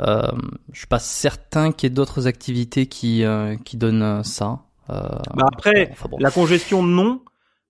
Euh, 0.00 0.30
je 0.72 0.78
suis 0.78 0.86
pas 0.86 0.98
certain 0.98 1.72
qu'il 1.72 1.88
y 1.88 1.92
ait 1.92 1.94
d'autres 1.94 2.26
activités 2.26 2.86
qui 2.86 3.24
euh, 3.24 3.56
qui 3.64 3.76
donnent 3.76 4.02
euh, 4.02 4.22
ça. 4.22 4.60
Euh, 4.90 5.00
bah 5.34 5.46
après, 5.52 5.92
la 6.18 6.30
congestion 6.30 6.82
non, 6.82 7.22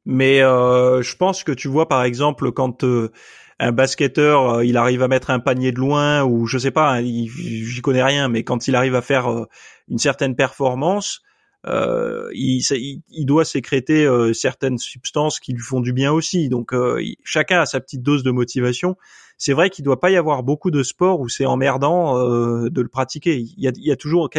mais 0.05 0.41
je 0.41 1.17
pense 1.17 1.45
que 1.45 1.53
tu 1.53 1.69
vois 1.69 1.89
par 1.89 2.03
exemple 2.03 2.53
quand 2.53 2.85
un 3.59 3.73
basketteur 3.73 4.63
il 4.63 4.77
arrive 4.77 5.03
à 5.03 5.09
mettre 5.09 5.31
un 5.31 5.39
panier 5.39 5.73
de 5.73 5.79
loin 5.79 6.25
ou 6.25 6.47
je 6.47 6.59
sais 6.59 6.71
pas, 6.71 6.99
hein, 6.99 7.03
j'y 7.03 7.81
connais 7.81 8.03
rien, 8.03 8.29
mais 8.29 8.43
quand 8.45 8.69
il 8.69 8.77
arrive 8.77 8.95
à 8.95 9.03
faire 9.03 9.47
une 9.89 9.99
certaine 9.99 10.37
performance, 10.37 11.23
euh, 11.67 12.31
il, 12.33 12.63
il, 13.11 13.27
doit 13.27 13.45
sécréter 13.45 14.05
euh, 14.05 14.33
certaines 14.33 14.79
substances 14.79 15.41
qui 15.41 15.53
lui 15.53 15.63
font 15.63 15.81
du 15.81 15.93
bien 15.93 16.13
aussi. 16.13 16.49
Donc 16.49 16.73
euh, 16.73 17.03
chacun 17.25 17.61
a 17.61 17.67
sa 17.67 17.81
petite 17.81 18.03
dose 18.03 18.23
de 18.23 18.31
motivation. 18.31 18.97
C'est 19.39 19.53
vrai 19.53 19.71
qu'il 19.71 19.85
doit 19.85 20.01
pas 20.01 20.11
y 20.11 20.17
avoir 20.17 20.43
beaucoup 20.43 20.71
de 20.71 20.83
sports 20.83 21.21
où 21.21 21.29
c'est 21.29 21.47
emmerdant 21.47 22.19
euh, 22.19 22.71
de 22.71 22.81
le 22.81 22.89
pratiquer. 22.89 23.37
Il 23.37 23.55
y 23.59 23.69
a, 23.69 23.73
il 23.77 23.87
y 23.87 23.93
a 23.93 23.97
toujours 23.97 24.31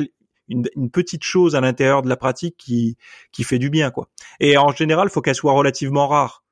une, 0.48 0.90
petite 0.92 1.24
chose 1.24 1.56
à 1.56 1.62
l'intérieur 1.62 2.02
de 2.02 2.10
la 2.10 2.18
pratique 2.18 2.56
qui 2.58 2.98
qui 3.32 3.44
fait 3.44 3.60
du 3.60 3.70
bien 3.70 3.92
quoi. 3.92 4.10
Et 4.40 4.58
en 4.58 4.72
général, 4.72 5.10
faut 5.10 5.22
qu'elle 5.22 5.36
soit 5.36 5.54
relativement 5.54 6.08
rare. 6.08 6.44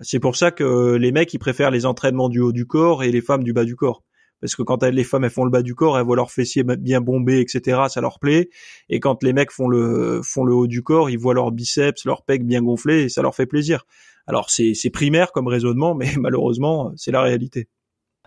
C'est 0.00 0.20
pour 0.20 0.36
ça 0.36 0.50
que 0.50 0.96
les 0.96 1.12
mecs 1.12 1.32
ils 1.34 1.38
préfèrent 1.38 1.70
les 1.70 1.86
entraînements 1.86 2.28
du 2.28 2.40
haut 2.40 2.52
du 2.52 2.66
corps 2.66 3.02
et 3.04 3.12
les 3.12 3.20
femmes 3.20 3.44
du 3.44 3.52
bas 3.52 3.64
du 3.64 3.76
corps 3.76 4.02
parce 4.42 4.56
que 4.56 4.62
quand 4.62 4.82
les 4.82 5.04
femmes 5.04 5.24
elles 5.24 5.30
font 5.30 5.44
le 5.44 5.50
bas 5.50 5.62
du 5.62 5.76
corps, 5.76 5.96
elles 5.96 6.04
voient 6.04 6.16
leurs 6.16 6.32
fessiers 6.32 6.64
bien 6.64 7.00
bombés, 7.00 7.40
etc. 7.40 7.82
Ça 7.88 8.00
leur 8.00 8.18
plaît. 8.18 8.50
Et 8.88 8.98
quand 8.98 9.22
les 9.22 9.32
mecs 9.32 9.52
font 9.52 9.68
le 9.68 10.20
font 10.24 10.44
le 10.44 10.52
haut 10.52 10.66
du 10.66 10.82
corps, 10.82 11.10
ils 11.10 11.18
voient 11.18 11.32
leurs 11.32 11.52
biceps, 11.52 12.04
leurs 12.04 12.24
pecs 12.24 12.44
bien 12.44 12.60
gonflés, 12.60 13.04
et 13.04 13.08
ça 13.08 13.22
leur 13.22 13.36
fait 13.36 13.46
plaisir. 13.46 13.86
Alors 14.26 14.50
c'est 14.50 14.90
primaire 14.92 15.30
comme 15.30 15.46
raisonnement, 15.46 15.94
mais 15.94 16.10
malheureusement 16.18 16.92
c'est 16.96 17.12
la 17.12 17.22
réalité. 17.22 17.68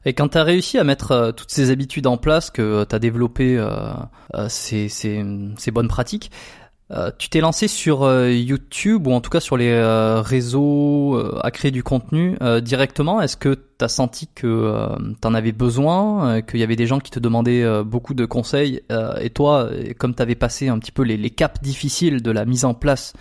Et 0.05 0.13
quand 0.13 0.29
tu 0.29 0.37
as 0.37 0.43
réussi 0.43 0.77
à 0.77 0.83
mettre 0.83 1.11
euh, 1.11 1.31
toutes 1.31 1.51
ces 1.51 1.71
habitudes 1.71 2.07
en 2.07 2.17
place, 2.17 2.51
que 2.51 2.85
tu 2.85 2.95
as 2.95 2.99
développé 2.99 3.57
euh, 3.57 3.91
euh, 4.35 4.47
ces, 4.49 4.87
ces, 4.87 5.25
ces, 5.57 5.71
bonnes 5.71 5.87
pratiques, 5.87 6.31
euh, 6.91 7.09
tu 7.17 7.29
t'es 7.29 7.39
lancé 7.39 7.67
sur 7.67 8.03
euh, 8.03 8.31
YouTube 8.31 9.07
ou 9.07 9.11
en 9.11 9.19
tout 9.19 9.31
cas 9.31 9.39
sur 9.39 9.57
les 9.57 9.71
euh, 9.71 10.21
réseaux 10.21 11.19
à 11.41 11.49
créer 11.49 11.71
du 11.71 11.81
contenu 11.81 12.37
directement. 12.61 13.21
Est-ce 13.21 13.37
que 13.37 13.55
tu 13.55 13.85
as 13.85 13.87
senti 13.87 14.27
que 14.27 14.89
tu 15.21 15.27
en 15.27 15.33
avais 15.33 15.51
besoin, 15.51 16.41
qu'il 16.41 16.59
y 16.59 16.63
avait 16.63 16.75
des 16.75 16.87
gens 16.87 16.99
qui 16.99 17.11
te 17.11 17.19
demandaient 17.19 17.83
beaucoup 17.83 18.13
de 18.13 18.25
conseils 18.25 18.81
et 19.19 19.29
toi, 19.29 19.69
comme 19.97 20.15
tu 20.15 20.21
avais 20.21 20.35
passé 20.35 20.67
un 20.67 20.79
petit 20.79 20.91
peu 20.91 21.03
les, 21.03 21.17
les, 21.17 21.29
caps 21.29 21.61
difficiles 21.61 22.21
de 22.21 22.31
la 22.31 22.45
mise 22.45 22.65
en 22.65 22.73
place 22.73 23.13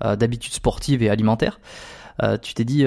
d'habitudes 0.00 0.52
sportives 0.52 1.02
et 1.02 1.10
alimentaires, 1.10 1.60
tu 2.42 2.54
t'es 2.54 2.64
dit, 2.64 2.84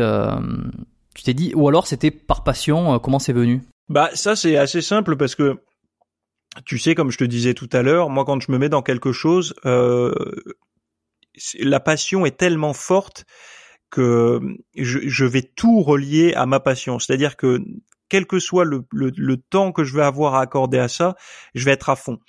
tu 1.19 1.25
t'es 1.25 1.33
dit, 1.33 1.53
ou 1.55 1.67
alors 1.67 1.85
c'était 1.85 2.11
par 2.11 2.43
passion, 2.43 2.97
comment 2.99 3.19
c'est 3.19 3.33
venu? 3.33 3.61
Bah 3.89 4.09
ça 4.13 4.35
c'est 4.35 4.55
assez 4.55 4.81
simple 4.81 5.17
parce 5.17 5.35
que 5.35 5.57
tu 6.65 6.79
sais, 6.79 6.95
comme 6.95 7.11
je 7.11 7.17
te 7.17 7.23
disais 7.23 7.53
tout 7.53 7.69
à 7.73 7.81
l'heure, 7.81 8.09
moi 8.09 8.25
quand 8.25 8.41
je 8.41 8.51
me 8.51 8.57
mets 8.57 8.69
dans 8.69 8.81
quelque 8.81 9.11
chose, 9.11 9.53
euh, 9.65 10.13
la 11.59 11.79
passion 11.79 12.25
est 12.25 12.37
tellement 12.37 12.73
forte 12.73 13.25
que 13.89 14.39
je, 14.75 15.25
vais 15.25 15.41
tout 15.41 15.81
relier 15.81 16.33
à 16.35 16.45
ma 16.45 16.59
passion. 16.59 16.99
C'est-à-dire 16.99 17.35
que 17.35 17.59
quel 18.07 18.25
que 18.25 18.39
soit 18.39 18.65
le, 18.65 18.85
le, 18.91 19.37
temps 19.37 19.71
que 19.71 19.83
je 19.83 19.95
vais 19.95 20.03
avoir 20.03 20.35
à 20.35 20.41
accorder 20.41 20.77
à 20.77 20.87
ça, 20.87 21.15
je 21.55 21.65
vais 21.65 21.71
être 21.71 21.89
à 21.89 21.95
fond. 21.95 22.19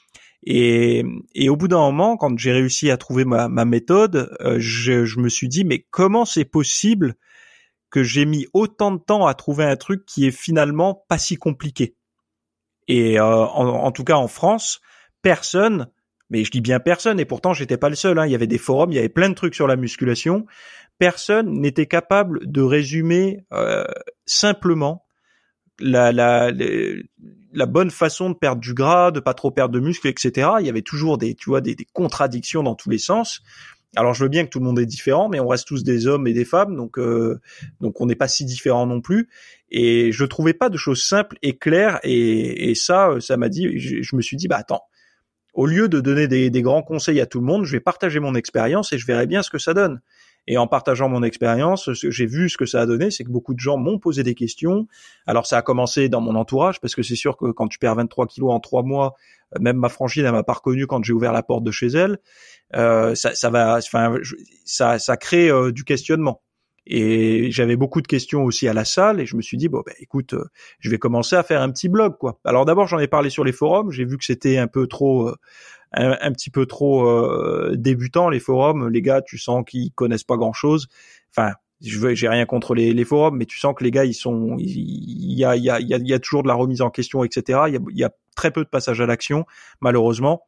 Et, 0.42 1.04
et 1.34 1.50
au 1.50 1.56
bout 1.56 1.68
d'un 1.68 1.78
moment, 1.78 2.16
quand 2.16 2.38
j'ai 2.38 2.52
réussi 2.52 2.90
à 2.90 2.96
trouver 2.96 3.26
ma, 3.26 3.48
ma 3.48 3.66
méthode, 3.66 4.34
euh, 4.40 4.56
je, 4.58 5.04
je, 5.04 5.20
me 5.20 5.28
suis 5.28 5.48
dit 5.48 5.64
mais 5.64 5.86
comment 5.90 6.24
c'est 6.24 6.46
possible 6.46 7.14
que 7.90 8.02
j'ai 8.02 8.24
mis 8.24 8.46
autant 8.52 8.92
de 8.92 8.98
temps 8.98 9.26
à 9.26 9.34
trouver 9.34 9.64
un 9.64 9.76
truc 9.76 10.04
qui 10.06 10.26
est 10.26 10.30
finalement 10.30 11.04
pas 11.08 11.18
si 11.18 11.36
compliqué 11.36 11.96
et 12.90 13.20
euh, 13.20 13.24
en, 13.24 13.92
tout 13.92 14.02
cas 14.02 14.16
en 14.16 14.26
France, 14.26 14.80
personne, 15.22 15.86
mais 16.28 16.42
je 16.42 16.50
dis 16.50 16.60
bien 16.60 16.80
personne, 16.80 17.20
et 17.20 17.24
pourtant 17.24 17.52
j'étais 17.52 17.76
pas 17.76 17.88
le 17.88 17.94
seul. 17.94 18.18
Hein, 18.18 18.26
il 18.26 18.32
y 18.32 18.34
avait 18.34 18.48
des 18.48 18.58
forums, 18.58 18.90
il 18.90 18.96
y 18.96 18.98
avait 18.98 19.08
plein 19.08 19.28
de 19.28 19.34
trucs 19.34 19.54
sur 19.54 19.68
la 19.68 19.76
musculation. 19.76 20.44
Personne 20.98 21.52
n'était 21.60 21.86
capable 21.86 22.40
de 22.50 22.62
résumer 22.62 23.44
euh, 23.52 23.84
simplement 24.26 25.04
la, 25.78 26.10
la, 26.10 26.50
la 26.50 27.66
bonne 27.66 27.92
façon 27.92 28.30
de 28.30 28.34
perdre 28.34 28.60
du 28.60 28.74
gras, 28.74 29.12
de 29.12 29.20
pas 29.20 29.34
trop 29.34 29.52
perdre 29.52 29.72
de 29.72 29.80
muscles, 29.80 30.08
etc. 30.08 30.50
Il 30.58 30.66
y 30.66 30.68
avait 30.68 30.82
toujours 30.82 31.16
des, 31.16 31.36
tu 31.36 31.48
vois, 31.48 31.60
des, 31.60 31.76
des 31.76 31.86
contradictions 31.92 32.64
dans 32.64 32.74
tous 32.74 32.90
les 32.90 32.98
sens. 32.98 33.40
Alors 33.96 34.14
je 34.14 34.22
veux 34.22 34.28
bien 34.28 34.44
que 34.44 34.50
tout 34.50 34.60
le 34.60 34.64
monde 34.64 34.78
est 34.78 34.86
différent, 34.86 35.28
mais 35.28 35.40
on 35.40 35.48
reste 35.48 35.66
tous 35.66 35.82
des 35.82 36.06
hommes 36.06 36.26
et 36.28 36.32
des 36.32 36.44
femmes, 36.44 36.76
donc 36.76 36.98
euh, 36.98 37.40
donc 37.80 38.00
on 38.00 38.06
n'est 38.06 38.14
pas 38.14 38.28
si 38.28 38.44
différents 38.44 38.86
non 38.86 39.00
plus. 39.00 39.28
Et 39.70 40.12
je 40.12 40.24
trouvais 40.24 40.54
pas 40.54 40.68
de 40.68 40.76
choses 40.76 41.02
simples 41.02 41.36
et 41.42 41.56
claires, 41.56 41.98
et, 42.04 42.70
et 42.70 42.74
ça, 42.74 43.16
ça 43.20 43.36
m'a 43.36 43.48
dit, 43.48 43.78
je, 43.78 44.16
me 44.16 44.22
suis 44.22 44.36
dit, 44.36 44.46
bah 44.46 44.58
attends, 44.58 44.82
au 45.54 45.66
lieu 45.66 45.88
de 45.88 46.00
donner 46.00 46.28
des, 46.28 46.50
des, 46.50 46.62
grands 46.62 46.82
conseils 46.82 47.20
à 47.20 47.26
tout 47.26 47.40
le 47.40 47.46
monde, 47.46 47.64
je 47.64 47.72
vais 47.72 47.80
partager 47.80 48.20
mon 48.20 48.36
expérience 48.36 48.92
et 48.92 48.98
je 48.98 49.06
verrai 49.06 49.26
bien 49.26 49.42
ce 49.42 49.50
que 49.50 49.58
ça 49.58 49.74
donne. 49.74 50.00
Et 50.46 50.56
en 50.56 50.66
partageant 50.66 51.08
mon 51.08 51.22
expérience, 51.22 51.90
j'ai 51.92 52.26
vu 52.26 52.48
ce 52.48 52.56
que 52.56 52.66
ça 52.66 52.80
a 52.80 52.86
donné, 52.86 53.10
c'est 53.10 53.24
que 53.24 53.30
beaucoup 53.30 53.54
de 53.54 53.60
gens 53.60 53.76
m'ont 53.76 53.98
posé 53.98 54.22
des 54.22 54.34
questions. 54.34 54.86
Alors 55.26 55.46
ça 55.46 55.58
a 55.58 55.62
commencé 55.62 56.08
dans 56.08 56.20
mon 56.20 56.34
entourage, 56.34 56.80
parce 56.80 56.94
que 56.94 57.02
c'est 57.02 57.16
sûr 57.16 57.36
que 57.36 57.50
quand 57.52 57.68
tu 57.68 57.78
perds 57.78 57.96
23 57.96 58.26
kilos 58.26 58.52
en 58.52 58.60
trois 58.60 58.82
mois, 58.82 59.14
même 59.58 59.76
ma 59.76 59.88
frangine, 59.88 60.24
elle 60.24 60.32
m'a 60.32 60.42
pas 60.42 60.52
reconnu 60.52 60.86
quand 60.86 61.02
j'ai 61.02 61.12
ouvert 61.12 61.32
la 61.32 61.42
porte 61.42 61.64
de 61.64 61.70
chez 61.70 61.88
elle. 61.88 62.18
Euh, 62.76 63.14
ça, 63.14 63.34
ça, 63.34 63.50
va, 63.50 63.78
enfin, 63.78 64.14
ça, 64.64 64.98
ça 64.98 65.16
crée 65.16 65.50
euh, 65.50 65.72
du 65.72 65.84
questionnement. 65.84 66.42
Et 66.86 67.50
j'avais 67.50 67.76
beaucoup 67.76 68.00
de 68.00 68.06
questions 68.06 68.44
aussi 68.44 68.66
à 68.66 68.72
la 68.72 68.84
salle 68.84 69.20
et 69.20 69.26
je 69.26 69.36
me 69.36 69.42
suis 69.42 69.56
dit 69.56 69.68
bon 69.68 69.82
ben 69.84 69.94
écoute, 70.00 70.34
euh, 70.34 70.44
je 70.80 70.90
vais 70.90 70.98
commencer 70.98 71.36
à 71.36 71.42
faire 71.42 71.60
un 71.60 71.70
petit 71.70 71.88
blog 71.88 72.16
quoi. 72.18 72.40
Alors 72.44 72.64
d'abord 72.64 72.86
j'en 72.86 72.98
ai 72.98 73.06
parlé 73.06 73.28
sur 73.28 73.44
les 73.44 73.52
forums, 73.52 73.92
j'ai 73.92 74.04
vu 74.04 74.16
que 74.16 74.24
c'était 74.24 74.56
un 74.56 74.66
peu 74.66 74.86
trop 74.86 75.28
euh, 75.28 75.36
un, 75.92 76.32
petit 76.32 76.50
peu 76.50 76.66
trop 76.66 77.06
débutant 77.74 78.30
les 78.30 78.40
forums, 78.40 78.88
les 78.88 79.02
gars, 79.02 79.20
tu 79.20 79.38
sens 79.38 79.62
qu'ils 79.66 79.92
connaissent 79.92 80.24
pas 80.24 80.36
grand-chose. 80.36 80.88
Enfin, 81.36 81.52
je 81.82 82.14
j'ai 82.14 82.28
rien 82.28 82.46
contre 82.46 82.74
les, 82.74 82.92
les, 82.92 83.04
forums 83.04 83.36
mais 83.36 83.46
tu 83.46 83.58
sens 83.58 83.74
que 83.76 83.84
les 83.84 83.90
gars 83.90 84.04
ils 84.04 84.14
sont 84.14 84.56
il 84.58 85.32
y 85.32 85.44
a 85.44 85.56
y 85.56 85.70
a 85.70 85.80
il 85.80 85.88
y 85.88 86.14
a, 86.14 86.18
toujours 86.18 86.42
de 86.42 86.48
la 86.48 86.54
remise 86.54 86.82
en 86.82 86.90
question 86.90 87.24
etc. 87.24 87.60
Il 87.68 87.74
y 87.74 87.76
a, 87.76 87.80
y 87.90 88.04
a 88.04 88.10
très 88.36 88.50
peu 88.50 88.64
de 88.64 88.68
passage 88.68 89.00
à 89.00 89.06
l'action 89.06 89.44
malheureusement. 89.80 90.42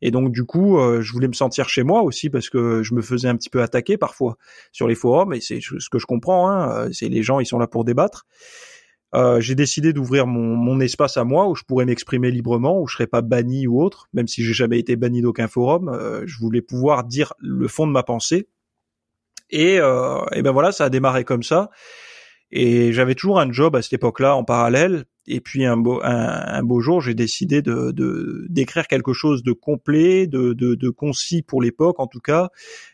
Et 0.00 0.12
donc 0.12 0.30
du 0.30 0.44
coup, 0.44 0.78
euh, 0.78 1.00
je 1.00 1.12
voulais 1.12 1.26
me 1.26 1.32
sentir 1.32 1.68
chez 1.68 1.82
moi 1.82 2.02
aussi 2.02 2.30
parce 2.30 2.48
que 2.48 2.84
je 2.84 2.94
me 2.94 3.02
faisais 3.02 3.26
un 3.26 3.36
petit 3.36 3.50
peu 3.50 3.62
attaquer 3.62 3.96
parfois 3.96 4.36
sur 4.70 4.86
les 4.86 4.94
forums 4.94 5.32
et 5.32 5.40
c'est 5.40 5.60
ce 5.60 5.88
que 5.90 5.98
je 5.98 6.06
comprends. 6.06 6.48
Hein, 6.48 6.70
euh, 6.70 6.88
c'est 6.92 7.08
les 7.08 7.24
gens, 7.24 7.40
ils 7.40 7.46
sont 7.46 7.58
là 7.58 7.66
pour 7.66 7.84
débattre. 7.84 8.24
Euh, 9.14 9.40
j'ai 9.40 9.54
décidé 9.54 9.92
d'ouvrir 9.92 10.26
mon, 10.26 10.54
mon, 10.54 10.80
espace 10.80 11.16
à 11.16 11.24
moi 11.24 11.48
où 11.48 11.54
je 11.54 11.62
pourrais 11.64 11.86
m'exprimer 11.86 12.30
librement, 12.30 12.80
où 12.80 12.86
je 12.86 12.94
serais 12.94 13.06
pas 13.06 13.22
banni 13.22 13.66
ou 13.66 13.82
autre, 13.82 14.08
même 14.12 14.28
si 14.28 14.44
j'ai 14.44 14.52
jamais 14.52 14.78
été 14.78 14.96
banni 14.96 15.22
d'aucun 15.22 15.48
forum. 15.48 15.88
Euh, 15.88 16.24
je 16.26 16.38
voulais 16.38 16.60
pouvoir 16.60 17.04
dire 17.04 17.32
le 17.38 17.68
fond 17.68 17.86
de 17.86 17.92
ma 17.92 18.02
pensée. 18.02 18.48
Et, 19.50 19.76
et 19.76 20.42
ben 20.42 20.52
voilà, 20.52 20.72
ça 20.72 20.84
a 20.84 20.90
démarré 20.90 21.24
comme 21.24 21.42
ça. 21.42 21.70
Et 22.50 22.92
j'avais 22.92 23.14
toujours 23.14 23.40
un 23.40 23.52
job 23.52 23.76
à 23.76 23.82
cette 23.82 23.94
époque-là 23.94 24.34
en 24.34 24.44
parallèle. 24.44 25.04
Et 25.26 25.40
puis 25.40 25.66
un 25.66 25.76
beau, 25.76 26.00
un, 26.02 26.62
beau 26.62 26.80
jour, 26.80 27.02
j'ai 27.02 27.12
décidé 27.12 27.60
de, 27.60 28.46
d'écrire 28.48 28.86
quelque 28.86 29.12
chose 29.12 29.42
de 29.42 29.52
complet, 29.52 30.26
de, 30.26 30.54
de, 30.54 30.88
concis 30.88 31.42
pour 31.42 31.60
l'époque 31.60 32.00
en 32.00 32.06
tout 32.06 32.20
cas, 32.20 32.48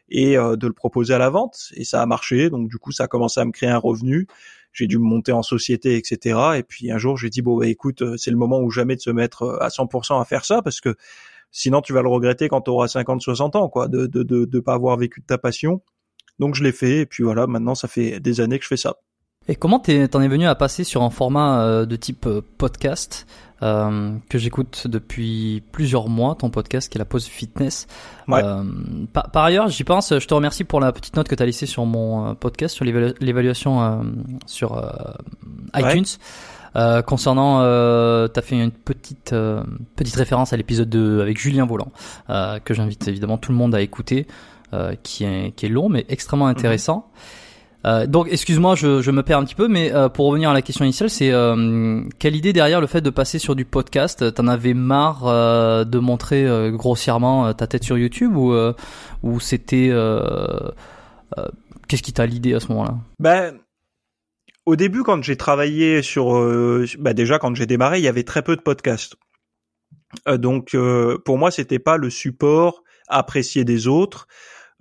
et 0.08 0.36
euh, 0.36 0.56
de 0.56 0.66
le 0.66 0.72
proposer 0.72 1.14
à 1.14 1.18
la 1.18 1.30
vente. 1.30 1.70
Et 1.76 1.84
ça 1.84 2.02
a 2.02 2.06
marché. 2.06 2.50
Donc 2.50 2.68
du 2.68 2.78
coup, 2.78 2.90
ça 2.90 3.04
a 3.04 3.06
commencé 3.06 3.38
à 3.38 3.44
me 3.44 3.52
créer 3.52 3.68
un 3.68 3.78
revenu. 3.78 4.26
J'ai 4.72 4.88
dû 4.88 4.98
me 4.98 5.04
monter 5.04 5.30
en 5.30 5.44
société, 5.44 5.96
etc. 5.96 6.40
Et 6.56 6.64
puis 6.64 6.90
un 6.90 6.98
jour, 6.98 7.16
j'ai 7.16 7.30
dit 7.30 7.40
bon, 7.40 7.56
bah, 7.56 7.68
écoute, 7.68 8.02
euh, 8.02 8.16
c'est 8.16 8.32
le 8.32 8.36
moment 8.36 8.60
ou 8.60 8.70
jamais 8.70 8.96
de 8.96 9.00
se 9.00 9.10
mettre 9.10 9.44
euh, 9.44 9.62
à 9.62 9.68
100% 9.68 10.20
à 10.20 10.24
faire 10.24 10.44
ça 10.44 10.60
parce 10.60 10.80
que 10.80 10.96
sinon 11.52 11.82
tu 11.82 11.92
vas 11.92 12.02
le 12.02 12.08
regretter 12.08 12.48
quand 12.48 12.62
tu 12.62 12.70
auras 12.70 12.88
50, 12.88 13.22
60 13.22 13.54
ans, 13.54 13.68
quoi, 13.68 13.86
de 13.86 14.06
de, 14.06 14.24
de, 14.24 14.44
de 14.44 14.60
pas 14.60 14.74
avoir 14.74 14.96
vécu 14.96 15.20
de 15.20 15.26
ta 15.26 15.38
passion. 15.38 15.82
Donc 16.38 16.54
je 16.54 16.62
l'ai 16.62 16.72
fait. 16.72 16.98
Et 16.98 17.06
puis 17.06 17.24
voilà, 17.24 17.46
maintenant 17.46 17.74
ça 17.74 17.88
fait 17.88 18.20
des 18.20 18.40
années 18.40 18.58
que 18.58 18.64
je 18.64 18.68
fais 18.68 18.76
ça. 18.76 18.96
Et 19.46 19.56
comment 19.56 19.78
t'en 19.78 20.22
es 20.22 20.28
venu 20.28 20.46
à 20.46 20.54
passer 20.54 20.84
sur 20.84 21.02
un 21.02 21.10
format 21.10 21.60
euh, 21.60 21.86
de 21.86 21.96
type 21.96 22.26
euh, 22.26 22.40
podcast 22.56 23.26
euh, 23.62 24.14
que 24.30 24.38
j'écoute 24.38 24.86
depuis 24.86 25.62
plusieurs 25.70 26.08
mois, 26.08 26.34
ton 26.34 26.48
podcast 26.48 26.90
qui 26.90 26.96
est 26.96 26.98
la 26.98 27.04
pause 27.04 27.26
fitness? 27.26 27.86
Ouais. 28.26 28.42
par, 29.12 29.44
ailleurs, 29.44 29.68
j'y 29.68 29.84
pense, 29.84 30.18
je 30.18 30.26
te 30.26 30.32
remercie 30.32 30.64
pour 30.64 30.80
la 30.80 30.92
petite 30.92 31.16
note 31.16 31.28
que 31.28 31.34
tu 31.34 31.42
as 31.42 31.46
laissée 31.46 31.66
sur 31.66 31.84
mon 31.84 32.34
podcast, 32.34 32.74
sur 32.74 32.86
l'évaluation 32.86 34.02
sur 34.46 34.82
iTunes. 35.74 36.04
concernant, 37.06 37.60
euh, 37.60 38.28
tu 38.32 38.38
as 38.38 38.42
fait 38.42 38.56
une 38.56 38.70
petite 38.70 39.34
petite 39.96 40.16
référence 40.16 40.54
à 40.54 40.56
l'épisode 40.56 40.88
2 40.88 41.20
avec 41.20 41.38
Julien 41.38 41.66
Volant, 41.66 41.92
que 42.28 42.72
j'invite 42.74 43.06
évidemment 43.08 43.36
tout 43.36 43.52
le 43.52 43.58
monde 43.58 43.74
à 43.74 43.82
écouter, 43.82 44.26
qui 45.02 45.24
est 45.24 45.52
qui 45.56 45.66
est 45.66 45.68
long 45.68 45.88
mais 45.88 46.04
extrêmement 46.08 46.46
intéressant. 46.46 47.10
Euh, 47.86 48.06
donc, 48.06 48.28
excuse-moi, 48.30 48.74
je, 48.76 49.02
je, 49.02 49.10
me 49.10 49.22
perds 49.22 49.38
un 49.38 49.44
petit 49.44 49.54
peu, 49.54 49.68
mais 49.68 49.92
euh, 49.92 50.08
pour 50.08 50.26
revenir 50.26 50.50
à 50.50 50.54
la 50.54 50.62
question 50.62 50.84
initiale, 50.84 51.10
c'est 51.10 51.30
euh, 51.30 52.02
quelle 52.18 52.34
idée 52.34 52.52
derrière 52.52 52.80
le 52.80 52.86
fait 52.86 53.02
de 53.02 53.10
passer 53.10 53.38
sur 53.38 53.54
du 53.54 53.66
podcast? 53.66 54.32
T'en 54.34 54.46
avais 54.46 54.72
marre 54.72 55.26
euh, 55.26 55.84
de 55.84 55.98
montrer 55.98 56.46
euh, 56.46 56.70
grossièrement 56.70 57.52
ta 57.52 57.66
tête 57.66 57.84
sur 57.84 57.98
YouTube 57.98 58.36
ou 58.36 58.54
ou 59.22 59.40
c'était 59.40 59.90
qu'est-ce 61.88 62.02
qui 62.02 62.12
t'a 62.12 62.26
l'idée 62.26 62.54
à 62.54 62.60
ce 62.60 62.68
moment-là? 62.68 62.94
Ben, 63.18 63.58
au 64.64 64.76
début, 64.76 65.02
quand 65.02 65.22
j'ai 65.22 65.36
travaillé 65.36 66.00
sur, 66.00 66.32
bah 66.98 67.12
déjà 67.12 67.38
quand 67.38 67.54
j'ai 67.54 67.66
démarré, 67.66 67.98
il 67.98 68.04
y 68.04 68.08
avait 68.08 68.22
très 68.22 68.42
peu 68.42 68.56
de 68.56 68.62
podcasts. 68.62 69.16
donc, 70.26 70.74
pour 71.24 71.38
moi, 71.38 71.50
c'était 71.50 71.78
pas 71.78 71.98
le 71.98 72.08
support 72.08 72.82
apprécié 73.08 73.64
des 73.64 73.86
autres 73.88 74.26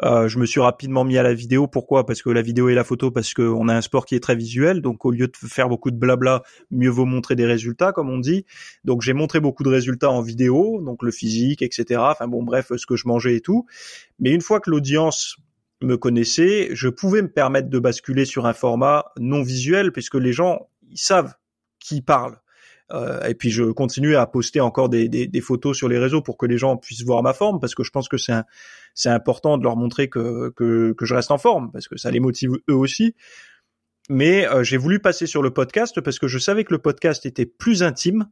Euh, 0.01 0.27
je 0.27 0.39
me 0.39 0.45
suis 0.45 0.59
rapidement 0.59 1.03
mis 1.03 1.17
à 1.17 1.23
la 1.23 1.33
vidéo. 1.33 1.67
Pourquoi? 1.67 2.05
Parce 2.05 2.21
que 2.21 2.29
la 2.29 2.41
vidéo 2.41 2.69
et 2.69 2.73
la 2.73 2.83
photo, 2.83 3.11
parce 3.11 3.33
qu'on 3.33 3.67
a 3.67 3.75
un 3.75 3.81
sport 3.81 4.05
qui 4.05 4.15
est 4.15 4.19
très 4.19 4.35
visuel. 4.35 4.81
Donc 4.81 5.05
au 5.05 5.11
lieu 5.11 5.27
de 5.27 5.33
faire 5.35 5.69
beaucoup 5.69 5.91
de 5.91 5.97
blabla, 5.97 6.41
mieux 6.71 6.89
vaut 6.89 7.05
montrer 7.05 7.35
des 7.35 7.45
résultats, 7.45 7.91
comme 7.91 8.09
on 8.09 8.17
dit. 8.17 8.45
Donc 8.83 9.01
j'ai 9.01 9.13
montré 9.13 9.39
beaucoup 9.39 9.63
de 9.63 9.69
résultats 9.69 10.09
en 10.09 10.21
vidéo, 10.21 10.81
donc 10.81 11.03
le 11.03 11.11
physique, 11.11 11.61
etc. 11.61 12.01
Enfin 12.03 12.27
bon, 12.27 12.43
bref, 12.43 12.71
ce 12.75 12.85
que 12.85 12.95
je 12.95 13.07
mangeais 13.07 13.35
et 13.35 13.41
tout. 13.41 13.65
Mais 14.19 14.31
une 14.31 14.41
fois 14.41 14.59
que 14.59 14.71
l'audience 14.71 15.37
me 15.81 15.97
connaissait, 15.97 16.69
je 16.73 16.87
pouvais 16.87 17.21
me 17.21 17.31
permettre 17.31 17.69
de 17.69 17.79
basculer 17.79 18.25
sur 18.25 18.45
un 18.45 18.53
format 18.53 19.05
non 19.19 19.43
visuel, 19.43 19.91
puisque 19.91 20.15
les 20.15 20.33
gens, 20.33 20.69
ils 20.89 20.97
savent 20.97 21.33
qui 21.79 22.01
parle. 22.01 22.37
Euh, 22.91 23.21
et 23.27 23.33
puis 23.33 23.49
je 23.49 23.63
continue 23.63 24.15
à 24.15 24.27
poster 24.27 24.59
encore 24.59 24.89
des, 24.89 25.07
des, 25.07 25.27
des, 25.27 25.41
photos 25.41 25.75
sur 25.75 25.87
les 25.87 25.97
réseaux 25.97 26.21
pour 26.21 26.37
que 26.37 26.45
les 26.45 26.57
gens 26.57 26.75
puissent 26.77 27.03
voir 27.03 27.23
ma 27.23 27.33
forme, 27.33 27.59
parce 27.59 27.75
que 27.75 27.83
je 27.83 27.91
pense 27.91 28.09
que 28.09 28.17
c'est 28.17 28.33
c'est 28.93 29.09
important 29.09 29.57
de 29.57 29.63
leur 29.63 29.75
montrer 29.75 30.09
que, 30.09 30.49
que, 30.49 30.93
que 30.93 31.05
je 31.05 31.15
reste 31.15 31.31
en 31.31 31.37
forme, 31.37 31.71
parce 31.71 31.87
que 31.87 31.97
ça 31.97 32.11
les 32.11 32.19
motive 32.19 32.51
eux 32.69 32.75
aussi. 32.75 33.15
Mais 34.09 34.47
euh, 34.47 34.63
j'ai 34.63 34.77
voulu 34.77 34.99
passer 34.99 35.27
sur 35.27 35.41
le 35.41 35.51
podcast 35.51 36.01
parce 36.01 36.19
que 36.19 36.27
je 36.27 36.37
savais 36.37 36.65
que 36.65 36.73
le 36.73 36.79
podcast 36.79 37.25
était 37.25 37.45
plus 37.45 37.83
intime, 37.83 38.29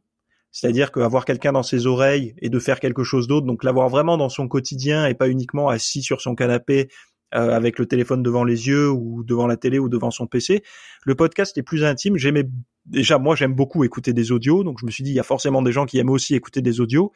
c'est-à-dire 0.50 0.92
qu'avoir 0.92 1.24
quelqu'un 1.24 1.52
dans 1.52 1.62
ses 1.62 1.86
oreilles 1.86 2.34
et 2.38 2.50
de 2.50 2.58
faire 2.58 2.78
quelque 2.78 3.04
chose 3.04 3.26
d'autre, 3.26 3.46
donc 3.46 3.64
l'avoir 3.64 3.88
vraiment 3.88 4.18
dans 4.18 4.28
son 4.28 4.48
quotidien 4.48 5.06
et 5.06 5.14
pas 5.14 5.28
uniquement 5.28 5.70
assis 5.70 6.02
sur 6.02 6.20
son 6.20 6.34
canapé 6.34 6.88
euh, 7.34 7.50
avec 7.50 7.78
le 7.78 7.86
téléphone 7.86 8.22
devant 8.22 8.44
les 8.44 8.68
yeux 8.68 8.90
ou 8.90 9.24
devant 9.24 9.46
la 9.46 9.56
télé 9.56 9.78
ou 9.78 9.88
devant 9.88 10.10
son 10.10 10.26
PC. 10.26 10.62
Le 11.04 11.14
podcast 11.14 11.56
est 11.56 11.62
plus 11.62 11.84
intime. 11.84 12.16
J'aimais 12.16 12.44
déjà 12.86 13.18
moi 13.18 13.36
j'aime 13.36 13.54
beaucoup 13.54 13.84
écouter 13.84 14.12
des 14.12 14.32
audios, 14.32 14.64
donc 14.64 14.78
je 14.80 14.86
me 14.86 14.90
suis 14.90 15.04
dit 15.04 15.10
il 15.10 15.16
y 15.16 15.20
a 15.20 15.24
forcément 15.24 15.62
des 15.62 15.72
gens 15.72 15.86
qui 15.86 15.98
aiment 15.98 16.10
aussi 16.10 16.34
écouter 16.34 16.62
des 16.62 16.80
audios. 16.80 17.12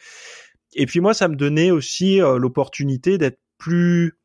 Et 0.74 0.86
puis 0.86 1.00
moi 1.00 1.14
ça 1.14 1.28
me 1.28 1.36
donnait 1.36 1.70
aussi 1.70 2.20
euh, 2.22 2.38
l'opportunité 2.38 3.18
d'être 3.18 3.40
plus 3.58 4.18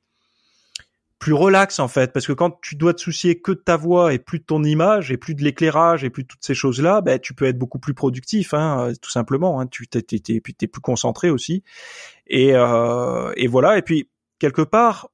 plus 1.22 1.34
relax 1.34 1.80
en 1.80 1.88
fait 1.88 2.12
parce 2.14 2.26
que 2.26 2.34
quand 2.34 2.60
tu 2.64 2.76
dois 2.76 2.96
te 2.96 3.00
soucier 3.00 3.40
que 3.40 3.52
de 3.52 3.60
ta 3.60 3.78
voix 3.78 4.12
et 4.12 4.18
plus 4.18 4.40
de 4.40 4.44
ton 4.44 4.64
image 4.64 5.12
et 5.12 5.18
plus 5.18 5.36
de 5.36 5.44
l'éclairage 5.44 6.04
et 6.04 6.10
plus 6.10 6.24
de 6.24 6.28
toutes 6.28 6.44
ces 6.44 6.56
choses 6.56 6.82
là 6.82 7.02
ben 7.02 7.20
tu 7.20 7.36
peux 7.36 7.46
être 7.46 7.60
beaucoup 7.60 7.78
plus 7.78 7.94
productif 7.94 8.56
hein, 8.56 8.92
tout 9.00 9.12
simplement 9.12 9.62
hein, 9.62 9.68
tu 9.68 9.88
t'es, 9.88 10.02
t'es, 10.02 10.20
t'es, 10.20 10.42
plus 10.42 10.82
concentré 10.82 11.30
aussi 11.30 11.64
et 12.26 12.56
euh, 12.56 13.32
et 13.38 13.46
voilà 13.46 13.78
et 13.78 13.84
puis 13.84 14.10
quelque 14.40 14.64
part 14.64 15.12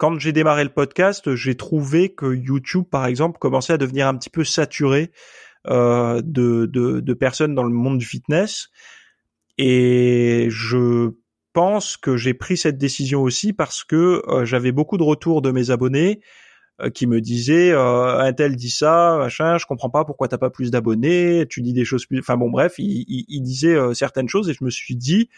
quand 0.00 0.18
j'ai 0.18 0.32
démarré 0.32 0.64
le 0.64 0.70
podcast, 0.70 1.34
j'ai 1.34 1.58
trouvé 1.58 2.08
que 2.08 2.34
YouTube, 2.34 2.84
par 2.90 3.04
exemple, 3.04 3.38
commençait 3.38 3.74
à 3.74 3.76
devenir 3.76 4.08
un 4.08 4.16
petit 4.16 4.30
peu 4.30 4.44
saturé 4.44 5.12
euh, 5.66 6.22
de, 6.24 7.12
personnes 7.12 7.54
dans 7.54 7.64
le 7.64 7.74
monde 7.74 7.98
du 7.98 8.06
fitness. 8.06 8.70
Et 9.58 10.46
je 10.48 11.10
pense 11.52 11.98
que 11.98 12.16
j'ai 12.16 12.32
pris 12.32 12.56
cette 12.56 12.78
décision 12.78 13.20
aussi 13.20 13.52
parce 13.52 13.84
que 13.84 14.22
euh, 14.26 14.46
j'avais 14.46 14.72
beaucoup 14.72 14.96
de 14.96 15.02
retours 15.02 15.42
de 15.42 15.50
mes 15.50 15.70
abonnés 15.70 16.22
euh, 16.80 16.88
qui 16.88 17.06
me 17.06 17.20
disaient 17.20 17.72
euh, 17.72 18.20
un 18.20 18.32
tel 18.32 18.56
dit 18.56 18.70
ça, 18.70 19.18
machin, 19.18 19.58
je 19.58 19.66
comprends 19.66 19.90
pas 19.90 20.06
pourquoi 20.06 20.28
t'as 20.28 20.38
pas 20.38 20.48
plus 20.48 20.70
d'abonnés, 20.70 21.44
tu 21.50 21.60
dis 21.60 21.74
des 21.74 21.84
choses 21.84 22.06
plus. 22.06 22.20
Enfin 22.20 22.38
bon, 22.38 22.48
bref, 22.48 22.76
il, 22.78 23.04
il, 23.06 23.94
certaines 23.94 24.30
choses 24.30 24.48
et 24.48 24.54
je 24.54 24.64
me 24.64 24.70
suis 24.70 24.96
dit 24.96 25.28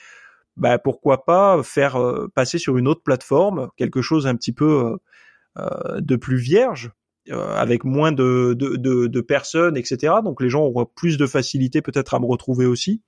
bah 0.57 0.79
pourquoi 0.79 1.25
pas 1.25 1.63
faire 1.63 1.97
euh, 1.97 2.29
passer 2.35 2.59
sur 2.59 2.77
une 2.77 2.89
autre 2.89 3.03
plateforme 3.03 3.69
quelque 3.77 4.03
chose 4.03 4.27
un 4.27 4.37
petit 4.37 4.53
peu 4.53 4.85
euh, 4.85 4.97
euh, 5.59 6.01
de 6.01 6.17
plus 6.17 6.37
vierge 6.37 6.91
avec 7.31 7.85
moins 7.85 8.11
de, 8.11 8.53
de, 8.59 8.75
de, 8.75 9.07
de, 9.07 9.21
personnes 9.21 9.77
etc 9.77 10.15
donc 10.25 10.43
les 10.43 10.49
gens 10.49 10.63
auront 10.63 10.87
plus 10.87 11.19
de 11.19 11.27
facilité 11.27 11.81
peut-être 11.81 12.15
à 12.15 12.19
me 12.19 12.27
retrouver 12.27 12.67
aussi. 12.67 13.01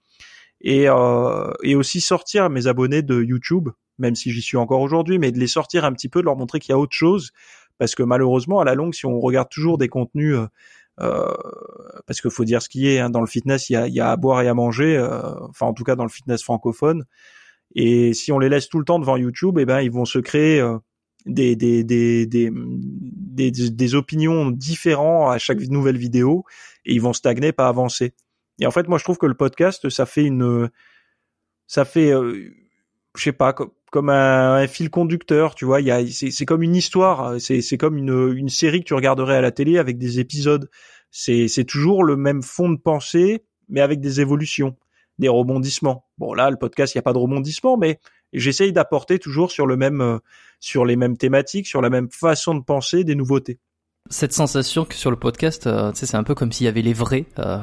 Et, 0.61 0.85
et 0.85 1.75
aussi 1.75 2.01
sortir 2.01 2.49
mes 2.49 2.69
abonnés 2.69 3.03
de 3.03 3.21
YouTube 3.21 3.71
même 3.99 4.15
si 4.15 4.31
j'y 4.31 4.41
suis 4.41 4.57
encore 4.57 4.81
aujourd'hui 4.83 5.19
mais 5.19 5.33
de 5.33 5.41
les 5.41 5.49
sortir 5.49 5.85
un 5.85 5.93
petit 5.93 6.09
peu 6.09 6.21
de 6.21 6.27
leur 6.27 6.37
montrer 6.37 6.61
qu'il 6.61 6.71
y 6.71 6.75
a 6.75 6.79
autre 6.79 6.95
chose. 6.95 7.33
Parce 7.79 7.97
que 7.97 8.05
malheureusement 8.05 8.61
à 8.61 8.65
la 8.65 8.77
longue 8.77 8.95
si 8.95 9.05
on 9.05 9.19
regarde 9.19 9.49
toujours 9.51 9.79
des 9.79 9.89
contenus 9.89 10.37
euh, 10.37 10.47
parce 10.99 12.21
qu'il 12.21 12.31
faut 12.31 12.45
dire 12.45 12.63
ce 12.63 12.69
qui 12.69 12.89
est 12.89 13.01
hein, 13.01 13.11
dans 13.11 13.21
le 13.21 13.27
fitness, 13.27 13.71
il 13.71 13.75
y 13.75 13.77
a, 13.77 13.89
y 13.89 14.01
a, 14.01 14.11
à 14.11 14.17
boire 14.17 14.43
et 14.43 14.49
à 14.49 14.55
manger, 14.55 14.97
euh, 14.97 15.35
enfin 15.49 15.67
en 15.67 15.73
tout 15.73 15.85
cas 15.85 15.97
dans 15.97 16.05
le 16.05 16.11
fitness 16.11 16.43
francophone. 16.43 17.05
Et 17.75 18.15
si 18.15 18.31
on 18.31 18.39
les 18.39 18.49
laisse 18.49 18.69
tout 18.69 18.79
le 18.79 18.85
temps 18.85 18.99
devant 18.99 19.17
YouTube, 19.17 19.59
eh 19.59 19.65
ben 19.65 19.81
ils 19.81 19.91
vont 19.91 20.05
se 20.05 20.19
créer 20.19 20.61
euh, 20.61 20.79
des, 21.27 21.57
des, 21.57 21.83
des, 21.83 22.27
des, 22.27 22.51
des, 22.53 23.51
des 23.51 23.95
opinions 23.95 24.51
différentes 24.51 25.33
à 25.33 25.39
chaque 25.39 25.61
nouvelle 25.61 25.97
vidéo 25.97 26.45
et 26.85 26.95
ils 26.95 27.01
vont 27.01 27.13
stagner, 27.13 27.53
pas 27.53 27.69
avancer. 27.69 28.15
Et 28.61 28.67
en 28.67 28.71
fait, 28.71 28.89
moi 28.89 28.99
je 28.99 29.05
trouve 29.05 29.19
que 29.19 29.27
le 29.27 29.35
podcast, 29.35 29.89
ça 29.89 30.07
fait 30.07 30.25
une, 30.25 30.71
ça 31.67 31.85
fait, 31.85 32.13
euh, 32.13 32.51
je 33.17 33.23
sais 33.23 33.33
pas, 33.33 33.55
comme 33.95 34.11
un, 34.11 34.55
un, 34.57 34.67
fil 34.67 34.91
conducteur, 34.91 35.55
tu 35.55 35.65
vois. 35.65 35.81
Il 35.81 35.87
y 35.87 35.93
a, 35.93 36.05
c'est, 36.05 36.45
comme 36.45 36.65
une 36.65 36.75
histoire, 36.75 37.41
c'est, 37.41 37.79
comme 37.79 37.97
une, 37.97 38.35
une 38.37 38.49
série 38.49 38.81
que 38.81 38.87
tu 38.87 38.95
regarderais 38.95 39.37
à 39.37 39.41
la 39.41 39.53
télé 39.53 39.79
avec 39.79 39.99
des 39.99 40.19
épisodes. 40.19 40.69
C'est, 41.13 41.47
c'est 41.47 41.63
toujours 41.63 42.03
le 42.03 42.17
même 42.17 42.43
fond 42.43 42.71
de 42.71 42.77
pensée, 42.77 43.45
mais 43.69 43.81
avec 43.81 44.01
des 44.01 44.21
évolutions, 44.21 44.75
des 45.21 45.29
rebondissements. 45.29 46.09
Bon 46.19 46.35
là, 46.35 46.51
le 46.51 46.57
podcast, 46.57 46.93
il 46.93 46.99
n'y 46.99 47.01
a 47.01 47.03
pas 47.03 47.13
de 47.13 47.19
rebondissement, 47.19 47.77
mais 47.77 48.01
j'essaye 48.33 48.73
d'apporter 48.73 49.21
toujours 49.21 49.53
sur 49.53 49.65
le 49.65 49.77
même, 49.77 50.01
euh, 50.01 50.19
sur 50.59 50.85
les 50.85 50.97
mêmes 50.97 51.17
thématiques, 51.17 51.69
sur 51.69 51.81
la 51.81 51.89
même 51.89 52.11
façon 52.11 52.57
de 52.57 52.65
penser, 52.65 53.05
des 53.05 53.15
nouveautés 53.15 53.61
cette 54.11 54.35
sensation 54.35 54.85
que 54.85 54.95
sur 54.95 55.11
le 55.11 55.17
podcast, 55.17 55.67
euh, 55.67 55.91
c'est 55.95 56.15
un 56.15 56.25
peu 56.25 56.35
comme 56.35 56.53
s'il 56.53 56.67
y 56.67 56.69
avait 56.69 56.83
les 56.83 56.93
vrais, 56.93 57.25
euh, 57.39 57.59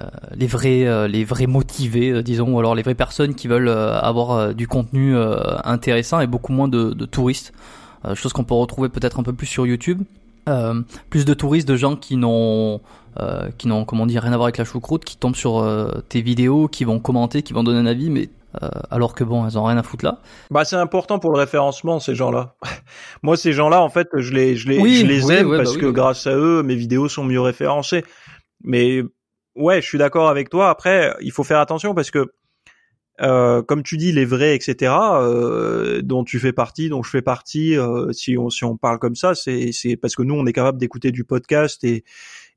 euh 0.00 0.06
les 0.34 0.48
vrais, 0.48 0.84
euh, 0.86 1.06
les 1.06 1.24
vrais 1.24 1.46
motivés, 1.46 2.20
disons, 2.24 2.52
ou 2.52 2.58
alors 2.58 2.74
les 2.74 2.82
vraies 2.82 2.96
personnes 2.96 3.34
qui 3.36 3.46
veulent 3.46 3.68
avoir 3.68 4.54
du 4.54 4.66
contenu 4.66 5.16
intéressant 5.64 6.20
et 6.20 6.26
beaucoup 6.26 6.52
moins 6.52 6.68
de, 6.68 6.92
de 6.92 7.06
touristes. 7.06 7.52
chose 8.14 8.32
qu'on 8.32 8.44
peut 8.44 8.54
retrouver 8.54 8.88
peut-être 8.88 9.20
un 9.20 9.22
peu 9.22 9.32
plus 9.32 9.46
sur 9.46 9.66
YouTube. 9.66 10.02
plus 11.10 11.24
de 11.24 11.34
touristes, 11.34 11.68
de 11.68 11.76
gens 11.76 11.94
qui 11.94 12.16
n'ont, 12.16 12.80
qui 13.56 13.68
n'ont, 13.68 13.84
comment 13.84 14.06
dire, 14.06 14.22
rien 14.22 14.32
à 14.32 14.36
voir 14.36 14.46
avec 14.46 14.58
la 14.58 14.64
choucroute, 14.64 15.04
qui 15.04 15.16
tombent 15.16 15.36
sur 15.36 15.64
tes 16.08 16.22
vidéos, 16.22 16.66
qui 16.66 16.84
vont 16.84 16.98
commenter, 16.98 17.42
qui 17.42 17.52
vont 17.52 17.62
donner 17.62 17.78
un 17.78 17.86
avis, 17.86 18.10
mais 18.10 18.28
euh, 18.62 18.68
alors 18.90 19.14
que 19.14 19.24
bon, 19.24 19.46
elles 19.46 19.58
ont 19.58 19.64
rien 19.64 19.76
à 19.76 19.82
foutre 19.82 20.04
là. 20.04 20.20
Bah 20.50 20.64
c'est 20.64 20.76
important 20.76 21.18
pour 21.18 21.32
le 21.32 21.38
référencement 21.38 22.00
ces 22.00 22.14
gens-là. 22.14 22.56
Moi 23.22 23.36
ces 23.36 23.52
gens-là 23.52 23.80
en 23.82 23.88
fait, 23.88 24.08
je 24.14 24.32
les 24.32 24.56
je 24.56 24.68
les 24.68 24.76
je 24.76 25.06
les 25.06 25.32
aime 25.32 25.56
parce 25.56 25.74
bah 25.74 25.80
que 25.80 25.86
grâce 25.86 26.26
à 26.26 26.34
eux 26.34 26.62
mes 26.62 26.74
vidéos 26.74 27.08
sont 27.08 27.24
mieux 27.24 27.40
référencées. 27.40 28.04
Mais 28.62 29.02
ouais, 29.54 29.80
je 29.80 29.86
suis 29.86 29.98
d'accord 29.98 30.28
avec 30.28 30.50
toi. 30.50 30.70
Après, 30.70 31.14
il 31.20 31.32
faut 31.32 31.44
faire 31.44 31.60
attention 31.60 31.94
parce 31.94 32.10
que 32.10 32.32
euh, 33.20 33.62
comme 33.62 33.82
tu 33.82 33.96
dis, 33.96 34.12
les 34.12 34.24
vrais, 34.24 34.54
etc., 34.54 34.92
euh, 34.92 36.02
dont 36.02 36.24
tu 36.24 36.38
fais 36.38 36.52
partie, 36.52 36.88
dont 36.88 37.02
je 37.02 37.10
fais 37.10 37.22
partie, 37.22 37.76
euh, 37.76 38.12
si 38.12 38.36
on 38.36 38.50
si 38.50 38.64
on 38.64 38.76
parle 38.76 38.98
comme 38.98 39.16
ça, 39.16 39.34
c'est 39.34 39.96
parce 40.00 40.16
que 40.16 40.22
nous 40.22 40.34
on 40.34 40.46
est 40.46 40.52
capable 40.52 40.78
d'écouter 40.78 41.12
du 41.12 41.24
podcast 41.24 41.82
et 41.84 42.04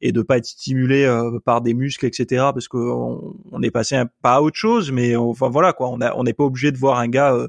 et 0.01 0.11
de 0.11 0.21
pas 0.21 0.37
être 0.37 0.45
stimulé 0.45 1.03
euh, 1.03 1.39
par 1.39 1.61
des 1.61 1.73
muscles, 1.73 2.05
etc. 2.05 2.45
Parce 2.53 2.67
qu'on 2.67 3.35
on 3.51 3.61
est 3.61 3.71
passé 3.71 3.95
un, 3.95 4.07
pas 4.21 4.35
à 4.35 4.41
autre 4.41 4.55
chose, 4.55 4.91
mais 4.91 5.15
enfin 5.15 5.49
voilà 5.49 5.73
quoi. 5.73 5.89
On 5.89 6.01
a, 6.01 6.15
on 6.15 6.23
n'est 6.23 6.33
pas 6.33 6.45
obligé 6.45 6.71
de 6.71 6.77
voir 6.77 6.99
un 6.99 7.07
gars 7.07 7.33
euh, 7.33 7.47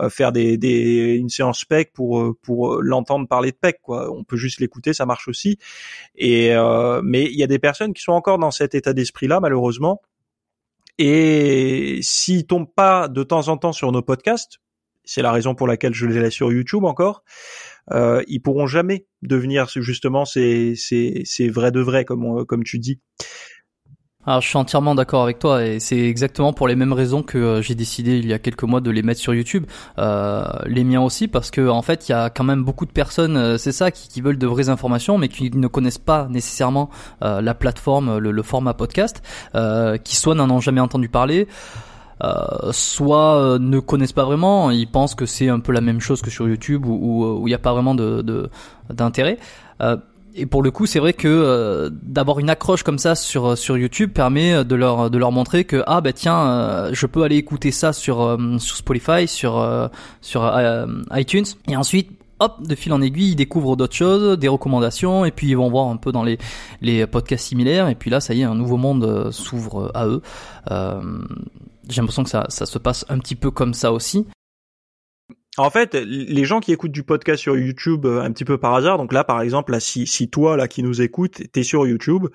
euh, 0.00 0.08
faire 0.10 0.32
des, 0.32 0.56
des 0.56 1.14
une 1.14 1.28
séance 1.28 1.64
pec 1.64 1.92
pour 1.92 2.34
pour 2.42 2.82
l'entendre 2.82 3.28
parler 3.28 3.52
de 3.52 3.56
pec 3.56 3.80
quoi. 3.82 4.10
On 4.12 4.24
peut 4.24 4.36
juste 4.36 4.60
l'écouter, 4.60 4.92
ça 4.92 5.06
marche 5.06 5.28
aussi. 5.28 5.58
Et 6.16 6.52
mais 7.02 7.24
il 7.24 7.38
y 7.38 7.42
a 7.42 7.46
des 7.46 7.58
personnes 7.58 7.94
qui 7.94 8.02
sont 8.02 8.12
encore 8.12 8.38
dans 8.38 8.50
cet 8.50 8.74
état 8.74 8.92
d'esprit 8.92 9.28
là 9.28 9.40
malheureusement. 9.40 10.00
Et 10.98 12.00
s'ils 12.02 12.46
tombent 12.46 12.72
pas 12.74 13.08
de 13.08 13.22
temps 13.22 13.48
en 13.48 13.56
temps 13.56 13.72
sur 13.72 13.92
nos 13.92 14.02
podcasts, 14.02 14.58
c'est 15.04 15.22
la 15.22 15.32
raison 15.32 15.54
pour 15.54 15.66
laquelle 15.66 15.94
je 15.94 16.06
les 16.06 16.20
laisse 16.20 16.34
sur 16.34 16.52
YouTube 16.52 16.84
encore 16.84 17.24
euh, 17.90 18.22
ils 18.28 18.40
pourront 18.40 18.66
jamais 18.66 19.06
devenir 19.22 19.68
justement 19.68 20.24
ces, 20.24 20.74
ces, 20.76 21.48
vrais 21.48 21.72
de 21.72 21.80
vrais 21.80 22.04
comme 22.04 22.64
tu 22.64 22.78
dis. 22.78 23.00
Alors, 24.24 24.40
je 24.40 24.46
suis 24.46 24.56
entièrement 24.56 24.94
d'accord 24.94 25.24
avec 25.24 25.40
toi 25.40 25.64
et 25.64 25.80
c'est 25.80 25.98
exactement 25.98 26.52
pour 26.52 26.68
les 26.68 26.76
mêmes 26.76 26.92
raisons 26.92 27.24
que 27.24 27.38
euh, 27.38 27.62
j'ai 27.62 27.74
décidé 27.74 28.18
il 28.18 28.26
y 28.28 28.32
a 28.32 28.38
quelques 28.38 28.62
mois 28.62 28.80
de 28.80 28.88
les 28.88 29.02
mettre 29.02 29.20
sur 29.20 29.34
YouTube, 29.34 29.66
euh, 29.98 30.44
les 30.66 30.84
miens 30.84 31.00
aussi 31.00 31.26
parce 31.26 31.50
que 31.50 31.68
en 31.68 31.82
fait 31.82 32.08
il 32.08 32.12
y 32.12 32.14
a 32.14 32.30
quand 32.30 32.44
même 32.44 32.62
beaucoup 32.62 32.86
de 32.86 32.92
personnes, 32.92 33.36
euh, 33.36 33.58
c'est 33.58 33.72
ça, 33.72 33.90
qui, 33.90 34.20
veulent 34.20 34.38
de 34.38 34.46
vraies 34.46 34.68
informations 34.68 35.18
mais 35.18 35.26
qui 35.26 35.50
ne 35.50 35.66
connaissent 35.66 35.98
pas 35.98 36.28
nécessairement 36.30 36.88
euh, 37.22 37.40
la 37.40 37.54
plateforme, 37.54 38.18
le, 38.18 38.42
format 38.44 38.74
podcast, 38.74 39.22
qui 40.04 40.16
soit 40.16 40.36
n'en 40.36 40.50
ont 40.50 40.60
jamais 40.60 40.80
entendu 40.80 41.08
parler. 41.08 41.48
Euh, 42.22 42.70
soit 42.70 43.58
ne 43.58 43.80
connaissent 43.80 44.12
pas 44.12 44.24
vraiment, 44.24 44.70
ils 44.70 44.88
pensent 44.88 45.16
que 45.16 45.26
c'est 45.26 45.48
un 45.48 45.58
peu 45.58 45.72
la 45.72 45.80
même 45.80 46.00
chose 46.00 46.22
que 46.22 46.30
sur 46.30 46.48
YouTube 46.48 46.86
où 46.86 47.42
il 47.46 47.50
n'y 47.50 47.54
a 47.54 47.58
pas 47.58 47.72
vraiment 47.72 47.96
de 47.96 48.50
d'intérêt. 48.90 49.38
Et 50.34 50.46
pour 50.46 50.62
le 50.62 50.70
coup, 50.70 50.86
c'est 50.86 50.98
vrai 50.98 51.12
que 51.12 51.90
d'avoir 52.02 52.38
une 52.38 52.50
accroche 52.50 52.82
comme 52.82 52.98
ça 52.98 53.14
sur 53.14 53.56
sur 53.56 53.76
YouTube 53.76 54.12
permet 54.12 54.64
de 54.64 54.74
leur 54.74 55.10
de 55.10 55.18
leur 55.18 55.32
montrer 55.32 55.64
que 55.64 55.82
ah 55.86 56.00
bah 56.00 56.12
tiens, 56.12 56.90
je 56.92 57.06
peux 57.06 57.22
aller 57.22 57.36
écouter 57.36 57.70
ça 57.70 57.92
sur 57.92 58.38
sur 58.58 58.76
Spotify, 58.76 59.28
sur 59.28 59.90
sur 60.20 60.52
iTunes 61.12 61.44
et 61.68 61.76
ensuite 61.76 62.10
hop, 62.42 62.66
de 62.66 62.74
fil 62.74 62.92
en 62.92 63.00
aiguille, 63.00 63.30
ils 63.30 63.36
découvrent 63.36 63.76
d'autres 63.76 63.94
choses, 63.94 64.38
des 64.38 64.48
recommandations, 64.48 65.24
et 65.24 65.30
puis 65.30 65.48
ils 65.48 65.56
vont 65.56 65.70
voir 65.70 65.88
un 65.88 65.96
peu 65.96 66.12
dans 66.12 66.24
les, 66.24 66.38
les 66.80 67.06
podcasts 67.06 67.46
similaires, 67.46 67.88
et 67.88 67.94
puis 67.94 68.10
là, 68.10 68.20
ça 68.20 68.34
y 68.34 68.40
est, 68.40 68.44
un 68.44 68.54
nouveau 68.54 68.76
monde 68.76 69.30
s'ouvre 69.30 69.90
à 69.94 70.06
eux. 70.06 70.22
Euh, 70.70 71.00
j'ai 71.88 72.00
l'impression 72.00 72.24
que 72.24 72.30
ça, 72.30 72.46
ça 72.48 72.66
se 72.66 72.78
passe 72.78 73.04
un 73.08 73.18
petit 73.18 73.36
peu 73.36 73.50
comme 73.50 73.74
ça 73.74 73.92
aussi. 73.92 74.26
En 75.58 75.68
fait, 75.68 75.94
les 75.94 76.44
gens 76.46 76.60
qui 76.60 76.72
écoutent 76.72 76.92
du 76.92 77.02
podcast 77.02 77.42
sur 77.42 77.58
YouTube 77.58 78.06
euh, 78.06 78.22
un 78.22 78.32
petit 78.32 78.44
peu 78.46 78.56
par 78.56 78.74
hasard, 78.74 78.96
donc 78.96 79.12
là 79.12 79.22
par 79.22 79.42
exemple, 79.42 79.78
si, 79.80 80.06
si 80.06 80.30
toi 80.30 80.56
là 80.56 80.66
qui 80.66 80.82
nous 80.82 81.02
écoutes, 81.02 81.42
t'es 81.52 81.62
sur 81.62 81.86
YouTube, 81.86 82.28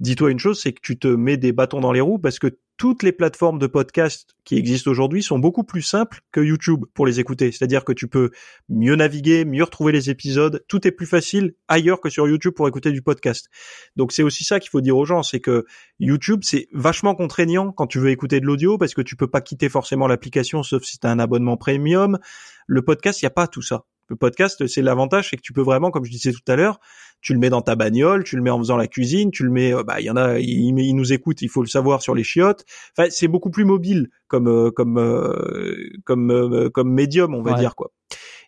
dis-toi 0.00 0.30
une 0.30 0.38
chose, 0.38 0.60
c'est 0.60 0.74
que 0.74 0.80
tu 0.82 0.98
te 0.98 1.08
mets 1.08 1.38
des 1.38 1.52
bâtons 1.52 1.80
dans 1.80 1.92
les 1.92 2.02
roues 2.02 2.18
parce 2.18 2.38
que 2.38 2.58
toutes 2.78 3.02
les 3.02 3.12
plateformes 3.12 3.58
de 3.58 3.66
podcast 3.66 4.36
qui 4.44 4.56
existent 4.56 4.90
aujourd'hui 4.90 5.22
sont 5.22 5.40
beaucoup 5.40 5.64
plus 5.64 5.82
simples 5.82 6.20
que 6.30 6.40
YouTube 6.40 6.84
pour 6.94 7.06
les 7.06 7.18
écouter. 7.18 7.50
C'est-à-dire 7.50 7.84
que 7.84 7.92
tu 7.92 8.06
peux 8.06 8.30
mieux 8.68 8.94
naviguer, 8.94 9.44
mieux 9.44 9.64
retrouver 9.64 9.92
les 9.92 10.10
épisodes. 10.10 10.64
Tout 10.68 10.86
est 10.86 10.92
plus 10.92 11.06
facile 11.06 11.54
ailleurs 11.66 12.00
que 12.00 12.08
sur 12.08 12.28
YouTube 12.28 12.54
pour 12.54 12.68
écouter 12.68 12.92
du 12.92 13.02
podcast. 13.02 13.50
Donc 13.96 14.12
c'est 14.12 14.22
aussi 14.22 14.44
ça 14.44 14.60
qu'il 14.60 14.70
faut 14.70 14.80
dire 14.80 14.96
aux 14.96 15.04
gens, 15.04 15.24
c'est 15.24 15.40
que 15.40 15.66
YouTube 15.98 16.40
c'est 16.44 16.68
vachement 16.72 17.16
contraignant 17.16 17.72
quand 17.72 17.88
tu 17.88 17.98
veux 17.98 18.10
écouter 18.10 18.38
de 18.40 18.46
l'audio 18.46 18.78
parce 18.78 18.94
que 18.94 19.02
tu 19.02 19.16
peux 19.16 19.28
pas 19.28 19.40
quitter 19.40 19.68
forcément 19.68 20.06
l'application 20.06 20.62
sauf 20.62 20.84
si 20.84 21.00
tu 21.00 21.06
un 21.08 21.18
abonnement 21.18 21.56
premium. 21.56 22.18
Le 22.68 22.82
podcast, 22.82 23.20
il 23.20 23.24
n'y 23.24 23.28
a 23.28 23.30
pas 23.30 23.48
tout 23.48 23.62
ça. 23.62 23.84
Le 24.08 24.16
podcast, 24.16 24.66
c'est 24.66 24.82
l'avantage, 24.82 25.30
c'est 25.30 25.36
que 25.36 25.42
tu 25.42 25.52
peux 25.52 25.62
vraiment, 25.62 25.90
comme 25.90 26.04
je 26.04 26.10
disais 26.10 26.32
tout 26.32 26.40
à 26.50 26.56
l'heure, 26.56 26.80
tu 27.20 27.34
le 27.34 27.38
mets 27.38 27.50
dans 27.50 27.60
ta 27.60 27.76
bagnole, 27.76 28.24
tu 28.24 28.36
le 28.36 28.42
mets 28.42 28.50
en 28.50 28.58
faisant 28.58 28.76
la 28.76 28.86
cuisine, 28.86 29.30
tu 29.30 29.44
le 29.44 29.50
mets, 29.50 29.74
euh, 29.74 29.82
bah 29.82 30.00
il 30.00 30.06
y 30.06 30.10
en 30.10 30.16
a, 30.16 30.38
ils, 30.38 30.94
nous 30.94 31.12
écoutent, 31.12 31.42
il 31.42 31.48
faut 31.48 31.62
le 31.62 31.68
savoir 31.68 32.00
sur 32.00 32.14
les 32.14 32.24
chiottes. 32.24 32.64
Enfin, 32.96 33.08
c'est 33.10 33.28
beaucoup 33.28 33.50
plus 33.50 33.64
mobile 33.64 34.08
comme 34.26 34.48
euh, 34.48 34.70
comme 34.70 34.98
euh, 34.98 35.90
comme 36.04 36.70
comme 36.72 36.92
médium, 36.92 37.34
on 37.34 37.42
va 37.42 37.54
dire 37.54 37.74
quoi. 37.74 37.90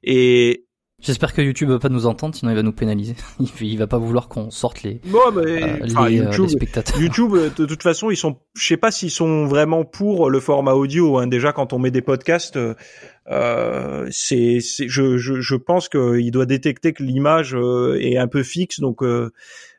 Et 0.02 0.66
J'espère 1.00 1.32
que 1.32 1.40
YouTube 1.40 1.70
va 1.70 1.78
pas 1.78 1.88
nous 1.88 2.06
entendre, 2.06 2.34
sinon 2.34 2.52
il 2.52 2.54
va 2.54 2.62
nous 2.62 2.72
pénaliser. 2.72 3.14
Il 3.60 3.78
va 3.78 3.86
pas 3.86 3.98
vouloir 3.98 4.28
qu'on 4.28 4.50
sorte 4.50 4.82
les, 4.82 5.00
les, 5.04 6.16
YouTube, 6.16 6.48
spectateurs. 6.48 7.00
YouTube, 7.00 7.32
de 7.56 7.66
toute 7.66 7.82
façon, 7.82 8.10
ils 8.10 8.16
sont, 8.16 8.38
je 8.54 8.66
sais 8.66 8.76
pas 8.76 8.90
s'ils 8.90 9.10
sont 9.10 9.46
vraiment 9.46 9.84
pour 9.84 10.28
le 10.28 10.40
format 10.40 10.74
audio. 10.74 11.18
Hein. 11.18 11.26
Déjà, 11.26 11.52
quand 11.52 11.72
on 11.72 11.78
met 11.78 11.90
des 11.90 12.02
podcasts, 12.02 12.58
euh, 13.28 14.06
c'est, 14.10 14.60
je, 14.60 15.16
je, 15.16 15.40
je, 15.40 15.54
pense 15.56 15.88
qu'il 15.88 16.30
doit 16.30 16.46
détecter 16.46 16.92
que 16.92 17.02
l'image 17.02 17.54
euh, 17.54 17.98
est 18.00 18.18
un 18.18 18.28
peu 18.28 18.42
fixe, 18.42 18.80
donc 18.80 19.02
euh, 19.02 19.30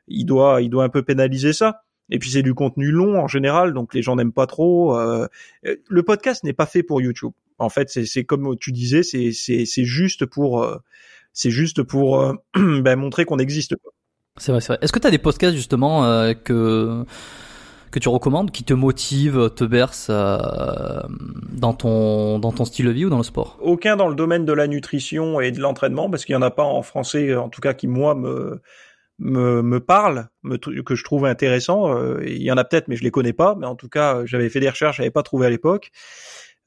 il 0.07 0.25
doit, 0.25 0.61
il 0.61 0.69
doit 0.69 0.83
un 0.83 0.89
peu 0.89 1.03
pénaliser 1.03 1.53
ça. 1.53 1.83
Et 2.11 2.19
puis 2.19 2.29
c'est 2.29 2.43
du 2.43 2.53
contenu 2.53 2.91
long 2.91 3.19
en 3.19 3.27
général, 3.27 3.73
donc 3.73 3.93
les 3.93 4.01
gens 4.01 4.15
n'aiment 4.17 4.33
pas 4.33 4.45
trop. 4.45 4.97
Euh, 4.97 5.27
le 5.63 6.03
podcast 6.03 6.43
n'est 6.43 6.53
pas 6.53 6.65
fait 6.65 6.83
pour 6.83 7.01
YouTube. 7.01 7.31
En 7.61 7.69
fait, 7.69 7.89
c'est 7.89 8.23
comme 8.25 8.57
tu 8.59 8.71
disais, 8.71 9.03
c'est 9.03 9.83
juste 9.83 10.25
pour 10.25 10.67
c'est 11.33 11.51
juste 11.51 11.83
pour 11.83 12.35
ben, 12.55 12.95
montrer 12.95 13.25
qu'on 13.25 13.39
existe. 13.39 13.75
C'est 14.37 14.51
vrai, 14.51 14.61
c'est 14.61 14.73
vrai. 14.73 14.79
Est-ce 14.81 14.91
que 14.91 14.99
tu 14.99 15.07
as 15.07 15.11
des 15.11 15.17
podcasts 15.17 15.55
justement 15.55 16.03
que 16.43 17.05
que 17.91 17.99
tu 17.99 18.09
recommandes, 18.09 18.51
qui 18.51 18.63
te 18.63 18.73
motive, 18.73 19.49
te 19.55 19.63
berce 19.63 20.07
euh, 20.09 20.37
dans 21.51 21.73
ton 21.73 22.39
dans 22.39 22.51
ton 22.51 22.65
style 22.65 22.85
de 22.85 22.91
vie 22.91 23.05
ou 23.05 23.09
dans 23.09 23.17
le 23.17 23.23
sport? 23.23 23.59
Aucun 23.61 23.97
dans 23.97 24.07
le 24.07 24.15
domaine 24.15 24.45
de 24.45 24.53
la 24.53 24.67
nutrition 24.67 25.41
et 25.41 25.51
de 25.51 25.59
l'entraînement, 25.59 26.09
parce 26.09 26.25
qu'il 26.25 26.33
y 26.33 26.37
en 26.37 26.41
a 26.41 26.51
pas 26.51 26.63
en 26.63 26.81
français, 26.81 27.35
en 27.35 27.49
tout 27.49 27.61
cas 27.61 27.73
qui 27.73 27.87
moi 27.87 28.15
me 28.15 28.61
me, 29.19 29.61
me 29.61 29.79
parle, 29.79 30.29
me, 30.41 30.57
que 30.57 30.95
je 30.95 31.03
trouve 31.03 31.25
intéressant. 31.25 31.95
Euh, 31.95 32.23
il 32.25 32.41
y 32.41 32.51
en 32.51 32.57
a 32.57 32.63
peut-être, 32.63 32.87
mais 32.87 32.95
je 32.95 33.03
les 33.03 33.11
connais 33.11 33.33
pas. 33.33 33.55
Mais 33.59 33.67
en 33.67 33.75
tout 33.75 33.89
cas, 33.89 34.25
j'avais 34.25 34.49
fait 34.49 34.59
des 34.59 34.69
recherches, 34.69 34.97
j'avais 34.97 35.11
pas 35.11 35.21
trouvé 35.21 35.45
à 35.45 35.49
l'époque. 35.49 35.91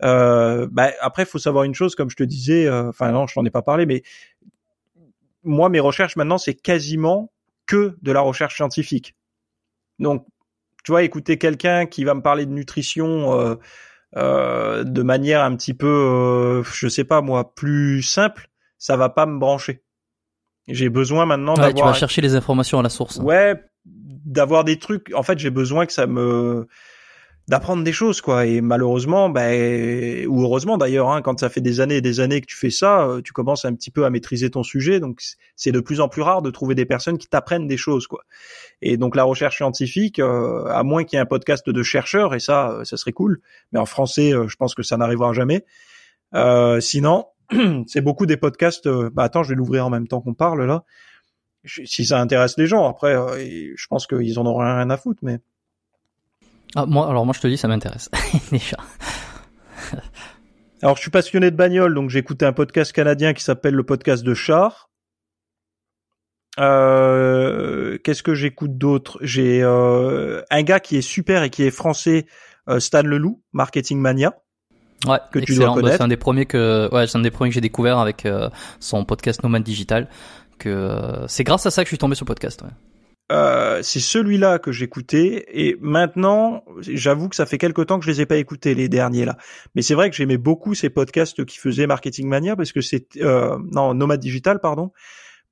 Euh, 0.03 0.67
bah, 0.71 0.91
après, 1.01 1.23
il 1.23 1.27
faut 1.27 1.39
savoir 1.39 1.65
une 1.65 1.75
chose, 1.75 1.95
comme 1.95 2.11
je 2.11 2.17
te 2.17 2.25
disais. 2.25 2.67
Euh, 2.67 2.89
enfin 2.89 3.13
non, 3.13 3.27
je 3.27 3.35
t'en 3.35 3.45
ai 3.45 3.51
pas 3.51 3.63
parlé, 3.63 3.87
mais 3.87 4.03
moi, 5.45 5.69
mes 5.69 5.81
recherches 5.81 6.17
maintenant, 6.17 6.39
c'est 6.39 6.55
quasiment 6.55 7.33
que 7.67 7.97
de 8.03 8.13
la 8.13 8.21
recherche 8.21 8.57
scientifique. 8.57 9.15
Donc, 9.99 10.27
tu 10.85 10.93
vois, 10.93 11.03
écouter 11.03 11.39
quelqu'un 11.39 11.87
qui 11.87 12.05
va 12.05 12.15
me 12.15 12.23
parler 12.23 12.47
de 12.47 12.53
nutrition 12.53 13.39
euh, 13.39 13.55
euh, 14.17 14.85
de 14.85 15.03
manière 15.03 15.43
un 15.43 15.57
petit 15.57 15.75
peu, 15.75 15.87
euh, 15.87 16.63
je 16.63 16.89
sais 16.89 17.05
pas 17.05 17.21
moi, 17.21 17.55
plus 17.55 18.03
simple, 18.03 18.49
ça 18.79 18.97
va 18.97 19.09
pas 19.09 19.27
me 19.27 19.39
brancher. 19.39 19.83
J'ai 20.69 20.89
besoin 20.89 21.27
maintenant 21.27 21.55
ouais, 21.57 21.75
Tu 21.75 21.83
vas 21.83 21.93
chercher 21.93 22.21
les 22.21 22.35
informations 22.35 22.79
à 22.79 22.83
la 22.83 22.89
source. 22.89 23.17
Ouais, 23.17 23.55
d'avoir 23.85 24.65
des 24.65 24.79
trucs. 24.79 25.13
En 25.15 25.23
fait, 25.23 25.39
j'ai 25.39 25.51
besoin 25.51 25.85
que 25.85 25.93
ça 25.93 26.07
me 26.07 26.67
d'apprendre 27.49 27.85
des 27.85 27.93
choses 27.93 28.21
quoi. 28.21 28.47
Et 28.47 28.61
malheureusement 28.61 29.29
ben 29.29 30.27
ou 30.27 30.43
heureusement 30.43 30.79
d'ailleurs 30.79 31.11
hein, 31.11 31.21
quand 31.23 31.39
ça 31.41 31.51
fait 31.51 31.61
des 31.61 31.81
années 31.81 31.97
et 31.97 32.01
des 32.01 32.21
années 32.21 32.41
que 32.41 32.47
tu 32.47 32.57
fais 32.57 32.71
ça 32.71 33.07
euh, 33.07 33.21
tu 33.21 33.33
commences 33.33 33.65
un 33.65 33.75
petit 33.75 33.91
peu 33.91 34.05
à 34.05 34.11
maîtriser 34.11 34.51
ton 34.51 34.63
sujet. 34.63 35.01
Donc 35.01 35.21
c'est 35.57 35.73
de 35.73 35.81
plus 35.81 36.01
en 36.01 36.09
plus 36.09 36.23
rare 36.23 36.43
de 36.43 36.51
trouver 36.51 36.75
des 36.75 36.87
personnes 36.87 37.19
qui 37.19 37.29
t'apprennent 37.29 37.67
des 37.67 37.77
choses 37.77 38.07
quoi. 38.07 38.23
Et 38.81 38.97
donc 38.97 39.15
la 39.15 39.25
recherche 39.25 39.57
scientifique 39.57 40.19
euh, 40.19 40.65
à 40.67 40.83
moins 40.83 41.05
qu'il 41.05 41.17
y 41.17 41.19
ait 41.19 41.23
un 41.23 41.27
podcast 41.27 41.69
de 41.69 41.83
chercheurs 41.83 42.35
et 42.35 42.41
ça 42.41 42.71
euh, 42.71 42.85
ça 42.85 42.97
serait 42.97 43.13
cool. 43.13 43.41
Mais 43.73 43.79
en 43.79 43.87
français 43.87 44.33
je 44.47 44.57
pense 44.57 44.75
que 44.75 44.83
ça 44.83 44.97
n'arrivera 44.97 45.33
jamais. 45.33 45.65
Sinon 46.81 47.27
c'est 47.87 48.01
beaucoup 48.01 48.25
des 48.25 48.39
podcasts 48.39 48.89
bah 48.89 49.25
attends 49.25 49.43
je 49.43 49.51
vais 49.51 49.55
l'ouvrir 49.55 49.85
en 49.87 49.91
même 49.91 50.09
temps 50.09 50.23
qu'on 50.23 50.35
parle 50.35 50.65
là. 50.65 50.85
Si 51.67 52.05
ça 52.05 52.21
intéresse 52.21 52.57
les 52.57 52.67
gens 52.67 52.89
après 52.89 53.15
je 53.77 53.87
pense 53.89 54.07
qu'ils 54.07 54.39
en 54.39 54.47
auront 54.47 54.61
rien 54.61 54.89
à 54.89 54.97
foutre 54.97 55.21
mais 55.23 55.41
ah, 56.75 56.87
moi, 56.87 57.09
alors 57.09 57.25
moi 57.25 57.35
je 57.35 57.41
te 57.41 57.47
dis, 57.47 57.57
ça 57.57 57.69
m'intéresse 57.69 58.11
déjà. 58.51 58.77
alors 60.83 60.97
je 60.97 61.03
suis 61.03 61.11
passionné 61.11 61.51
de 61.51 61.57
bagnole, 61.57 61.95
donc 61.95 62.11
j'ai 62.11 62.19
écouté 62.19 62.45
un 62.47 62.53
podcast 62.53 62.93
canadien 62.93 63.33
qui 63.33 63.43
s'appelle 63.43 63.75
le 63.75 63.85
podcast 63.85 64.25
de 64.25 64.35
Char. 64.35 64.91
Euh, 66.61 67.99
Qu'est-ce 68.05 68.23
que 68.23 68.35
j'écoute 68.35 68.79
d'autre? 68.79 69.19
J'ai 69.21 69.63
euh, 69.63 70.43
un 70.51 70.63
gars 70.63 70.81
qui 70.81 70.97
est 70.97 71.03
super 71.03 71.43
et 71.43 71.51
qui 71.51 71.65
est 71.65 71.71
français, 71.71 72.27
euh, 72.69 72.81
Stan 72.81 73.03
Leloup, 73.03 73.43
Marketing 73.53 73.99
Mania. 73.99 74.35
Ouais, 75.07 75.19
que 75.31 75.39
tu 75.39 75.55
dois 75.55 75.67
bah, 75.67 75.75
connaître. 75.75 75.97
c'est 75.97 76.03
un 76.03 76.09
des 76.09 76.17
premiers 76.17 76.47
que, 76.47 76.89
ouais, 76.93 77.07
c'est 77.07 77.19
un 77.19 77.23
des 77.23 77.31
premiers 77.31 77.51
que 77.51 77.55
j'ai 77.55 77.61
découvert 77.61 77.99
avec 77.99 78.25
euh, 78.25 78.49
son 78.81 79.05
podcast 79.05 79.43
Nomad 79.43 79.63
Digital. 79.63 80.09
Que 80.59 80.69
euh, 80.69 81.27
c'est 81.29 81.45
grâce 81.45 81.67
à 81.67 81.71
ça 81.71 81.83
que 81.83 81.87
je 81.87 81.91
suis 81.91 81.99
tombé 81.99 82.15
sur 82.15 82.25
le 82.25 82.29
podcast. 82.29 82.63
Ouais. 82.63 82.71
Euh, 83.33 83.81
c'est 83.83 84.01
celui-là 84.01 84.59
que 84.59 84.71
j'écoutais 84.71 85.47
et 85.49 85.79
maintenant 85.81 86.63
j'avoue 86.81 87.31
que 87.31 87.37
ça 87.37 87.47
fait 87.47 87.57
quelque 87.57 87.81
temps 87.81 87.99
que 87.99 88.05
je 88.05 88.11
les 88.11 88.21
ai 88.21 88.27
pas 88.27 88.37
écoutés 88.37 88.75
les 88.75 88.91
derniers 88.91 89.25
là 89.25 89.39
mais 89.75 89.81
c'est 89.81 89.95
vrai 89.95 90.11
que 90.11 90.17
j'aimais 90.17 90.37
beaucoup 90.37 90.75
ces 90.75 90.91
podcasts 90.91 91.43
qui 91.47 91.57
faisaient 91.59 91.87
Marketing 91.87 92.29
Mania 92.29 92.55
parce 92.55 92.71
que 92.71 92.83
c'est 92.83 93.07
euh, 93.23 93.59
non 93.73 93.95
Nomad 93.95 94.21
Digital 94.21 94.61
pardon 94.61 94.93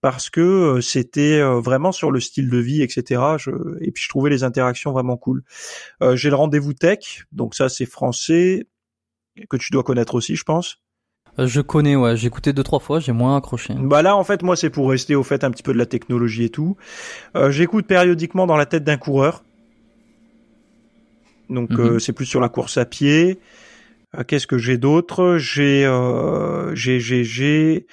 parce 0.02 0.28
que 0.28 0.40
euh, 0.42 0.80
c'était 0.82 1.40
euh, 1.40 1.60
vraiment 1.60 1.92
sur 1.92 2.10
le 2.10 2.20
style 2.20 2.50
de 2.50 2.58
vie 2.58 2.82
etc 2.82 3.22
je, 3.38 3.50
et 3.80 3.90
puis 3.90 4.02
je 4.02 4.08
trouvais 4.10 4.28
les 4.28 4.44
interactions 4.44 4.92
vraiment 4.92 5.16
cool. 5.16 5.42
J'ai 6.14 6.28
le 6.28 6.36
rendez-vous 6.36 6.74
tech 6.74 7.24
donc 7.32 7.54
ça 7.54 7.70
c'est 7.70 7.86
français 7.86 8.66
que 9.48 9.56
tu 9.56 9.72
dois 9.72 9.82
connaître 9.82 10.14
aussi 10.14 10.36
je 10.36 10.44
pense. 10.44 10.81
euh, 10.81 10.81
je 11.38 11.60
connais, 11.60 11.96
ouais. 11.96 12.16
J'ai 12.16 12.26
écouté 12.26 12.52
deux 12.52 12.62
trois 12.62 12.78
fois, 12.78 13.00
j'ai 13.00 13.12
moins 13.12 13.36
accroché. 13.36 13.74
Bah 13.78 14.02
là, 14.02 14.16
en 14.16 14.24
fait, 14.24 14.42
moi, 14.42 14.54
c'est 14.54 14.70
pour 14.70 14.90
rester 14.90 15.14
au 15.14 15.22
fait 15.22 15.44
un 15.44 15.50
petit 15.50 15.62
peu 15.62 15.72
de 15.72 15.78
la 15.78 15.86
technologie 15.86 16.44
et 16.44 16.50
tout. 16.50 16.76
Euh, 17.36 17.50
J'écoute 17.50 17.86
périodiquement 17.86 18.46
dans 18.46 18.56
la 18.56 18.66
tête 18.66 18.84
d'un 18.84 18.98
coureur. 18.98 19.42
Donc 21.48 21.72
euh, 21.72 21.94
mhm. 21.94 22.00
c'est 22.00 22.12
plus 22.12 22.26
sur 22.26 22.40
la 22.40 22.48
course 22.48 22.78
à 22.78 22.84
pied. 22.84 23.40
Euh, 24.16 24.24
qu'est-ce 24.26 24.46
que 24.46 24.58
j'ai 24.58 24.78
d'autre? 24.78 25.36
J'ai 25.38 25.84
j'ai 26.74 27.00
j'ai 27.00 27.24
j'ai. 27.24 27.86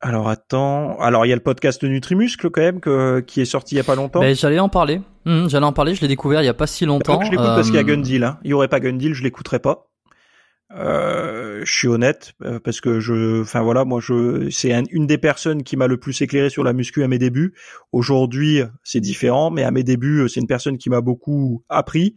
Alors 0.00 0.28
attends. 0.28 0.98
Alors 0.98 1.26
il 1.26 1.28
y 1.28 1.32
a 1.32 1.36
le 1.36 1.42
podcast 1.42 1.84
Nutrimuscle 1.84 2.50
quand 2.50 2.60
même 2.60 2.80
que, 2.80 3.20
qui 3.20 3.40
est 3.40 3.44
sorti 3.44 3.76
il 3.76 3.78
y 3.78 3.80
a 3.80 3.84
pas 3.84 3.94
longtemps. 3.94 4.20
Ben, 4.20 4.34
j'allais 4.34 4.58
en 4.58 4.68
parler. 4.68 5.00
Hum, 5.26 5.48
j'allais 5.48 5.66
en 5.66 5.72
parler. 5.72 5.94
Je 5.94 6.00
l'ai 6.00 6.08
découvert 6.08 6.42
il 6.42 6.46
y 6.46 6.48
a 6.48 6.54
pas 6.54 6.66
si 6.66 6.86
longtemps. 6.86 7.22
je 7.22 7.30
l'écoute 7.30 7.46
parce 7.46 7.66
qu'il 7.66 7.76
y 7.76 7.78
a 7.78 7.84
Gundil. 7.84 8.24
Hein. 8.24 8.38
Il 8.42 8.50
y 8.50 8.54
aurait 8.54 8.68
pas 8.68 8.80
Gundil, 8.80 9.14
je 9.14 9.22
l'écouterais 9.22 9.60
pas. 9.60 9.91
Euh, 10.74 11.62
je 11.64 11.72
suis 11.72 11.88
honnête 11.88 12.32
euh, 12.42 12.58
parce 12.58 12.80
que 12.80 12.98
je, 12.98 13.42
enfin 13.42 13.60
voilà, 13.60 13.84
moi 13.84 14.00
je, 14.00 14.48
c'est 14.50 14.72
une 14.90 15.06
des 15.06 15.18
personnes 15.18 15.62
qui 15.62 15.76
m'a 15.76 15.86
le 15.86 15.98
plus 15.98 16.20
éclairé 16.22 16.48
sur 16.48 16.64
la 16.64 16.72
muscu 16.72 17.02
à 17.02 17.08
mes 17.08 17.18
débuts. 17.18 17.54
Aujourd'hui, 17.92 18.62
c'est 18.82 19.00
différent, 19.00 19.50
mais 19.50 19.64
à 19.64 19.70
mes 19.70 19.82
débuts, 19.82 20.28
c'est 20.28 20.40
une 20.40 20.46
personne 20.46 20.78
qui 20.78 20.88
m'a 20.88 21.00
beaucoup 21.00 21.62
appris. 21.68 22.16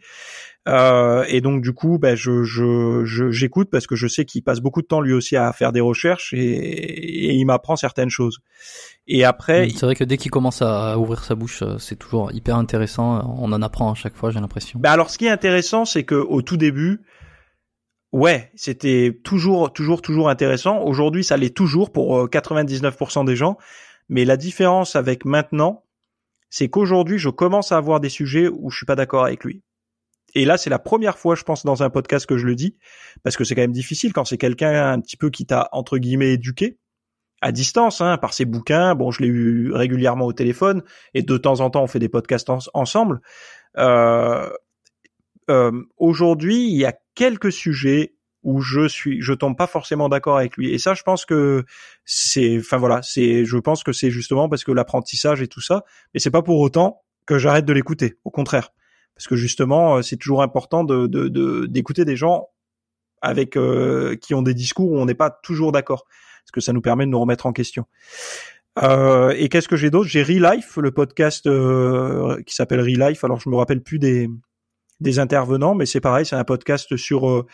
Euh, 0.68 1.26
et 1.28 1.42
donc 1.42 1.62
du 1.62 1.74
coup, 1.74 2.00
ben, 2.00 2.16
je, 2.16 2.44
je, 2.44 3.04
j'écoute 3.30 3.70
parce 3.70 3.86
que 3.86 3.96
je 3.96 4.08
sais 4.08 4.26
qu'il 4.26 4.42
passe 4.42 4.62
beaucoup 4.62 4.82
de 4.82 4.88
temps 4.88 5.02
lui 5.02 5.14
aussi 5.14 5.36
à 5.36 5.52
faire 5.54 5.72
des 5.72 5.82
recherches 5.82 6.34
et, 6.34 6.40
et 6.40 7.34
il 7.34 7.46
m'apprend 7.46 7.76
certaines 7.76 8.10
choses. 8.10 8.40
Et 9.08 9.24
après, 9.24 9.70
c'est 9.70 9.86
vrai 9.86 9.96
que 9.96 10.04
dès 10.04 10.18
qu'il 10.18 10.32
commence 10.32 10.64
à 10.64 10.98
ouvrir 10.98 11.24
sa 11.24 11.36
bouche, 11.36 11.62
euh, 11.62 11.78
c'est 11.78 11.98
toujours 11.98 12.32
hyper 12.32 12.56
intéressant. 12.56 13.38
On 13.38 13.52
en 13.52 13.62
apprend 13.62 13.92
à 13.92 13.96
chaque 13.96 14.16
fois, 14.16 14.32
j'ai 14.32 14.40
l'impression. 14.40 14.80
Ben 14.80 14.92
alors, 14.92 15.12
ce 15.12 15.18
qui 15.18 15.26
est 15.26 15.30
intéressant, 15.30 15.86
c'est 15.86 16.04
que 16.04 16.16
au 16.16 16.42
tout 16.42 16.58
début, 16.58 17.02
Ouais, 18.16 18.50
c'était 18.56 19.20
toujours, 19.26 19.74
toujours, 19.74 20.02
toujours 20.02 20.30
intéressant. 20.30 20.82
Aujourd'hui, 20.82 21.22
ça 21.22 21.36
l'est 21.36 21.54
toujours 21.54 21.92
pour 21.92 22.30
99% 22.30 23.20
euh, 23.20 23.24
des 23.26 23.36
gens. 23.36 23.58
Mais 24.08 24.24
la 24.24 24.38
différence 24.38 24.96
avec 24.96 25.26
maintenant, 25.26 25.84
c'est 26.50 26.70
qu'aujourd'hui, 26.70 27.18
je 27.18 27.28
commence 27.28 27.74
à 27.74 27.78
avoir 27.78 28.00
des 28.00 28.08
sujets 28.08 28.48
où 28.48 28.70
je 28.70 28.78
suis 28.78 28.86
pas 28.86 28.96
d'accord 28.96 29.26
avec 29.26 29.44
lui. 29.44 29.64
Et 30.34 30.46
là, 30.46 30.56
c'est 30.56 30.70
la 30.70 30.80
première 30.80 31.18
fois, 31.18 31.36
je 31.36 31.44
pense, 31.44 31.66
dans 31.66 31.84
un 31.84 31.90
podcast 31.90 32.26
que 32.26 32.38
je 32.38 32.46
le 32.46 32.56
dis, 32.56 32.78
parce 33.22 33.36
que 33.36 33.44
c'est 33.44 33.54
quand 33.54 33.64
même 33.64 33.74
difficile 33.74 34.14
quand 34.14 34.24
c'est 34.24 34.38
quelqu'un 34.38 34.94
un 34.94 35.02
petit 35.02 35.18
peu 35.18 35.30
qui 35.30 35.46
t'a 35.46 35.68
entre 35.74 35.98
guillemets 35.98 36.32
éduqué 36.32 36.78
à 37.42 37.52
distance, 37.52 38.00
hein, 38.00 38.18
par 38.18 38.34
ses 38.34 38.46
bouquins. 38.46 38.96
Bon, 38.96 39.12
je 39.12 39.24
l'ai 39.24 39.28
eu 39.28 39.74
régulièrement 39.74 40.26
au 40.26 40.32
téléphone 40.32 40.84
et 41.14 41.22
de 41.22 41.38
temps 41.38 41.60
en 41.60 41.70
temps, 41.70 41.84
on 41.84 41.88
fait 41.88 42.00
des 42.00 42.08
podcasts 42.08 42.50
ensemble. 42.74 43.20
Euh, 43.78 44.50
euh, 45.50 45.72
Aujourd'hui, 45.98 46.68
il 46.68 46.78
y 46.78 46.86
a 46.86 46.94
quelques 47.16 47.52
sujets 47.52 48.16
où 48.46 48.62
je 48.62 48.88
suis, 48.88 49.22
je 49.22 49.34
tombe 49.34 49.58
pas 49.58 49.68
forcément 49.68 50.08
d'accord 50.08 50.38
avec 50.38 50.56
lui. 50.56 50.72
Et 50.72 50.78
ça, 50.78 50.94
je 50.94 51.02
pense 51.02 51.26
que 51.26 51.66
c'est, 52.06 52.60
enfin 52.60 52.78
voilà, 52.78 53.02
c'est, 53.02 53.44
je 53.44 53.58
pense 53.58 53.84
que 53.84 53.92
c'est 53.92 54.12
justement 54.12 54.48
parce 54.48 54.64
que 54.64 54.72
l'apprentissage 54.72 55.42
et 55.42 55.48
tout 55.48 55.62
ça, 55.62 55.84
mais 56.14 56.20
c'est 56.20 56.30
pas 56.30 56.44
pour 56.44 56.60
autant 56.60 57.02
que 57.26 57.40
j'arrête 57.40 57.66
de 57.66 57.74
l'écouter. 57.74 58.20
Au 58.24 58.30
contraire, 58.30 58.70
parce 59.16 59.28
que 59.28 59.36
justement, 59.36 59.98
euh, 59.98 60.02
c'est 60.04 60.18
toujours 60.18 60.44
important 60.44 60.84
de, 60.84 61.08
d'écouter 61.66 62.06
des 62.06 62.16
gens 62.16 62.50
avec 63.22 63.58
euh, 63.58 64.16
qui 64.16 64.36
ont 64.36 64.44
des 64.44 64.54
discours 64.54 64.92
où 64.92 65.00
on 65.00 65.06
n'est 65.06 65.16
pas 65.16 65.32
toujours 65.32 65.72
d'accord, 65.72 66.06
parce 66.44 66.52
que 66.54 66.62
ça 66.62 66.72
nous 66.72 66.82
permet 66.82 67.08
de 67.08 67.10
nous 67.10 67.20
remettre 67.20 67.48
en 67.48 67.52
question. 67.52 67.86
Euh, 68.84 69.34
et 69.38 69.50
qu'est-ce 69.50 69.68
que 69.68 69.76
j'ai 69.76 69.90
d'autre? 69.90 70.08
J'ai 70.08 70.22
Relife, 70.22 70.78
le 70.78 70.92
podcast 70.92 71.50
qui 72.46 72.54
s'appelle 72.54 72.82
Relife. 72.82 73.24
Alors 73.24 73.40
je 73.40 73.50
me 73.50 73.56
rappelle 73.56 73.82
plus 73.82 73.98
des 73.98 74.30
des 75.00 75.20
intervenants, 75.20 75.76
mais 75.76 75.86
c'est 75.86 76.02
pareil, 76.02 76.26
c'est 76.26 76.36
un 76.36 76.44
podcast 76.44 76.96
sur 76.98 77.46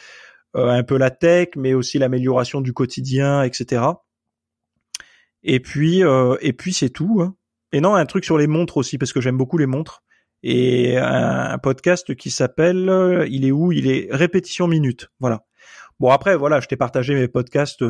euh, 0.56 0.70
un 0.70 0.84
peu 0.84 0.98
la 0.98 1.12
tech, 1.12 1.50
mais 1.56 1.74
aussi 1.74 1.98
l'amélioration 1.98 2.62
du 2.62 2.74
quotidien, 2.74 3.44
etc. 3.44 3.84
Et 5.44 5.60
puis, 5.60 6.04
euh, 6.04 6.36
et 6.42 6.54
puis 6.54 6.74
c'est 6.74 6.90
tout. 6.90 7.22
Hein. 7.22 7.36
Et 7.72 7.80
non, 7.80 7.96
un 7.96 8.06
truc 8.06 8.26
sur 8.26 8.38
les 8.38 8.48
montres 8.48 8.78
aussi, 8.78 8.98
parce 8.98 9.14
que 9.14 9.22
j'aime 9.22 9.38
beaucoup 9.38 9.58
les 9.58 9.66
montres. 9.66 10.04
Et 10.44 10.98
un, 10.98 11.58
podcast 11.60 12.16
qui 12.16 12.32
s'appelle, 12.32 12.90
euh, 12.90 13.28
il 13.30 13.46
est 13.46 13.52
où? 13.52 13.72
Il 13.72 13.88
est 13.88 14.08
répétition 14.12 14.68
minute. 14.68 15.10
Voilà. 15.20 15.46
Bon 16.00 16.10
après, 16.10 16.36
voilà, 16.36 16.60
je 16.60 16.68
t'ai 16.68 16.78
partagé 16.78 17.14
mes 17.14 17.28
podcasts 17.28 17.84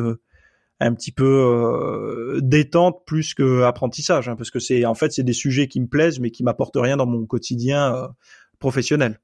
un 0.80 0.94
petit 0.94 1.12
peu 1.12 2.38
détente 2.42 3.06
plus 3.06 3.34
que 3.34 3.62
apprentissage, 3.62 4.28
hein, 4.28 4.36
parce 4.36 4.50
que 4.50 4.58
c'est 4.58 4.84
en 4.84 4.94
fait 4.94 5.12
c'est 5.12 5.22
des 5.22 5.32
sujets 5.32 5.66
qui 5.66 5.80
me 5.80 5.86
plaisent, 5.86 6.20
mais 6.20 6.30
qui 6.30 6.44
m'apportent 6.44 6.76
rien 6.76 6.98
dans 6.98 7.06
mon 7.06 7.24
quotidien 7.24 8.10
professionnel. 8.58 9.18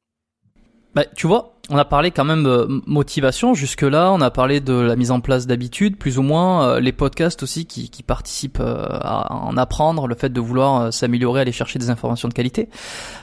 Bah, 0.99 1.05
tu 1.15 1.29
vois, 1.29 1.55
on 1.71 1.79
a 1.79 1.85
parlé 1.85 2.11
quand 2.11 2.25
même 2.25 2.43
de 2.43 2.83
motivation 2.87 3.55
jusque-là, 3.55 4.11
on 4.13 4.21
a 4.21 4.33
parlé 4.33 4.59
de 4.59 4.73
la 4.73 4.97
mise 4.97 5.13
en 5.13 5.21
place 5.21 5.47
d'habitudes, 5.47 5.97
plus 5.97 6.19
ou 6.19 6.23
moins, 6.23 6.67
euh, 6.67 6.81
les 6.81 6.91
podcasts 6.91 7.45
aussi 7.45 7.67
qui, 7.67 8.03
participent 8.03 8.59
euh, 8.59 8.85
à 8.91 9.33
en 9.33 9.57
apprendre, 9.57 10.09
le 10.09 10.17
fait 10.17 10.31
de 10.31 10.41
vouloir 10.41 10.81
euh, 10.81 10.91
s'améliorer, 10.91 11.43
aller 11.43 11.53
chercher 11.53 11.79
des 11.79 11.91
informations 11.91 12.27
de 12.27 12.35
qualité. 12.35 12.69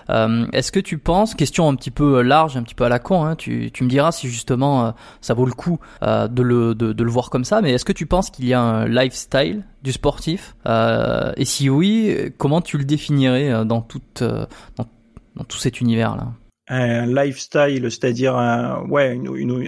Est-ce 0.08 0.72
que 0.72 0.80
tu 0.80 0.98
penses, 1.00 1.36
question 1.36 1.68
un 1.68 1.76
petit 1.76 1.92
peu 1.92 2.22
large, 2.22 2.56
un 2.56 2.64
petit 2.64 2.76
peu 2.76 2.86
à 2.86 2.90
la 2.90 3.00
con, 3.00 3.26
hein, 3.26 3.36
tu, 3.36 3.70
me 3.82 3.90
diras 3.90 4.14
si 4.14 4.30
justement 4.30 4.94
ça 5.20 5.34
vaut 5.34 5.46
le 5.46 5.52
coup 5.52 5.78
de, 6.02 6.42
le, 6.42 6.76
de, 6.76 7.04
le 7.04 7.12
voir 7.12 7.30
comme 7.30 7.44
ça, 7.44 7.60
mais 7.60 7.74
est-ce 7.74 7.84
que 7.84 7.92
tu 7.92 8.06
penses 8.06 8.30
qu'il 8.30 8.46
y 8.46 8.54
a 8.54 8.62
un 8.62 8.88
lifestyle 8.88 9.66
du 9.84 9.92
sportif 9.92 10.56
Et 10.66 11.44
si 11.44 11.70
oui, 11.70 12.32
comment 12.38 12.62
tu 12.62 12.78
le 12.78 12.86
définirais 12.86 13.66
dans, 13.66 13.82
toute, 13.82 14.24
dans 14.24 15.44
tout 15.44 15.58
cet 15.58 15.82
univers-là? 15.82 16.32
Un 16.68 17.06
lifestyle, 17.06 17.92
c'est-à-dire 17.92 18.36
un 18.36 18.84
ouais 18.88 19.20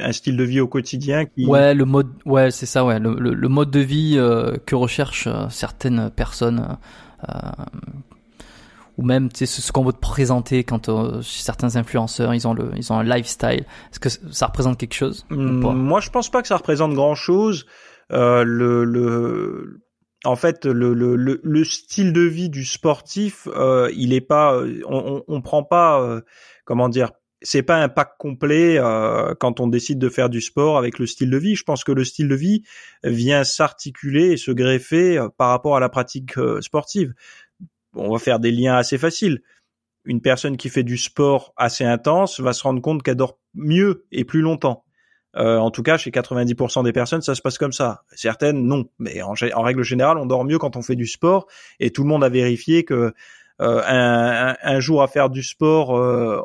un 0.01 0.11
style 0.11 0.35
de 0.35 0.43
vie 0.43 0.59
au 0.59 0.67
quotidien 0.67 1.25
qui 1.25 1.45
ouais 1.45 1.75
le 1.75 1.85
mode 1.85 2.09
ouais 2.25 2.49
c'est 2.49 2.65
ça 2.65 2.83
ouais 2.83 2.99
le, 2.99 3.13
le, 3.13 3.49
mode 3.49 3.69
de 3.69 3.79
vie 3.79 4.15
euh, 4.17 4.57
que 4.65 4.73
recherchent 4.75 5.27
euh, 5.27 5.47
certaines 5.49 6.09
personnes 6.09 6.77
euh, 7.29 7.33
ou 8.97 9.03
même 9.03 9.29
tu 9.29 9.45
sais 9.45 9.61
ce 9.61 9.71
qu'on 9.71 9.83
veut 9.83 9.93
te 9.93 9.99
présenter 9.99 10.63
quand 10.63 10.89
certains 11.21 11.75
influenceurs 11.75 12.33
ils 12.33 12.47
ont 12.47 12.53
le 12.53 12.71
ils 12.75 12.91
ont 12.91 12.97
un 12.97 13.03
lifestyle. 13.03 13.65
Est-ce 13.91 13.99
que 13.99 14.09
ça 14.09 14.47
représente 14.47 14.79
quelque 14.79 14.95
chose 14.95 15.23
moi 15.29 15.99
je 15.99 16.09
pense 16.09 16.31
pas 16.31 16.41
que 16.41 16.47
ça 16.47 16.57
représente 16.57 16.93
grand 16.93 17.15
chose 17.15 17.67
le 18.09 18.83
le 18.85 19.81
en 20.25 20.35
fait, 20.35 20.65
le, 20.65 20.95
le, 20.95 21.15
le, 21.15 21.63
style 21.63 22.11
de 22.11 22.21
vie 22.21 22.49
du 22.49 22.65
sportif, 22.65 23.47
il 23.93 24.13
est 24.13 24.19
pas, 24.19 24.59
on, 24.87 25.17
on, 25.17 25.23
on 25.27 25.41
prend 25.41 25.63
pas 25.63 26.21
comment 26.67 26.89
dire, 26.89 27.11
c'est 27.41 27.63
pas 27.63 27.81
un 27.81 27.87
pack 27.87 28.17
complet 28.17 28.77
euh, 28.77 29.33
quand 29.39 29.59
on 29.59 29.67
décide 29.67 29.99
de 29.99 30.09
faire 30.09 30.29
du 30.29 30.41
sport 30.41 30.77
avec 30.77 30.99
le 30.99 31.05
style 31.07 31.29
de 31.29 31.37
vie. 31.37 31.55
Je 31.55 31.63
pense 31.63 31.83
que 31.83 31.91
le 31.91 32.03
style 32.03 32.27
de 32.27 32.35
vie 32.35 32.63
vient 33.03 33.43
s'articuler 33.43 34.31
et 34.31 34.37
se 34.37 34.51
greffer 34.51 35.17
euh, 35.17 35.29
par 35.29 35.49
rapport 35.49 35.77
à 35.77 35.79
la 35.79 35.89
pratique 35.89 36.37
euh, 36.37 36.61
sportive. 36.61 37.13
On 37.95 38.11
va 38.11 38.19
faire 38.19 38.39
des 38.39 38.51
liens 38.51 38.75
assez 38.75 38.97
faciles. 38.97 39.41
Une 40.03 40.21
personne 40.21 40.57
qui 40.57 40.69
fait 40.69 40.83
du 40.83 40.97
sport 40.97 41.53
assez 41.55 41.85
intense 41.85 42.39
va 42.41 42.53
se 42.53 42.63
rendre 42.63 42.81
compte 42.81 43.01
qu'elle 43.01 43.15
dort 43.15 43.39
mieux 43.53 44.05
et 44.11 44.25
plus 44.25 44.41
longtemps. 44.41 44.83
en 45.33 45.71
tout 45.71 45.83
cas, 45.83 45.97
chez 45.97 46.11
90% 46.11 46.83
des 46.83 46.93
personnes, 46.93 47.21
ça 47.21 47.35
se 47.35 47.41
passe 47.41 47.57
comme 47.57 47.73
ça. 47.73 48.03
Certaines, 48.13 48.65
non. 48.65 48.85
Mais 48.99 49.21
en, 49.21 49.33
règle 49.33 49.83
générale, 49.83 50.17
on 50.17 50.25
dort 50.25 50.45
mieux 50.45 50.59
quand 50.59 50.75
on 50.75 50.81
fait 50.81 50.95
du 50.95 51.07
sport. 51.07 51.47
Et 51.79 51.91
tout 51.91 52.03
le 52.03 52.09
monde 52.09 52.23
a 52.23 52.29
vérifié 52.29 52.85
que 52.85 53.13
euh, 53.61 53.81
un, 53.85 54.55
un, 54.61 54.79
jour 54.79 55.01
à 55.01 55.07
faire 55.07 55.29
du 55.29 55.41
sport 55.41 55.97
euh, 55.97 56.41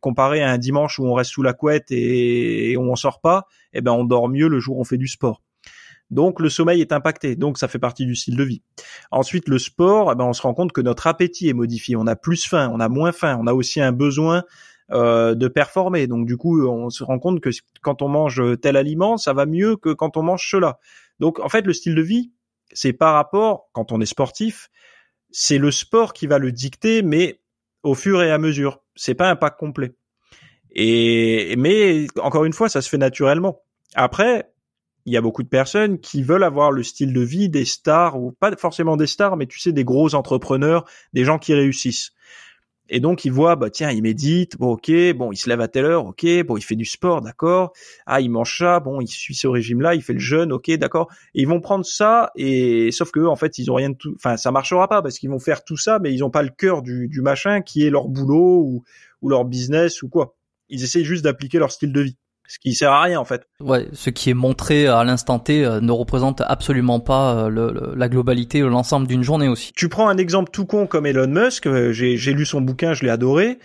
comparé 0.00 0.42
à 0.42 0.50
un 0.50 0.58
dimanche 0.58 0.98
où 0.98 1.06
on 1.06 1.14
reste 1.14 1.30
sous 1.30 1.42
la 1.42 1.52
couette 1.52 1.86
et, 1.90 2.76
on 2.78 2.90
on 2.90 2.96
sort 2.96 3.20
pas, 3.20 3.46
eh 3.72 3.80
ben 3.80 3.92
on 3.92 4.04
dort 4.04 4.28
mieux 4.28 4.48
le 4.48 4.58
jour 4.58 4.78
où 4.78 4.80
on 4.80 4.84
fait 4.84 4.98
du 4.98 5.08
sport. 5.08 5.42
Donc 6.10 6.40
le 6.40 6.48
sommeil 6.48 6.80
est 6.80 6.92
impacté, 6.92 7.34
donc 7.34 7.56
ça 7.56 7.66
fait 7.66 7.78
partie 7.78 8.04
du 8.04 8.14
style 8.14 8.36
de 8.36 8.44
vie. 8.44 8.62
Ensuite 9.10 9.48
le 9.48 9.58
sport, 9.58 10.12
eh 10.12 10.14
ben 10.14 10.24
on 10.24 10.32
se 10.32 10.42
rend 10.42 10.54
compte 10.54 10.72
que 10.72 10.80
notre 10.80 11.06
appétit 11.06 11.48
est 11.48 11.54
modifié, 11.54 11.96
on 11.96 12.06
a 12.06 12.16
plus 12.16 12.44
faim, 12.44 12.70
on 12.72 12.80
a 12.80 12.88
moins 12.88 13.12
faim, 13.12 13.38
on 13.40 13.46
a 13.46 13.54
aussi 13.54 13.80
un 13.80 13.92
besoin 13.92 14.42
euh, 14.92 15.34
de 15.34 15.48
performer. 15.48 16.06
Donc 16.06 16.26
du 16.26 16.36
coup 16.36 16.66
on 16.66 16.90
se 16.90 17.02
rend 17.04 17.18
compte 17.18 17.40
que 17.40 17.50
quand 17.80 18.02
on 18.02 18.08
mange 18.08 18.42
tel 18.60 18.76
aliment, 18.76 19.16
ça 19.16 19.32
va 19.32 19.46
mieux 19.46 19.76
que 19.76 19.92
quand 19.92 20.16
on 20.16 20.22
mange 20.22 20.46
cela. 20.48 20.78
Donc 21.20 21.40
en 21.40 21.48
fait 21.48 21.64
le 21.66 21.72
style 21.72 21.94
de 21.94 22.02
vie, 22.02 22.32
c'est 22.72 22.92
par 22.92 23.14
rapport 23.14 23.68
quand 23.72 23.92
on 23.92 24.00
est 24.00 24.06
sportif, 24.06 24.68
c'est 25.36 25.58
le 25.58 25.72
sport 25.72 26.12
qui 26.12 26.28
va 26.28 26.38
le 26.38 26.52
dicter, 26.52 27.02
mais 27.02 27.40
au 27.82 27.96
fur 27.96 28.22
et 28.22 28.30
à 28.30 28.38
mesure. 28.38 28.80
C'est 28.94 29.16
pas 29.16 29.28
un 29.28 29.34
pack 29.34 29.56
complet. 29.56 29.96
Et 30.70 31.56
mais 31.58 32.06
encore 32.22 32.44
une 32.44 32.52
fois, 32.52 32.68
ça 32.68 32.80
se 32.80 32.88
fait 32.88 32.98
naturellement. 32.98 33.60
Après, 33.96 34.52
il 35.06 35.12
y 35.12 35.16
a 35.16 35.20
beaucoup 35.20 35.42
de 35.42 35.48
personnes 35.48 35.98
qui 35.98 36.22
veulent 36.22 36.44
avoir 36.44 36.70
le 36.70 36.84
style 36.84 37.12
de 37.12 37.20
vie 37.20 37.48
des 37.48 37.64
stars 37.64 38.16
ou 38.16 38.30
pas 38.30 38.54
forcément 38.56 38.96
des 38.96 39.08
stars, 39.08 39.36
mais 39.36 39.46
tu 39.46 39.58
sais 39.58 39.72
des 39.72 39.82
gros 39.82 40.14
entrepreneurs, 40.14 40.84
des 41.12 41.24
gens 41.24 41.40
qui 41.40 41.52
réussissent. 41.52 42.12
Et 42.90 43.00
donc 43.00 43.24
il 43.24 43.32
voit, 43.32 43.56
bah 43.56 43.70
tiens, 43.70 43.90
il 43.90 44.02
médite, 44.02 44.58
bon 44.58 44.72
ok, 44.72 44.90
bon 45.16 45.32
il 45.32 45.36
se 45.36 45.48
lève 45.48 45.60
à 45.60 45.68
telle 45.68 45.86
heure, 45.86 46.06
ok, 46.06 46.26
bon 46.46 46.56
il 46.58 46.62
fait 46.62 46.76
du 46.76 46.84
sport, 46.84 47.22
d'accord. 47.22 47.72
Ah 48.06 48.20
il 48.20 48.30
mange 48.30 48.58
ça, 48.58 48.78
bon 48.80 49.00
il 49.00 49.08
suit 49.08 49.34
ce 49.34 49.46
régime-là, 49.46 49.94
il 49.94 50.02
fait 50.02 50.12
le 50.12 50.18
jeûne, 50.18 50.52
ok, 50.52 50.70
d'accord. 50.72 51.10
Et 51.34 51.42
ils 51.42 51.48
vont 51.48 51.60
prendre 51.60 51.84
ça 51.84 52.30
et 52.36 52.90
sauf 52.92 53.10
que 53.10 53.20
en 53.20 53.36
fait 53.36 53.58
ils 53.58 53.70
ont 53.70 53.74
rien 53.74 53.90
de 53.90 53.96
tout, 53.96 54.14
enfin 54.16 54.36
ça 54.36 54.50
marchera 54.50 54.86
pas 54.88 55.00
parce 55.00 55.18
qu'ils 55.18 55.30
vont 55.30 55.38
faire 55.38 55.64
tout 55.64 55.78
ça, 55.78 55.98
mais 55.98 56.12
ils 56.12 56.22
ont 56.24 56.30
pas 56.30 56.42
le 56.42 56.50
cœur 56.50 56.82
du, 56.82 57.08
du 57.08 57.22
machin 57.22 57.62
qui 57.62 57.86
est 57.86 57.90
leur 57.90 58.08
boulot 58.08 58.60
ou, 58.62 58.84
ou 59.22 59.28
leur 59.30 59.44
business 59.46 60.02
ou 60.02 60.08
quoi. 60.08 60.36
Ils 60.68 60.82
essayent 60.84 61.04
juste 61.04 61.24
d'appliquer 61.24 61.58
leur 61.58 61.72
style 61.72 61.92
de 61.92 62.00
vie 62.00 62.16
ce 62.46 62.58
qui 62.58 62.74
sert 62.74 62.92
à 62.92 63.02
rien 63.02 63.18
en 63.18 63.24
fait. 63.24 63.46
Ouais, 63.60 63.88
ce 63.92 64.10
qui 64.10 64.30
est 64.30 64.34
montré 64.34 64.86
à 64.86 65.04
l'instant 65.04 65.38
T 65.38 65.64
euh, 65.64 65.80
ne 65.80 65.92
représente 65.92 66.42
absolument 66.42 67.00
pas 67.00 67.46
euh, 67.46 67.48
le, 67.48 67.94
la 67.96 68.08
globalité 68.08 68.62
ou 68.62 68.68
l'ensemble 68.68 69.06
d'une 69.06 69.22
journée 69.22 69.48
aussi. 69.48 69.72
Tu 69.74 69.88
prends 69.88 70.08
un 70.08 70.18
exemple 70.18 70.50
tout 70.52 70.66
con 70.66 70.86
comme 70.86 71.06
Elon 71.06 71.26
Musk, 71.28 71.66
euh, 71.66 71.92
j'ai 71.92 72.32
lu 72.32 72.44
son 72.44 72.60
bouquin, 72.60 72.92
je 72.94 73.02
l'ai 73.02 73.10
adoré. 73.10 73.58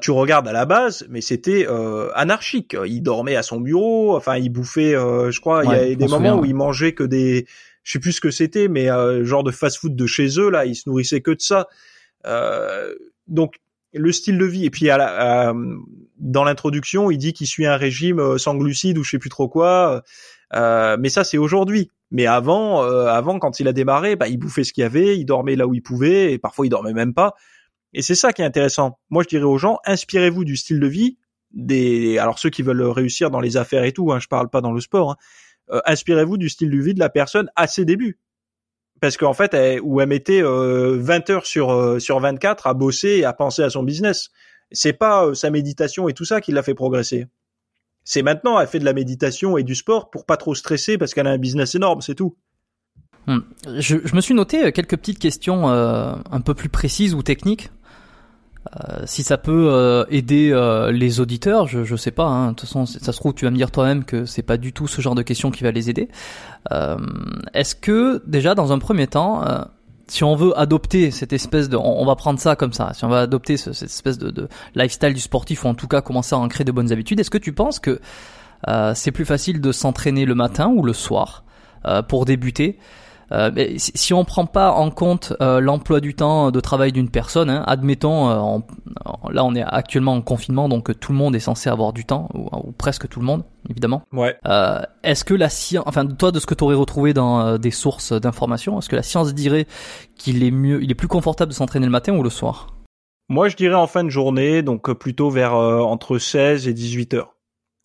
tu 0.00 0.10
regardes 0.12 0.46
à 0.46 0.52
la 0.52 0.66
base, 0.66 1.06
mais 1.10 1.20
c'était 1.20 1.66
anarchique. 2.14 2.76
Il 2.86 3.02
dormait 3.02 3.36
à 3.36 3.42
son 3.42 3.60
bureau, 3.60 4.16
enfin 4.16 4.36
il 4.36 4.50
bouffait, 4.50 4.92
je 4.92 5.40
crois, 5.40 5.64
il 5.64 5.70
y 5.70 5.74
a 5.74 5.94
des 5.94 6.06
moments 6.06 6.38
où 6.38 6.44
il 6.44 6.54
mangeait 6.54 6.92
que 6.92 7.04
des, 7.04 7.46
je 7.82 7.92
sais 7.92 7.98
plus 7.98 8.12
ce 8.12 8.20
que 8.20 8.30
c'était, 8.30 8.68
mais 8.68 8.86
genre 9.24 9.42
de 9.42 9.50
fast-food 9.50 9.96
de 9.96 10.06
chez 10.06 10.38
eux 10.38 10.50
là, 10.50 10.66
il 10.66 10.76
se 10.76 10.88
nourrissait 10.88 11.20
que 11.20 11.32
de 11.32 11.40
ça. 11.40 11.68
donc 13.26 13.54
le 13.92 14.12
style 14.12 14.38
de 14.38 14.44
vie. 14.44 14.64
Et 14.64 14.70
puis 14.70 14.90
à 14.90 15.54
dans 16.18 16.44
l'introduction 16.44 17.10
il 17.10 17.18
dit 17.18 17.32
qu'il 17.32 17.46
suit 17.46 17.66
un 17.66 17.76
régime 17.76 18.20
euh, 18.20 18.38
sans 18.38 18.54
glucides 18.54 18.96
ou 18.96 19.02
je 19.02 19.10
sais 19.10 19.18
plus 19.18 19.30
trop 19.30 19.48
quoi 19.48 20.02
euh, 20.54 20.96
mais 21.00 21.08
ça 21.08 21.24
c'est 21.24 21.38
aujourd'hui. 21.38 21.90
Mais 22.10 22.26
avant 22.26 22.84
euh, 22.84 23.06
avant 23.06 23.38
quand 23.38 23.58
il 23.60 23.68
a 23.68 23.72
démarré 23.72 24.16
bah 24.16 24.28
il 24.28 24.38
bouffait 24.38 24.64
ce 24.64 24.72
qu'il 24.72 24.82
y 24.82 24.84
avait 24.84 25.18
il 25.18 25.24
dormait 25.24 25.56
là 25.56 25.66
où 25.66 25.74
il 25.74 25.82
pouvait 25.82 26.32
et 26.32 26.38
parfois 26.38 26.66
il 26.66 26.68
dormait 26.68 26.92
même 26.92 27.14
pas. 27.14 27.34
Et 27.94 28.02
c'est 28.02 28.14
ça 28.14 28.32
qui 28.32 28.42
est 28.42 28.44
intéressant. 28.44 28.98
Moi 29.10 29.22
je 29.22 29.28
dirais 29.28 29.44
aux 29.44 29.58
gens 29.58 29.78
inspirez-vous 29.84 30.44
du 30.44 30.56
style 30.56 30.80
de 30.80 30.86
vie 30.86 31.18
des 31.52 32.18
alors 32.18 32.38
ceux 32.38 32.50
qui 32.50 32.62
veulent 32.62 32.82
réussir 32.82 33.30
dans 33.30 33.40
les 33.40 33.56
affaires 33.56 33.84
et 33.84 33.92
tout 33.92 34.12
hein, 34.12 34.18
je 34.18 34.28
parle 34.28 34.48
pas 34.48 34.60
dans 34.60 34.72
le 34.72 34.80
sport 34.80 35.12
hein, 35.12 35.16
euh, 35.70 35.80
inspirez-vous 35.86 36.36
du 36.36 36.48
style 36.48 36.70
de 36.70 36.80
vie 36.80 36.94
de 36.94 37.00
la 37.00 37.08
personne 37.08 37.50
à 37.56 37.66
ses 37.66 37.84
débuts 37.84 38.18
parce 39.02 39.16
qu'en 39.16 39.34
fait, 39.34 39.52
elle, 39.52 39.80
où 39.82 40.00
elle 40.00 40.08
mettait 40.08 40.44
euh, 40.44 40.96
20 40.96 41.30
heures 41.30 41.44
sur 41.44 41.72
euh, 41.72 41.98
sur 41.98 42.20
24 42.20 42.68
à 42.68 42.72
bosser 42.72 43.08
et 43.08 43.24
à 43.24 43.32
penser 43.32 43.64
à 43.64 43.68
son 43.68 43.82
business. 43.82 44.30
C'est 44.70 44.92
pas 44.92 45.26
euh, 45.26 45.34
sa 45.34 45.50
méditation 45.50 46.08
et 46.08 46.12
tout 46.12 46.24
ça 46.24 46.40
qui 46.40 46.52
l'a 46.52 46.62
fait 46.62 46.72
progresser. 46.74 47.26
C'est 48.04 48.22
maintenant, 48.22 48.60
elle 48.60 48.68
fait 48.68 48.78
de 48.78 48.84
la 48.84 48.92
méditation 48.92 49.58
et 49.58 49.64
du 49.64 49.74
sport 49.74 50.08
pour 50.08 50.24
pas 50.24 50.36
trop 50.36 50.54
stresser 50.54 50.98
parce 50.98 51.14
qu'elle 51.14 51.26
a 51.26 51.30
un 51.30 51.38
business 51.38 51.74
énorme, 51.74 52.00
c'est 52.00 52.14
tout. 52.14 52.36
Hmm. 53.26 53.40
Je, 53.76 53.96
je, 54.04 54.14
me 54.14 54.20
suis 54.20 54.34
noté 54.34 54.70
quelques 54.70 54.96
petites 54.96 55.18
questions 55.18 55.68
un 55.68 56.40
peu 56.40 56.54
plus 56.54 56.68
précises 56.68 57.14
ou 57.14 57.22
techniques 57.22 57.70
euh, 58.80 59.02
si 59.04 59.22
ça 59.22 59.38
peut 59.38 59.68
euh, 59.70 60.04
aider 60.08 60.50
euh, 60.52 60.90
les 60.92 61.20
auditeurs, 61.20 61.66
je 61.66 61.84
je 61.84 61.96
sais 61.96 62.10
pas. 62.10 62.24
Hein. 62.24 62.48
De 62.48 62.54
toute 62.54 62.68
façon, 62.68 62.86
ça 62.86 63.12
se 63.12 63.18
trouve, 63.18 63.34
tu 63.34 63.44
vas 63.44 63.50
me 63.50 63.56
dire 63.56 63.70
toi-même 63.70 64.04
que 64.04 64.24
c'est 64.24 64.42
pas 64.42 64.56
du 64.56 64.72
tout 64.72 64.88
ce 64.88 65.00
genre 65.00 65.14
de 65.14 65.22
questions 65.22 65.50
qui 65.50 65.62
va 65.62 65.70
les 65.70 65.90
aider. 65.90 66.08
Est-ce 67.54 67.74
que 67.74 68.22
déjà, 68.26 68.54
dans 68.54 68.72
un 68.72 68.78
premier 68.78 69.06
temps, 69.06 69.44
si 70.06 70.24
on 70.24 70.34
veut 70.34 70.58
adopter 70.58 71.10
cette 71.10 71.32
espèce 71.32 71.68
de, 71.68 71.76
on, 71.76 72.04
va 72.04 72.16
prendre 72.16 72.38
ça 72.38 72.56
comme 72.56 72.72
ça. 72.72 72.92
Si 72.94 73.04
on 73.04 73.08
va 73.08 73.20
adopter 73.20 73.56
cette 73.56 73.82
espèce 73.82 74.18
de, 74.18 74.30
de, 74.30 74.48
lifestyle 74.74 75.14
du 75.14 75.20
sportif 75.20 75.64
ou 75.64 75.68
en 75.68 75.74
tout 75.74 75.88
cas 75.88 76.00
commencer 76.02 76.34
à 76.34 76.38
en 76.38 76.48
créer 76.48 76.64
de 76.64 76.72
bonnes 76.72 76.92
habitudes, 76.92 77.18
est-ce 77.20 77.30
que 77.30 77.38
tu 77.38 77.52
penses 77.52 77.78
que 77.78 78.00
euh, 78.68 78.92
c'est 78.94 79.12
plus 79.12 79.24
facile 79.24 79.60
de 79.60 79.72
s'entraîner 79.72 80.24
le 80.24 80.34
matin 80.34 80.68
ou 80.68 80.82
le 80.84 80.92
soir 80.92 81.44
euh, 81.86 82.02
pour 82.02 82.24
débuter. 82.24 82.78
Euh, 83.32 83.50
mais 83.54 83.74
si 83.78 84.12
on 84.12 84.24
prend 84.24 84.46
pas 84.46 84.72
en 84.72 84.90
compte 84.90 85.32
euh, 85.40 85.60
l'emploi 85.60 86.00
du 86.00 86.14
temps 86.14 86.50
de 86.50 86.60
travail 86.60 86.92
d'une 86.92 87.08
personne, 87.08 87.48
hein, 87.48 87.64
admettons, 87.66 88.28
euh, 88.28 88.58
là 89.30 89.44
on 89.44 89.54
est 89.54 89.62
actuellement 89.62 90.12
en 90.12 90.20
confinement, 90.20 90.68
donc 90.68 90.98
tout 90.98 91.12
le 91.12 91.18
monde 91.18 91.34
est 91.34 91.40
censé 91.40 91.70
avoir 91.70 91.92
du 91.92 92.04
temps, 92.04 92.28
ou, 92.34 92.48
ou 92.52 92.72
presque 92.72 93.08
tout 93.08 93.20
le 93.20 93.26
monde, 93.26 93.44
évidemment. 93.70 94.02
Ouais. 94.12 94.36
est-ce 95.02 95.24
que 95.24 95.34
la 95.34 95.48
science, 95.48 95.84
enfin 95.86 96.06
toi 96.06 96.30
de 96.30 96.40
ce 96.40 96.46
que 96.46 96.54
tu 96.54 96.64
aurais 96.64 96.74
retrouvé 96.74 97.14
dans 97.14 97.58
des 97.58 97.70
sources 97.70 98.12
d'information, 98.12 98.78
est-ce 98.78 98.88
que 98.88 98.96
la 98.96 99.02
science 99.02 99.34
dirait 99.34 99.66
qu'il 100.16 100.44
est 100.44 100.50
mieux, 100.50 100.82
il 100.82 100.90
est 100.90 100.96
plus 100.96 101.08
confortable 101.08 101.50
de 101.50 101.56
s'entraîner 101.56 101.86
le 101.86 101.92
matin 101.92 102.14
ou 102.14 102.22
le 102.22 102.30
soir? 102.30 102.74
Moi 103.28 103.48
je 103.48 103.56
dirais 103.56 103.74
en 103.74 103.86
fin 103.86 104.04
de 104.04 104.10
journée, 104.10 104.62
donc 104.62 104.92
plutôt 104.92 105.30
vers 105.30 105.54
entre 105.54 106.18
16 106.18 106.68
et 106.68 106.74
18 106.74 107.14
heures. 107.14 107.34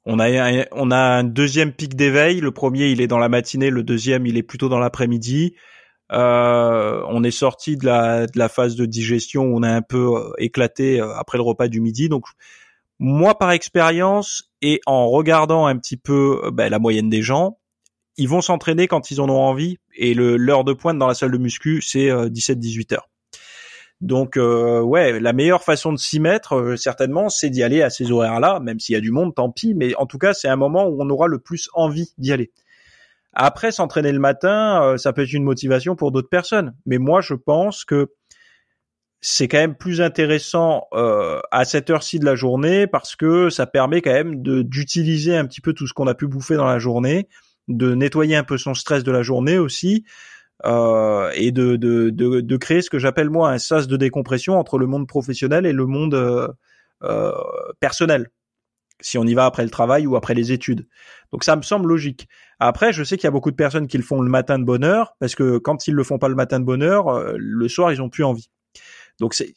On 0.09 0.19
a 0.19 0.97
un, 0.97 1.23
deuxième 1.25 1.73
pic 1.73 1.95
d'éveil. 1.95 2.39
Le 2.39 2.51
premier, 2.51 2.87
il 2.87 3.01
est 3.01 3.07
dans 3.07 3.17
la 3.17 3.27
matinée. 3.27 3.69
Le 3.69 3.83
deuxième, 3.83 4.25
il 4.25 4.37
est 4.37 4.43
plutôt 4.43 4.69
dans 4.69 4.79
l'après-midi. 4.79 5.53
Euh, 6.13 7.03
on 7.09 7.25
est 7.25 7.31
sorti 7.31 7.75
de 7.75 7.85
la, 7.85 8.49
phase 8.49 8.77
de 8.77 8.85
digestion 8.85 9.43
où 9.43 9.57
on 9.57 9.63
a 9.63 9.69
un 9.69 9.81
peu 9.81 10.15
euh, 10.15 10.31
éclaté 10.37 11.01
euh, 11.01 11.13
après 11.15 11.37
le 11.37 11.43
repas 11.43 11.67
du 11.67 11.81
midi. 11.81 12.07
Donc, 12.07 12.25
moi, 12.99 13.37
par 13.37 13.51
expérience 13.51 14.49
et 14.61 14.79
en 14.85 15.09
regardant 15.09 15.65
un 15.65 15.77
petit 15.77 15.97
peu 15.97 16.51
ben, 16.53 16.69
la 16.69 16.79
moyenne 16.79 17.09
des 17.09 17.21
gens, 17.21 17.57
ils 18.15 18.29
vont 18.29 18.41
s'entraîner 18.41 18.87
quand 18.87 19.11
ils 19.11 19.19
en 19.19 19.29
ont 19.29 19.41
envie. 19.41 19.77
Et 19.97 20.13
l'heure 20.13 20.63
de 20.63 20.71
pointe 20.71 20.97
dans 20.97 21.07
la 21.07 21.15
salle 21.15 21.31
de 21.31 21.37
muscu, 21.37 21.81
c'est 21.81 22.07
17-18 22.07 22.93
heures. 22.95 23.09
Donc 24.01 24.37
euh, 24.37 24.81
ouais, 24.81 25.19
la 25.19 25.33
meilleure 25.33 25.63
façon 25.63 25.91
de 25.91 25.97
s'y 25.97 26.19
mettre, 26.19 26.55
euh, 26.55 26.75
certainement, 26.75 27.29
c'est 27.29 27.49
d'y 27.49 27.63
aller 27.63 27.81
à 27.81 27.89
ces 27.89 28.11
horaires-là, 28.11 28.59
même 28.59 28.79
s'il 28.79 28.93
y 28.93 28.95
a 28.95 29.01
du 29.01 29.11
monde, 29.11 29.33
tant 29.33 29.49
pis, 29.49 29.73
mais 29.73 29.95
en 29.95 30.05
tout 30.05 30.19
cas, 30.19 30.33
c'est 30.33 30.47
un 30.47 30.55
moment 30.55 30.85
où 30.85 30.97
on 31.01 31.09
aura 31.09 31.27
le 31.27 31.39
plus 31.39 31.69
envie 31.73 32.13
d'y 32.17 32.31
aller. 32.31 32.51
Après, 33.33 33.71
s'entraîner 33.71 34.11
le 34.11 34.19
matin, 34.19 34.83
euh, 34.83 34.97
ça 34.97 35.13
peut 35.13 35.23
être 35.23 35.33
une 35.33 35.43
motivation 35.43 35.95
pour 35.95 36.11
d'autres 36.11 36.29
personnes, 36.29 36.75
mais 36.85 36.99
moi, 36.99 37.21
je 37.21 37.33
pense 37.33 37.85
que 37.85 38.11
c'est 39.19 39.47
quand 39.47 39.57
même 39.57 39.75
plus 39.75 39.99
intéressant 39.99 40.87
à 40.91 41.65
cette 41.65 41.89
heure-ci 41.89 42.19
de 42.19 42.25
la 42.25 42.35
journée 42.35 42.85
parce 42.85 43.15
que 43.15 43.49
ça 43.49 43.65
permet 43.65 44.03
quand 44.03 44.13
même 44.13 44.43
d'utiliser 44.43 45.35
un 45.35 45.47
petit 45.47 45.59
peu 45.59 45.73
tout 45.73 45.87
ce 45.87 45.93
qu'on 45.93 46.05
a 46.05 46.13
pu 46.13 46.27
bouffer 46.27 46.55
dans 46.55 46.67
la 46.67 46.77
journée, 46.77 47.27
de 47.67 47.95
nettoyer 47.95 48.35
un 48.35 48.43
peu 48.43 48.59
son 48.59 48.75
stress 48.75 49.03
de 49.03 49.11
la 49.11 49.23
journée 49.23 49.57
aussi, 49.57 50.05
euh, 50.65 51.31
et 51.35 51.51
de, 51.51 51.75
de, 51.75 52.09
de, 52.09 52.41
de, 52.41 52.57
créer 52.57 52.81
ce 52.81 52.89
que 52.89 52.99
j'appelle 52.99 53.29
moi 53.29 53.51
un 53.51 53.59
sas 53.59 53.87
de 53.87 53.95
décompression 53.95 54.57
entre 54.57 54.77
le 54.79 54.87
monde 54.87 55.07
professionnel 55.07 55.65
et 55.65 55.73
le 55.73 55.85
monde 55.85 56.15
euh, 56.15 56.47
euh, 57.03 57.31
personnel 57.79 58.29
si 59.01 59.17
on 59.17 59.23
y 59.25 59.33
va 59.33 59.45
après 59.45 59.63
le 59.63 59.69
travail 59.69 60.07
ou 60.07 60.15
après 60.15 60.33
les 60.33 60.51
études. 60.51 60.87
Donc 61.31 61.43
ça 61.43 61.55
me 61.55 61.61
semble 61.61 61.87
logique. 61.87 62.27
Après, 62.59 62.93
je 62.93 63.03
sais 63.03 63.17
qu'il 63.17 63.25
y 63.25 63.27
a 63.27 63.31
beaucoup 63.31 63.51
de 63.51 63.55
personnes 63.55 63.87
qui 63.87 63.97
le 63.97 64.03
font 64.03 64.21
le 64.21 64.29
matin 64.29 64.57
de 64.57 64.63
bonne 64.63 64.83
heure, 64.83 65.15
parce 65.19 65.35
que 65.35 65.57
quand 65.57 65.87
ils 65.87 65.93
le 65.93 66.03
font 66.03 66.17
pas 66.17 66.29
le 66.29 66.35
matin 66.35 66.59
de 66.59 66.65
bonne 66.65 66.81
heure, 66.81 67.09
euh, 67.09 67.35
le 67.37 67.67
soir 67.67 67.91
ils 67.91 68.01
ont 68.01 68.09
plus 68.09 68.23
envie. 68.23 68.49
Donc 69.19 69.33
c'est 69.33 69.53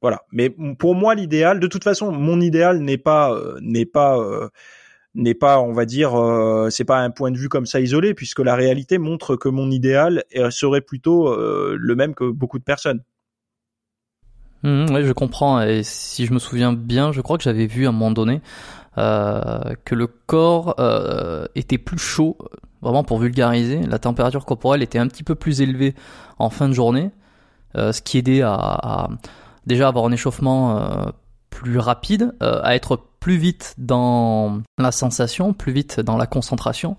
voilà. 0.00 0.22
Mais 0.32 0.50
pour 0.50 0.96
moi, 0.96 1.14
l'idéal, 1.14 1.60
de 1.60 1.66
toute 1.68 1.84
façon, 1.84 2.10
mon 2.10 2.40
idéal 2.40 2.80
n'est 2.80 2.98
pas 2.98 3.32
euh, 3.32 3.56
n'est 3.62 3.86
pas 3.86 4.18
n'est 5.14 5.34
pas, 5.34 5.60
on 5.60 5.72
va 5.72 5.84
dire, 5.84 6.14
euh, 6.14 6.70
c'est 6.70 6.84
pas 6.84 6.98
un 7.00 7.10
point 7.10 7.30
de 7.30 7.36
vue 7.36 7.48
comme 7.48 7.66
ça 7.66 7.80
isolé, 7.80 8.14
puisque 8.14 8.40
la 8.40 8.54
réalité 8.54 8.98
montre 8.98 9.36
que 9.36 9.48
mon 9.48 9.70
idéal 9.70 10.24
serait 10.50 10.80
plutôt 10.80 11.28
euh, 11.28 11.76
le 11.78 11.94
même 11.94 12.14
que 12.14 12.30
beaucoup 12.30 12.58
de 12.58 12.64
personnes. 12.64 13.02
Mmh, 14.62 14.86
oui, 14.90 15.04
je 15.04 15.12
comprends. 15.12 15.60
Et 15.60 15.82
si 15.82 16.26
je 16.26 16.32
me 16.32 16.38
souviens 16.38 16.72
bien, 16.72 17.12
je 17.12 17.20
crois 17.20 17.36
que 17.36 17.44
j'avais 17.44 17.66
vu 17.66 17.86
à 17.86 17.90
un 17.90 17.92
moment 17.92 18.10
donné 18.10 18.40
euh, 18.96 19.74
que 19.84 19.94
le 19.94 20.06
corps 20.06 20.76
était 21.54 21.78
plus 21.78 21.98
chaud, 21.98 22.38
vraiment 22.80 23.04
pour 23.04 23.18
vulgariser. 23.18 23.80
La 23.82 23.98
température 23.98 24.46
corporelle 24.46 24.82
était 24.82 24.98
un 24.98 25.08
petit 25.08 25.24
peu 25.24 25.34
plus 25.34 25.60
élevée 25.60 25.94
en 26.38 26.48
fin 26.48 26.68
de 26.68 26.74
journée, 26.74 27.10
ce 27.74 28.00
qui 28.00 28.18
aidait 28.18 28.42
à, 28.42 28.54
à 28.54 29.08
déjà 29.66 29.88
avoir 29.88 30.06
un 30.06 30.12
échauffement 30.12 31.12
plus 31.52 31.78
rapide, 31.78 32.34
euh, 32.42 32.60
à 32.62 32.74
être 32.74 32.98
plus 33.20 33.36
vite 33.36 33.74
dans 33.78 34.62
la 34.78 34.90
sensation, 34.90 35.52
plus 35.52 35.70
vite 35.70 36.00
dans 36.00 36.16
la 36.16 36.26
concentration, 36.26 36.96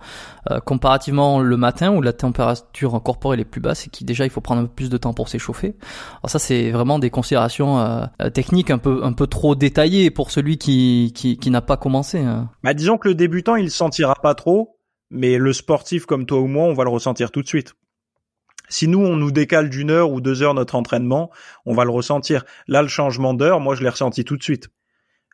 euh, 0.50 0.60
comparativement 0.60 1.42
le 1.42 1.58
matin 1.58 1.94
où 1.94 2.02
la 2.02 2.14
température 2.14 3.02
corporelle 3.04 3.42
est 3.42 3.46
plus 3.46 3.60
basse 3.60 3.88
et 3.88 3.90
qui 3.90 4.06
déjà 4.06 4.24
il 4.24 4.30
faut 4.30 4.40
prendre 4.40 4.62
un 4.62 4.66
peu 4.66 4.74
plus 4.74 4.90
de 4.90 4.98
temps 4.98 5.14
pour 5.14 5.28
s'échauffer. 5.28 5.76
Alors 6.22 6.30
ça 6.30 6.40
c'est 6.40 6.72
vraiment 6.72 7.00
des 7.00 7.10
considérations 7.10 7.80
euh, 7.80 8.30
techniques 8.30 8.70
un 8.70 8.78
peu 8.78 9.02
un 9.04 9.12
peu 9.12 9.28
trop 9.28 9.56
détaillées 9.56 10.12
pour 10.12 10.32
celui 10.32 10.58
qui 10.58 11.12
qui, 11.14 11.38
qui 11.38 11.50
n'a 11.50 11.62
pas 11.62 11.76
commencé. 11.76 12.20
Hein. 12.20 12.50
Bah 12.64 12.74
disons 12.74 12.98
que 12.98 13.10
le 13.10 13.16
débutant 13.16 13.56
il 13.56 13.72
sentira 13.72 14.16
pas 14.22 14.36
trop, 14.36 14.78
mais 15.10 15.38
le 15.38 15.52
sportif 15.52 16.06
comme 16.06 16.26
toi 16.26 16.40
ou 16.40 16.48
moi 16.48 16.66
on 16.66 16.74
va 16.74 16.84
le 16.84 16.92
ressentir 16.92 17.32
tout 17.32 17.42
de 17.42 17.48
suite. 17.48 17.74
Si 18.70 18.88
nous, 18.88 19.00
on 19.00 19.16
nous 19.16 19.32
décale 19.32 19.70
d'une 19.70 19.92
heure 19.92 20.12
ou 20.12 20.22
deux 20.22 20.42
heures 20.42 20.54
notre 20.54 20.76
entraînement, 20.76 21.30
on 21.66 21.74
va 21.74 21.84
le 21.84 21.92
ressentir. 21.92 22.46
Là, 22.68 22.82
le 22.82 22.88
changement 22.88 23.34
d'heure, 23.34 23.60
moi, 23.60 23.76
je 23.76 23.84
l'ai 23.84 23.90
ressenti 23.90 24.24
tout 24.24 24.38
de 24.38 24.44
suite. 24.44 24.70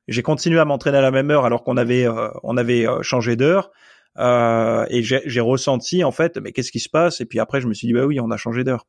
J'ai 0.07 0.23
continué 0.23 0.59
à 0.59 0.65
m'entraîner 0.65 0.97
à 0.97 1.01
la 1.01 1.11
même 1.11 1.30
heure 1.30 1.45
alors 1.45 1.63
qu'on 1.63 1.77
avait, 1.77 2.07
euh, 2.07 2.30
on 2.43 2.57
avait 2.57 2.88
euh, 2.88 3.01
changé 3.03 3.36
d'heure. 3.36 3.71
Euh, 4.17 4.86
et 4.89 5.03
j'ai 5.03 5.39
ressenti, 5.39 6.03
en 6.03 6.11
fait, 6.11 6.38
mais 6.38 6.51
qu'est-ce 6.51 6.71
qui 6.71 6.80
se 6.80 6.89
passe? 6.89 7.21
Et 7.21 7.25
puis 7.25 7.39
après, 7.39 7.61
je 7.61 7.67
me 7.67 7.73
suis 7.73 7.88
dit, 7.88 7.93
bah 7.93 8.05
oui, 8.05 8.19
on 8.19 8.32
a 8.32 8.38
changé 8.38 8.63
d'heure. 8.63 8.88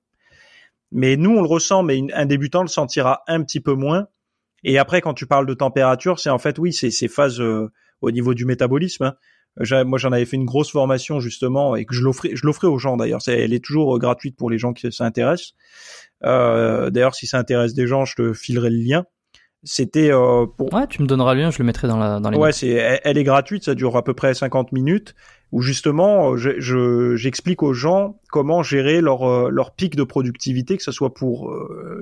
Mais 0.91 1.17
nous, 1.17 1.31
on 1.37 1.43
le 1.43 1.47
ressent, 1.47 1.83
mais 1.83 2.01
un 2.15 2.27
débutant 2.27 2.63
le 2.63 2.69
sentira 2.69 3.23
un 3.29 3.43
petit 3.43 3.61
peu 3.61 3.75
moins. 3.75 4.09
Et 4.65 4.79
après, 4.79 5.01
quand 5.01 5.15
tu 5.15 5.27
parles 5.27 5.47
de 5.47 5.55
température, 5.55 6.19
c'est 6.19 6.31
en 6.31 6.39
fait, 6.39 6.59
oui, 6.59 6.73
c'est 6.73 6.91
ces 6.91 7.07
phases 7.07 7.41
au 7.41 8.11
niveau 8.11 8.35
du 8.35 8.45
métabolisme. 8.47 9.05
Hein 9.05 9.15
moi 9.85 9.99
j'en 9.99 10.13
avais 10.13 10.25
fait 10.25 10.37
une 10.37 10.45
grosse 10.45 10.71
formation 10.71 11.21
justement 11.21 11.77
et 11.77 11.85
que 11.85 11.95
je 11.95 12.03
l'offrais 12.03 12.31
je 12.35 12.47
l'offrais 12.47 12.69
aux 12.69 12.79
gens 12.79 12.97
d'ailleurs. 12.97 13.21
Elle 13.27 13.53
est 13.53 13.65
toujours 13.65 13.97
euh, 13.97 13.99
gratuite 13.99 14.37
pour 14.37 14.51
les 14.51 14.59
gens 14.59 14.73
qui 14.73 14.91
s'intéressent. 14.93 15.55
Euh, 16.25 16.91
d'ailleurs 16.91 17.15
si 17.15 17.27
ça 17.27 17.39
intéresse 17.39 17.75
des 17.75 17.87
gens 17.87 18.05
je 18.05 18.15
te 18.15 18.33
filerai 18.33 18.71
le 18.71 18.79
lien. 18.79 19.05
C'était 19.63 20.11
euh, 20.11 20.47
pour 20.47 20.73
ouais 20.73 20.87
tu 20.87 21.03
me 21.03 21.07
donneras 21.07 21.35
le 21.35 21.43
lien 21.43 21.51
je 21.51 21.59
le 21.59 21.65
mettrai 21.65 21.87
dans 21.87 21.99
la 21.99 22.19
dans 22.19 22.31
les 22.31 22.39
ouais 22.39 22.53
c'est 22.53 23.01
elle, 23.05 23.19
est 23.19 23.25
gratuite 23.25 23.65
ça 23.65 23.75
dure 23.75 23.95
à 23.99 24.03
peu 24.03 24.15
près 24.15 24.33
50 24.33 24.73
minutes 24.73 25.15
où 25.53 25.61
justement 25.61 26.35
je 26.37 27.15
j'explique 27.17 27.63
aux 27.63 27.75
gens 27.75 28.19
comment 28.31 28.63
gérer 28.63 29.03
leur 29.03 29.29
euh, 29.29 29.51
leur 29.51 29.75
pic 29.75 29.97
de 29.97 30.05
productivité 30.05 30.79
que 30.79 30.83
ce 30.83 30.93
soit 30.93 31.13
pour 31.13 31.55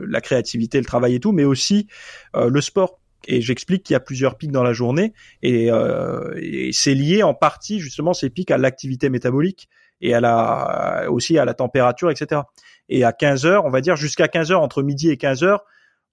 la 0.06 0.20
créativité 0.20 0.78
le 0.78 0.84
travail 0.84 1.16
et 1.16 1.20
tout 1.20 1.32
mais 1.32 1.44
aussi 1.44 1.88
le 2.36 2.60
sport 2.60 3.00
et 3.26 3.40
j'explique 3.40 3.82
qu'il 3.82 3.94
y 3.94 3.96
a 3.96 4.00
plusieurs 4.00 4.36
pics 4.36 4.52
dans 4.52 4.62
la 4.62 4.72
journée 4.72 5.12
et, 5.42 5.70
euh, 5.70 6.32
et 6.36 6.70
c'est 6.72 6.94
lié 6.94 7.22
en 7.22 7.34
partie 7.34 7.80
justement 7.80 8.12
ces 8.12 8.30
pics 8.30 8.50
à 8.50 8.58
l'activité 8.58 9.10
métabolique 9.10 9.68
et 10.00 10.14
à 10.14 10.20
la 10.20 11.06
aussi 11.10 11.38
à 11.38 11.44
la 11.44 11.54
température, 11.54 12.10
etc. 12.10 12.42
Et 12.88 13.04
à 13.04 13.12
15 13.12 13.46
heures, 13.46 13.64
on 13.64 13.70
va 13.70 13.80
dire 13.80 13.96
jusqu'à 13.96 14.28
15 14.28 14.52
heures, 14.52 14.62
entre 14.62 14.82
midi 14.82 15.10
et 15.10 15.16
15 15.16 15.42
heures, 15.42 15.64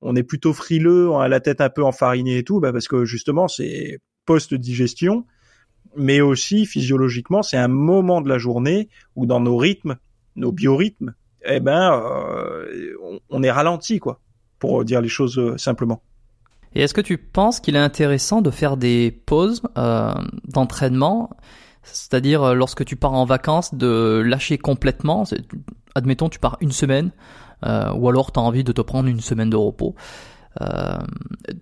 on 0.01 0.15
est 0.15 0.23
plutôt 0.23 0.53
frileux, 0.53 1.09
on 1.09 1.19
a 1.19 1.27
la 1.27 1.39
tête 1.39 1.61
un 1.61 1.69
peu 1.69 1.83
enfarinée 1.83 2.39
et 2.39 2.43
tout, 2.43 2.59
bah 2.59 2.71
parce 2.73 2.87
que 2.87 3.05
justement 3.05 3.47
c'est 3.47 3.99
post-digestion, 4.25 5.25
mais 5.95 6.21
aussi 6.21 6.65
physiologiquement 6.65 7.43
c'est 7.43 7.57
un 7.57 7.67
moment 7.67 8.21
de 8.21 8.29
la 8.29 8.39
journée 8.39 8.89
où 9.15 9.25
dans 9.25 9.39
nos 9.39 9.57
rythmes, 9.57 9.97
nos 10.35 10.51
biorhythmes, 10.51 11.13
eh 11.45 11.59
ben 11.59 11.93
euh, 11.93 12.95
on, 13.03 13.19
on 13.29 13.43
est 13.43 13.51
ralenti 13.51 13.99
quoi, 13.99 14.19
pour 14.57 14.83
dire 14.83 15.01
les 15.01 15.09
choses 15.09 15.37
euh, 15.37 15.57
simplement. 15.57 16.01
Et 16.75 16.81
est-ce 16.81 16.93
que 16.93 17.01
tu 17.01 17.17
penses 17.17 17.59
qu'il 17.59 17.75
est 17.75 17.79
intéressant 17.79 18.41
de 18.41 18.51
faire 18.51 18.77
des 18.77 19.11
pauses 19.25 19.61
euh, 19.77 20.13
d'entraînement, 20.47 21.29
c'est-à-dire 21.83 22.43
euh, 22.43 22.53
lorsque 22.53 22.83
tu 22.85 22.95
pars 22.95 23.13
en 23.13 23.25
vacances, 23.25 23.73
de 23.73 24.21
lâcher 24.25 24.57
complètement 24.57 25.23
Admettons, 25.95 26.27
tu 26.27 26.39
pars 26.39 26.57
une 26.59 26.73
semaine, 26.73 27.11
euh, 27.65 27.91
ou 27.93 28.09
alors 28.09 28.33
tu 28.33 28.39
as 28.39 28.43
envie 28.43 28.65
de 28.65 28.73
te 28.73 28.81
prendre 28.81 29.07
une 29.07 29.21
semaine 29.21 29.49
de 29.49 29.55
repos. 29.55 29.95
Euh, 30.61 30.97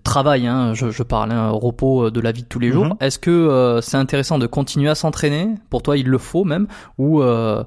travail, 0.03 0.47
hein, 0.47 0.73
je, 0.73 0.91
je, 0.91 1.03
parle, 1.03 1.31
un 1.31 1.47
hein, 1.47 1.49
repos 1.49 2.11
de 2.11 2.19
la 2.19 2.31
vie 2.31 2.43
de 2.43 2.47
tous 2.47 2.59
les 2.59 2.71
jours. 2.71 2.85
Mm-hmm. 2.85 3.03
Est-ce 3.03 3.19
que 3.19 3.31
euh, 3.31 3.81
c'est 3.81 3.97
intéressant 3.97 4.37
de 4.39 4.47
continuer 4.47 4.89
à 4.89 4.95
s'entraîner? 4.95 5.49
Pour 5.69 5.81
toi, 5.81 5.97
il 5.97 6.07
le 6.07 6.17
faut 6.17 6.43
même 6.43 6.67
Ou 6.97 7.21
euh, 7.21 7.63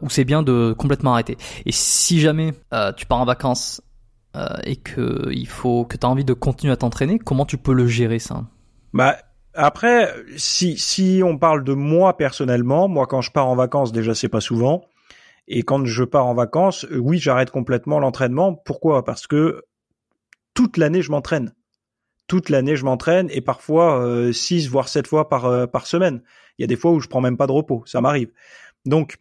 ou 0.00 0.10
c'est 0.10 0.24
bien 0.24 0.42
de 0.42 0.74
complètement 0.76 1.12
arrêter? 1.12 1.36
Et 1.66 1.72
si 1.72 2.20
jamais 2.20 2.52
tu 2.96 3.06
pars 3.06 3.20
en 3.20 3.24
vacances 3.24 3.80
euh, 4.36 4.46
et 4.64 4.76
que 4.76 5.30
il 5.30 5.46
faut 5.46 5.84
que 5.84 5.96
tu 5.96 6.06
as 6.06 6.08
envie 6.08 6.24
de 6.24 6.32
continuer 6.32 6.72
à 6.72 6.76
t'entraîner, 6.76 7.18
comment 7.18 7.46
tu 7.46 7.58
peux 7.58 7.74
le 7.74 7.86
gérer 7.86 8.18
ça? 8.18 8.44
Bah 8.92 9.16
après, 9.54 10.14
si 10.36 10.78
si 10.78 11.22
on 11.24 11.38
parle 11.38 11.64
de 11.64 11.74
moi 11.74 12.16
personnellement, 12.16 12.88
moi 12.88 13.06
quand 13.06 13.20
je 13.20 13.30
pars 13.30 13.48
en 13.48 13.56
vacances, 13.56 13.92
déjà 13.92 14.14
c'est 14.14 14.28
pas 14.28 14.40
souvent, 14.40 14.84
et 15.48 15.62
quand 15.62 15.84
je 15.84 16.04
pars 16.04 16.26
en 16.26 16.34
vacances, 16.34 16.84
euh, 16.90 16.96
oui 16.96 17.18
j'arrête 17.18 17.50
complètement 17.50 17.98
l'entraînement. 17.98 18.54
Pourquoi? 18.54 19.04
Parce 19.04 19.26
que 19.26 19.62
toute 20.54 20.76
l'année 20.76 21.02
je 21.02 21.10
m'entraîne. 21.10 21.54
Toute 22.28 22.48
l'année 22.48 22.76
je 22.76 22.84
m'entraîne 22.84 23.28
et 23.30 23.40
parfois 23.40 24.02
euh, 24.02 24.32
six 24.32 24.68
voire 24.68 24.88
sept 24.88 25.06
fois 25.06 25.28
par 25.28 25.44
euh, 25.46 25.66
par 25.66 25.86
semaine. 25.86 26.22
Il 26.58 26.62
y 26.62 26.64
a 26.64 26.68
des 26.68 26.76
fois 26.76 26.92
où 26.92 27.00
je 27.00 27.08
prends 27.08 27.20
même 27.20 27.36
pas 27.36 27.46
de 27.46 27.52
repos, 27.52 27.82
ça 27.86 28.00
m'arrive. 28.00 28.30
Donc 28.86 29.18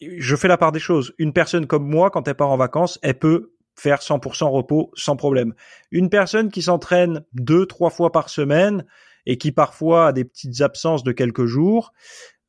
je 0.00 0.36
fais 0.36 0.48
la 0.48 0.56
part 0.56 0.72
des 0.72 0.80
choses. 0.80 1.12
Une 1.18 1.32
personne 1.32 1.66
comme 1.66 1.88
moi, 1.88 2.10
quand 2.10 2.26
elle 2.28 2.34
part 2.34 2.50
en 2.50 2.56
vacances, 2.56 2.98
elle 3.02 3.18
peut 3.18 3.52
faire 3.78 4.00
100% 4.00 4.48
repos 4.50 4.90
sans 4.94 5.16
problème. 5.16 5.54
Une 5.90 6.10
personne 6.10 6.50
qui 6.50 6.62
s'entraîne 6.62 7.24
deux, 7.32 7.66
trois 7.66 7.90
fois 7.90 8.12
par 8.12 8.28
semaine 8.28 8.84
et 9.26 9.38
qui 9.38 9.52
parfois 9.52 10.08
a 10.08 10.12
des 10.12 10.24
petites 10.24 10.60
absences 10.62 11.04
de 11.04 11.12
quelques 11.12 11.46
jours, 11.46 11.92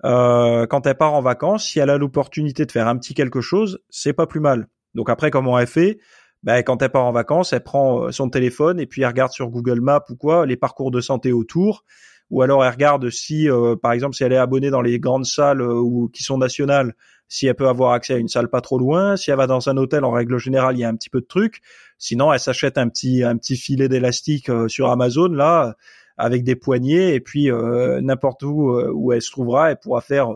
euh, 0.06 0.66
quand 0.66 0.88
elle 0.88 0.96
part 0.96 1.14
en 1.14 1.22
vacances, 1.22 1.66
si 1.66 1.80
elle 1.80 1.90
a 1.90 1.98
l'opportunité 1.98 2.66
de 2.66 2.72
faire 2.72 2.88
un 2.88 2.98
petit 2.98 3.14
quelque 3.14 3.42
chose, 3.42 3.80
c'est 3.90 4.14
pas 4.14 4.28
plus 4.28 4.40
mal. 4.40 4.68
Donc 4.96 5.10
après, 5.10 5.30
comment 5.30 5.60
elle 5.60 5.68
fait? 5.68 6.00
Ben, 6.42 6.64
quand 6.64 6.82
elle 6.82 6.90
part 6.90 7.06
en 7.06 7.12
vacances, 7.12 7.52
elle 7.52 7.64
prend 7.64 8.06
euh, 8.06 8.12
son 8.12 8.30
téléphone 8.30 8.80
et 8.80 8.86
puis 8.86 9.02
elle 9.02 9.10
regarde 9.10 9.32
sur 9.32 9.50
Google 9.50 9.82
Maps 9.82 10.06
ou 10.10 10.16
quoi 10.16 10.46
les 10.46 10.56
parcours 10.56 10.90
de 10.90 11.02
santé 11.02 11.34
autour, 11.34 11.84
ou 12.30 12.42
alors 12.42 12.64
elle 12.64 12.72
regarde 12.72 13.10
si, 13.10 13.50
euh, 13.50 13.76
par 13.76 13.92
exemple, 13.92 14.16
si 14.16 14.24
elle 14.24 14.32
est 14.32 14.38
abonnée 14.38 14.70
dans 14.70 14.82
les 14.82 15.00
grandes 15.00 15.26
salles 15.26 15.62
ou 15.62 16.10
qui 16.14 16.24
sont 16.24 16.38
nationales, 16.38 16.96
si 17.30 17.48
elle 17.48 17.56
peut 17.56 17.70
avoir 17.70 17.94
accès 17.94 18.16
à 18.16 18.18
une 18.18 18.28
salle 18.28 18.50
pas 18.50 18.62
trop 18.62 18.78
loin. 18.78 19.16
Si 19.16 19.32
elle 19.32 19.38
va 19.38 19.48
dans 19.48 19.70
un 19.70 19.78
hôtel, 19.78 20.04
en 20.04 20.12
règle 20.12 20.38
générale, 20.38 20.76
il 20.76 20.80
y 20.80 20.84
a 20.84 20.90
un 20.90 20.96
petit 20.96 21.10
peu 21.10 21.22
de 21.22 21.26
trucs. 21.26 21.62
Sinon, 21.98 22.34
elle 22.34 22.40
s'achète 22.40 22.78
un 22.78 22.90
petit 22.90 23.24
un 23.24 23.38
petit 23.38 23.56
filet 23.56 23.88
d'élastique 23.88 24.52
sur 24.68 24.90
Amazon 24.90 25.30
là 25.30 25.76
avec 26.20 26.44
des 26.44 26.56
poignets 26.56 27.16
et 27.16 27.22
puis 27.22 27.50
euh, 27.50 28.02
n'importe 28.02 28.44
où 28.44 28.72
euh, 28.72 28.92
où 28.94 29.14
elle 29.14 29.22
se 29.22 29.32
trouvera, 29.32 29.72
elle 29.72 29.80
pourra 29.80 30.02
faire 30.02 30.30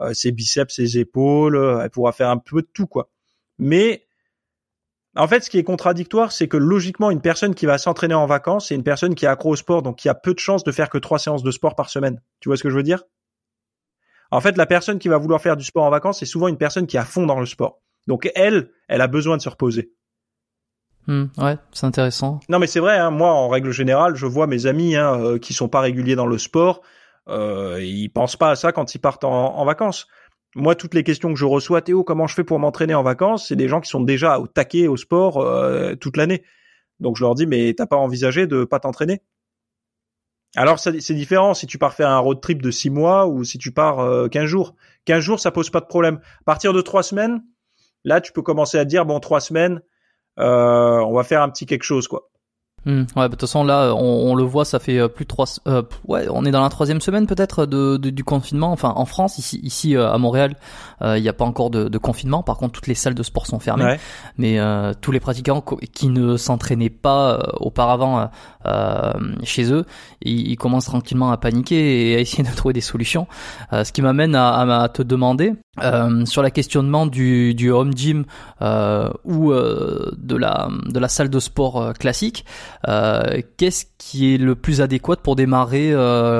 euh, 0.00 0.14
ses 0.14 0.32
biceps, 0.32 0.74
ses 0.74 0.98
épaules, 0.98 1.80
elle 1.82 1.90
pourra 1.90 2.12
faire 2.12 2.30
un 2.30 2.38
peu 2.38 2.62
de 2.62 2.68
tout 2.72 2.86
quoi. 2.86 3.10
Mais 3.58 4.06
en 5.16 5.28
fait, 5.28 5.44
ce 5.44 5.50
qui 5.50 5.58
est 5.58 5.64
contradictoire, 5.64 6.32
c'est 6.32 6.48
que 6.48 6.56
logiquement, 6.56 7.10
une 7.10 7.20
personne 7.20 7.54
qui 7.54 7.66
va 7.66 7.76
s'entraîner 7.76 8.14
en 8.14 8.26
vacances, 8.26 8.68
c'est 8.68 8.74
une 8.74 8.84
personne 8.84 9.14
qui 9.14 9.24
est 9.24 9.28
accro 9.28 9.50
au 9.50 9.56
sport, 9.56 9.82
donc 9.82 9.96
qui 9.96 10.08
a 10.08 10.14
peu 10.14 10.32
de 10.32 10.38
chances 10.38 10.64
de 10.64 10.72
faire 10.72 10.88
que 10.88 10.98
trois 10.98 11.18
séances 11.18 11.42
de 11.42 11.50
sport 11.50 11.74
par 11.74 11.90
semaine. 11.90 12.22
Tu 12.40 12.48
vois 12.48 12.56
ce 12.56 12.62
que 12.62 12.70
je 12.70 12.76
veux 12.76 12.82
dire? 12.82 13.02
En 14.30 14.40
fait, 14.40 14.56
la 14.56 14.66
personne 14.66 14.98
qui 14.98 15.08
va 15.08 15.18
vouloir 15.18 15.40
faire 15.40 15.56
du 15.56 15.64
sport 15.64 15.84
en 15.84 15.90
vacances, 15.90 16.18
c'est 16.18 16.26
souvent 16.26 16.48
une 16.48 16.58
personne 16.58 16.86
qui 16.86 16.96
est 16.96 17.00
à 17.00 17.04
fond 17.04 17.26
dans 17.26 17.40
le 17.40 17.46
sport. 17.46 17.80
Donc 18.06 18.30
elle, 18.34 18.70
elle 18.88 19.00
a 19.00 19.06
besoin 19.06 19.36
de 19.36 19.42
se 19.42 19.48
reposer. 19.48 19.92
Hmm, 21.06 21.26
ouais, 21.38 21.56
c'est 21.72 21.86
intéressant. 21.86 22.40
Non, 22.50 22.58
mais 22.58 22.66
c'est 22.66 22.80
vrai. 22.80 22.98
Hein, 22.98 23.10
moi, 23.10 23.32
en 23.32 23.48
règle 23.48 23.70
générale, 23.70 24.14
je 24.14 24.26
vois 24.26 24.46
mes 24.46 24.66
amis 24.66 24.94
hein, 24.94 25.18
euh, 25.18 25.38
qui 25.38 25.54
sont 25.54 25.68
pas 25.68 25.80
réguliers 25.80 26.16
dans 26.16 26.26
le 26.26 26.36
sport. 26.36 26.82
Euh, 27.28 27.78
ils 27.82 28.10
pensent 28.10 28.36
pas 28.36 28.50
à 28.50 28.56
ça 28.56 28.72
quand 28.72 28.94
ils 28.94 28.98
partent 28.98 29.24
en, 29.24 29.64
vacances. 29.64 30.06
Moi, 30.54 30.74
toutes 30.74 30.94
les 30.94 31.04
questions 31.04 31.32
que 31.32 31.38
je 31.38 31.46
reçois, 31.46 31.80
Théo, 31.80 32.04
comment 32.04 32.26
je 32.26 32.34
fais 32.34 32.44
pour 32.44 32.58
m'entraîner 32.58 32.94
en 32.94 33.02
vacances 33.02 33.48
C'est 33.48 33.56
des 33.56 33.68
gens 33.68 33.80
qui 33.80 33.88
sont 33.88 34.00
déjà 34.00 34.38
au 34.38 34.46
taquet 34.46 34.86
au 34.86 34.96
sport 34.96 35.38
euh, 35.38 35.94
toute 35.94 36.16
l'année. 36.18 36.42
Donc 37.00 37.16
je 37.16 37.24
leur 37.24 37.34
dis, 37.34 37.46
mais 37.46 37.72
t'as 37.74 37.86
pas 37.86 37.96
envisagé 37.96 38.46
de 38.46 38.64
pas 38.64 38.80
t'entraîner? 38.80 39.22
Alors 40.56 40.78
c'est 40.78 41.14
différent 41.14 41.54
si 41.54 41.66
tu 41.66 41.78
pars 41.78 41.92
faire 41.92 42.08
un 42.08 42.18
road 42.18 42.40
trip 42.40 42.62
de 42.62 42.70
six 42.70 42.90
mois 42.90 43.26
ou 43.26 43.44
si 43.44 43.58
tu 43.58 43.70
pars 43.70 44.00
euh, 44.00 44.28
15 44.28 44.44
jours. 44.44 44.74
15 45.04 45.20
jours, 45.20 45.40
ça 45.40 45.50
pose 45.50 45.70
pas 45.70 45.80
de 45.80 45.86
problème. 45.86 46.20
À 46.40 46.44
partir 46.44 46.72
de 46.72 46.80
trois 46.80 47.02
semaines, 47.02 47.42
là, 48.04 48.20
tu 48.20 48.32
peux 48.32 48.42
commencer 48.42 48.78
à 48.78 48.84
dire, 48.84 49.04
bon, 49.04 49.20
trois 49.20 49.40
semaines, 49.40 49.80
euh, 50.38 51.00
on 51.00 51.14
va 51.14 51.24
faire 51.24 51.42
un 51.42 51.48
petit 51.48 51.66
quelque 51.66 51.82
chose 51.82 52.06
quoi. 52.06 52.28
Hmm, 52.86 53.00
ouais, 53.00 53.06
bah, 53.16 53.26
de 53.26 53.32
toute 53.32 53.40
façon 53.40 53.64
là, 53.64 53.92
on, 53.92 54.36
le 54.36 54.44
voit, 54.44 54.64
ça 54.64 54.78
fait 54.78 54.98
euh, 54.98 55.08
plus 55.08 55.24
de 55.24 55.28
trois, 55.28 55.46
euh, 55.66 55.82
ouais, 56.06 56.26
on 56.30 56.44
est 56.44 56.52
dans 56.52 56.62
la 56.62 56.68
troisième 56.68 57.00
semaine 57.00 57.26
peut-être 57.26 57.66
de, 57.66 57.96
du 57.96 58.22
confinement. 58.22 58.70
Enfin, 58.70 58.92
en 58.94 59.04
France, 59.04 59.36
ici, 59.38 59.58
ici 59.64 59.96
à 59.96 60.16
Montréal, 60.16 60.54
il 61.00 61.20
n'y 61.20 61.28
a 61.28 61.32
pas 61.32 61.44
encore 61.44 61.70
de, 61.70 61.98
confinement. 61.98 62.44
Par 62.44 62.56
contre, 62.56 62.74
toutes 62.74 62.86
les 62.86 62.94
salles 62.94 63.14
de 63.16 63.22
sport 63.24 63.46
sont 63.46 63.58
fermées. 63.58 63.96
Mais 64.36 64.58
tous 65.00 65.10
les 65.10 65.20
pratiquants 65.20 65.60
qui 65.92 66.08
ne 66.08 66.36
s'entraînaient 66.36 66.88
pas 66.88 67.52
auparavant 67.56 68.30
chez 69.42 69.72
eux, 69.72 69.84
ils, 70.22 70.56
commencent 70.56 70.86
tranquillement 70.86 71.30
à 71.30 71.36
paniquer 71.36 72.12
et 72.12 72.16
à 72.16 72.20
essayer 72.20 72.42
de 72.42 72.54
trouver 72.54 72.72
des 72.72 72.80
solutions. 72.80 73.26
ce 73.72 73.92
qui 73.92 74.02
m'amène 74.02 74.34
à, 74.34 74.88
te 74.92 75.02
demander, 75.02 75.54
euh, 75.82 76.24
sur 76.26 76.42
la 76.42 76.50
questionnement 76.50 77.06
du, 77.06 77.70
home 77.70 77.92
gym 77.94 78.24
euh, 78.62 79.10
ou 79.24 79.52
euh, 79.52 80.10
de 80.16 80.36
la 80.36 80.68
de 80.86 80.98
la 80.98 81.08
salle 81.08 81.30
de 81.30 81.40
sport 81.40 81.80
euh, 81.80 81.92
classique, 81.92 82.44
euh, 82.88 83.40
qu'est-ce 83.56 83.86
qui 83.98 84.34
est 84.34 84.38
le 84.38 84.54
plus 84.54 84.80
adéquat 84.80 85.16
pour 85.16 85.36
démarrer 85.36 85.92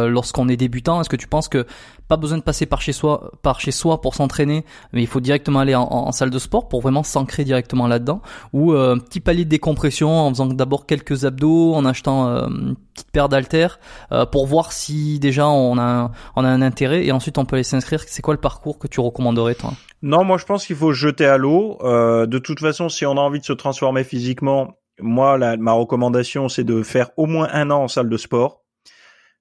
lorsqu'on 0.08 0.48
est 0.48 0.56
débutant? 0.56 1.00
Est-ce 1.00 1.08
que 1.08 1.16
tu 1.16 1.28
penses 1.28 1.48
que 1.48 1.66
pas 2.08 2.16
besoin 2.16 2.38
de 2.38 2.42
passer 2.42 2.66
par 2.66 2.80
chez 2.80 2.92
soi, 2.92 3.32
par 3.42 3.60
chez 3.60 3.70
soi 3.70 4.00
pour 4.00 4.14
s'entraîner, 4.14 4.64
mais 4.92 5.02
il 5.02 5.06
faut 5.06 5.20
directement 5.20 5.60
aller 5.60 5.74
en, 5.74 6.10
salle 6.12 6.30
de 6.30 6.38
sport 6.38 6.68
pour 6.68 6.80
vraiment 6.80 7.02
s'ancrer 7.02 7.44
directement 7.44 7.86
là-dedans. 7.86 8.22
Ou 8.52 8.72
euh, 8.72 8.94
un 8.94 8.98
petit 8.98 9.20
palier 9.20 9.44
de 9.44 9.50
décompression 9.50 10.10
en 10.10 10.30
faisant 10.30 10.46
d'abord 10.46 10.86
quelques 10.86 11.24
abdos, 11.24 11.74
en 11.74 11.84
achetant 11.84 12.28
euh, 12.28 12.46
une 12.48 12.76
petite 12.94 13.10
paire 13.12 13.28
d'haltères 13.28 13.78
euh, 14.10 14.24
pour 14.24 14.46
voir 14.46 14.72
si 14.72 15.18
déjà 15.18 15.46
on 15.46 15.78
a 15.78 16.10
un 16.36 16.62
intérêt 16.62 17.04
et 17.04 17.12
ensuite 17.12 17.36
on 17.38 17.44
peut 17.44 17.56
aller 17.56 17.62
s'inscrire. 17.62 18.02
C'est 18.06 18.22
quoi 18.22 18.34
le 18.34 18.40
parcours 18.40 18.78
que 18.78 18.88
tu 18.88 19.00
recommanderais 19.00 19.54
toi? 19.54 19.72
Non, 20.00 20.24
moi 20.24 20.38
je 20.38 20.46
pense 20.46 20.66
qu'il 20.66 20.76
faut 20.76 20.92
jeter 20.92 21.26
à 21.26 21.36
l'eau. 21.36 21.78
de 21.82 22.38
toute 22.38 22.60
façon, 22.60 22.88
si 22.88 23.04
on 23.04 23.12
a 23.12 23.20
envie 23.20 23.40
de 23.40 23.44
se 23.44 23.52
transformer 23.52 24.04
physiquement, 24.04 24.78
moi 25.00 25.36
la, 25.36 25.56
ma 25.56 25.72
recommandation 25.72 26.48
c'est 26.48 26.64
de 26.64 26.82
faire 26.82 27.10
au 27.16 27.26
moins 27.26 27.48
un 27.52 27.70
an 27.70 27.82
en 27.82 27.88
salle 27.88 28.08
de 28.08 28.16
sport 28.16 28.62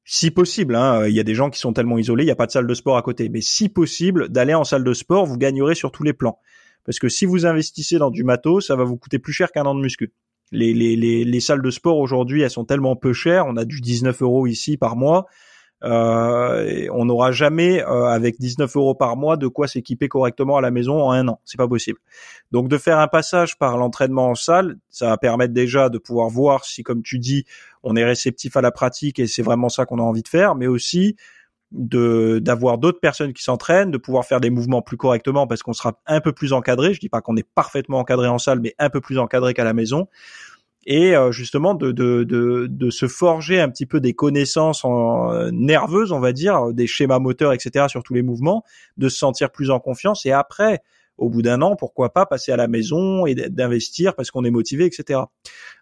si 0.10 0.32
possible, 0.32 0.76
hein, 0.78 1.06
il 1.06 1.14
y 1.14 1.20
a 1.20 1.24
des 1.24 1.36
gens 1.36 1.50
qui 1.50 1.60
sont 1.60 1.74
tellement 1.74 1.98
isolés, 1.98 2.24
il 2.24 2.28
n'y 2.28 2.32
a 2.32 2.36
pas 2.36 2.46
de 2.46 2.52
salle 2.52 2.66
de 2.66 2.74
sport 2.74 2.96
à 2.96 3.02
côté, 3.02 3.28
mais 3.28 3.42
si 3.42 3.68
possible, 3.68 4.30
d'aller 4.30 4.54
en 4.54 4.64
salle 4.64 4.86
de 4.86 4.94
sport, 4.94 5.26
vous 5.26 5.38
gagnerez 5.38 5.76
sur 5.76 5.92
tous 5.92 6.04
les 6.04 6.14
plans. 6.14 6.40
Parce 6.86 6.98
que 6.98 7.10
si 7.10 7.26
vous 7.26 7.46
investissez 7.46 7.98
dans 7.98 8.10
du 8.10 8.24
matos, 8.24 8.68
ça 8.68 8.78
va 8.78 8.86
vous 8.86 8.96
coûter 8.96 9.20
plus 9.20 9.34
cher 9.34 9.52
qu'un 9.52 9.66
an 9.66 9.76
de 9.76 9.82
muscu. 9.82 10.14
Les, 10.54 10.74
les, 10.74 10.96
les, 10.96 11.26
les 11.26 11.40
salles 11.42 11.62
de 11.62 11.70
sport 11.70 11.98
aujourd'hui, 11.98 12.42
elles 12.42 12.50
sont 12.50 12.64
tellement 12.64 12.96
peu 12.96 13.12
chères, 13.12 13.48
on 13.48 13.58
a 13.58 13.66
du 13.66 13.82
19 13.82 14.22
euros 14.22 14.48
ici 14.48 14.78
par 14.78 14.96
mois, 14.96 15.26
euh, 15.84 16.88
on 16.92 17.06
n'aura 17.06 17.32
jamais 17.32 17.84
euh, 17.84 18.06
avec 18.06 18.40
19 18.40 18.76
euros 18.76 18.96
par 18.96 19.16
mois 19.16 19.38
de 19.38 19.48
quoi 19.48 19.68
s'équiper 19.68 20.08
correctement 20.08 20.58
à 20.58 20.62
la 20.62 20.72
maison 20.72 21.02
en 21.02 21.12
un 21.12 21.28
an. 21.28 21.40
C'est 21.46 21.58
pas 21.58 21.68
possible. 21.68 22.00
Donc 22.52 22.68
de 22.68 22.78
faire 22.78 23.00
un 23.00 23.08
passage 23.08 23.58
par 23.58 23.78
l'entraînement 23.78 24.30
en 24.30 24.36
salle, 24.36 24.78
ça 24.90 25.08
va 25.10 25.18
permettre 25.18 25.54
déjà 25.54 25.90
de 25.90 25.98
pouvoir 26.00 26.30
voir 26.30 26.66
si, 26.66 26.82
comme 26.82 27.04
tu 27.04 27.20
dis, 27.20 27.46
on 27.84 27.96
est 27.96 28.06
réceptif 28.06 28.58
à 28.58 28.62
la 28.62 28.72
pratique 28.72 29.20
et 29.20 29.28
c'est 29.28 29.44
vraiment 29.44 29.70
ça 29.70 29.86
qu'on 29.86 30.00
a 30.00 30.04
envie 30.04 30.24
de 30.24 30.28
faire, 30.28 30.56
mais 30.56 30.68
aussi 30.68 31.16
de 31.72 32.40
d'avoir 32.42 32.78
d'autres 32.78 33.02
personnes 33.02 33.34
qui 33.34 33.44
s'entraînent, 33.44 33.92
de 33.92 33.98
pouvoir 33.98 34.26
faire 34.26 34.40
des 34.40 34.50
mouvements 34.50 34.82
plus 34.82 34.96
correctement 34.96 35.48
parce 35.48 35.64
qu'on 35.64 35.74
sera 35.74 36.00
un 36.08 36.22
peu 36.22 36.32
plus 36.32 36.54
encadré. 36.54 36.94
Je 36.94 37.00
dis 37.00 37.10
pas 37.10 37.22
qu'on 37.22 37.36
est 37.36 37.48
parfaitement 37.48 38.00
encadré 38.00 38.28
en 38.28 38.40
salle, 38.40 38.62
mais 38.62 38.74
un 38.80 38.90
peu 38.90 39.02
plus 39.02 39.20
encadré 39.20 39.54
qu'à 39.54 39.66
la 39.66 39.74
maison 39.74 40.08
et 40.88 41.16
euh, 41.16 41.32
justement 41.34 41.76
de, 41.76 41.92
de, 41.92 42.24
de, 42.24 42.66
de, 42.68 42.90
se 42.90 43.08
forger 43.08 43.60
un 43.60 43.70
petit 43.70 43.86
peu 43.86 44.00
des 44.00 44.14
connaissances 44.14 44.86
en, 44.86 45.52
nerveuses, 45.52 46.14
on 46.14 46.22
va 46.22 46.32
dire, 46.32 46.74
des 46.74 46.88
schémas 46.88 47.20
moteurs, 47.20 47.52
etc. 47.52 47.86
sur 47.90 48.04
tous 48.04 48.14
les 48.14 48.24
mouvements, 48.24 48.64
de 48.96 49.10
se 49.10 49.18
sentir 49.18 49.52
plus 49.52 49.70
en 49.70 49.82
confiance 49.82 50.26
et 50.26 50.32
après, 50.32 50.82
au 51.18 51.30
bout 51.30 51.42
d'un 51.42 51.62
an, 51.62 51.76
pourquoi 51.76 52.14
pas 52.14 52.26
passer 52.26 52.54
à 52.54 52.56
la 52.56 52.70
maison 52.70 53.26
et 53.26 53.36
d'investir 53.36 54.16
parce 54.16 54.32
qu'on 54.32 54.46
est 54.46 54.52
motivé, 54.52 54.86
etc. 54.86 55.20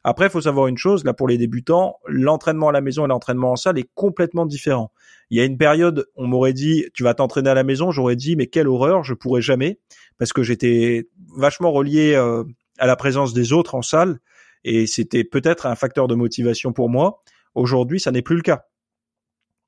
Après, 0.03 0.25
il 0.25 0.31
faut 0.31 0.41
savoir 0.41 0.67
une 0.67 0.77
chose, 0.77 1.03
là 1.03 1.13
pour 1.13 1.27
les 1.27 1.37
débutants, 1.37 1.97
l'entraînement 2.07 2.69
à 2.69 2.71
la 2.71 2.81
maison 2.81 3.05
et 3.05 3.07
l'entraînement 3.07 3.51
en 3.51 3.55
salle 3.55 3.77
est 3.77 3.89
complètement 3.93 4.47
différent. 4.47 4.91
Il 5.29 5.37
y 5.37 5.41
a 5.41 5.45
une 5.45 5.57
période, 5.57 6.07
on 6.15 6.25
m'aurait 6.25 6.53
dit, 6.53 6.85
tu 6.95 7.03
vas 7.03 7.13
t'entraîner 7.13 7.51
à 7.51 7.53
la 7.53 7.63
maison, 7.63 7.91
j'aurais 7.91 8.15
dit, 8.15 8.35
mais 8.35 8.47
quelle 8.47 8.67
horreur, 8.67 9.03
je 9.03 9.13
pourrais 9.13 9.41
jamais, 9.41 9.79
parce 10.17 10.33
que 10.33 10.41
j'étais 10.41 11.09
vachement 11.37 11.71
relié 11.71 12.15
euh, 12.15 12.43
à 12.79 12.87
la 12.87 12.95
présence 12.95 13.33
des 13.33 13.53
autres 13.53 13.75
en 13.75 13.83
salle 13.83 14.19
et 14.66 14.88
c'était 14.88 15.24
peut-être 15.24 15.68
un 15.68 15.76
facteur 15.76 16.07
de 16.07 16.16
motivation 16.16 16.74
pour 16.74 16.89
moi. 16.89 17.22
Aujourd'hui, 17.53 17.99
ça 17.99 18.11
n'est 18.11 18.24
plus 18.24 18.36
le 18.36 18.41
cas. 18.41 18.66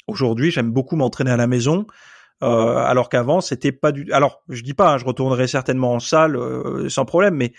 Aujourd'hui, 0.07 0.51
j'aime 0.51 0.71
beaucoup 0.71 0.95
m'entraîner 0.95 1.31
à 1.31 1.37
la 1.37 1.47
maison, 1.47 1.85
euh, 2.43 2.77
alors 2.77 3.07
qu'avant, 3.07 3.39
c'était 3.39 3.71
pas 3.71 3.91
du. 3.91 4.11
Alors, 4.11 4.43
je 4.49 4.63
dis 4.63 4.73
pas, 4.73 4.93
hein, 4.93 4.97
je 4.97 5.05
retournerai 5.05 5.47
certainement 5.47 5.93
en 5.93 5.99
salle 5.99 6.35
euh, 6.35 6.89
sans 6.89 7.05
problème, 7.05 7.35
mais 7.35 7.53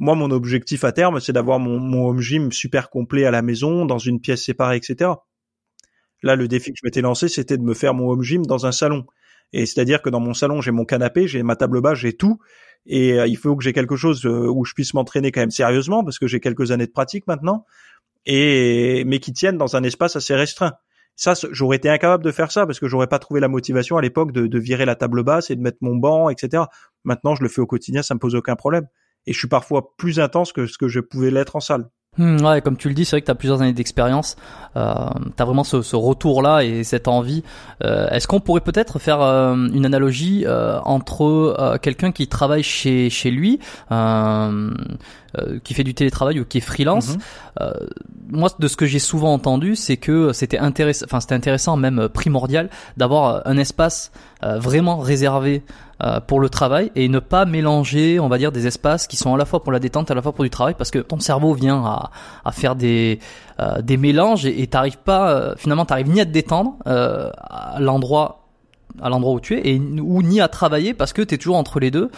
moi, 0.00 0.16
mon 0.16 0.30
objectif 0.32 0.82
à 0.82 0.90
terme, 0.90 1.20
c'est 1.20 1.32
d'avoir 1.32 1.60
mon, 1.60 1.78
mon 1.78 2.08
home 2.08 2.20
gym 2.20 2.50
super 2.50 2.90
complet 2.90 3.24
à 3.24 3.30
la 3.30 3.42
maison, 3.42 3.86
dans 3.86 3.98
une 3.98 4.20
pièce 4.20 4.44
séparée, 4.44 4.76
etc. 4.76 5.12
Là, 6.22 6.36
le 6.36 6.48
défi 6.48 6.72
que 6.72 6.76
je 6.76 6.86
m'étais 6.86 7.02
lancé, 7.02 7.28
c'était 7.28 7.56
de 7.56 7.62
me 7.62 7.74
faire 7.74 7.94
mon 7.94 8.10
home 8.10 8.22
gym 8.22 8.44
dans 8.46 8.66
un 8.66 8.72
salon. 8.72 9.06
Et 9.52 9.66
c'est-à-dire 9.66 10.02
que 10.02 10.10
dans 10.10 10.20
mon 10.20 10.34
salon, 10.34 10.60
j'ai 10.60 10.70
mon 10.70 10.84
canapé, 10.84 11.26
j'ai 11.26 11.42
ma 11.42 11.56
table 11.56 11.80
basse, 11.80 11.98
j'ai 11.98 12.12
tout 12.12 12.38
et 12.86 13.18
euh, 13.18 13.26
il 13.26 13.36
faut 13.36 13.56
que 13.56 13.64
j'ai 13.64 13.72
quelque 13.72 13.96
chose 13.96 14.24
euh, 14.24 14.48
où 14.48 14.64
je 14.64 14.74
puisse 14.74 14.94
m'entraîner 14.94 15.32
quand 15.32 15.40
même 15.40 15.50
sérieusement 15.50 16.02
parce 16.04 16.18
que 16.18 16.26
j'ai 16.26 16.40
quelques 16.40 16.70
années 16.70 16.86
de 16.86 16.92
pratique 16.92 17.26
maintenant 17.26 17.66
et 18.26 19.04
mais 19.06 19.18
qui 19.18 19.32
tiennent 19.32 19.58
dans 19.58 19.76
un 19.76 19.82
espace 19.82 20.16
assez 20.16 20.34
restreint. 20.34 20.74
Ça, 21.16 21.34
j'aurais 21.50 21.76
été 21.76 21.90
incapable 21.90 22.24
de 22.24 22.30
faire 22.30 22.50
ça 22.50 22.64
parce 22.64 22.80
que 22.80 22.88
j'aurais 22.88 23.06
pas 23.06 23.18
trouvé 23.18 23.40
la 23.40 23.48
motivation 23.48 23.98
à 23.98 24.02
l'époque 24.02 24.32
de, 24.32 24.46
de, 24.46 24.58
virer 24.58 24.86
la 24.86 24.94
table 24.94 25.22
basse 25.22 25.50
et 25.50 25.56
de 25.56 25.60
mettre 25.60 25.78
mon 25.82 25.96
banc, 25.96 26.30
etc. 26.30 26.64
Maintenant, 27.04 27.34
je 27.34 27.42
le 27.42 27.50
fais 27.50 27.60
au 27.60 27.66
quotidien, 27.66 28.02
ça 28.02 28.14
me 28.14 28.18
pose 28.18 28.34
aucun 28.34 28.56
problème. 28.56 28.86
Et 29.26 29.34
je 29.34 29.38
suis 29.38 29.48
parfois 29.48 29.94
plus 29.98 30.18
intense 30.18 30.52
que 30.52 30.66
ce 30.66 30.78
que 30.78 30.88
je 30.88 31.00
pouvais 31.00 31.30
l'être 31.30 31.56
en 31.56 31.60
salle. 31.60 31.90
Hmm, 32.18 32.44
ouais, 32.44 32.60
comme 32.60 32.76
tu 32.76 32.88
le 32.88 32.94
dis, 32.94 33.04
c'est 33.04 33.12
vrai 33.12 33.20
que 33.20 33.26
tu 33.26 33.30
as 33.30 33.36
plusieurs 33.36 33.62
années 33.62 33.72
d'expérience. 33.72 34.34
Euh, 34.76 34.92
tu 35.36 35.42
as 35.42 35.44
vraiment 35.44 35.62
ce, 35.62 35.80
ce 35.80 35.94
retour-là 35.94 36.64
et 36.64 36.82
cette 36.82 37.06
envie. 37.06 37.44
Euh, 37.84 38.08
Est-ce 38.10 38.26
qu'on 38.26 38.40
pourrait 38.40 38.60
peut-être 38.62 38.98
faire 38.98 39.20
euh, 39.22 39.54
une 39.54 39.86
analogie 39.86 40.44
euh, 40.44 40.80
entre 40.80 41.24
euh, 41.24 41.78
quelqu'un 41.78 42.10
qui 42.10 42.26
travaille 42.26 42.64
chez, 42.64 43.10
chez 43.10 43.30
lui, 43.30 43.60
qui 45.64 45.74
fait 45.74 45.84
du 45.84 45.94
télétravail 45.94 46.40
ou 46.40 46.44
qui 46.44 46.58
est 46.58 46.62
freelance 46.62 47.10
mhm. 47.10 47.20
Moi, 48.32 48.48
de 48.58 48.68
ce 48.68 48.76
que 48.76 48.86
j'ai 48.86 49.00
souvent 49.00 49.32
entendu, 49.32 49.74
c'est 49.74 49.96
que 49.96 50.32
c'était 50.32 50.58
intéressant, 50.58 51.04
enfin 51.06 51.20
c'était 51.20 51.34
intéressant, 51.34 51.76
même 51.76 52.08
primordial, 52.08 52.70
d'avoir 52.96 53.42
un 53.44 53.56
espace 53.58 54.12
euh, 54.44 54.58
vraiment 54.58 54.98
réservé 54.98 55.64
euh, 56.02 56.20
pour 56.20 56.40
le 56.40 56.48
travail 56.48 56.92
et 56.94 57.08
ne 57.08 57.18
pas 57.18 57.44
mélanger, 57.44 58.20
on 58.20 58.28
va 58.28 58.38
dire, 58.38 58.52
des 58.52 58.66
espaces 58.66 59.06
qui 59.06 59.16
sont 59.16 59.34
à 59.34 59.36
la 59.36 59.44
fois 59.44 59.62
pour 59.62 59.72
la 59.72 59.80
détente, 59.80 60.10
à 60.10 60.14
la 60.14 60.22
fois 60.22 60.32
pour 60.32 60.44
du 60.44 60.50
travail, 60.50 60.74
parce 60.78 60.90
que 60.90 60.98
ton 60.98 61.18
cerveau 61.18 61.54
vient 61.54 61.84
à, 61.84 62.10
à 62.44 62.52
faire 62.52 62.76
des 62.76 63.18
des 63.82 63.98
mélanges 63.98 64.46
et 64.46 64.66
t'arrives 64.68 64.96
pas, 64.96 65.54
finalement, 65.58 65.84
t'arrives 65.84 66.08
ni 66.08 66.18
à 66.18 66.24
te 66.24 66.30
détendre 66.30 66.76
à 66.86 67.76
l'endroit 67.78 68.39
à 69.00 69.08
l'endroit 69.08 69.32
où 69.32 69.40
tu 69.40 69.56
es 69.56 69.74
et 69.74 69.78
ou 69.78 70.22
ni 70.22 70.40
à 70.40 70.48
travailler 70.48 70.94
parce 70.94 71.12
que 71.12 71.22
tu 71.22 71.34
es 71.34 71.38
toujours 71.38 71.56
entre 71.56 71.80
les 71.80 71.90
deux. 71.90 72.10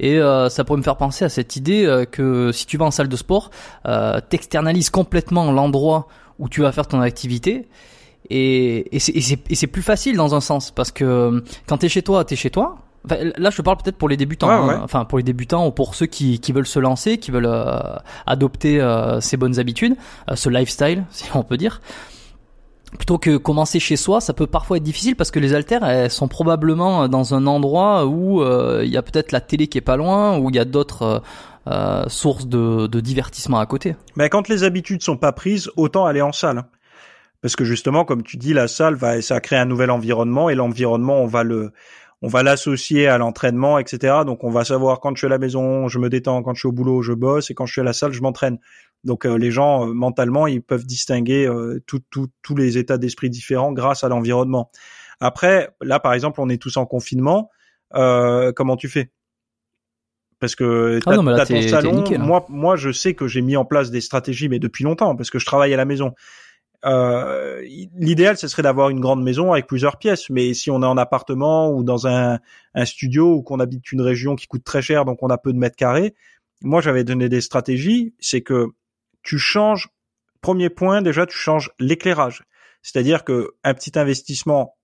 Et 0.00 0.18
euh, 0.18 0.48
ça 0.48 0.64
pourrait 0.64 0.78
me 0.78 0.82
faire 0.82 0.96
penser 0.96 1.24
à 1.24 1.28
cette 1.28 1.56
idée 1.56 1.84
euh, 1.84 2.04
que 2.04 2.52
si 2.52 2.66
tu 2.66 2.76
vas 2.76 2.86
en 2.86 2.90
salle 2.90 3.08
de 3.08 3.16
sport 3.16 3.50
euh, 3.86 4.20
t'externalises 4.28 4.90
complètement 4.90 5.50
l'endroit 5.50 6.08
où 6.38 6.48
tu 6.48 6.62
vas 6.62 6.72
faire 6.72 6.86
ton 6.86 7.00
activité. 7.00 7.68
Et, 8.30 8.94
et 8.94 9.00
c'est 9.00 9.66
plus 9.66 9.82
facile 9.82 10.16
dans 10.16 10.34
un 10.34 10.40
sens 10.40 10.70
parce 10.70 10.92
que 10.92 11.04
euh, 11.04 11.40
quand 11.66 11.78
t'es 11.78 11.88
chez 11.88 12.02
toi 12.02 12.24
t'es 12.24 12.36
chez 12.36 12.50
toi. 12.50 12.78
Là, 13.38 13.48
je 13.50 13.62
parle 13.62 13.78
peut-être 13.78 13.96
pour 13.96 14.08
les 14.08 14.18
débutants, 14.18 14.50
hein. 14.50 14.80
enfin 14.82 15.06
pour 15.06 15.16
les 15.16 15.24
débutants 15.24 15.66
ou 15.66 15.70
pour 15.70 15.94
ceux 15.94 16.04
qui, 16.04 16.40
qui 16.40 16.52
veulent 16.52 16.66
se 16.66 16.80
lancer, 16.80 17.16
qui 17.16 17.30
veulent 17.30 17.48
adopter 18.26 18.86
ces 19.20 19.38
bonnes 19.38 19.58
habitudes, 19.58 19.94
ce 20.34 20.50
lifestyle, 20.50 21.04
si 21.10 21.24
on 21.32 21.42
peut 21.42 21.56
dire 21.56 21.80
plutôt 22.96 23.18
que 23.18 23.36
commencer 23.36 23.80
chez 23.80 23.96
soi, 23.96 24.20
ça 24.20 24.32
peut 24.32 24.46
parfois 24.46 24.78
être 24.78 24.82
difficile 24.82 25.16
parce 25.16 25.30
que 25.30 25.38
les 25.38 25.54
haltères 25.54 25.84
elles 25.84 26.10
sont 26.10 26.28
probablement 26.28 27.08
dans 27.08 27.34
un 27.34 27.46
endroit 27.46 28.06
où 28.06 28.42
euh, 28.42 28.82
il 28.84 28.90
y 28.90 28.96
a 28.96 29.02
peut-être 29.02 29.32
la 29.32 29.40
télé 29.40 29.66
qui 29.66 29.78
est 29.78 29.82
pas 29.82 29.96
loin, 29.96 30.38
où 30.38 30.48
il 30.50 30.56
y 30.56 30.58
a 30.58 30.64
d'autres 30.64 31.02
euh, 31.02 31.18
euh, 31.66 32.08
sources 32.08 32.46
de, 32.46 32.86
de, 32.86 33.00
divertissement 33.00 33.58
à 33.58 33.66
côté. 33.66 33.96
Mais 34.16 34.28
quand 34.28 34.48
les 34.48 34.64
habitudes 34.64 35.02
sont 35.02 35.16
pas 35.16 35.32
prises, 35.32 35.70
autant 35.76 36.06
aller 36.06 36.22
en 36.22 36.32
salle. 36.32 36.64
Parce 37.42 37.56
que 37.56 37.64
justement, 37.64 38.04
comme 38.04 38.22
tu 38.22 38.36
dis, 38.36 38.52
la 38.52 38.68
salle 38.68 38.94
va, 38.94 39.20
ça 39.22 39.40
crée 39.40 39.56
un 39.56 39.64
nouvel 39.64 39.90
environnement 39.90 40.48
et 40.48 40.54
l'environnement, 40.54 41.20
on 41.20 41.26
va 41.26 41.44
le, 41.44 41.72
on 42.22 42.28
va 42.28 42.42
l'associer 42.42 43.06
à 43.06 43.18
l'entraînement, 43.18 43.78
etc. 43.78 44.18
Donc 44.26 44.42
on 44.44 44.50
va 44.50 44.64
savoir 44.64 45.00
quand 45.00 45.10
je 45.14 45.18
suis 45.18 45.26
à 45.26 45.30
la 45.30 45.38
maison, 45.38 45.88
je 45.88 45.98
me 45.98 46.08
détends, 46.08 46.42
quand 46.42 46.54
je 46.54 46.60
suis 46.60 46.68
au 46.68 46.72
boulot, 46.72 47.02
je 47.02 47.12
bosse, 47.12 47.50
et 47.50 47.54
quand 47.54 47.66
je 47.66 47.72
suis 47.72 47.80
à 47.80 47.84
la 47.84 47.92
salle, 47.92 48.12
je 48.12 48.22
m'entraîne. 48.22 48.58
Donc 49.04 49.26
euh, 49.26 49.36
les 49.36 49.50
gens 49.50 49.86
euh, 49.86 49.92
mentalement, 49.92 50.46
ils 50.46 50.62
peuvent 50.62 50.86
distinguer 50.86 51.46
euh, 51.46 51.82
tous 51.86 52.56
les 52.56 52.78
états 52.78 52.98
d'esprit 52.98 53.30
différents 53.30 53.72
grâce 53.72 54.04
à 54.04 54.08
l'environnement. 54.08 54.70
Après, 55.20 55.70
là 55.80 56.00
par 56.00 56.14
exemple, 56.14 56.40
on 56.40 56.48
est 56.48 56.60
tous 56.60 56.76
en 56.76 56.86
confinement. 56.86 57.50
comment 57.92 58.76
tu 58.76 58.88
fais? 58.88 59.10
Parce 60.40 60.54
que 60.54 61.00
ah 61.04 61.16
t'as, 61.16 61.46
ton 61.46 61.62
salon. 61.62 62.04
moi, 62.18 62.46
moi, 62.48 62.76
je 62.76 62.92
sais 62.92 63.14
que 63.14 63.26
j'ai 63.26 63.40
mis 63.40 63.56
en 63.56 63.64
place 63.64 63.90
des 63.90 64.00
stratégies, 64.00 64.48
mais 64.48 64.60
depuis 64.60 64.84
longtemps, 64.84 65.16
parce 65.16 65.30
que 65.30 65.40
je 65.40 65.46
travaille 65.46 65.74
à 65.74 65.76
la 65.76 65.84
maison. 65.84 66.14
Euh, 66.84 67.60
l'idéal, 67.96 68.36
ce 68.36 68.46
serait 68.46 68.62
d'avoir 68.62 68.90
une 68.90 69.00
grande 69.00 69.22
maison 69.22 69.52
avec 69.52 69.66
plusieurs 69.66 69.96
pièces. 69.96 70.30
Mais 70.30 70.54
si 70.54 70.70
on 70.70 70.82
est 70.82 70.86
en 70.86 70.96
appartement 70.96 71.70
ou 71.72 71.82
dans 71.82 72.06
un, 72.06 72.38
un 72.74 72.84
studio 72.84 73.34
ou 73.34 73.42
qu'on 73.42 73.58
habite 73.58 73.90
une 73.90 74.00
région 74.00 74.36
qui 74.36 74.46
coûte 74.46 74.64
très 74.64 74.82
cher, 74.82 75.04
donc 75.04 75.22
on 75.22 75.28
a 75.28 75.38
peu 75.38 75.52
de 75.52 75.58
mètres 75.58 75.76
carrés, 75.76 76.14
moi 76.62 76.80
j'avais 76.80 77.04
donné 77.04 77.28
des 77.28 77.40
stratégies. 77.40 78.14
C'est 78.20 78.42
que 78.42 78.68
tu 79.22 79.38
changes, 79.38 79.88
premier 80.40 80.70
point 80.70 81.02
déjà, 81.02 81.26
tu 81.26 81.36
changes 81.36 81.70
l'éclairage. 81.78 82.44
C'est-à-dire 82.82 83.24
que 83.24 83.50
un 83.64 83.74
petit 83.74 83.98
investissement 83.98 84.78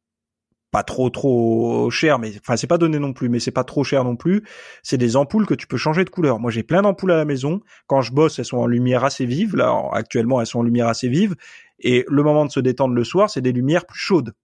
pas 0.74 0.82
trop 0.82 1.08
trop 1.08 1.88
cher, 1.90 2.18
mais 2.18 2.32
enfin 2.40 2.56
c'est 2.56 2.66
pas 2.66 2.78
donné 2.78 2.98
non 2.98 3.12
plus, 3.12 3.28
mais 3.28 3.38
c'est 3.38 3.52
pas 3.52 3.62
trop 3.62 3.84
cher 3.84 4.02
non 4.02 4.16
plus. 4.16 4.42
C'est 4.82 4.98
des 4.98 5.14
ampoules 5.14 5.46
que 5.46 5.54
tu 5.54 5.68
peux 5.68 5.76
changer 5.76 6.04
de 6.04 6.10
couleur. 6.10 6.40
Moi 6.40 6.50
j'ai 6.50 6.64
plein 6.64 6.82
d'ampoules 6.82 7.12
à 7.12 7.16
la 7.16 7.24
maison. 7.24 7.60
Quand 7.86 8.02
je 8.02 8.12
bosse, 8.12 8.40
elles 8.40 8.44
sont 8.44 8.58
en 8.58 8.66
lumière 8.66 9.04
assez 9.04 9.24
vive. 9.24 9.54
Là 9.54 9.72
actuellement 9.92 10.40
elles 10.40 10.48
sont 10.48 10.58
en 10.58 10.62
lumière 10.64 10.88
assez 10.88 11.08
vive. 11.08 11.36
Et 11.78 12.04
le 12.08 12.22
moment 12.24 12.44
de 12.44 12.50
se 12.50 12.58
détendre 12.58 12.92
le 12.92 13.04
soir, 13.04 13.30
c'est 13.30 13.40
des 13.40 13.52
lumières 13.52 13.86
plus 13.86 14.00
chaudes. 14.00 14.34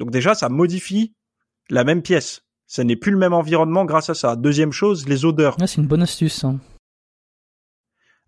Donc 0.00 0.10
déjà 0.10 0.34
ça 0.34 0.48
modifie 0.48 1.14
la 1.70 1.84
même 1.84 2.02
pièce. 2.02 2.42
Ça 2.66 2.82
n'est 2.82 2.96
plus 2.96 3.12
le 3.12 3.18
même 3.18 3.32
environnement 3.32 3.84
grâce 3.84 4.10
à 4.10 4.14
ça. 4.14 4.34
Deuxième 4.34 4.72
chose, 4.72 5.08
les 5.08 5.24
odeurs. 5.24 5.56
c'est 5.66 5.80
une 5.80 5.86
bonne 5.86 6.02
astuce. 6.02 6.42
Hein. 6.42 6.58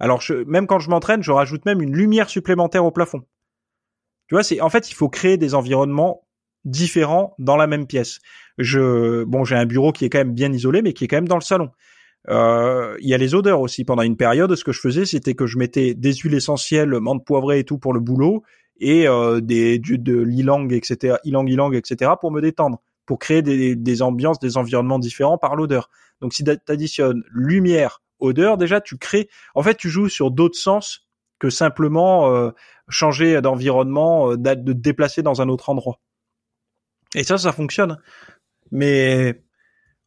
Alors 0.00 0.22
je, 0.22 0.34
même 0.44 0.66
quand 0.66 0.78
je 0.78 0.90
m'entraîne, 0.90 1.22
je 1.22 1.30
rajoute 1.30 1.64
même 1.66 1.82
une 1.82 1.94
lumière 1.94 2.30
supplémentaire 2.30 2.84
au 2.84 2.90
plafond. 2.90 3.22
Tu 4.28 4.34
vois, 4.34 4.42
c'est 4.42 4.60
en 4.60 4.70
fait 4.70 4.90
il 4.90 4.94
faut 4.94 5.08
créer 5.08 5.36
des 5.36 5.54
environnements 5.54 6.26
différents 6.64 7.34
dans 7.38 7.56
la 7.56 7.66
même 7.66 7.86
pièce. 7.86 8.20
Je 8.58 9.24
bon, 9.24 9.44
j'ai 9.44 9.56
un 9.56 9.66
bureau 9.66 9.92
qui 9.92 10.04
est 10.04 10.08
quand 10.08 10.18
même 10.18 10.34
bien 10.34 10.52
isolé, 10.52 10.82
mais 10.82 10.94
qui 10.94 11.04
est 11.04 11.08
quand 11.08 11.18
même 11.18 11.28
dans 11.28 11.36
le 11.36 11.42
salon. 11.42 11.70
Euh, 12.28 12.96
il 13.00 13.08
y 13.08 13.14
a 13.14 13.18
les 13.18 13.34
odeurs 13.34 13.60
aussi. 13.60 13.84
Pendant 13.84 14.02
une 14.02 14.16
période, 14.16 14.54
ce 14.54 14.64
que 14.64 14.72
je 14.72 14.80
faisais, 14.80 15.04
c'était 15.04 15.34
que 15.34 15.46
je 15.46 15.58
mettais 15.58 15.94
des 15.94 16.12
huiles 16.14 16.34
essentielles, 16.34 16.90
menthe 17.00 17.24
poivrée 17.24 17.60
et 17.60 17.64
tout 17.64 17.78
pour 17.78 17.92
le 17.92 18.00
boulot, 18.00 18.42
et 18.78 19.06
euh, 19.08 19.40
des 19.40 19.78
de 19.78 20.20
l'ilang, 20.20 20.68
etc., 20.70 21.16
ilang 21.24 21.46
ilang, 21.46 21.72
etc. 21.72 22.12
pour 22.20 22.30
me 22.30 22.40
détendre, 22.40 22.80
pour 23.06 23.18
créer 23.18 23.42
des, 23.42 23.74
des 23.74 24.02
ambiances, 24.02 24.38
des 24.38 24.56
environnements 24.56 24.98
différents 24.98 25.38
par 25.38 25.56
l'odeur. 25.56 25.90
Donc 26.20 26.34
si 26.34 26.44
tu 26.44 26.50
additionnes 26.68 27.22
lumière, 27.32 28.02
odeur, 28.20 28.56
déjà 28.56 28.80
tu 28.80 28.98
crées. 28.98 29.28
En 29.54 29.62
fait, 29.62 29.76
tu 29.76 29.88
joues 29.88 30.08
sur 30.08 30.30
d'autres 30.30 30.58
sens 30.58 31.06
que 31.38 31.50
simplement 31.50 32.30
euh, 32.30 32.50
changer 32.88 33.40
d'environnement, 33.40 34.32
euh, 34.32 34.36
de 34.36 34.54
te 34.54 34.78
déplacer 34.78 35.22
dans 35.22 35.42
un 35.42 35.48
autre 35.48 35.70
endroit. 35.70 36.00
Et 37.14 37.24
ça, 37.24 37.38
ça 37.38 37.52
fonctionne. 37.52 37.98
Mais 38.70 39.42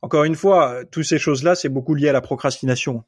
encore 0.01 0.23
une 0.23 0.35
fois, 0.35 0.83
toutes 0.91 1.05
ces 1.05 1.19
choses-là, 1.19 1.55
c'est 1.55 1.69
beaucoup 1.69 1.95
lié 1.95 2.09
à 2.09 2.13
la 2.13 2.21
procrastination. 2.21 3.03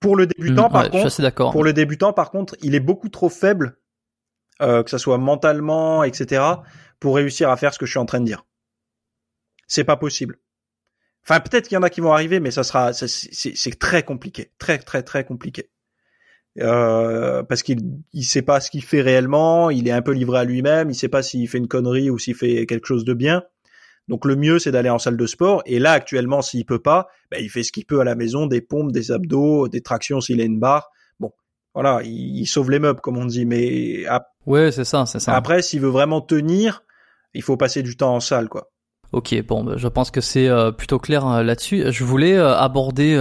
Pour 0.00 0.16
le 0.16 0.26
débutant, 0.26 0.68
mmh, 0.68 0.72
par 0.72 0.90
contre, 0.90 1.52
pour 1.52 1.64
le 1.64 1.72
débutant, 1.72 2.12
par 2.12 2.30
contre, 2.30 2.56
il 2.60 2.74
est 2.74 2.80
beaucoup 2.80 3.08
trop 3.08 3.28
faible, 3.28 3.78
euh, 4.62 4.82
que 4.82 4.90
ça 4.90 4.98
soit 4.98 5.18
mentalement, 5.18 6.04
etc., 6.04 6.44
pour 7.00 7.16
réussir 7.16 7.50
à 7.50 7.56
faire 7.56 7.74
ce 7.74 7.78
que 7.78 7.86
je 7.86 7.90
suis 7.90 7.98
en 7.98 8.06
train 8.06 8.20
de 8.20 8.26
dire. 8.26 8.44
C'est 9.66 9.84
pas 9.84 9.96
possible. 9.96 10.38
Enfin, 11.28 11.40
peut-être 11.40 11.66
qu'il 11.66 11.74
y 11.74 11.78
en 11.78 11.82
a 11.82 11.90
qui 11.90 12.00
vont 12.00 12.12
arriver, 12.12 12.38
mais 12.38 12.52
ça 12.52 12.62
sera, 12.62 12.92
c'est 12.92 13.78
très 13.80 14.04
compliqué, 14.04 14.52
très 14.58 14.78
très 14.78 15.02
très 15.02 15.24
compliqué. 15.24 15.70
Euh, 16.60 17.42
parce 17.42 17.62
qu'il 17.62 17.80
il 18.12 18.22
sait 18.22 18.42
pas 18.42 18.60
ce 18.60 18.70
qu'il 18.70 18.82
fait 18.82 19.02
réellement, 19.02 19.68
il 19.68 19.88
est 19.88 19.92
un 19.92 20.02
peu 20.02 20.12
livré 20.12 20.38
à 20.38 20.44
lui-même, 20.44 20.88
il 20.88 20.94
sait 20.94 21.08
pas 21.08 21.22
s'il 21.22 21.48
fait 21.48 21.58
une 21.58 21.66
connerie 21.66 22.10
ou 22.10 22.18
s'il 22.18 22.36
fait 22.36 22.64
quelque 22.66 22.86
chose 22.86 23.04
de 23.04 23.12
bien. 23.12 23.42
Donc 24.06 24.24
le 24.24 24.36
mieux 24.36 24.60
c'est 24.60 24.70
d'aller 24.70 24.88
en 24.88 25.00
salle 25.00 25.16
de 25.16 25.26
sport. 25.26 25.62
Et 25.66 25.80
là 25.80 25.92
actuellement, 25.92 26.42
s'il 26.42 26.64
peut 26.64 26.78
pas, 26.78 27.08
ben, 27.32 27.40
il 27.42 27.50
fait 27.50 27.64
ce 27.64 27.72
qu'il 27.72 27.86
peut 27.86 27.98
à 28.00 28.04
la 28.04 28.14
maison, 28.14 28.46
des 28.46 28.60
pompes, 28.60 28.92
des 28.92 29.10
abdos, 29.10 29.66
des 29.66 29.82
tractions 29.82 30.20
s'il 30.20 30.40
a 30.40 30.44
une 30.44 30.60
barre. 30.60 30.90
Bon, 31.18 31.32
voilà, 31.74 32.02
il, 32.04 32.46
sauve 32.46 32.70
les 32.70 32.78
meubles 32.78 33.00
comme 33.00 33.18
on 33.18 33.26
dit. 33.26 33.46
Mais 33.46 34.04
ouais, 34.46 34.70
c'est 34.70 34.84
ça, 34.84 35.06
c'est 35.06 35.18
ça. 35.18 35.34
Après, 35.34 35.60
s'il 35.60 35.80
veut 35.80 35.88
vraiment 35.88 36.20
tenir, 36.20 36.84
il 37.34 37.42
faut 37.42 37.56
passer 37.56 37.82
du 37.82 37.96
temps 37.96 38.14
en 38.14 38.20
salle, 38.20 38.48
quoi. 38.48 38.70
Ok, 39.12 39.34
bon, 39.46 39.64
bah, 39.64 39.74
je 39.76 39.88
pense 39.88 40.10
que 40.10 40.20
c'est 40.20 40.48
euh, 40.48 40.72
plutôt 40.72 40.98
clair 40.98 41.26
euh, 41.26 41.42
là-dessus. 41.42 41.84
Je 41.90 42.04
voulais 42.04 42.36
euh, 42.36 42.56
aborder 42.56 43.16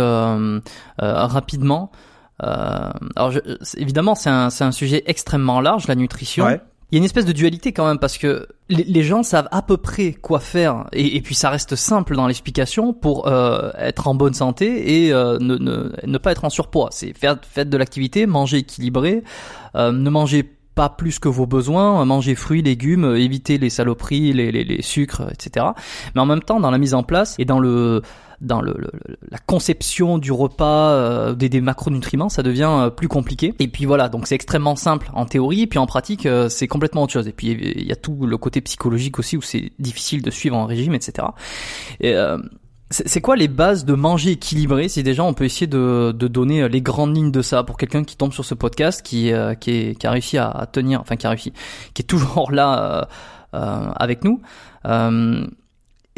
rapidement. 0.97 1.91
alors, 2.39 3.33
évidemment, 3.77 4.15
c'est 4.15 4.29
un, 4.29 4.49
un, 4.59 4.71
sujet 4.71 5.03
extrêmement 5.05 5.61
large, 5.61 5.87
la 5.87 5.95
nutrition. 5.95 6.47
Il 6.91 6.95
y 6.95 6.97
a 6.97 6.99
une 6.99 7.05
espèce 7.05 7.25
de 7.25 7.31
dualité 7.31 7.73
quand 7.73 7.87
même 7.87 7.97
parce 7.97 8.17
que 8.17 8.47
les, 8.69 9.03
gens 9.03 9.23
savent 9.23 9.47
à 9.51 9.63
peu 9.63 9.75
près 9.75 10.13
quoi 10.13 10.39
faire 10.39 10.85
et, 10.93 11.19
puis 11.21 11.33
ça 11.33 11.49
reste 11.49 11.75
simple 11.75 12.15
dans 12.15 12.27
l'explication 12.27 12.93
pour 12.93 13.27
être 13.27 14.07
en 14.07 14.13
bonne 14.13 14.35
santé 14.35 15.03
et 15.05 15.11
ne, 15.11 15.37
ne, 15.37 15.91
ne, 16.05 16.17
pas 16.19 16.31
être 16.31 16.45
en 16.45 16.51
surpoids. 16.51 16.89
C'est 16.91 17.17
faire, 17.17 17.37
faire 17.41 17.65
de 17.65 17.77
l'activité, 17.77 18.27
manger 18.27 18.57
équilibré, 18.57 19.23
ne 19.73 20.09
manger 20.09 20.55
pas 20.75 20.89
plus 20.89 21.19
que 21.19 21.29
vos 21.29 21.47
besoins, 21.47 22.03
manger 22.05 22.35
fruits, 22.35 22.61
légumes, 22.61 23.15
éviter 23.15 23.57
les 23.57 23.69
saloperies, 23.69 24.33
les, 24.33 24.51
les, 24.51 24.63
les, 24.63 24.81
sucres, 24.81 25.23
etc. 25.31 25.67
Mais 26.13 26.21
en 26.21 26.25
même 26.25 26.41
temps, 26.41 26.59
dans 26.59 26.71
la 26.71 26.77
mise 26.77 26.93
en 26.93 27.03
place 27.03 27.35
et 27.39 27.45
dans 27.45 27.59
le 27.59 28.01
dans 28.41 28.61
le, 28.61 28.75
la 29.31 29.37
conception 29.37 30.17
du 30.17 30.31
repas 30.31 30.91
euh, 30.91 31.33
des, 31.33 31.49
des, 31.49 31.61
macronutriments, 31.61 32.29
ça 32.29 32.43
devient 32.43 32.69
euh, 32.69 32.89
plus 32.89 33.07
compliqué. 33.07 33.53
Et 33.59 33.67
puis 33.67 33.85
voilà, 33.85 34.09
donc 34.09 34.27
c'est 34.27 34.35
extrêmement 34.35 34.75
simple 34.75 35.09
en 35.13 35.25
théorie, 35.25 35.61
et 35.61 35.67
puis 35.67 35.79
en 35.79 35.85
pratique, 35.85 36.25
euh, 36.25 36.49
c'est 36.49 36.67
complètement 36.67 37.03
autre 37.03 37.13
chose. 37.13 37.27
Et 37.27 37.31
puis 37.31 37.51
il 37.51 37.85
y 37.85 37.91
a 37.91 37.95
tout 37.95 38.25
le 38.25 38.37
côté 38.37 38.61
psychologique 38.61 39.19
aussi 39.19 39.37
où 39.37 39.41
c'est 39.41 39.71
difficile 39.79 40.21
de 40.21 40.31
suivre 40.31 40.57
un 40.57 40.65
régime, 40.65 40.93
etc. 40.93 41.27
Et, 42.01 42.13
c'est 42.91 43.21
quoi 43.21 43.35
les 43.35 43.47
bases 43.47 43.83
de 43.83 43.93
manger 43.93 44.31
équilibré 44.31 44.87
Si 44.89 45.01
déjà 45.01 45.23
on 45.23 45.33
peut 45.33 45.45
essayer 45.45 45.67
de, 45.67 46.11
donner 46.11 46.69
les 46.69 46.81
grandes 46.81 47.15
lignes 47.15 47.31
de 47.31 47.41
ça 47.41 47.63
pour 47.63 47.77
quelqu'un 47.77 48.03
qui 48.03 48.15
tombe 48.15 48.31
sur 48.31 48.45
ce 48.45 48.53
podcast, 48.53 49.01
qui, 49.01 49.33
euh, 49.33 49.55
qui, 49.55 49.71
est, 49.71 49.99
qui 49.99 50.05
a 50.05 50.11
réussi 50.11 50.37
à, 50.37 50.67
tenir, 50.71 51.01
enfin 51.01 51.15
qui 51.15 51.25
a 51.25 51.31
réussi, 51.31 51.51
qui 51.93 52.03
est 52.03 52.05
toujours 52.05 52.51
là 52.51 53.07
euh, 53.53 53.57
euh, 53.57 53.91
avec 53.95 54.23
nous, 54.23 54.41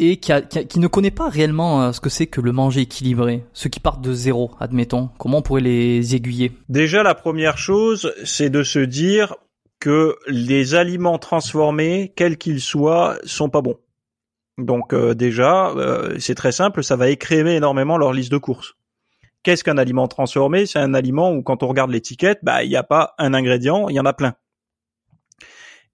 et 0.00 0.18
qui, 0.18 0.32
a, 0.32 0.42
qui, 0.42 0.78
ne 0.78 0.86
connaît 0.86 1.10
pas 1.10 1.28
réellement 1.28 1.92
ce 1.92 2.00
que 2.00 2.10
c'est 2.10 2.26
que 2.26 2.40
le 2.40 2.52
manger 2.52 2.82
équilibré. 2.82 3.44
Ceux 3.52 3.70
qui 3.70 3.80
partent 3.80 4.02
de 4.02 4.12
zéro, 4.12 4.52
admettons, 4.60 5.08
comment 5.18 5.38
on 5.38 5.42
pourrait 5.42 5.62
les 5.62 6.14
aiguiller? 6.14 6.52
Déjà 6.68 7.02
la 7.02 7.14
première 7.14 7.58
chose, 7.58 8.12
c'est 8.24 8.50
de 8.50 8.62
se 8.62 8.78
dire 8.78 9.34
que 9.80 10.16
les 10.26 10.74
aliments 10.74 11.18
transformés, 11.18 12.12
quels 12.14 12.36
qu'ils 12.36 12.60
soient, 12.60 13.16
sont 13.24 13.48
pas 13.48 13.62
bons. 13.62 13.78
Donc 14.58 14.92
euh, 14.92 15.14
déjà, 15.14 15.70
euh, 15.70 16.16
c'est 16.18 16.34
très 16.34 16.50
simple, 16.50 16.82
ça 16.82 16.96
va 16.96 17.08
écrémer 17.08 17.54
énormément 17.54 17.96
leur 17.96 18.12
liste 18.12 18.32
de 18.32 18.38
courses. 18.38 18.74
Qu'est-ce 19.44 19.62
qu'un 19.62 19.78
aliment 19.78 20.08
transformé? 20.08 20.66
C'est 20.66 20.80
un 20.80 20.94
aliment 20.94 21.32
où 21.32 21.42
quand 21.42 21.62
on 21.62 21.68
regarde 21.68 21.92
l'étiquette, 21.92 22.40
bah 22.42 22.64
il 22.64 22.68
n'y 22.68 22.76
a 22.76 22.82
pas 22.82 23.14
un 23.18 23.34
ingrédient, 23.34 23.88
il 23.88 23.94
y 23.94 24.00
en 24.00 24.04
a 24.04 24.12
plein. 24.12 24.34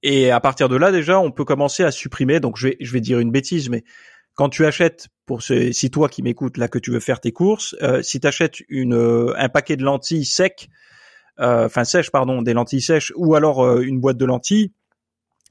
Et 0.03 0.31
à 0.31 0.41
partir 0.41 0.71
de 0.71 0.77
là, 0.77 0.93
déjà, 0.93 1.21
on 1.21 1.31
peut 1.31 1.45
commencer 1.45 1.83
à 1.83 1.91
supprimer. 1.91 2.41
Donc, 2.41 2.57
je 2.59 2.69
vais, 2.69 2.77
je 2.81 2.93
vais 2.93 3.01
dire 3.01 3.19
une 3.21 3.31
bêtise, 3.31 3.69
mais 3.71 3.85
quand 4.35 4.49
tu 4.49 4.67
achètes, 4.67 5.09
pour 5.25 5.43
ce, 5.43 5.73
si 5.73 5.91
toi 5.91 6.09
qui 6.09 6.23
m'écoutes 6.23 6.57
là 6.57 6.69
que 6.69 6.79
tu 6.79 6.91
veux 6.91 7.01
faire 7.01 7.21
tes 7.21 7.33
courses, 7.33 7.75
euh, 7.83 8.03
si 8.03 8.19
tu 8.21 8.27
achètes 8.27 8.57
une, 8.69 9.33
un 9.37 9.49
paquet 9.49 9.77
de 9.77 9.83
lentilles 9.83 10.27
secs, 10.27 10.69
enfin 11.39 11.85
sèches, 11.85 12.11
pardon, 12.11 12.43
des 12.43 12.53
lentilles 12.55 12.83
sèches, 12.83 13.13
ou 13.17 13.35
alors 13.35 13.79
une 13.81 14.01
boîte 14.01 14.19
de 14.19 14.25
lentilles, 14.25 14.73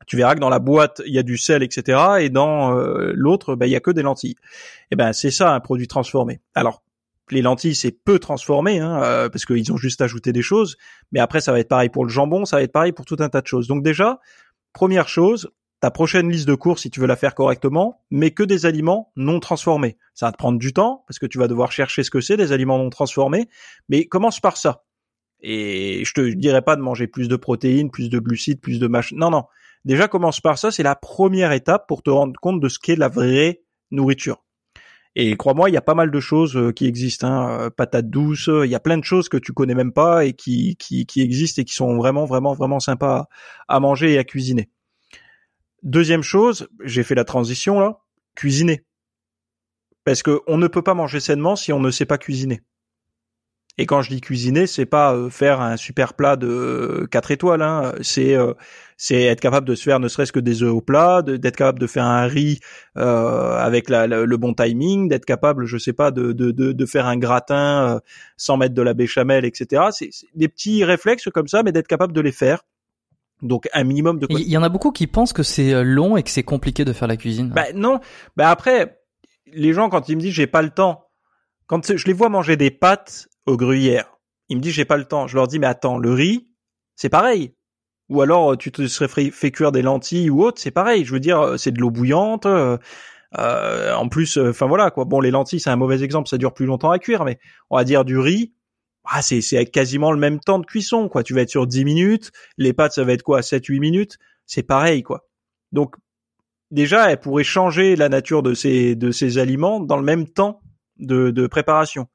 tu 0.08 0.18
verras 0.18 0.36
que 0.36 0.40
dans 0.40 0.50
la 0.50 0.60
boîte 0.60 1.02
il 1.06 1.14
y 1.14 1.20
a 1.20 1.24
du 1.24 1.38
sel, 1.38 1.64
etc. 1.64 2.00
Et 2.20 2.30
dans 2.30 2.72
l'autre, 3.14 3.56
ben, 3.56 3.66
il 3.66 3.72
y 3.72 3.76
a 3.76 3.80
que 3.80 3.92
des 3.92 4.02
lentilles. 4.02 4.32
Et 4.32 4.94
eh 4.94 4.96
ben 4.96 5.14
c'est 5.14 5.32
ça 5.32 5.54
un 5.54 5.60
produit 5.60 5.88
transformé. 5.88 6.42
Alors 6.56 6.84
les 7.32 7.42
lentilles 7.42 7.76
c'est 7.76 7.92
peu 7.92 8.20
transformé 8.20 8.80
hein, 8.80 9.30
parce 9.32 9.46
qu'ils 9.46 9.72
ont 9.72 9.78
juste 9.78 10.02
ajouté 10.02 10.34
des 10.34 10.42
choses, 10.42 10.78
mais 11.12 11.20
après 11.20 11.42
ça 11.42 11.52
va 11.52 11.60
être 11.60 11.70
pareil 11.70 11.90
pour 11.90 12.06
le 12.06 12.10
jambon, 12.10 12.46
ça 12.46 12.58
va 12.58 12.64
être 12.64 12.72
pareil 12.72 12.92
pour 12.92 13.06
tout 13.06 13.18
un 13.20 13.30
tas 13.30 13.42
de 13.42 13.48
choses. 13.48 13.68
Donc 13.68 13.84
déjà 13.84 14.20
Première 14.74 15.08
chose, 15.08 15.52
ta 15.82 15.92
prochaine 15.92 16.30
liste 16.32 16.48
de 16.48 16.56
courses, 16.56 16.82
si 16.82 16.90
tu 16.90 17.00
veux 17.00 17.06
la 17.06 17.16
faire 17.16 17.36
correctement, 17.36 18.02
mais 18.10 18.32
que 18.32 18.42
des 18.42 18.66
aliments 18.66 19.12
non 19.16 19.40
transformés. 19.40 19.98
Ça 20.16 20.26
va 20.26 20.32
te 20.32 20.38
prendre 20.38 20.58
du 20.58 20.74
temps, 20.74 21.04
parce 21.08 21.20
que 21.20 21.28
tu 21.28 21.38
vas 21.38 21.48
devoir 21.48 21.72
chercher 21.72 22.04
ce 22.04 22.10
que 22.10 22.22
c'est, 22.22 22.38
des 22.38 22.52
aliments 22.52 22.80
non 22.80 22.90
transformés, 22.90 23.50
mais 23.88 24.06
commence 24.06 24.40
par 24.40 24.58
ça. 24.58 24.84
Et 25.42 26.04
je 26.06 26.14
te 26.14 26.22
dirais 26.22 26.64
pas 26.64 26.76
de 26.76 26.82
manger 26.82 27.06
plus 27.06 27.28
de 27.28 27.36
protéines, 27.36 27.92
plus 27.92 28.10
de 28.10 28.18
glucides, 28.18 28.62
plus 28.62 28.80
de 28.80 28.88
mach... 28.88 29.12
Non, 29.12 29.30
non. 29.30 29.44
Déjà, 29.86 30.08
commence 30.08 30.40
par 30.40 30.58
ça, 30.58 30.72
c'est 30.72 30.84
la 30.84 30.96
première 30.96 31.52
étape 31.52 31.88
pour 31.88 32.04
te 32.04 32.10
rendre 32.10 32.40
compte 32.40 32.62
de 32.62 32.70
ce 32.70 32.80
qu'est 32.80 32.96
la 32.96 33.10
vraie 33.10 33.64
nourriture. 33.92 34.44
Et 35.16 35.38
crois-moi, 35.38 35.70
il 35.70 35.74
y 35.74 35.78
a 35.78 35.82
pas 35.82 35.94
mal 35.94 36.10
de 36.10 36.20
choses 36.20 36.56
euh, 36.58 36.72
qui 36.72 36.88
existent, 36.88 37.28
hein. 37.28 37.60
Euh, 37.60 37.70
patates 37.70 38.10
douces, 38.10 38.50
il 38.64 38.70
y 38.70 38.76
a 38.76 38.80
plein 38.80 38.98
de 38.98 39.04
choses 39.04 39.30
que 39.30 39.38
tu 39.38 39.54
connais 39.54 39.76
même 39.76 39.94
pas 39.94 40.26
et 40.26 40.34
qui, 40.34 40.76
qui, 40.78 41.06
qui 41.06 41.22
existent 41.22 41.62
et 41.62 41.66
qui 41.66 41.74
sont 41.74 41.96
vraiment, 41.98 42.26
vraiment, 42.26 42.54
vraiment 42.54 42.80
sympas 42.80 43.28
à, 43.68 43.80
manger 43.80 44.14
et 44.14 44.18
à 44.18 44.24
cuisiner. 44.24 44.70
Deuxième 45.84 46.24
chose, 46.24 46.68
j'ai 46.84 47.04
fait 47.04 47.14
la 47.14 47.26
transition 47.26 47.80
là, 47.80 48.00
cuisiner. 48.36 48.86
Parce 50.04 50.24
que 50.24 50.42
on 50.48 50.58
ne 50.58 50.68
peut 50.68 50.82
pas 50.82 50.96
manger 50.96 51.20
sainement 51.20 51.56
si 51.56 51.72
on 51.72 51.80
ne 51.80 51.92
sait 51.92 52.06
pas 52.06 52.18
cuisiner. 52.18 52.62
Et 53.78 53.86
quand 53.86 54.02
je 54.02 54.10
dis 54.10 54.22
cuisiner, 54.22 54.66
c'est 54.66 54.86
pas 54.86 55.14
euh, 55.14 55.30
faire 55.30 55.62
un 55.62 55.78
super 55.78 56.16
plat 56.16 56.36
de 56.38 57.08
4 57.12 57.32
étoiles, 57.32 57.62
hein. 57.62 57.94
c'est 58.02 58.36
c'est 59.04 59.24
être 59.24 59.42
capable 59.42 59.68
de 59.68 59.76
se 59.76 59.84
faire 59.84 60.00
ne 60.00 60.08
serait-ce 60.08 60.32
que 60.32 60.40
des 60.40 60.64
œufs 60.64 60.72
au 60.72 60.80
plat, 60.80 61.22
d'être 61.24 61.58
capable 61.58 61.78
de 61.78 61.88
faire 61.88 62.06
un 62.06 62.26
riz 62.26 62.62
euh, 62.96 63.58
avec 63.58 63.90
la, 63.90 64.08
le 64.08 64.38
bon 64.38 64.54
timing, 64.54 65.10
d'être 65.10 65.26
capable, 65.26 65.66
je 65.66 65.78
sais 65.78 65.92
pas, 65.92 66.12
de, 66.12 66.32
de, 66.32 66.52
de, 66.52 66.72
de 66.72 66.86
faire 66.86 67.06
un 67.06 67.18
gratin 67.18 67.96
euh, 67.96 68.00
sans 68.38 68.56
mettre 68.56 68.74
de 68.74 68.82
la 68.82 68.94
béchamel, 68.94 69.44
etc. 69.44 69.88
C'est 69.92 70.10
des 70.36 70.48
petits 70.48 70.86
réflexes 70.86 71.28
comme 71.34 71.50
ça, 71.50 71.64
mais 71.64 71.74
d'être 71.74 71.90
capable 71.90 72.14
de 72.14 72.22
les 72.22 72.32
faire. 72.32 72.64
Donc 73.42 73.68
un 73.74 73.84
minimum 73.84 74.20
de. 74.20 74.28
Il 74.30 74.48
y 74.48 74.56
en 74.56 74.64
a 74.64 74.70
beaucoup 74.70 74.94
qui 74.94 75.08
pensent 75.08 75.34
que 75.34 75.44
c'est 75.44 75.74
euh, 75.74 75.84
long 75.84 76.16
et 76.16 76.24
que 76.24 76.30
c'est 76.30 76.44
compliqué 76.44 76.86
de 76.86 76.94
faire 76.94 77.10
la 77.10 77.18
cuisine. 77.18 77.50
Bah 77.50 77.74
non. 77.76 78.00
Bah 78.38 78.50
après, 78.52 79.02
les 79.48 79.74
gens 79.74 79.90
quand 79.90 80.08
ils 80.08 80.16
me 80.16 80.22
disent 80.22 80.34
j'ai 80.34 80.48
pas 80.48 80.62
le 80.62 80.70
temps, 80.70 81.08
quand 81.68 81.94
je 81.94 82.06
les 82.06 82.14
vois 82.14 82.30
manger 82.30 82.56
des 82.56 82.72
pâtes 82.72 83.28
au 83.48 83.58
gruyère, 83.58 84.18
ils 84.48 84.56
me 84.56 84.62
disent 84.62 84.76
j'ai 84.76 84.86
pas 84.86 84.96
le 84.96 85.04
temps. 85.04 85.28
Je 85.28 85.36
leur 85.36 85.48
dis 85.48 85.60
mais 85.60 85.68
attends, 85.68 85.98
le 85.98 86.14
riz, 86.14 86.48
c'est 86.96 87.10
pareil. 87.10 87.54
Ou 88.10 88.22
alors 88.22 88.58
tu 88.58 88.72
te 88.72 88.88
serais 88.88 89.08
fait 89.08 89.52
cuire 89.52 89.72
des 89.72 89.82
lentilles 89.82 90.30
ou 90.30 90.44
autre, 90.44 90.60
c'est 90.60 90.72
pareil. 90.72 91.06
Je 91.06 91.14
veux 91.14 91.20
dire, 91.20 91.40
euh, 91.40 91.58
c'est 91.58 91.72
de 91.72 91.80
l'eau 91.80 91.92
bouillante. 91.92 92.46
Euh, 92.46 92.78
euh, 93.40 93.94
en 93.96 94.10
plus, 94.10 94.38
enfin 94.38 94.68
voilà 94.68 94.92
quoi. 94.92 95.06
Bon, 95.06 95.20
les 95.22 95.32
lentilles 95.32 95.60
c'est 95.60 95.70
un 95.70 95.76
mauvais 95.76 96.04
exemple, 96.04 96.30
ça 96.30 96.38
dure 96.38 96.54
plus 96.54 96.66
longtemps 96.66 96.92
à 96.92 97.00
cuire, 97.00 97.26
mais 97.26 97.40
on 97.70 97.78
va 97.78 97.84
dire 97.84 98.06
du 98.06 98.18
riz. 98.20 98.54
Ah, 99.06 99.22
c'est 99.22 99.42
c'est 99.42 99.66
quasiment 99.66 100.12
le 100.12 100.20
même 100.20 100.40
temps 100.40 100.60
de 100.60 100.66
cuisson 100.66 101.10
quoi. 101.10 101.24
Tu 101.24 101.34
vas 101.34 101.42
être 101.42 101.50
sur 101.50 101.68
10 101.68 101.86
minutes, 101.86 102.32
les 102.58 102.74
pâtes 102.74 102.94
ça 102.94 103.04
va 103.04 103.14
être 103.14 103.24
quoi 103.24 103.42
7 103.42 103.66
8 103.66 103.80
minutes, 103.80 104.18
c'est 104.46 104.64
pareil 104.64 105.04
quoi. 105.04 105.28
Donc 105.72 105.96
déjà, 106.72 107.12
elle 107.12 107.20
pourrait 107.20 107.44
changer 107.44 107.96
la 107.96 108.10
nature 108.10 108.44
de 108.44 108.54
ces 108.54 108.96
de 108.96 109.12
ces 109.12 109.38
aliments 109.40 109.80
dans 109.80 109.98
le 109.98 110.04
même 110.04 110.28
temps 110.28 110.62
de, 111.00 111.32
de 111.32 111.48
préparation. 111.48 112.08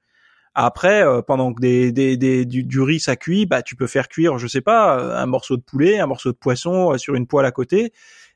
Après, 0.55 1.05
euh, 1.05 1.23
pendant 1.23 1.53
que 1.53 1.61
des, 1.61 1.93
des, 1.93 2.17
des, 2.17 2.45
du, 2.45 2.81
riz 2.81 3.01
ça 3.01 3.17
cuit, 3.17 3.47
bah 3.47 3.63
tu 3.63 3.77
peux 3.77 3.87
faire 3.87 4.09
cuire, 4.09 4.39
je 4.39 4.47
sais 4.47 4.61
pas, 4.61 4.99
euh, 4.99 5.17
un 5.17 5.27
morceau 5.27 5.57
de 5.57 5.63
poulet, 5.63 5.99
un 5.99 6.07
morceau 6.07 6.33
de 6.33 6.37
poisson 6.37 6.93
euh, 6.93 6.99
sur 6.99 7.15
une 7.15 7.27
poêle 7.27 7.47
à 7.47 7.53
côté. 7.53 7.93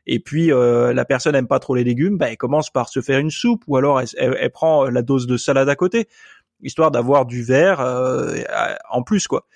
Et 0.06 0.18
puis 0.18 0.48
la 0.48 1.05
personne 1.05 1.36
aime 1.36 1.47
pas 1.47 1.60
trop 1.60 1.76
les 1.76 1.84
légumes, 1.84 2.18
bah 2.18 2.28
elle 2.28 2.36
commence 2.36 2.70
par 2.70 2.89
se 2.89 3.01
faire 3.01 3.20
une 3.20 3.30
soupe 3.30 3.62
ou 3.68 3.76
alors 3.76 4.01
elle, 4.16 4.51
prend 4.51 4.86
la 4.86 5.01
dose 5.01 5.28
de 5.28 5.36
salade 5.36 5.68
à 5.68 5.76
côté, 5.76 6.09
histoire 6.60 6.90
d'avoir 6.90 7.24
du 7.24 7.44
verre 7.44 7.78
en 8.90 9.05
plus 9.05 9.28
quoi. 9.28 9.47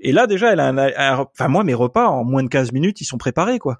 Et 0.00 0.10
là 0.10 0.26
déjà, 0.26 0.52
elle 0.52 0.58
a 0.58 0.66
un, 0.66 1.18
enfin 1.18 1.46
moi 1.46 1.62
mes 1.62 1.74
repas 1.74 2.08
en 2.08 2.24
moins 2.24 2.42
de 2.42 2.48
15 2.48 2.72
minutes 2.72 3.00
ils 3.02 3.04
sont 3.04 3.18
préparés 3.18 3.60
quoi. 3.60 3.76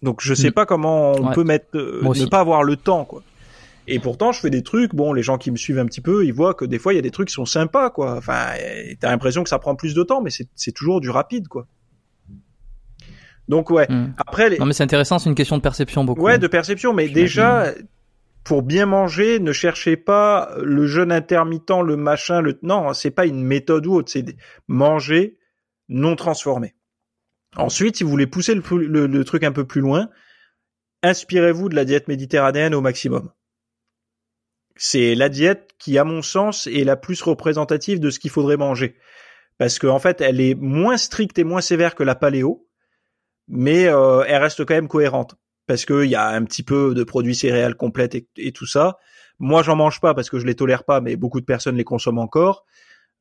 Donc 0.00 0.20
je 0.20 0.32
sais 0.32 0.50
mm. 0.50 0.52
pas 0.52 0.64
comment 0.64 1.10
on 1.10 1.32
peut 1.32 1.42
mettre 1.42 1.76
ne 1.76 2.26
pas 2.26 2.38
avoir 2.38 2.62
le 2.62 2.76
temps 2.76 3.04
quoi. 3.04 3.24
Et 3.88 3.98
pourtant, 3.98 4.32
je 4.32 4.40
fais 4.40 4.50
des 4.50 4.62
trucs. 4.62 4.94
Bon, 4.94 5.12
les 5.12 5.22
gens 5.22 5.38
qui 5.38 5.50
me 5.50 5.56
suivent 5.56 5.78
un 5.78 5.86
petit 5.86 6.00
peu, 6.00 6.24
ils 6.24 6.32
voient 6.32 6.54
que 6.54 6.64
des 6.64 6.78
fois, 6.78 6.92
il 6.92 6.96
y 6.96 6.98
a 6.98 7.02
des 7.02 7.10
trucs 7.10 7.28
qui 7.28 7.34
sont 7.34 7.46
sympas, 7.46 7.90
quoi. 7.90 8.16
Enfin, 8.16 8.52
t'as 9.00 9.10
l'impression 9.10 9.42
que 9.42 9.48
ça 9.48 9.58
prend 9.58 9.74
plus 9.74 9.94
de 9.94 10.02
temps, 10.02 10.22
mais 10.22 10.30
c'est 10.30 10.72
toujours 10.72 11.00
du 11.00 11.10
rapide, 11.10 11.48
quoi. 11.48 11.66
Donc 13.48 13.70
ouais. 13.70 13.86
Hmm. 13.90 14.12
Après, 14.18 14.50
les... 14.50 14.58
non 14.58 14.66
mais 14.66 14.72
c'est 14.72 14.84
intéressant, 14.84 15.18
c'est 15.18 15.28
une 15.28 15.34
question 15.34 15.56
de 15.56 15.62
perception 15.62 16.04
beaucoup. 16.04 16.22
Ouais, 16.22 16.38
de 16.38 16.46
perception, 16.46 16.92
mais 16.94 17.08
déjà, 17.08 17.72
pour 18.44 18.62
bien 18.62 18.86
manger, 18.86 19.40
ne 19.40 19.52
cherchez 19.52 19.96
pas 19.96 20.50
le 20.62 20.86
jeûne 20.86 21.10
intermittent, 21.10 21.82
le 21.84 21.96
machin, 21.96 22.40
le 22.40 22.58
non, 22.62 22.92
c'est 22.94 23.10
pas 23.10 23.26
une 23.26 23.42
méthode 23.42 23.86
ou 23.86 23.94
autre, 23.94 24.12
c'est 24.12 24.24
manger 24.68 25.38
non 25.88 26.14
transformé. 26.14 26.74
Ensuite, 27.56 27.96
si 27.96 28.04
vous 28.04 28.10
voulez 28.10 28.28
pousser 28.28 28.54
le 28.54 29.22
truc 29.24 29.42
un 29.42 29.52
peu 29.52 29.66
plus 29.66 29.80
loin, 29.80 30.08
inspirez-vous 31.02 31.68
de 31.68 31.74
la 31.74 31.84
diète 31.84 32.06
méditerranéenne 32.08 32.74
au 32.74 32.80
maximum 32.80 33.28
c'est 34.76 35.14
la 35.14 35.28
diète 35.28 35.70
qui, 35.78 35.98
à 35.98 36.04
mon 36.04 36.22
sens, 36.22 36.66
est 36.66 36.84
la 36.84 36.96
plus 36.96 37.20
représentative 37.22 38.00
de 38.00 38.10
ce 38.10 38.18
qu'il 38.18 38.30
faudrait 38.30 38.56
manger. 38.56 38.96
Parce 39.58 39.78
qu'en 39.78 39.94
en 39.94 39.98
fait, 39.98 40.20
elle 40.20 40.40
est 40.40 40.54
moins 40.54 40.96
stricte 40.96 41.38
et 41.38 41.44
moins 41.44 41.60
sévère 41.60 41.94
que 41.94 42.02
la 42.02 42.14
paléo, 42.14 42.66
mais 43.48 43.86
euh, 43.86 44.24
elle 44.26 44.42
reste 44.42 44.64
quand 44.64 44.74
même 44.74 44.88
cohérente. 44.88 45.36
Parce 45.66 45.84
qu'il 45.84 46.06
y 46.06 46.16
a 46.16 46.28
un 46.28 46.44
petit 46.44 46.62
peu 46.62 46.94
de 46.94 47.04
produits 47.04 47.34
céréales 47.34 47.76
complètes 47.76 48.16
et, 48.36 48.52
tout 48.52 48.66
ça. 48.66 48.98
Moi, 49.38 49.62
j'en 49.62 49.76
mange 49.76 50.00
pas 50.00 50.14
parce 50.14 50.30
que 50.30 50.38
je 50.38 50.46
les 50.46 50.54
tolère 50.54 50.84
pas, 50.84 51.00
mais 51.00 51.16
beaucoup 51.16 51.40
de 51.40 51.46
personnes 51.46 51.76
les 51.76 51.84
consomment 51.84 52.18
encore. 52.18 52.64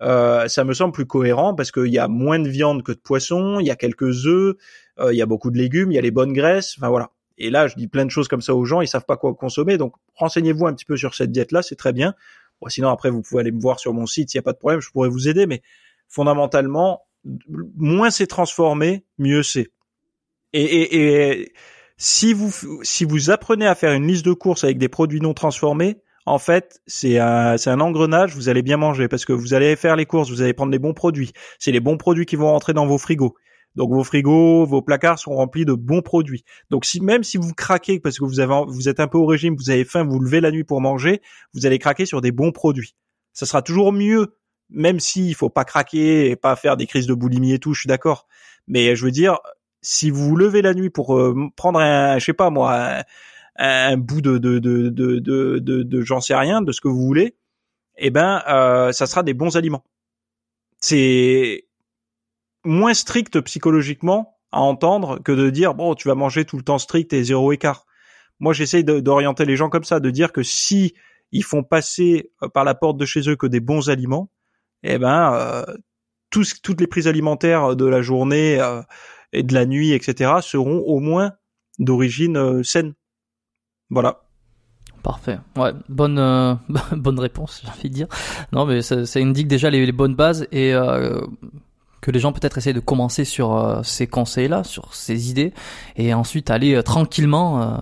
Euh, 0.02 0.48
ça 0.48 0.64
me 0.64 0.74
semble 0.74 0.94
plus 0.94 1.06
cohérent 1.06 1.54
parce 1.54 1.72
qu'il 1.72 1.94
y 1.94 2.00
a 2.00 2.08
moins 2.08 2.40
de 2.40 2.50
viande 2.50 2.82
que 2.82 2.92
de 2.92 2.98
poisson, 2.98 3.60
il 3.60 3.68
y 3.68 3.72
a 3.72 3.76
quelques 3.76 4.26
œufs, 4.26 4.56
euh, 5.00 5.14
il 5.14 5.18
y 5.18 5.22
a 5.22 5.28
beaucoup 5.28 5.52
de 5.52 5.58
légumes, 5.58 5.92
il 5.92 5.96
y 5.96 6.00
a 6.00 6.02
les 6.02 6.12
bonnes 6.12 6.34
graisses. 6.34 6.76
Enfin 6.78 6.90
voilà. 6.90 7.12
Et 7.42 7.50
là, 7.50 7.68
je 7.68 7.76
dis 7.76 7.88
plein 7.88 8.06
de 8.06 8.12
choses 8.12 8.28
comme 8.28 8.42
ça 8.42 8.56
aux 8.56 8.66
gens, 8.66 8.82
ils 8.82 8.88
savent 8.88 9.06
pas 9.06 9.18
quoi 9.18 9.34
consommer. 9.34 9.78
Donc, 9.78 9.96
renseignez-vous 10.16 10.68
un 10.68 10.74
petit 10.74 10.86
peu 10.86 10.96
sur 10.96 11.16
cette 11.16 11.32
diète-là, 11.32 11.62
c'est 11.64 11.76
très 11.76 11.92
bien. 11.92 12.14
sinon, 12.68 12.90
après, 12.90 13.10
vous 13.10 13.22
pouvez 13.22 13.42
aller 13.42 13.52
me 13.52 13.60
voir 13.60 13.80
sur 13.80 13.94
mon 13.94 14.06
site, 14.06 14.34
il 14.34 14.38
n'y 14.38 14.40
a 14.40 14.44
pas 14.44 14.54
de 14.54 14.60
problème, 14.60 14.80
je 14.80 14.92
pourrais 14.92 15.10
vous 15.10 15.28
aider. 15.28 15.48
Mais 15.48 15.62
fondamentalement, 16.08 17.02
moins 17.76 18.12
c'est 18.12 18.28
transformé, 18.28 19.06
mieux 19.18 19.44
c'est. 19.44 19.70
Et, 20.54 21.52
si 21.98 22.34
vous 22.34 22.52
si 22.82 23.06
vous 23.06 23.30
apprenez 23.30 23.68
à 23.68 23.76
faire 23.76 23.94
une 23.94 24.08
liste 24.08 24.26
de 24.26 24.34
courses 24.34 24.64
avec 24.64 24.80
des 24.80 24.90
produits 24.90 25.22
non 25.22 25.36
transformés, 25.36 26.02
en 26.26 26.40
fait, 26.40 26.82
c'est 26.88 27.20
un, 27.20 27.58
c'est 27.58 27.70
un 27.70 27.80
engrenage, 27.80 28.36
vous 28.36 28.50
allez 28.50 28.62
bien 28.62 28.78
manger 28.78 29.08
parce 29.08 29.26
que 29.26 29.34
vous 29.34 29.54
allez 29.54 29.76
faire 29.76 29.96
les 29.96 30.06
courses, 30.06 30.30
vous 30.30 30.42
allez 30.42 30.54
prendre 30.54 30.72
les 30.72 30.80
bons 30.80 30.94
produits. 30.94 31.32
C'est 31.60 31.72
les 31.72 31.80
bons 31.80 31.98
produits 31.98 32.26
qui 32.26 32.36
vont 32.36 32.52
rentrer 32.52 32.74
dans 32.74 32.86
vos 32.86 32.98
frigos. 32.98 33.36
Donc 33.76 33.92
vos 33.92 34.04
frigos, 34.04 34.66
vos 34.66 34.82
placards 34.82 35.20
sont 35.20 35.34
remplis 35.34 35.66
de 35.66 35.74
bons 35.74 36.02
produits. 36.02 36.44
Donc 36.70 36.86
si 36.86 37.02
même 37.02 37.24
si 37.24 37.38
vous 37.38 37.54
craquez 37.54 38.00
parce 38.00 38.20
que 38.20 38.26
vous 38.26 38.90
êtes 38.90 39.00
un 39.00 39.08
peu 39.08 39.18
au 39.18 39.26
régime, 39.26 39.56
vous 39.56 39.70
avez 39.70 39.86
faim, 39.86 40.04
vous, 40.04 40.20
levez 40.20 40.42
la 40.42 40.52
nuit 40.52 40.64
pour 40.64 40.82
manger, 40.82 41.22
vous 41.54 41.66
allez 41.66 41.80
craquer 41.80 42.06
sur 42.06 42.22
des 42.22 42.32
bons 42.32 42.52
produits. 42.52 42.96
Ça 43.34 43.46
sera 43.46 43.62
toujours 43.62 43.94
mieux, 43.94 44.36
même 44.70 45.00
s'il 45.00 45.36
faut 45.36 45.50
pas 45.50 45.64
craquer 45.64 46.30
et 46.30 46.36
pas 46.36 46.56
faire 46.56 46.76
des 46.76 46.86
crises 46.86 47.08
de 47.08 47.14
boulimie 47.14 47.54
et 47.54 47.60
tout. 47.60 47.74
Je 47.74 47.82
suis 47.82 47.88
d'accord, 47.88 48.28
mais 48.68 48.96
je 48.96 49.06
veux 49.06 49.12
dire, 49.12 49.40
si 49.82 50.10
vous 50.10 50.30
vous 50.30 50.36
levez 50.36 50.62
la 50.62 50.74
nuit 50.74 50.90
pour 50.90 51.18
euh, 51.18 51.36
prendre 51.56 51.80
un, 51.80 52.20
je 52.20 52.26
sais 52.26 52.34
pas 52.34 52.50
moi, 52.50 53.04
un, 53.58 53.98
bout 53.98 54.22
de 54.22 54.38
de 54.38 54.60
de 54.60 54.90
de 54.90 55.20
de, 55.20 55.60
de, 55.60 56.02
j'en 56.02 56.22
sais 56.22 56.36
rien, 56.36 56.62
de 56.62 56.72
ce 56.72 56.82
que 56.82 56.88
vous 56.90 57.02
voulez, 57.02 57.36
eh 57.98 58.10
ben, 58.12 58.42
euh, 58.50 58.92
ça 58.92 59.06
sera 59.08 59.24
des 59.24 59.34
bons 59.34 59.56
aliments. 59.58 59.84
C'est 60.80 61.66
moins 62.64 62.94
strict 62.94 63.40
psychologiquement 63.42 64.38
à 64.52 64.60
entendre 64.62 65.20
que 65.24 65.32
de 65.32 65.50
dire 65.50 65.74
bon 65.74 65.96
tu 65.96 66.08
vas 66.08 66.16
manger 66.16 66.46
tout 66.46 66.58
le 66.58 66.64
temps 66.64 66.78
strict 66.78 67.14
et 67.14 67.24
zéro 67.24 67.52
écart. 67.52 67.86
Moi 68.40 68.54
j'essaye 68.54 68.84
d'orienter 68.84 69.46
les 69.46 69.56
gens 69.56 69.70
comme 69.70 69.84
ça, 69.84 70.00
de 70.00 70.10
dire 70.10 70.32
que 70.32 70.44
si 70.44 70.94
ils 71.32 71.44
font 71.44 71.64
passer 71.64 72.32
euh, 72.44 72.50
par 72.50 72.64
la 72.64 72.76
porte 72.76 72.98
de 72.98 73.06
chez 73.06 73.30
eux 73.30 73.36
que 73.36 73.48
des 73.48 73.60
bons 73.60 73.90
aliments, 73.90 74.30
eh 74.84 74.98
ben 74.98 75.34
euh, 75.34 75.64
tous, 76.30 76.62
toutes 76.62 76.82
les 76.82 76.88
prises 76.88 77.08
alimentaires 77.08 77.76
de 77.76 77.86
la 77.86 78.02
journée 78.02 78.60
euh, 78.60 78.82
et 79.32 79.44
de 79.44 79.54
la 79.54 79.66
nuit, 79.66 79.94
etc. 79.94 80.34
seront 80.42 80.80
au 80.80 81.00
moins 81.00 81.34
d'origine 81.80 82.64
saine. 82.64 82.94
Voilà. 83.90 84.24
Parfait. 85.04 85.40
Ouais, 85.56 85.72
bonne 85.90 86.60
bonne 86.92 87.20
réponse, 87.20 87.62
j'ai 87.64 87.70
envie 87.70 87.90
de 87.90 87.94
dire. 87.94 88.08
Non, 88.52 88.66
mais 88.66 88.82
ça, 88.82 89.06
ça 89.06 89.20
indique 89.20 89.48
déjà 89.48 89.70
les, 89.70 89.86
les 89.86 89.92
bonnes 89.92 90.16
bases 90.16 90.48
et 90.52 90.74
que 92.02 92.12
les 92.12 92.20
gens 92.20 92.34
peut-être 92.34 92.58
essayent 92.58 92.74
de 92.74 92.80
commencer 92.80 93.26
sur 93.26 93.56
euh, 93.56 93.84
ces 93.84 94.08
conseils-là, 94.08 94.64
sur 94.64 94.94
ces 94.94 95.30
idées, 95.30 95.54
et 95.96 96.14
ensuite 96.14 96.50
aller 96.50 96.76
euh, 96.76 96.82
tranquillement. 96.82 97.62
Euh... 97.62 97.78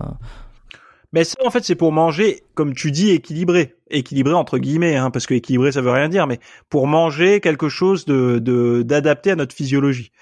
Mais 1.12 1.24
ça, 1.24 1.36
en 1.44 1.50
fait, 1.50 1.64
c'est 1.64 1.74
pour 1.74 1.90
manger, 1.90 2.44
comme 2.54 2.74
tu 2.74 2.92
dis, 2.92 3.10
équilibré, 3.10 3.74
équilibré 3.90 4.34
entre 4.34 4.58
guillemets, 4.58 4.96
hein, 4.96 5.10
parce 5.10 5.26
que 5.26 5.34
équilibré, 5.34 5.72
ça 5.72 5.80
veut 5.80 5.90
rien 5.90 6.08
dire, 6.08 6.26
mais 6.26 6.38
pour 6.68 6.86
manger 6.86 7.40
quelque 7.40 7.68
chose 7.68 8.04
de 8.04 8.82
d'adapté 8.82 9.32
à 9.32 9.36
notre 9.36 9.54
physiologie. 9.54 10.12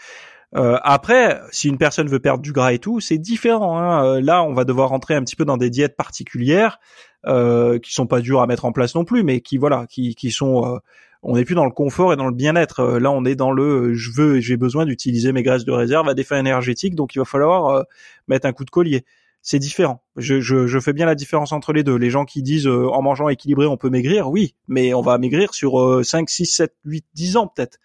Euh, 0.57 0.79
après, 0.83 1.43
si 1.51 1.69
une 1.69 1.77
personne 1.77 2.09
veut 2.09 2.21
perdre 2.21 2.43
du 2.43 2.53
gras 2.53 2.73
et 2.73 2.79
tout, 2.79 3.01
c'est 3.01 3.19
différent. 3.19 3.79
Hein. 3.79 4.21
Là, 4.23 4.43
on 4.43 4.55
va 4.55 4.65
devoir 4.65 4.89
rentrer 4.89 5.15
un 5.15 5.23
petit 5.23 5.37
peu 5.37 5.45
dans 5.45 5.59
des 5.59 5.69
diètes 5.69 5.95
particulières 5.95 6.81
euh, 7.27 7.79
qui 7.79 7.93
sont 7.93 8.07
pas 8.07 8.21
dures 8.21 8.41
à 8.41 8.47
mettre 8.47 8.65
en 8.65 8.73
place 8.73 8.95
non 8.95 9.05
plus, 9.05 9.23
mais 9.25 9.43
qui 9.43 9.59
voilà, 9.59 9.87
qui, 9.91 10.15
qui 10.15 10.31
sont 10.31 10.81
on 11.23 11.37
n'est 11.37 11.45
plus 11.45 11.55
dans 11.55 11.65
le 11.65 11.71
confort 11.71 12.13
et 12.13 12.17
dans 12.17 12.27
le 12.27 12.35
bien-être. 12.35 12.81
Euh, 12.81 13.01
là, 13.01 13.11
on 13.11 13.25
est 13.25 13.35
dans 13.35 13.51
le 13.51 13.91
euh, 13.91 13.95
je 13.95 14.11
veux 14.13 14.37
et 14.37 14.41
j'ai 14.41 14.57
besoin 14.57 14.85
d'utiliser 14.87 15.33
mes 15.33 15.43
graisses 15.43 15.65
de 15.65 15.73
réserve 15.73 16.09
à 16.09 16.15
des 16.15 16.25
fins 16.25 16.39
énergétiques, 16.39 16.95
donc 16.95 17.15
il 17.15 17.19
va 17.19 17.25
falloir 17.25 17.69
euh, 17.69 17.83
mettre 18.29 18.47
un 18.47 18.53
coup 18.53 18.65
de 18.65 18.71
collier. 18.71 19.05
C'est 19.41 19.59
différent. 19.59 20.03
Je, 20.17 20.41
je, 20.41 20.67
je, 20.67 20.81
fais 20.81 20.93
bien 20.93 21.07
la 21.07 21.15
différence 21.15 21.53
entre 21.53 21.73
les 21.73 21.83
deux. 21.83 21.97
Les 21.97 22.11
gens 22.11 22.25
qui 22.25 22.43
disent 22.43 22.67
en 22.67 23.01
mangeant 23.03 23.29
équilibré, 23.29 23.67
on 23.67 23.77
peut 23.77 23.89
maigrir, 23.89 24.29
oui, 24.29 24.57
mais 24.67 24.95
on 24.95 25.01
va 25.01 25.17
maigrir 25.17 25.55
sur 25.55 26.05
5, 26.05 26.29
6, 26.29 26.47
7, 26.47 26.75
8, 26.85 27.07
10 27.15 27.37
ans 27.37 27.47
peut-être. 27.47 27.79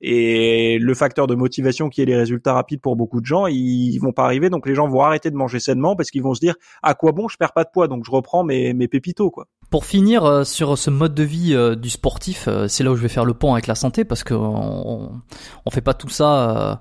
Et 0.00 0.78
le 0.78 0.94
facteur 0.94 1.26
de 1.26 1.34
motivation 1.34 1.90
qui 1.90 2.00
est 2.00 2.06
les 2.06 2.16
résultats 2.16 2.54
rapides 2.54 2.80
pour 2.80 2.96
beaucoup 2.96 3.20
de 3.20 3.26
gens, 3.26 3.46
ils 3.48 3.98
vont 3.98 4.12
pas 4.12 4.24
arriver. 4.24 4.50
Donc 4.50 4.66
les 4.66 4.74
gens 4.74 4.88
vont 4.88 5.02
arrêter 5.02 5.30
de 5.30 5.36
manger 5.36 5.58
sainement 5.58 5.96
parce 5.96 6.10
qu'ils 6.10 6.22
vont 6.22 6.32
se 6.32 6.40
dire 6.40 6.54
à 6.82 6.94
quoi 6.94 7.12
bon, 7.12 7.28
je 7.28 7.36
perds 7.36 7.52
pas 7.52 7.64
de 7.64 7.70
poids, 7.70 7.88
donc 7.88 8.04
je 8.06 8.10
reprends 8.10 8.44
mes, 8.44 8.72
mes 8.72 8.88
pépitos 8.88 9.30
quoi. 9.30 9.46
Pour 9.70 9.84
finir 9.84 10.24
euh, 10.24 10.42
sur 10.42 10.76
ce 10.76 10.90
mode 10.90 11.14
de 11.14 11.22
vie 11.22 11.54
euh, 11.54 11.76
du 11.76 11.90
sportif, 11.90 12.46
euh, 12.48 12.66
c'est 12.66 12.82
là 12.82 12.90
où 12.90 12.96
je 12.96 13.02
vais 13.02 13.08
faire 13.08 13.24
le 13.24 13.34
pont 13.34 13.52
avec 13.52 13.68
la 13.68 13.76
santé 13.76 14.04
parce 14.04 14.24
que 14.24 14.34
on, 14.34 15.22
on 15.64 15.70
fait 15.70 15.80
pas 15.80 15.94
tout 15.94 16.08
ça. 16.08 16.80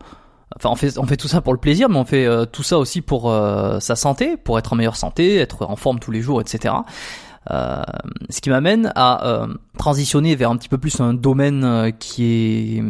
Enfin, 0.55 0.69
on 0.71 0.75
fait 0.75 0.97
on 0.97 1.05
fait 1.05 1.15
tout 1.15 1.27
ça 1.27 1.41
pour 1.41 1.53
le 1.53 1.59
plaisir, 1.59 1.87
mais 1.87 1.97
on 1.97 2.05
fait 2.05 2.27
tout 2.47 2.63
ça 2.63 2.79
aussi 2.79 3.01
pour 3.01 3.31
sa 3.79 3.95
santé, 3.95 4.35
pour 4.37 4.57
être 4.57 4.73
en 4.73 4.75
meilleure 4.75 4.95
santé, 4.95 5.37
être 5.37 5.67
en 5.67 5.75
forme 5.75 5.99
tous 5.99 6.09
les 6.09 6.21
jours, 6.21 6.41
etc. 6.41 6.73
Euh, 7.51 7.81
ce 8.29 8.41
qui 8.41 8.49
m'amène 8.49 8.91
à 8.95 9.25
euh, 9.27 9.47
transitionner 9.77 10.35
vers 10.35 10.51
un 10.51 10.57
petit 10.57 10.69
peu 10.69 10.77
plus 10.77 10.99
un 10.99 11.13
domaine 11.13 11.63
euh, 11.63 11.91
qui 11.91 12.25
est 12.25 12.83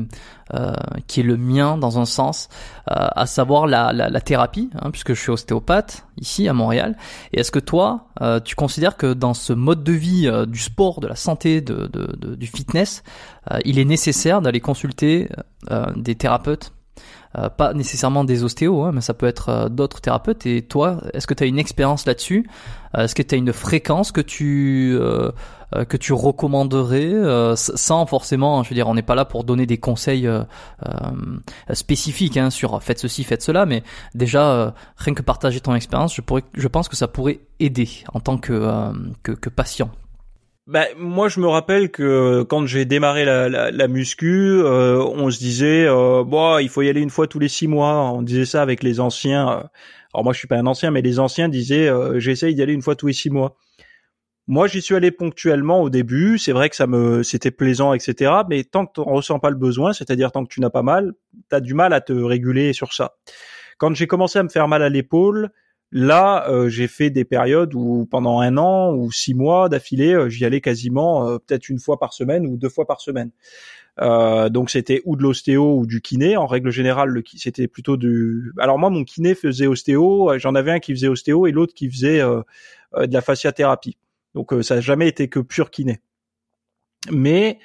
qui 1.05 1.19
est 1.19 1.23
le 1.23 1.38
mien 1.38 1.77
dans 1.77 1.99
un 1.99 2.05
sens, 2.05 2.49
à 2.88 3.27
savoir 3.27 3.67
la, 3.67 3.93
la, 3.93 4.09
la 4.09 4.19
thérapie, 4.19 4.71
hein, 4.81 4.89
puisque 4.89 5.13
je 5.13 5.21
suis 5.21 5.30
ostéopathe 5.30 6.07
ici 6.17 6.47
à 6.47 6.53
Montréal. 6.53 6.97
Et 7.34 7.41
est-ce 7.41 7.51
que 7.51 7.59
toi, 7.59 8.07
tu 8.45 8.55
considères 8.55 8.97
que 8.97 9.13
dans 9.13 9.35
ce 9.35 9.53
mode 9.53 9.84
de 9.84 9.91
vie 9.91 10.27
du 10.47 10.57
sport, 10.57 11.01
de 11.01 11.07
la 11.07 11.15
santé, 11.15 11.61
de, 11.61 11.85
de, 11.85 12.15
de 12.17 12.34
du 12.34 12.47
fitness, 12.47 13.03
il 13.63 13.77
est 13.77 13.85
nécessaire 13.85 14.41
d'aller 14.41 14.59
consulter 14.59 15.30
des 15.95 16.15
thérapeutes? 16.15 16.71
Euh, 17.38 17.47
pas 17.49 17.73
nécessairement 17.76 18.23
des 18.23 18.43
ostéos, 18.43 18.81
hein, 18.84 18.91
mais 18.91 19.01
ça 19.01 19.14
peut 19.14 19.27
être 19.27 19.49
euh, 19.49 19.69
d'autres 19.69 20.01
thérapeutes. 20.01 20.47
Et 20.47 20.64
toi, 20.64 20.99
est-ce 21.14 21.27
que 21.27 21.35
tu 21.35 21.43
as 21.43 21.47
une 21.47 21.60
expérience 21.60 22.07
là-dessus? 22.07 22.49
Euh, 22.97 23.03
Est-ce 23.03 23.14
que 23.14 23.22
tu 23.22 23.35
as 23.35 23.38
une 23.38 23.53
fréquence 23.53 24.11
que 24.11 24.22
tu 24.22 24.97
que 25.88 25.97
tu 25.97 26.14
recommanderais 26.14 27.14
sans 27.56 28.07
forcément, 28.07 28.64
je 28.64 28.69
veux 28.69 28.73
dire, 28.73 28.88
on 28.88 28.95
n'est 28.95 29.03
pas 29.03 29.14
là 29.14 29.23
pour 29.23 29.43
donner 29.43 29.68
des 29.68 29.77
conseils 29.77 30.27
spécifiques 31.72 32.38
hein, 32.38 32.49
sur 32.49 32.81
faites 32.81 32.97
ceci, 32.97 33.23
faites 33.23 33.43
cela, 33.43 33.68
mais 33.68 33.84
déjà 34.15 34.73
rien 34.97 35.14
que 35.14 35.22
partager 35.22 35.60
ton 35.60 35.76
expérience, 35.76 36.15
je 36.15 36.22
pourrais, 36.22 36.43
je 36.56 36.68
pense 36.68 36.89
que 36.89 36.95
ça 36.95 37.07
pourrait 37.07 37.41
aider 37.60 37.88
en 38.11 38.19
tant 38.19 38.39
que, 38.39 38.91
que, 39.22 39.31
que 39.34 39.49
patient. 39.49 39.91
Bah, 40.69 40.85
moi, 40.97 41.29
je 41.29 41.39
me 41.39 41.47
rappelle 41.47 41.89
que 41.89 42.43
quand 42.43 42.67
j'ai 42.67 42.85
démarré 42.85 43.25
la, 43.25 43.49
la, 43.49 43.87
muscu, 43.87 44.61
euh, 44.61 45.03
on 45.03 45.31
se 45.31 45.39
disait, 45.39 45.87
euh, 45.87 46.23
bon, 46.23 46.59
il 46.59 46.69
faut 46.69 46.83
y 46.83 46.89
aller 46.89 47.01
une 47.01 47.09
fois 47.09 47.25
tous 47.25 47.39
les 47.39 47.47
six 47.47 47.67
mois. 47.67 48.11
On 48.11 48.21
disait 48.21 48.45
ça 48.45 48.61
avec 48.61 48.83
les 48.83 48.99
anciens. 48.99 49.67
Alors 50.13 50.23
moi, 50.23 50.31
je 50.31 50.37
suis 50.37 50.47
pas 50.47 50.57
un 50.57 50.67
ancien, 50.67 50.91
mais 50.91 51.01
les 51.01 51.17
anciens 51.17 51.49
disaient, 51.49 51.89
euh, 51.89 52.19
j'essaye 52.19 52.53
d'y 52.53 52.61
aller 52.61 52.73
une 52.73 52.83
fois 52.83 52.95
tous 52.95 53.07
les 53.07 53.13
six 53.13 53.31
mois. 53.31 53.57
Moi, 54.45 54.67
j'y 54.67 54.83
suis 54.83 54.93
allé 54.93 55.09
ponctuellement 55.09 55.81
au 55.81 55.89
début. 55.89 56.37
C'est 56.37 56.51
vrai 56.51 56.69
que 56.69 56.75
ça 56.75 56.85
me, 56.85 57.23
c'était 57.23 57.49
plaisant, 57.49 57.93
etc. 57.93 58.31
Mais 58.47 58.63
tant 58.63 58.85
que 58.85 58.91
tu 58.93 59.01
ressens 59.01 59.39
pas 59.39 59.49
le 59.49 59.55
besoin, 59.55 59.91
c'est-à-dire 59.93 60.31
tant 60.31 60.45
que 60.45 60.53
tu 60.53 60.61
n'as 60.61 60.69
pas 60.69 60.83
mal, 60.83 61.13
tu 61.49 61.55
as 61.55 61.61
du 61.61 61.73
mal 61.73 61.93
à 61.93 62.01
te 62.01 62.13
réguler 62.13 62.73
sur 62.73 62.93
ça. 62.93 63.15
Quand 63.79 63.95
j'ai 63.95 64.05
commencé 64.05 64.37
à 64.37 64.43
me 64.43 64.49
faire 64.49 64.67
mal 64.67 64.83
à 64.83 64.89
l'épaule, 64.89 65.49
Là, 65.91 66.47
euh, 66.49 66.69
j'ai 66.69 66.87
fait 66.87 67.09
des 67.09 67.25
périodes 67.25 67.73
où 67.73 68.07
pendant 68.09 68.39
un 68.39 68.57
an 68.57 68.93
ou 68.93 69.11
six 69.11 69.33
mois 69.33 69.69
d'affilée, 69.69 70.13
euh, 70.13 70.29
j'y 70.29 70.45
allais 70.45 70.61
quasiment 70.61 71.27
euh, 71.27 71.37
peut-être 71.39 71.67
une 71.67 71.79
fois 71.79 71.97
par 71.97 72.13
semaine 72.13 72.45
ou 72.45 72.57
deux 72.57 72.69
fois 72.69 72.85
par 72.85 73.01
semaine. 73.01 73.31
donc 73.97 74.69
c'était 74.69 75.01
ou 75.05 75.15
de 75.15 75.23
l'ostéo 75.23 75.77
ou 75.79 75.87
du 75.87 76.01
kiné. 76.01 76.37
En 76.37 76.45
règle 76.45 76.69
générale, 76.69 77.09
le, 77.09 77.23
c'était 77.35 77.67
plutôt 77.67 77.97
du. 77.97 78.51
Alors 78.59 78.77
moi, 78.77 78.89
mon 78.91 79.03
kiné 79.03 79.33
faisait 79.33 79.67
ostéo. 79.67 80.31
J'en 80.37 80.55
avais 80.55 80.71
un 80.71 80.79
qui 80.79 80.93
faisait 80.93 81.07
ostéo 81.07 81.47
et 81.47 81.51
l'autre 81.51 81.73
qui 81.73 81.89
faisait 81.89 82.21
de 82.21 83.13
la 83.13 83.21
fasciathérapie. 83.21 83.97
Donc 84.35 84.53
ça 84.61 84.75
n'a 84.75 84.81
jamais 84.81 85.07
été 85.07 85.27
que 85.27 85.39
pur 85.39 85.71
kiné. 85.71 85.99
Mais 87.11 87.59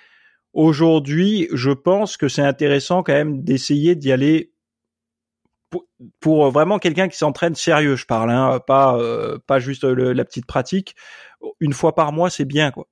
aujourd'hui, 0.55 1.48
je 1.52 1.70
pense 1.70 2.16
que 2.16 2.28
c'est 2.28 2.42
intéressant 2.42 3.02
quand 3.02 3.12
même 3.12 3.42
d'essayer 3.42 3.94
d'y 3.94 4.10
aller 4.10 4.53
pour, 6.20 6.51
vraiment 6.51 6.78
quelqu'un 6.78 7.09
qui 7.09 7.16
s'entraîne 7.16 7.55
sérieux, 7.55 7.96
je 7.96 8.06
parle, 8.06 8.30
hein, 8.30 8.60
pas 8.66 8.96
euh, 8.96 9.38
pas 9.46 9.59
juste 9.59 9.84
la 9.84 10.24
petite 10.24 10.46
pratique. 10.46 10.94
Une 11.60 11.72
fois 11.72 11.94
par 11.94 12.12
mois, 12.12 12.30
c'est 12.30 12.44
bien 12.44 12.70
quoi. 12.70 12.86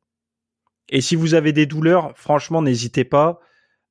Et 0.89 1.01
si 1.01 1.17
vous 1.17 1.35
avez 1.35 1.53
des 1.53 1.67
douleurs, 1.67 2.13
franchement, 2.17 2.63
n'hésitez 2.63 3.05
pas 3.05 3.41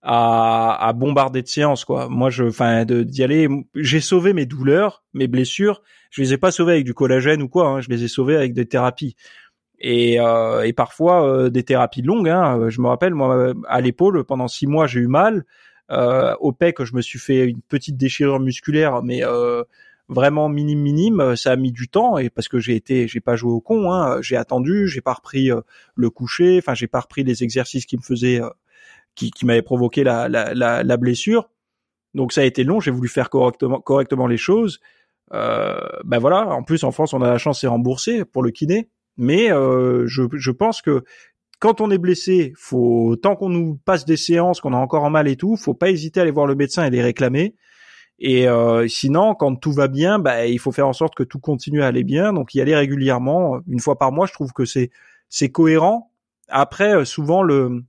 à, 0.03 0.93
bombarder 0.95 1.41
de 1.41 1.47
séances 1.47 1.85
quoi. 1.85 2.09
Moi, 2.09 2.30
je, 2.30 2.45
enfin, 2.45 2.85
d'y 2.85 3.23
aller. 3.23 3.47
J'ai 3.76 4.01
sauvé 4.01 4.34
mes 4.34 4.45
douleurs, 4.45 5.03
mes 5.13 5.27
blessures. 5.27 5.81
Je 6.09 6.22
les 6.22 6.34
ai 6.34 6.38
pas 6.38 6.51
sauvées 6.51 6.73
avec 6.73 6.85
du 6.85 6.93
collagène 6.93 7.41
ou 7.41 7.49
quoi. 7.49 7.68
Hein, 7.68 7.81
je 7.81 7.89
les 7.89 8.03
ai 8.03 8.07
sauvées 8.07 8.35
avec 8.35 8.53
des 8.53 8.65
thérapies. 8.68 9.15
Et, 9.80 10.19
euh, 10.19 10.63
et 10.63 10.73
parfois 10.73 11.26
euh, 11.27 11.49
des 11.49 11.63
thérapies 11.63 12.03
longues. 12.03 12.30
Hein. 12.30 12.69
Je 12.69 12.81
me 12.81 12.88
rappelle, 12.88 13.15
moi, 13.15 13.53
à 13.68 13.81
l'épaule, 13.81 14.23
pendant 14.23 14.47
six 14.47 14.68
mois, 14.68 14.88
j'ai 14.88 14.99
eu 14.99 15.07
mal. 15.07 15.45
Euh, 15.91 16.35
au 16.39 16.51
pec, 16.53 16.81
je 16.84 16.95
me 16.95 17.01
suis 17.01 17.19
fait 17.19 17.45
une 17.45 17.61
petite 17.61 17.97
déchirure 17.97 18.39
musculaire, 18.39 19.03
mais 19.03 19.23
euh, 19.23 19.63
vraiment 20.07 20.49
minime 20.49 20.80
minime 20.80 21.35
ça 21.35 21.51
a 21.51 21.55
mis 21.55 21.72
du 21.72 21.88
temps 21.88 22.18
et 22.18 22.30
parce 22.30 22.47
que 22.47 22.59
j'ai 22.59 22.76
été 22.76 23.07
j'ai 23.07 23.22
pas 23.22 23.35
joué 23.35 23.51
au 23.51 23.61
con 23.61 23.93
hein, 23.93 24.22
j'ai 24.22 24.35
attendu 24.35 24.88
j'ai 24.88 24.99
pas 24.99 25.13
repris 25.13 25.49
euh, 25.49 25.61
le 25.95 26.09
coucher 26.09 26.57
enfin 26.57 26.73
j'ai 26.73 26.88
pas 26.88 26.99
repris 26.99 27.23
les 27.23 27.43
exercices 27.43 27.85
qui 27.85 27.95
me 27.95 28.01
faisaient 28.01 28.41
qui, 29.15 29.31
qui 29.31 29.45
m'avaient 29.45 29.61
provoqué 29.61 30.03
la, 30.03 30.27
la, 30.27 30.53
la, 30.53 30.84
la, 30.84 30.97
blessure. 30.97 31.49
Donc 32.13 32.34
ça 32.34 32.41
a 32.41 32.43
été 32.45 32.63
long 32.63 32.80
j'ai 32.80 32.91
voulu 32.91 33.09
faire 33.09 33.30
correctement 33.30 33.80
correctement 33.80 34.27
les 34.27 34.38
choses. 34.38 34.80
Euh, 35.34 35.80
ben 36.03 36.19
voilà 36.19 36.47
en 36.47 36.63
plus 36.63 36.84
en 36.84 36.91
France 36.91 37.13
on 37.13 37.22
a 37.22 37.30
la 37.30 37.38
chance 37.38 37.61
c'est 37.61 37.68
remboursé 37.68 38.26
pour 38.26 38.43
le 38.43 38.51
kiné 38.51 38.89
mais 39.18 39.47
je, 39.49 40.23
je 40.34 40.51
pense 40.51 40.81
que 40.81 41.03
quand 41.62 41.80
on 41.80 41.92
est 41.92 42.00
blessé, 42.00 42.54
faut 42.58 43.16
tant 43.16 43.36
qu'on 43.36 43.50
nous 43.50 43.80
passe 43.86 44.04
des 44.04 44.18
séances, 44.18 44.60
qu'on 44.60 44.74
a 44.74 44.78
encore 44.78 45.04
en 45.04 45.12
mal 45.12 45.28
et 45.28 45.36
tout, 45.36 45.56
faut 45.56 45.76
pas 45.76 45.92
hésiter 45.92 46.20
à 46.20 46.24
aller 46.24 46.32
voir 46.32 46.48
le 46.48 46.56
médecin 46.56 46.84
et 46.84 46.90
les 46.90 47.04
réclamer. 47.04 47.54
Et 48.18 48.48
euh, 48.48 48.88
sinon, 48.88 49.36
quand 49.36 49.56
tout 49.56 49.72
va 49.72 49.88
bien, 49.88 50.18
bah, 50.18 50.48
il 50.48 50.58
faut 50.58 50.72
faire 50.72 50.88
en 50.88 50.94
sorte 50.94 51.14
que 51.14 51.22
tout 51.22 51.40
continue 51.40 51.84
à 51.84 51.88
aller 51.88 52.04
bien. 52.04 52.34
Donc 52.34 52.56
y 52.56 52.62
aller 52.62 52.76
régulièrement, 52.76 53.60
une 53.68 53.80
fois 53.80 54.00
par 54.00 54.12
mois, 54.12 54.26
je 54.26 54.34
trouve 54.34 54.54
que 54.54 54.66
c'est 54.66 54.90
c'est 55.30 55.50
cohérent. 55.50 56.12
Après, 56.50 56.96
euh, 56.96 57.06
souvent 57.06 57.44
le 57.44 57.84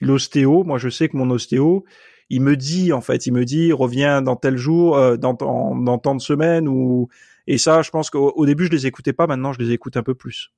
l'ostéo, 0.00 0.62
moi 0.62 0.78
je 0.78 0.88
sais 0.88 1.08
que 1.08 1.16
mon 1.16 1.30
ostéo, 1.30 1.84
il 2.30 2.42
me 2.42 2.56
dit 2.56 2.92
en 2.92 3.00
fait, 3.00 3.26
il 3.26 3.32
me 3.32 3.44
dit 3.44 3.72
reviens 3.72 4.22
dans 4.22 4.36
tel 4.36 4.56
jour, 4.56 4.96
euh, 4.96 5.16
dans, 5.16 5.34
dans, 5.34 5.74
dans 5.74 5.98
tant 5.98 6.14
de 6.14 6.20
semaines 6.22 6.68
ou 6.68 7.08
et 7.48 7.58
ça, 7.58 7.82
je 7.82 7.90
pense 7.90 8.10
qu'au 8.10 8.46
début 8.46 8.66
je 8.66 8.70
les 8.70 8.86
écoutais 8.86 9.12
pas, 9.12 9.26
maintenant 9.26 9.52
je 9.52 9.58
les 9.58 9.72
écoute 9.72 9.96
un 9.96 10.04
peu 10.04 10.14
plus. 10.14 10.52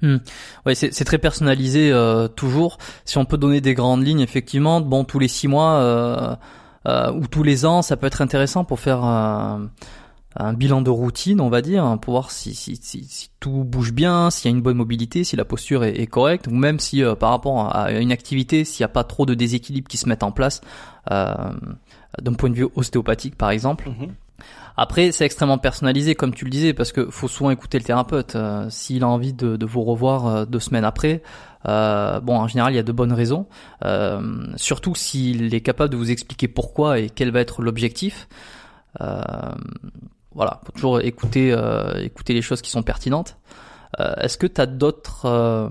Hmm. 0.00 0.18
Ouais, 0.64 0.74
c'est 0.74 1.04
très 1.04 1.18
personnalisé 1.18 1.90
euh, 1.92 2.28
toujours. 2.28 2.78
Si 3.04 3.18
on 3.18 3.24
peut 3.24 3.38
donner 3.38 3.60
des 3.60 3.74
grandes 3.74 4.06
lignes, 4.06 4.20
effectivement, 4.20 4.80
bon, 4.80 5.04
tous 5.04 5.18
les 5.18 5.28
six 5.28 5.48
mois 5.48 5.80
euh, 5.80 6.36
euh, 6.86 7.12
ou 7.12 7.26
tous 7.26 7.42
les 7.42 7.66
ans, 7.66 7.82
ça 7.82 7.96
peut 7.96 8.06
être 8.06 8.22
intéressant 8.22 8.64
pour 8.64 8.78
faire 8.78 9.02
un 10.36 10.52
bilan 10.52 10.82
de 10.82 10.90
routine, 10.90 11.40
on 11.40 11.48
va 11.48 11.62
dire, 11.62 11.84
hein, 11.84 11.96
pour 11.96 12.12
voir 12.12 12.30
si, 12.30 12.54
si, 12.54 12.76
si, 12.76 13.30
tout 13.40 13.64
bouge 13.64 13.92
bien, 13.92 14.30
s'il 14.30 14.50
y 14.50 14.54
a 14.54 14.56
une 14.56 14.62
bonne 14.62 14.76
mobilité, 14.76 15.24
si 15.24 15.36
la 15.36 15.44
posture 15.44 15.84
est, 15.84 15.98
est 15.98 16.06
correcte, 16.06 16.46
ou 16.46 16.54
même 16.54 16.78
si 16.78 17.02
euh, 17.02 17.14
par 17.14 17.30
rapport 17.30 17.74
à 17.74 17.90
une 17.92 18.12
activité, 18.12 18.64
s'il 18.64 18.82
n'y 18.82 18.90
a 18.90 18.92
pas 18.92 19.04
trop 19.04 19.26
de 19.26 19.34
déséquilibre 19.34 19.88
qui 19.88 19.96
se 19.96 20.08
mettent 20.08 20.22
en 20.22 20.30
place, 20.30 20.60
euh, 21.10 21.34
d'un 22.20 22.34
point 22.34 22.50
de 22.50 22.54
vue 22.54 22.68
ostéopathique 22.76 23.36
par 23.36 23.50
exemple. 23.50 23.88
Mm-hmm. 23.88 24.10
Après, 24.76 25.10
c'est 25.10 25.24
extrêmement 25.24 25.58
personnalisé, 25.58 26.14
comme 26.14 26.32
tu 26.32 26.44
le 26.44 26.52
disais, 26.52 26.72
parce 26.72 26.92
que 26.92 27.10
faut 27.10 27.26
souvent 27.26 27.50
écouter 27.50 27.78
le 27.78 27.84
thérapeute. 27.84 28.36
Euh, 28.36 28.70
s'il 28.70 29.02
a 29.02 29.08
envie 29.08 29.32
de, 29.32 29.66
vous 29.66 29.82
revoir 29.82 30.26
euh, 30.26 30.44
deux 30.44 30.60
semaines 30.60 30.84
après, 30.84 31.20
euh, 31.66 32.20
bon, 32.20 32.36
en 32.36 32.46
général, 32.46 32.72
il 32.72 32.76
y 32.76 32.78
a 32.78 32.84
de 32.84 32.92
bonnes 32.92 33.12
raisons. 33.12 33.46
Surtout 34.54 34.94
s'il 34.94 35.52
est 35.52 35.60
capable 35.62 35.90
de 35.90 35.96
vous 35.96 36.12
expliquer 36.12 36.46
pourquoi 36.46 37.00
et 37.00 37.10
quel 37.10 37.32
va 37.32 37.40
être 37.40 37.60
l'objectif. 37.60 38.28
voilà, 39.00 40.60
faut 40.64 40.72
toujours 40.72 41.00
écouter, 41.00 41.52
écouter 42.00 42.32
les 42.32 42.42
choses 42.42 42.62
qui 42.62 42.70
sont 42.70 42.84
pertinentes. 42.84 43.36
Est-ce 43.98 44.38
que 44.38 44.46
tu 44.46 44.60
as 44.60 44.66
d'autres 44.66 45.70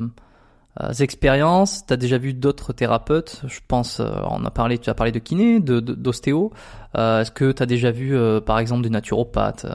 expériences. 0.99 1.85
T'as 1.85 1.97
déjà 1.97 2.17
vu 2.17 2.33
d'autres 2.33 2.73
thérapeutes 2.73 3.41
Je 3.47 3.59
pense, 3.67 3.99
on 3.99 4.45
a 4.45 4.51
parlé, 4.51 4.77
tu 4.77 4.89
as 4.89 4.93
parlé 4.93 5.11
de 5.11 5.19
kiné, 5.19 5.59
de 5.59 5.79
d'ostéo. 5.79 6.51
Est-ce 6.95 7.31
que 7.31 7.51
tu 7.51 7.63
as 7.63 7.65
déjà 7.65 7.91
vu, 7.91 8.15
par 8.45 8.59
exemple, 8.59 8.83
des 8.83 8.89
naturopathes 8.89 9.65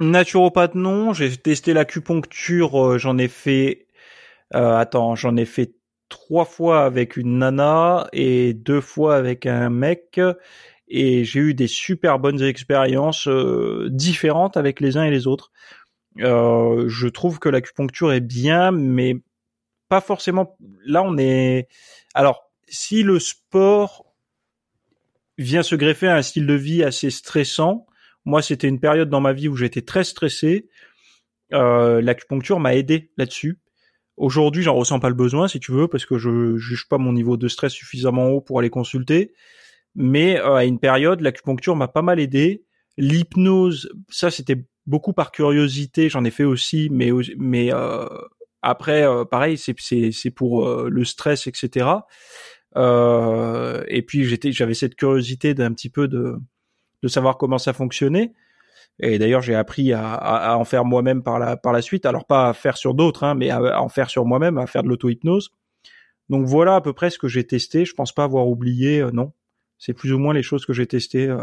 Naturopathe 0.00 0.74
non, 0.74 1.12
j'ai 1.12 1.36
testé 1.36 1.72
l'acupuncture, 1.74 2.98
j'en 2.98 3.18
ai 3.18 3.28
fait 3.28 3.86
attends, 4.52 5.14
j'en 5.14 5.36
ai 5.36 5.44
fait 5.44 5.74
trois 6.08 6.44
fois 6.44 6.84
avec 6.84 7.16
une 7.16 7.38
nana 7.38 8.08
et 8.12 8.52
deux 8.52 8.80
fois 8.80 9.16
avec 9.16 9.46
un 9.46 9.70
mec 9.70 10.20
et 10.90 11.24
j'ai 11.24 11.40
eu 11.40 11.54
des 11.54 11.68
super 11.68 12.18
bonnes 12.18 12.42
expériences 12.42 13.28
euh, 13.28 13.88
différentes 13.90 14.56
avec 14.56 14.80
les 14.80 14.96
uns 14.96 15.04
et 15.04 15.10
les 15.10 15.26
autres. 15.26 15.52
Euh, 16.18 16.84
je 16.88 17.06
trouve 17.06 17.38
que 17.38 17.48
l'acupuncture 17.48 18.12
est 18.12 18.20
bien, 18.20 18.72
mais 18.72 19.16
pas 19.90 20.00
forcément. 20.00 20.56
Là, 20.86 21.02
on 21.02 21.18
est. 21.18 21.68
Alors, 22.14 22.50
si 22.68 23.02
le 23.02 23.18
sport 23.18 24.06
vient 25.36 25.62
se 25.62 25.74
greffer 25.74 26.06
à 26.06 26.16
un 26.16 26.22
style 26.22 26.46
de 26.46 26.54
vie 26.54 26.82
assez 26.82 27.10
stressant, 27.10 27.86
moi, 28.24 28.40
c'était 28.40 28.68
une 28.68 28.80
période 28.80 29.10
dans 29.10 29.20
ma 29.20 29.32
vie 29.32 29.48
où 29.48 29.56
j'étais 29.56 29.82
très 29.82 30.04
stressé. 30.04 30.68
Euh, 31.52 32.00
l'acupuncture 32.00 32.60
m'a 32.60 32.76
aidé 32.76 33.10
là-dessus. 33.16 33.58
Aujourd'hui, 34.16 34.62
j'en 34.62 34.74
ressens 34.74 35.00
pas 35.00 35.08
le 35.08 35.14
besoin, 35.14 35.48
si 35.48 35.58
tu 35.58 35.72
veux, 35.72 35.88
parce 35.88 36.06
que 36.06 36.18
je 36.18 36.56
juge 36.56 36.86
pas 36.88 36.98
mon 36.98 37.12
niveau 37.12 37.36
de 37.36 37.48
stress 37.48 37.72
suffisamment 37.72 38.28
haut 38.28 38.40
pour 38.40 38.60
aller 38.60 38.70
consulter. 38.70 39.32
Mais 39.96 40.38
euh, 40.38 40.54
à 40.54 40.64
une 40.64 40.78
période, 40.78 41.20
l'acupuncture 41.20 41.74
m'a 41.74 41.88
pas 41.88 42.02
mal 42.02 42.20
aidé. 42.20 42.64
L'hypnose, 42.96 43.90
ça 44.08 44.30
c'était 44.30 44.62
beaucoup 44.86 45.12
par 45.12 45.32
curiosité, 45.32 46.08
j'en 46.08 46.24
ai 46.24 46.30
fait 46.30 46.44
aussi, 46.44 46.88
mais 46.92 47.10
mais 47.38 47.72
euh, 47.72 48.06
après, 48.62 49.06
euh, 49.06 49.24
pareil, 49.24 49.58
c'est 49.58 50.30
pour 50.30 50.66
le 50.66 51.04
stress, 51.04 51.46
etc. 51.46 51.86
et 52.76 54.02
puis 54.06 54.24
j'étais, 54.24 54.52
j'avais 54.52 54.74
cette 54.74 54.96
curiosité 54.96 55.54
d'un 55.54 55.72
petit 55.72 55.90
peu 55.90 56.08
de 56.08 56.38
savoir 57.08 57.38
comment 57.38 57.58
ça 57.58 57.72
fonctionnait. 57.72 58.32
Et 59.02 59.18
d'ailleurs, 59.18 59.40
j'ai 59.40 59.54
appris 59.54 59.92
à, 59.92 60.56
en 60.56 60.64
faire 60.64 60.84
moi-même 60.84 61.22
par 61.22 61.38
la, 61.38 61.82
suite. 61.82 62.04
Alors 62.06 62.26
pas 62.26 62.48
à 62.48 62.52
faire 62.52 62.76
sur 62.76 62.94
d'autres, 62.94 63.24
hein, 63.24 63.34
mais 63.34 63.50
à, 63.50 63.80
en 63.80 63.88
faire 63.88 64.10
sur 64.10 64.26
moi-même, 64.26 64.58
à 64.58 64.66
faire 64.66 64.82
de 64.82 64.88
l'auto-hypnose. 64.88 65.50
Donc 66.28 66.46
voilà 66.46 66.76
à 66.76 66.80
peu 66.80 66.92
près 66.92 67.10
ce 67.10 67.18
que 67.18 67.28
j'ai 67.28 67.46
testé. 67.46 67.84
Je 67.84 67.94
pense 67.94 68.12
pas 68.12 68.24
avoir 68.24 68.46
oublié, 68.46 69.00
euh, 69.00 69.10
non. 69.10 69.32
C'est 69.78 69.94
plus 69.94 70.12
ou 70.12 70.18
moins 70.18 70.34
les 70.34 70.42
choses 70.42 70.66
que 70.66 70.72
j'ai 70.72 70.86
testées. 70.86 71.28
Euh. 71.28 71.42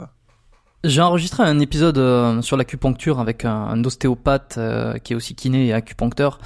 J'ai 0.83 1.01
enregistré 1.01 1.43
un 1.43 1.59
épisode 1.59 1.97
euh, 1.97 2.41
sur 2.41 2.55
l'acupuncture 2.55 3.19
avec 3.19 3.45
un, 3.45 3.83
ostéopathe 3.83 4.59
qui 5.03 5.13
est 5.13 5.15
aussi 5.15 5.35
kiné 5.35 5.67
et 5.67 5.73
acupuncteur, 5.73 6.39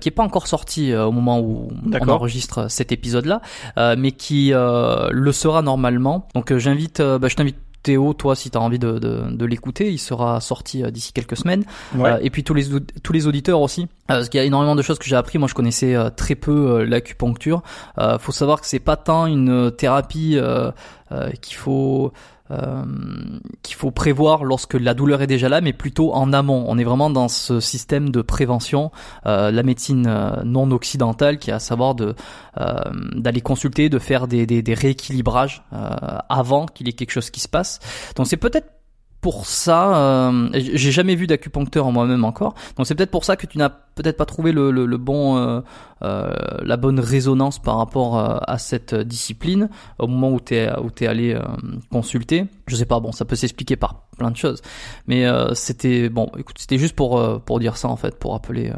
qui 0.00 0.08
est 0.08 0.12
pas 0.12 0.22
encore 0.22 0.46
sorti 0.46 0.94
au 0.94 1.12
moment 1.12 1.40
où 1.40 1.70
on 1.84 2.08
enregistre 2.08 2.70
cet 2.70 2.92
épisode-là, 2.92 3.40
mais 3.96 4.12
qui 4.12 4.50
le 4.52 5.32
sera 5.32 5.62
normalement. 5.62 6.28
Donc 6.34 6.56
j'invite, 6.56 7.00
bah, 7.00 7.28
je 7.28 7.36
t'invite 7.36 7.56
Théo, 7.82 8.12
toi, 8.12 8.34
si 8.34 8.50
tu 8.50 8.58
as 8.58 8.60
envie 8.60 8.78
de, 8.78 8.98
de, 8.98 9.30
de 9.30 9.44
l'écouter, 9.46 9.90
il 9.92 9.98
sera 9.98 10.40
sorti 10.40 10.82
euh, 10.82 10.90
d'ici 10.90 11.12
quelques 11.12 11.36
semaines. 11.36 11.64
Euh, 11.98 12.18
et 12.20 12.30
puis 12.30 12.42
tous 12.42 12.54
les 12.54 12.64
tous 13.02 13.12
les 13.12 13.26
auditeurs 13.26 13.60
aussi, 13.60 13.82
euh, 13.82 13.86
parce 14.08 14.28
qu'il 14.28 14.38
y 14.38 14.42
a 14.42 14.44
énormément 14.44 14.74
de 14.74 14.82
choses 14.82 14.98
que 14.98 15.06
j'ai 15.06 15.16
appris. 15.16 15.38
Moi, 15.38 15.48
je 15.48 15.54
connaissais 15.54 15.96
très 16.16 16.34
peu 16.34 16.82
l'acupuncture. 16.82 17.62
faut 18.18 18.32
savoir 18.32 18.60
que 18.60 18.66
c'est 18.66 18.80
pas 18.80 18.96
tant 18.96 19.26
une 19.26 19.70
thérapie 19.70 20.38
qu'il 21.40 21.56
faut 21.56 22.12
euh, 22.50 22.84
qu'il 23.62 23.76
faut 23.76 23.90
prévoir 23.90 24.44
lorsque 24.44 24.74
la 24.74 24.94
douleur 24.94 25.22
est 25.22 25.26
déjà 25.26 25.48
là, 25.48 25.60
mais 25.60 25.72
plutôt 25.72 26.14
en 26.14 26.32
amont. 26.32 26.64
On 26.68 26.78
est 26.78 26.84
vraiment 26.84 27.10
dans 27.10 27.28
ce 27.28 27.60
système 27.60 28.10
de 28.10 28.22
prévention, 28.22 28.90
euh, 29.26 29.50
la 29.50 29.62
médecine 29.62 30.06
euh, 30.06 30.42
non 30.44 30.70
occidentale, 30.70 31.38
qui 31.38 31.50
est 31.50 31.54
à 31.54 31.58
savoir 31.58 31.94
de 31.94 32.14
d'aller 33.14 33.40
consulter, 33.40 33.88
de 33.88 34.00
faire 34.00 34.26
des, 34.26 34.44
des, 34.44 34.62
des 34.62 34.74
rééquilibrages 34.74 35.62
avant 36.28 36.66
qu'il 36.66 36.88
y 36.88 36.90
ait 36.90 36.92
quelque 36.92 37.12
chose 37.12 37.30
qui 37.30 37.38
se 37.38 37.46
passe. 37.46 37.78
Donc 38.16 38.26
c'est 38.26 38.36
peut-être 38.36 38.77
pour 39.20 39.46
ça, 39.46 40.28
euh, 40.28 40.48
j'ai 40.52 40.92
jamais 40.92 41.16
vu 41.16 41.26
d'acupuncteur 41.26 41.86
en 41.86 41.92
moi-même 41.92 42.24
encore, 42.24 42.54
donc 42.76 42.86
c'est 42.86 42.94
peut-être 42.94 43.10
pour 43.10 43.24
ça 43.24 43.36
que 43.36 43.46
tu 43.46 43.58
n'as 43.58 43.68
peut-être 43.68 44.16
pas 44.16 44.26
trouvé 44.26 44.52
le, 44.52 44.70
le, 44.70 44.96
bon, 44.96 45.36
euh, 45.36 45.60
euh, 46.02 46.32
la 46.62 46.76
bonne 46.76 47.00
résonance 47.00 47.58
par 47.58 47.78
rapport 47.78 48.16
à 48.16 48.58
cette 48.58 48.94
discipline 48.94 49.70
au 49.98 50.06
moment 50.06 50.30
où 50.30 50.38
t'es 50.38 50.70
où 50.78 50.90
t'es 50.90 51.08
allé 51.08 51.36
consulter. 51.90 52.46
Je 52.68 52.76
sais 52.76 52.86
pas, 52.86 53.00
bon, 53.00 53.10
ça 53.10 53.24
peut 53.24 53.34
s'expliquer 53.34 53.74
par 53.74 54.06
plein 54.16 54.30
de 54.30 54.36
choses, 54.36 54.62
mais 55.08 55.26
c'était 55.54 56.08
bon, 56.08 56.30
écoute, 56.38 56.56
c'était 56.58 56.78
juste 56.78 56.94
pour 56.94 57.42
pour 57.42 57.58
dire 57.58 57.76
ça 57.76 57.88
en 57.88 57.96
fait, 57.96 58.16
pour 58.18 58.36
appeler 58.36 58.72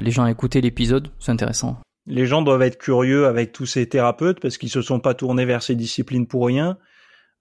les 0.00 0.10
gens 0.10 0.24
à 0.24 0.30
écouter 0.30 0.60
l'épisode, 0.60 1.08
c'est 1.18 1.32
intéressant. 1.32 1.78
Les 2.06 2.26
gens 2.26 2.42
doivent 2.42 2.62
être 2.62 2.78
curieux 2.78 3.26
avec 3.26 3.52
tous 3.52 3.66
ces 3.66 3.88
thérapeutes 3.88 4.38
parce 4.38 4.58
qu'ils 4.58 4.70
se 4.70 4.82
sont 4.82 5.00
pas 5.00 5.14
tournés 5.14 5.46
vers 5.46 5.62
ces 5.62 5.74
disciplines 5.74 6.26
pour 6.26 6.46
rien 6.46 6.76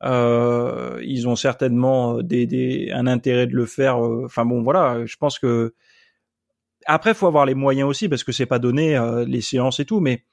euh, 0.03 0.99
ils 1.03 1.27
ont 1.27 1.35
certainement 1.35 2.17
euh, 2.17 2.23
des, 2.23 2.45
des, 2.47 2.91
un 2.91 3.07
intérêt 3.07 3.47
de 3.47 3.55
le 3.55 3.65
faire. 3.65 4.03
Euh, 4.03 4.23
enfin 4.25 4.45
bon, 4.45 4.61
voilà, 4.61 5.05
je 5.05 5.15
pense 5.17 5.39
que 5.39 5.73
après 6.85 7.13
faut 7.13 7.27
avoir 7.27 7.45
les 7.45 7.55
moyens 7.55 7.89
aussi 7.89 8.09
parce 8.09 8.23
que 8.23 8.31
c'est 8.31 8.45
pas 8.45 8.59
donné 8.59 8.97
euh, 8.97 9.25
les 9.25 9.41
séances 9.41 9.79
et 9.79 9.85
tout, 9.85 9.99
mais 9.99 10.23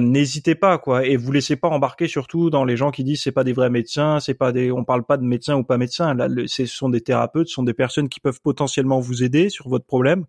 n'hésitez 0.00 0.54
pas 0.54 0.78
quoi 0.78 1.04
et 1.04 1.16
vous 1.16 1.32
laissez 1.32 1.56
pas 1.56 1.68
embarquer 1.68 2.06
surtout 2.06 2.50
dans 2.50 2.64
les 2.64 2.76
gens 2.76 2.92
qui 2.92 3.02
disent 3.02 3.20
c'est 3.20 3.32
pas 3.32 3.42
des 3.42 3.52
vrais 3.52 3.68
médecins, 3.68 4.20
c'est 4.20 4.34
pas 4.34 4.52
des, 4.52 4.70
on 4.70 4.84
parle 4.84 5.04
pas 5.04 5.16
de 5.16 5.24
médecins 5.24 5.56
ou 5.56 5.64
pas 5.64 5.76
médecins. 5.76 6.14
Là, 6.14 6.28
ce 6.46 6.66
sont 6.66 6.88
des 6.88 7.00
thérapeutes, 7.00 7.48
ce 7.48 7.54
sont 7.54 7.64
des 7.64 7.74
personnes 7.74 8.08
qui 8.08 8.20
peuvent 8.20 8.40
potentiellement 8.40 9.00
vous 9.00 9.24
aider 9.24 9.48
sur 9.48 9.68
votre 9.68 9.84
problème 9.84 10.24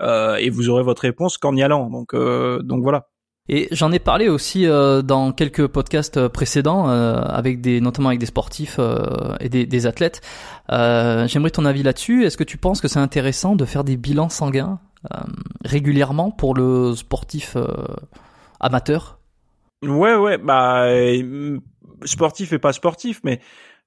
et 0.00 0.48
vous 0.48 0.70
aurez 0.70 0.82
votre 0.82 1.02
réponse 1.02 1.36
qu'en 1.36 1.54
y 1.54 1.62
allant. 1.62 1.90
Donc 1.90 2.14
donc 2.14 2.82
voilà. 2.82 3.10
Et 3.48 3.68
j'en 3.70 3.92
ai 3.92 3.98
parlé 3.98 4.28
aussi 4.28 4.66
euh, 4.66 5.02
dans 5.02 5.32
quelques 5.32 5.66
podcasts 5.68 6.16
euh, 6.16 6.28
précédents, 6.28 6.88
euh, 6.88 7.20
avec 7.22 7.60
des, 7.60 7.80
notamment 7.80 8.08
avec 8.08 8.18
des 8.18 8.26
sportifs 8.26 8.80
et 9.40 9.48
des, 9.48 9.66
des 9.66 9.86
athlètes. 9.86 10.20
J'aimerais 10.68 11.50
ton 11.50 11.64
avis 11.64 11.82
là-dessus. 11.82 12.24
Est-ce 12.24 12.36
que 12.36 12.44
tu 12.44 12.56
penses 12.56 12.80
que 12.80 12.88
c'est 12.88 12.98
intéressant 12.98 13.56
de 13.56 13.64
faire 13.64 13.84
des 13.84 13.96
bilans 13.96 14.28
sanguins 14.28 14.80
régulièrement 15.64 16.32
pour 16.32 16.54
le 16.54 16.94
sportif 16.96 17.56
amateur? 18.58 19.20
Ouais, 19.84 20.16
ouais, 20.16 20.38
bah 20.38 20.86
sportif 22.04 22.52
et 22.52 22.58
pas 22.58 22.72
sportif, 22.72 23.20
mais 23.22 23.40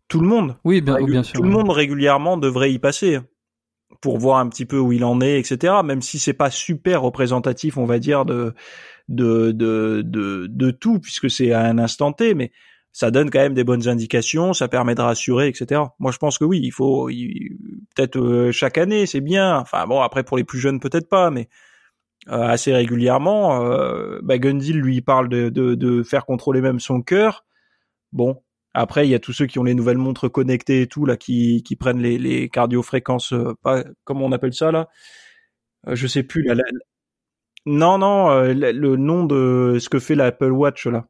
tout 0.07 0.21
le 0.21 0.27
monde. 0.27 0.55
Oui, 0.63 0.81
bien, 0.81 1.03
bien 1.03 1.23
sûr. 1.23 1.33
Tout 1.33 1.43
le 1.43 1.49
monde 1.49 1.69
régulièrement 1.69 2.37
devrait 2.37 2.71
y 2.71 2.79
passer 2.79 3.19
pour 4.01 4.17
voir 4.17 4.37
un 4.37 4.47
petit 4.47 4.65
peu 4.65 4.77
où 4.77 4.91
il 4.91 5.03
en 5.03 5.19
est, 5.21 5.39
etc. 5.39 5.75
Même 5.83 6.01
si 6.01 6.19
c'est 6.19 6.33
pas 6.33 6.49
super 6.49 7.01
représentatif, 7.01 7.77
on 7.77 7.85
va 7.85 7.99
dire 7.99 8.25
de 8.25 8.53
de 9.09 9.51
de 9.51 10.01
de, 10.05 10.47
de 10.47 10.71
tout 10.71 10.99
puisque 10.99 11.29
c'est 11.29 11.51
à 11.51 11.61
un 11.65 11.77
instant 11.77 12.13
T, 12.13 12.33
mais 12.35 12.51
ça 12.91 13.11
donne 13.11 13.29
quand 13.29 13.39
même 13.39 13.53
des 13.53 13.63
bonnes 13.63 13.87
indications, 13.87 14.53
ça 14.53 14.67
permet 14.67 14.95
de 14.95 15.01
rassurer, 15.01 15.47
etc. 15.49 15.81
Moi, 15.99 16.11
je 16.11 16.17
pense 16.17 16.37
que 16.39 16.45
oui, 16.45 16.59
il 16.63 16.71
faut 16.71 17.07
peut-être 17.95 18.17
euh, 18.19 18.51
chaque 18.51 18.77
année, 18.77 19.05
c'est 19.05 19.21
bien. 19.21 19.57
Enfin 19.57 19.85
bon, 19.87 20.01
après 20.01 20.23
pour 20.23 20.37
les 20.37 20.43
plus 20.45 20.59
jeunes 20.59 20.79
peut-être 20.79 21.09
pas, 21.09 21.29
mais 21.31 21.49
euh, 22.29 22.43
assez 22.43 22.73
régulièrement. 22.73 23.63
Euh, 23.65 24.19
bah, 24.23 24.37
Gundil 24.37 24.73
lui 24.73 25.01
parle 25.01 25.29
de, 25.29 25.49
de, 25.49 25.75
de 25.75 26.03
faire 26.03 26.25
contrôler 26.25 26.61
même 26.61 26.79
son 26.79 27.01
cœur. 27.01 27.45
Bon, 28.11 28.41
après, 28.73 29.07
il 29.07 29.11
y 29.11 29.15
a 29.15 29.19
tous 29.19 29.33
ceux 29.33 29.45
qui 29.47 29.59
ont 29.59 29.63
les 29.63 29.73
nouvelles 29.75 29.97
montres 29.97 30.31
connectées 30.31 30.81
et 30.83 30.87
tout 30.87 31.05
là, 31.05 31.17
qui, 31.17 31.63
qui 31.63 31.75
prennent 31.75 32.01
les, 32.01 32.17
les 32.17 32.49
cardiofréquences, 32.49 33.33
euh, 33.33 33.53
pas 33.63 33.83
comment 34.03 34.25
on 34.25 34.31
appelle 34.31 34.53
ça 34.53 34.71
là? 34.71 34.89
Euh, 35.87 35.95
je 35.95 36.07
sais 36.07 36.23
plus. 36.23 36.49
Non, 37.65 37.97
non, 37.97 38.29
euh, 38.31 38.53
le, 38.53 38.95
nom 38.95 39.25
de 39.25 39.77
ce 39.79 39.89
que 39.89 39.99
fait 39.99 40.15
l'Apple 40.15 40.51
Watch 40.51 40.87
là. 40.87 41.05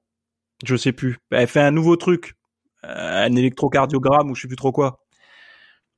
Je 0.66 0.76
sais 0.76 0.92
plus. 0.92 1.18
Elle 1.32 1.48
fait 1.48 1.62
un 1.62 1.72
nouveau 1.72 1.96
truc, 1.96 2.36
un 2.84 3.36
électrocardiogramme 3.36 4.32
ou 4.32 4.36
je 4.36 4.42
sais 4.44 4.48
plus 4.48 4.58
trop 4.58 4.72
quoi. 4.72 5.00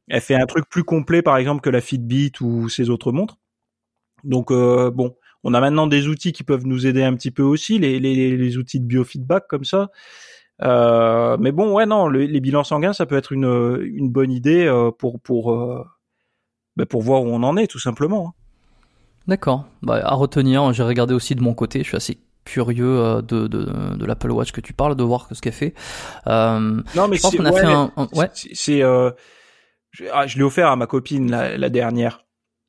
Elle 0.08 0.22
fait 0.22 0.36
un 0.36 0.46
truc 0.46 0.66
plus 0.70 0.84
complet, 0.84 1.22
par 1.22 1.38
exemple, 1.38 1.62
que 1.62 1.70
la 1.70 1.82
Fitbit 1.82 2.34
ou 2.42 2.70
ces 2.70 2.90
autres 2.90 3.12
montres. 3.12 3.38
Donc 4.24 4.52
bon, 4.52 5.16
on 5.44 5.54
a 5.54 5.62
maintenant 5.62 5.88
des 5.88 6.08
outils 6.08 6.34
qui 6.34 6.44
peuvent 6.44 6.66
nous 6.68 6.86
aider 6.86 7.04
un 7.04 7.16
petit 7.16 7.32
peu 7.32 7.44
aussi, 7.44 7.80
les, 7.80 8.00
les, 8.00 8.38
les 8.38 8.58
outils 8.58 8.80
de 8.80 8.86
biofeedback 8.86 9.48
comme 9.48 9.66
ça. 9.66 9.90
Euh, 10.64 11.38
mais 11.40 11.52
bon, 11.52 11.74
ouais, 11.74 11.86
non, 11.86 12.08
les 12.08 12.40
bilans 12.40 12.64
sanguins, 12.64 12.94
ça 12.94 13.06
peut 13.06 13.18
être 13.18 13.32
une, 13.32 13.80
une 13.84 14.12
bonne 14.12 14.32
idée 14.32 14.66
euh, 14.66 14.92
pour 14.92 15.20
pour 15.20 15.54
euh, 15.54 15.84
bah, 16.76 16.86
pour 16.86 17.02
voir 17.02 17.24
où 17.24 17.28
on 17.28 17.44
en 17.44 17.58
est, 17.58 17.68
tout 17.68 17.80
simplement. 17.80 18.34
D'accord. 19.28 19.66
Bah, 19.82 20.02
à 20.04 20.14
retenir, 20.16 20.74
j'ai 20.74 20.84
regardé 20.84 21.14
aussi 21.14 21.36
de 21.36 21.42
mon 21.42 21.54
côté. 21.54 21.80
Je 21.80 21.88
suis 21.88 21.98
assez 21.98 22.18
curieux 22.44 23.22
de, 23.22 23.48
de, 23.48 23.96
de 23.96 24.06
l'Apple 24.06 24.32
Watch 24.32 24.52
que 24.52 24.62
tu 24.62 24.74
parles, 24.74 24.96
de 24.96 25.04
voir 25.04 25.28
ce 25.32 25.42
qu'elle 25.42 25.54
fait. 25.54 25.74
non, 26.26 27.08
mais 27.08 27.18
je 27.18 27.22
pense 27.22 27.36
qu'on 27.36 27.46
a 27.46 27.52
fait 27.52 27.66
un, 27.66 27.92
ouais. 28.14 28.30
C'est, 28.34 28.82
euh, 28.82 29.12
je, 29.92 30.06
ah, 30.12 30.26
je 30.28 30.38
l'ai 30.38 30.44
offert 30.44 30.70
à 30.70 30.76
ma 30.76 30.88
copine 30.88 31.30
la, 31.30 31.58
la 31.58 31.70
dernière. 31.70 32.26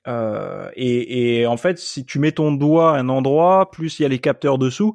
Euh, 0.09 0.69
et, 0.75 1.41
et, 1.41 1.47
en 1.47 1.57
fait, 1.57 1.79
si 1.79 2.05
tu 2.05 2.19
mets 2.19 2.33
ton 2.33 2.53
doigt 2.53 2.97
à 2.97 2.99
un 2.99 3.09
endroit, 3.09 3.71
plus 3.71 3.99
il 3.99 4.03
y 4.03 4.05
a 4.07 4.09
les 4.09 4.19
capteurs 4.19 4.59
dessous, 4.59 4.95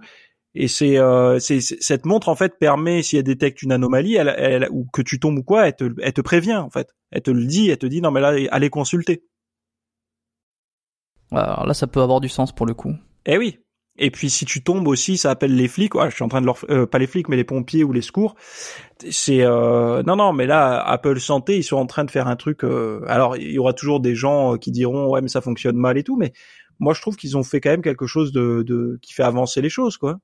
et 0.53 0.67
c'est 0.67 0.97
euh, 0.97 1.39
cette 1.39 2.05
montre 2.05 2.29
en 2.29 2.35
fait 2.35 2.57
permet 2.59 3.03
si 3.03 3.17
elle 3.17 3.23
détecte 3.23 3.61
une 3.61 3.71
anomalie, 3.71 4.15
elle, 4.15 4.34
elle, 4.38 4.67
ou 4.71 4.88
que 4.91 5.01
tu 5.01 5.19
tombes 5.19 5.38
ou 5.38 5.43
quoi, 5.43 5.67
elle 5.67 5.75
te, 5.75 5.93
elle 6.01 6.13
te 6.13 6.21
prévient 6.21 6.55
en 6.55 6.71
fait. 6.71 6.89
Elle 7.11 7.21
te 7.21 7.31
le 7.31 7.45
dit, 7.45 7.69
elle 7.69 7.77
te 7.77 7.85
dit 7.85 8.01
non 8.01 8.09
mais 8.09 8.21
là 8.21 8.35
allez 8.49 8.69
consulter. 8.71 9.23
Alors 11.32 11.66
là 11.66 11.74
ça 11.74 11.88
peut 11.88 12.02
avoir 12.02 12.22
du 12.22 12.30
sens 12.30 12.52
pour 12.52 12.66
le 12.66 12.74
coup. 12.74 12.94
Eh 13.26 13.38
oui. 13.38 13.60
Et 13.99 14.12
puis 14.12 14.30
si 14.30 14.45
tu 14.45 14.64
tombes 14.64 14.88
aussi, 14.88 15.18
ça 15.18 15.32
appelle 15.32 15.56
les 15.56 15.68
flics. 15.68 15.95
Ouais, 15.95 16.10
je 16.10 16.16
suis 16.16 16.24
en 16.24 16.28
train 16.28 16.41
de 16.41 16.45
leur, 16.45 16.58
euh, 16.70 16.86
pas 16.86 16.99
les 16.99 17.08
flics, 17.08 17.30
mais 17.30 17.36
les 17.36 17.44
pompiers 17.44 17.84
ou 17.84 17.91
les 17.91 18.04
secours. 18.04 18.36
C'est 19.10 19.41
euh... 19.41 20.04
non 20.04 20.16
non, 20.16 20.34
mais 20.34 20.45
là 20.45 20.80
Apple 20.80 21.20
Santé, 21.20 21.58
ils 21.58 21.64
sont 21.64 21.78
en 21.78 21.88
train 21.88 22.04
de 22.06 22.12
faire 22.12 22.28
un 22.28 22.36
truc. 22.36 22.64
Euh... 22.64 23.02
Alors 23.08 23.38
il 23.38 23.52
y 23.52 23.60
aura 23.60 23.74
toujours 23.74 23.99
des 23.99 24.14
gens 24.14 24.54
euh, 24.54 24.58
qui 24.58 24.72
diront 24.72 25.10
ouais 25.10 25.22
mais 25.22 25.30
ça 25.30 25.41
fonctionne 25.41 25.78
mal 25.78 25.98
et 25.98 26.04
tout, 26.04 26.16
mais 26.16 26.34
moi 26.80 26.94
je 26.94 27.02
trouve 27.02 27.16
qu'ils 27.16 27.38
ont 27.38 27.44
fait 27.44 27.60
quand 27.60 27.72
même 27.72 27.82
quelque 27.82 28.06
chose 28.06 28.32
de, 28.32 28.64
de... 28.64 28.99
qui 29.02 29.14
fait 29.14 29.24
avancer 29.24 29.62
les 29.62 29.70
choses 29.70 29.98
quoi. 29.98 30.20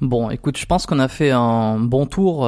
Bon, 0.00 0.30
écoute, 0.30 0.58
je 0.58 0.66
pense 0.66 0.86
qu'on 0.86 0.98
a 0.98 1.06
fait 1.06 1.30
un 1.30 1.78
bon 1.78 2.06
tour. 2.06 2.44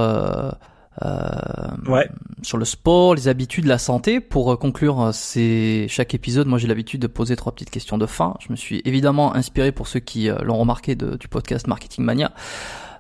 Euh 1.03 1.71
ouais. 1.89 2.09
sur 2.43 2.59
le 2.59 2.65
sport, 2.65 3.15
les 3.15 3.29
habitudes, 3.29 3.67
la 3.67 3.79
santé. 3.79 4.21
Pour 4.21 4.53
euh, 4.53 4.57
conclure 4.57 5.01
euh, 5.01 5.11
c'est 5.13 5.87
chaque 5.89 6.15
épisode, 6.15 6.47
moi 6.47 6.59
j'ai 6.59 6.69
l'habitude 6.69 7.01
de 7.01 7.07
poser 7.07 7.37
trois 7.37 7.53
petites 7.53 7.71
questions 7.71 7.99
de 7.99 8.07
fin. 8.07 8.35
Je 8.41 8.51
me 8.51 8.57
suis 8.57 8.81
évidemment 8.85 9.35
inspiré 9.35 9.73
pour 9.73 9.89
ceux 9.89 10.01
qui 10.01 10.29
l'ont 10.43 10.59
remarqué 10.59 10.95
de, 10.95 11.17
du 11.17 11.29
podcast 11.29 11.67
Marketing 11.67 12.05
Mania. 12.05 12.33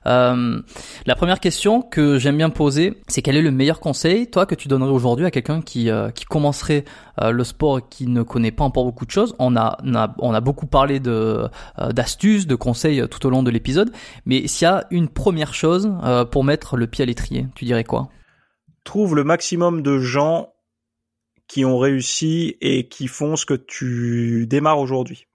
Euh, 0.06 0.60
la 1.06 1.14
première 1.14 1.40
question 1.40 1.82
que 1.82 2.18
j'aime 2.18 2.36
bien 2.36 2.50
poser, 2.50 3.00
c'est 3.08 3.22
quel 3.22 3.36
est 3.36 3.42
le 3.42 3.50
meilleur 3.50 3.80
conseil, 3.80 4.30
toi, 4.30 4.46
que 4.46 4.54
tu 4.54 4.68
donnerais 4.68 4.90
aujourd'hui 4.90 5.26
à 5.26 5.30
quelqu'un 5.30 5.62
qui, 5.62 5.90
euh, 5.90 6.10
qui 6.10 6.24
commencerait 6.24 6.84
euh, 7.20 7.30
le 7.30 7.44
sport 7.44 7.78
et 7.78 7.82
qui 7.88 8.06
ne 8.06 8.22
connaît 8.22 8.50
pas 8.50 8.64
encore 8.64 8.84
beaucoup 8.84 9.06
de 9.06 9.10
choses? 9.10 9.34
On 9.38 9.56
a, 9.56 9.78
on 9.84 9.94
a, 9.94 10.14
on 10.18 10.34
a 10.34 10.40
beaucoup 10.40 10.66
parlé 10.66 11.00
de 11.00 11.48
d'astuces, 11.90 12.46
de 12.46 12.54
conseils 12.54 13.06
tout 13.08 13.26
au 13.26 13.30
long 13.30 13.42
de 13.42 13.50
l'épisode, 13.50 13.92
mais 14.26 14.46
s'il 14.46 14.66
y 14.66 14.68
a 14.68 14.86
une 14.90 15.08
première 15.08 15.54
chose 15.54 15.90
pour 16.30 16.44
mettre 16.44 16.76
le 16.76 16.86
pied 16.86 17.02
à 17.02 17.06
l'étrier, 17.06 17.46
tu 17.54 17.64
dirais 17.64 17.84
quoi? 17.84 18.08
Trouve 18.84 19.16
le 19.16 19.24
maximum 19.24 19.82
de 19.82 19.98
gens 19.98 20.52
qui 21.48 21.64
ont 21.64 21.78
réussi 21.78 22.56
et 22.60 22.88
qui 22.88 23.06
font 23.06 23.36
ce 23.36 23.46
que 23.46 23.54
tu 23.54 24.46
démarres 24.46 24.78
aujourd'hui 24.78 25.26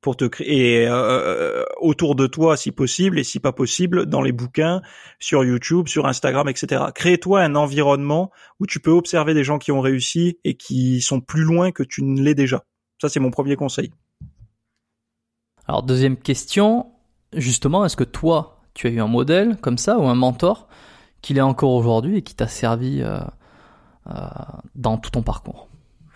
pour 0.00 0.16
te 0.16 0.24
créer 0.24 0.86
euh, 0.86 0.94
euh, 0.94 1.64
autour 1.80 2.14
de 2.14 2.26
toi 2.26 2.56
si 2.56 2.70
possible 2.70 3.18
et 3.18 3.24
si 3.24 3.40
pas 3.40 3.52
possible 3.52 4.06
dans 4.06 4.22
les 4.22 4.32
bouquins, 4.32 4.80
sur 5.18 5.44
YouTube, 5.44 5.88
sur 5.88 6.06
Instagram, 6.06 6.48
etc. 6.48 6.84
Crée-toi 6.94 7.42
un 7.42 7.54
environnement 7.54 8.30
où 8.60 8.66
tu 8.66 8.80
peux 8.80 8.90
observer 8.90 9.34
des 9.34 9.44
gens 9.44 9.58
qui 9.58 9.72
ont 9.72 9.80
réussi 9.80 10.38
et 10.44 10.54
qui 10.54 11.00
sont 11.00 11.20
plus 11.20 11.42
loin 11.42 11.72
que 11.72 11.82
tu 11.82 12.04
ne 12.04 12.22
l'es 12.22 12.34
déjà. 12.34 12.64
Ça 13.00 13.08
c'est 13.08 13.20
mon 13.20 13.30
premier 13.30 13.56
conseil. 13.56 13.92
Alors 15.66 15.82
deuxième 15.82 16.16
question, 16.16 16.86
justement, 17.34 17.84
est-ce 17.84 17.96
que 17.96 18.04
toi 18.04 18.62
tu 18.74 18.86
as 18.86 18.90
eu 18.90 19.00
un 19.00 19.08
modèle 19.08 19.56
comme 19.60 19.78
ça 19.78 19.98
ou 19.98 20.06
un 20.06 20.14
mentor 20.14 20.68
qui 21.20 21.34
l'est 21.34 21.40
encore 21.40 21.72
aujourd'hui 21.72 22.18
et 22.18 22.22
qui 22.22 22.36
t'a 22.36 22.46
servi 22.46 23.02
euh, 23.02 23.18
dans 24.76 24.96
tout 24.96 25.10
ton 25.10 25.22
parcours? 25.22 25.67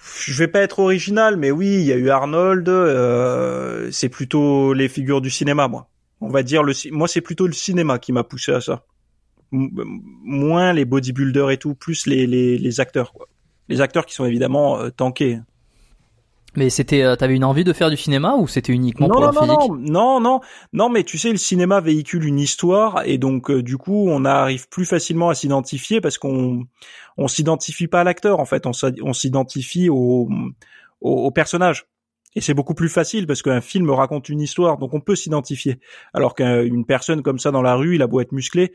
Je 0.03 0.35
vais 0.39 0.49
pas 0.49 0.61
être 0.61 0.81
original, 0.81 1.37
mais 1.37 1.51
oui, 1.51 1.67
il 1.67 1.85
y 1.85 1.93
a 1.93 1.97
eu 1.97 2.11
Arnold. 2.11 2.69
Euh, 2.69 3.91
c'est 3.93 4.09
plutôt 4.09 4.73
les 4.73 4.89
figures 4.89 5.21
du 5.21 5.31
cinéma, 5.31 5.69
moi. 5.69 5.89
On 6.21 6.29
va 6.29 6.43
dire 6.43 6.63
le, 6.63 6.73
moi 6.93 7.09
c'est 7.09 7.21
plutôt 7.21 7.47
le 7.47 7.53
cinéma 7.53 7.99
qui 7.99 8.13
m'a 8.13 8.25
poussé 8.25 8.53
à 8.53 8.61
ça. 8.61 8.85
moins 9.51 10.73
les 10.73 10.85
bodybuilders 10.85 11.51
et 11.51 11.59
tout, 11.59 11.75
plus 11.75 12.07
les, 12.07 12.27
les, 12.27 12.59
les 12.59 12.81
acteurs, 12.81 13.13
quoi. 13.13 13.29
Les 13.69 13.81
acteurs 13.81 14.07
qui 14.07 14.15
sont 14.15 14.25
évidemment 14.25 14.81
euh, 14.81 14.91
tankés. 14.91 15.39
Mais 16.55 16.69
c'était, 16.71 17.03
euh, 17.03 17.17
t'avais 17.17 17.35
une 17.35 17.45
envie 17.45 17.65
de 17.65 17.73
faire 17.73 17.89
du 17.91 17.97
cinéma 17.97 18.37
ou 18.37 18.47
c'était 18.47 18.73
uniquement 18.73 19.09
non, 19.09 19.15
pour 19.15 19.23
non, 19.23 19.27
la 19.27 19.33
non, 19.33 19.59
physique? 19.59 19.71
non, 19.71 20.21
non, 20.21 20.21
non, 20.21 20.41
non, 20.73 20.89
mais 20.91 21.03
tu 21.05 21.17
sais, 21.17 21.31
le 21.31 21.39
cinéma 21.39 21.81
véhicule 21.81 22.25
une 22.25 22.39
histoire 22.39 23.03
et 23.07 23.19
donc 23.19 23.51
euh, 23.51 23.63
du 23.63 23.79
coup, 23.79 24.07
on 24.09 24.25
arrive 24.25 24.69
plus 24.69 24.85
facilement 24.85 25.31
à 25.31 25.35
s'identifier 25.35 26.01
parce 26.01 26.19
qu'on 26.19 26.67
on 27.17 27.29
s'identifie 27.29 27.89
pas 27.89 28.03
à 28.03 28.05
l'acteur 28.05 28.39
en 28.41 28.45
fait, 28.45 28.67
on 28.67 29.13
s'identifie 29.13 29.89
au, 29.89 30.29
au, 31.01 31.11
au 31.11 31.31
personnage. 31.31 31.87
Et 32.35 32.41
c'est 32.41 32.55
beaucoup 32.55 32.75
plus 32.75 32.89
facile 32.89 33.27
parce 33.27 33.43
qu'un 33.43 33.61
film 33.61 33.91
raconte 33.91 34.29
une 34.29 34.41
histoire, 34.41 34.79
donc 34.79 34.95
on 34.95 35.01
peut 35.01 35.17
s'identifier. 35.17 35.81
Alors 36.15 36.35
qu'une 36.35 36.87
personne 36.87 37.23
comme 37.23 37.39
ça 37.39 37.51
dans 37.51 37.63
la 37.63 37.75
rue, 37.75 37.95
il 37.97 38.03
a 38.03 38.07
beau 38.07 38.21
être 38.21 38.33
musclé, 38.33 38.73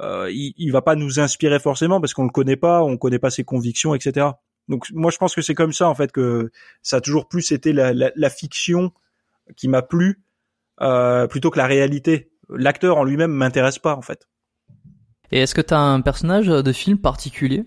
euh, 0.00 0.28
il, 0.30 0.54
il 0.56 0.72
va 0.72 0.82
pas 0.82 0.96
nous 0.96 1.20
inspirer 1.20 1.58
forcément 1.58 2.00
parce 2.00 2.14
qu'on 2.14 2.24
le 2.24 2.30
connaît 2.30 2.56
pas, 2.56 2.82
on 2.82 2.96
connaît 2.96 3.18
pas 3.18 3.30
ses 3.30 3.44
convictions, 3.44 3.94
etc. 3.94 4.26
Donc 4.68 4.86
moi 4.92 5.10
je 5.10 5.18
pense 5.18 5.34
que 5.34 5.42
c'est 5.42 5.54
comme 5.54 5.72
ça 5.72 5.88
en 5.88 5.94
fait 5.94 6.12
que 6.12 6.50
ça 6.82 6.96
a 6.96 7.00
toujours 7.00 7.28
plus 7.28 7.52
été 7.52 7.72
la, 7.72 7.92
la, 7.92 8.10
la 8.14 8.30
fiction 8.30 8.92
qui 9.56 9.68
m'a 9.68 9.82
plu 9.82 10.22
euh, 10.80 11.26
plutôt 11.26 11.50
que 11.50 11.58
la 11.58 11.66
réalité. 11.66 12.30
L'acteur 12.48 12.98
en 12.98 13.04
lui-même 13.04 13.32
m'intéresse 13.32 13.78
pas 13.78 13.94
en 13.94 14.02
fait. 14.02 14.28
Et 15.32 15.40
est-ce 15.40 15.54
que 15.54 15.60
tu 15.60 15.74
as 15.74 15.80
un 15.80 16.00
personnage 16.00 16.46
de 16.46 16.72
film 16.72 16.98
particulier 16.98 17.64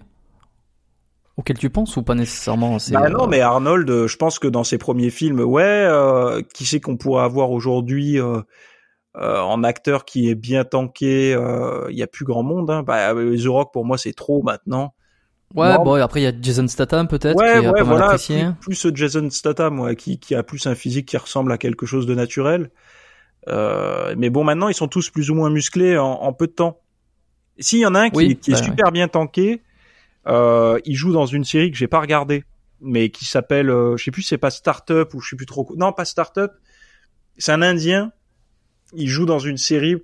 auquel 1.39 1.57
tu 1.57 1.69
penses 1.69 1.95
ou 1.95 2.03
pas 2.03 2.15
nécessairement 2.15 2.77
Bah 2.91 3.09
non, 3.09 3.23
euh, 3.23 3.27
mais 3.27 3.39
Arnold, 3.39 4.07
je 4.07 4.17
pense 4.17 4.39
que 4.39 4.47
dans 4.47 4.65
ses 4.65 4.77
premiers 4.77 5.09
films, 5.09 5.39
ouais, 5.39 5.63
euh, 5.63 6.41
qui 6.53 6.65
sait 6.65 6.81
qu'on 6.81 6.97
pourrait 6.97 7.23
avoir 7.23 7.51
aujourd'hui 7.51 8.19
euh, 8.19 8.41
euh, 9.15 9.39
en 9.39 9.63
acteur 9.63 10.03
qui 10.03 10.30
est 10.30 10.35
bien 10.35 10.65
tanké, 10.65 11.31
il 11.31 11.38
euh, 11.38 11.89
y 11.91 12.03
a 12.03 12.07
plus 12.07 12.26
grand 12.26 12.43
monde. 12.43 12.69
Hein. 12.69 12.84
Bah, 12.84 13.13
The 13.13 13.47
Rock 13.47 13.71
pour 13.71 13.85
moi 13.85 13.97
c'est 13.97 14.13
trop 14.13 14.43
maintenant. 14.43 14.93
Ouais, 15.55 15.76
bon, 15.77 15.97
et 15.97 16.01
après 16.01 16.21
il 16.21 16.23
y 16.23 16.27
a 16.27 16.34
Jason 16.39 16.67
Statham 16.67 17.07
peut-être 17.07 17.35
ouais, 17.38 17.59
qui 17.61 17.67
ouais, 17.67 17.71
pas 17.71 17.77
mal 17.80 17.85
voilà, 17.85 18.05
apprécié. 18.05 18.45
plus, 18.61 18.81
plus 18.81 18.95
Jason 18.95 19.30
Statham, 19.31 19.80
ouais, 19.80 19.95
qui, 19.95 20.19
qui 20.19 20.35
a 20.35 20.43
plus 20.43 20.67
un 20.67 20.76
physique 20.76 21.07
qui 21.07 21.17
ressemble 21.17 21.51
à 21.51 21.57
quelque 21.57 21.85
chose 21.88 22.05
de 22.05 22.13
naturel. 22.13 22.69
Euh, 23.47 24.13
mais 24.17 24.30
bon, 24.30 24.43
maintenant 24.43 24.67
ils 24.69 24.76
sont 24.76 24.88
tous 24.88 25.09
plus 25.09 25.31
ou 25.31 25.35
moins 25.35 25.49
musclés 25.49 25.97
en, 25.97 26.05
en 26.05 26.34
peu 26.34 26.45
de 26.45 26.51
temps. 26.51 26.80
S'il 27.57 27.80
y 27.80 27.85
en 27.85 27.95
a 27.95 28.01
un 28.01 28.09
qui, 28.09 28.17
Oui, 28.17 28.38
qui 28.38 28.51
est 28.51 28.53
bah, 28.53 28.63
super 28.63 28.91
bien 28.91 29.07
tanké, 29.07 29.63
euh, 30.27 30.80
il 30.85 30.95
joue 30.95 31.11
dans 31.11 31.26
une 31.26 31.43
série 31.43 31.71
que 31.71 31.77
j'ai 31.77 31.88
pas 31.88 31.99
regardée, 31.99 32.43
mais 32.81 33.09
qui 33.09 33.26
s'appelle, 33.26 33.69
euh, 33.69 33.97
je 33.97 34.03
sais 34.03 34.11
plus, 34.11 34.21
c'est 34.21 34.38
pas 34.38 34.51
Startup 34.51 35.11
ou 35.13 35.19
je 35.19 35.30
sais 35.30 35.35
plus 35.35 35.45
trop. 35.45 35.67
Non, 35.77 35.91
pas 35.91 36.05
Startup. 36.05 36.51
C'est 37.38 37.51
un 37.51 37.61
Indien. 37.61 38.11
Il 38.93 39.07
joue 39.07 39.26
dans 39.26 39.39
une 39.39 39.57
série. 39.57 39.95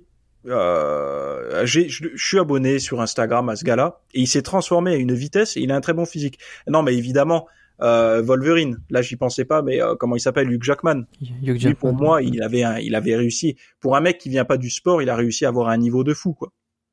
Euh, 0.48 1.66
je, 1.66 1.80
suis 2.16 2.38
abonné 2.38 2.78
sur 2.78 3.00
Instagram 3.00 3.48
à 3.48 3.56
ce 3.56 3.64
gars-là 3.64 4.00
et 4.14 4.20
il 4.20 4.26
s'est 4.26 4.42
transformé 4.42 4.92
à 4.92 4.96
une 4.96 5.14
vitesse 5.14 5.56
et 5.56 5.60
il 5.60 5.72
a 5.72 5.76
un 5.76 5.80
très 5.80 5.92
bon 5.92 6.06
physique. 6.06 6.38
Non, 6.68 6.82
mais 6.82 6.94
évidemment, 6.94 7.46
euh, 7.82 8.22
Wolverine. 8.22 8.78
Là, 8.90 9.02
j'y 9.02 9.16
pensais 9.16 9.44
pas, 9.44 9.62
mais 9.62 9.82
euh, 9.82 9.94
comment 9.96 10.16
il 10.16 10.20
s'appelle, 10.20 10.50
Hugh 10.50 10.62
Jackman. 10.62 11.02
Hugh 11.20 11.28
Lui, 11.42 11.60
Jackman. 11.60 11.74
pour 11.74 11.92
moi, 11.94 12.22
il 12.22 12.42
avait, 12.42 12.62
un- 12.62 12.78
il 12.78 12.94
avait 12.94 13.16
réussi. 13.16 13.56
Pour 13.80 13.96
un 13.96 14.00
mec 14.00 14.18
qui 14.18 14.28
vient 14.28 14.44
pas 14.44 14.56
du 14.56 14.70
sport, 14.70 15.02
il 15.02 15.10
a 15.10 15.16
réussi 15.16 15.44
à 15.44 15.48
avoir 15.48 15.68
un 15.68 15.76
niveau 15.76 16.04
de 16.04 16.14
fou, 16.14 16.32
quoi. 16.32 16.52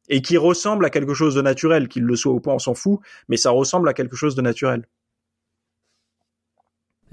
Et 0.10 0.22
qui 0.22 0.38
ressemble 0.38 0.86
à 0.86 0.90
quelque 0.90 1.14
chose 1.14 1.36
de 1.36 1.42
naturel, 1.42 1.88
qu'il 1.88 2.04
le 2.04 2.16
soit 2.18 2.34
ou 2.34 2.42
pas, 2.42 2.52
on 2.52 2.60
s'en 2.60 2.74
fout, 2.74 3.00
mais 3.30 3.38
ça 3.38 3.52
ressemble 3.52 3.88
à 3.88 3.94
quelque 3.94 4.18
chose 4.18 4.36
de 4.36 4.42
naturel. 4.42 4.86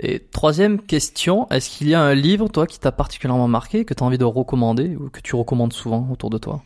Et 0.02 0.18
troisième 0.18 0.80
question, 0.80 1.46
est-ce 1.50 1.68
qu'il 1.68 1.88
y 1.88 1.94
a 1.94 2.00
un 2.00 2.14
livre, 2.14 2.48
toi, 2.48 2.66
qui 2.66 2.80
t'a 2.80 2.90
particulièrement 2.90 3.48
marqué, 3.48 3.84
que 3.84 3.92
tu 3.92 4.02
as 4.02 4.06
envie 4.06 4.18
de 4.18 4.24
recommander, 4.24 4.96
ou 4.96 5.10
que 5.10 5.20
tu 5.20 5.36
recommandes 5.36 5.74
souvent 5.74 6.08
autour 6.10 6.30
de 6.30 6.38
toi? 6.38 6.62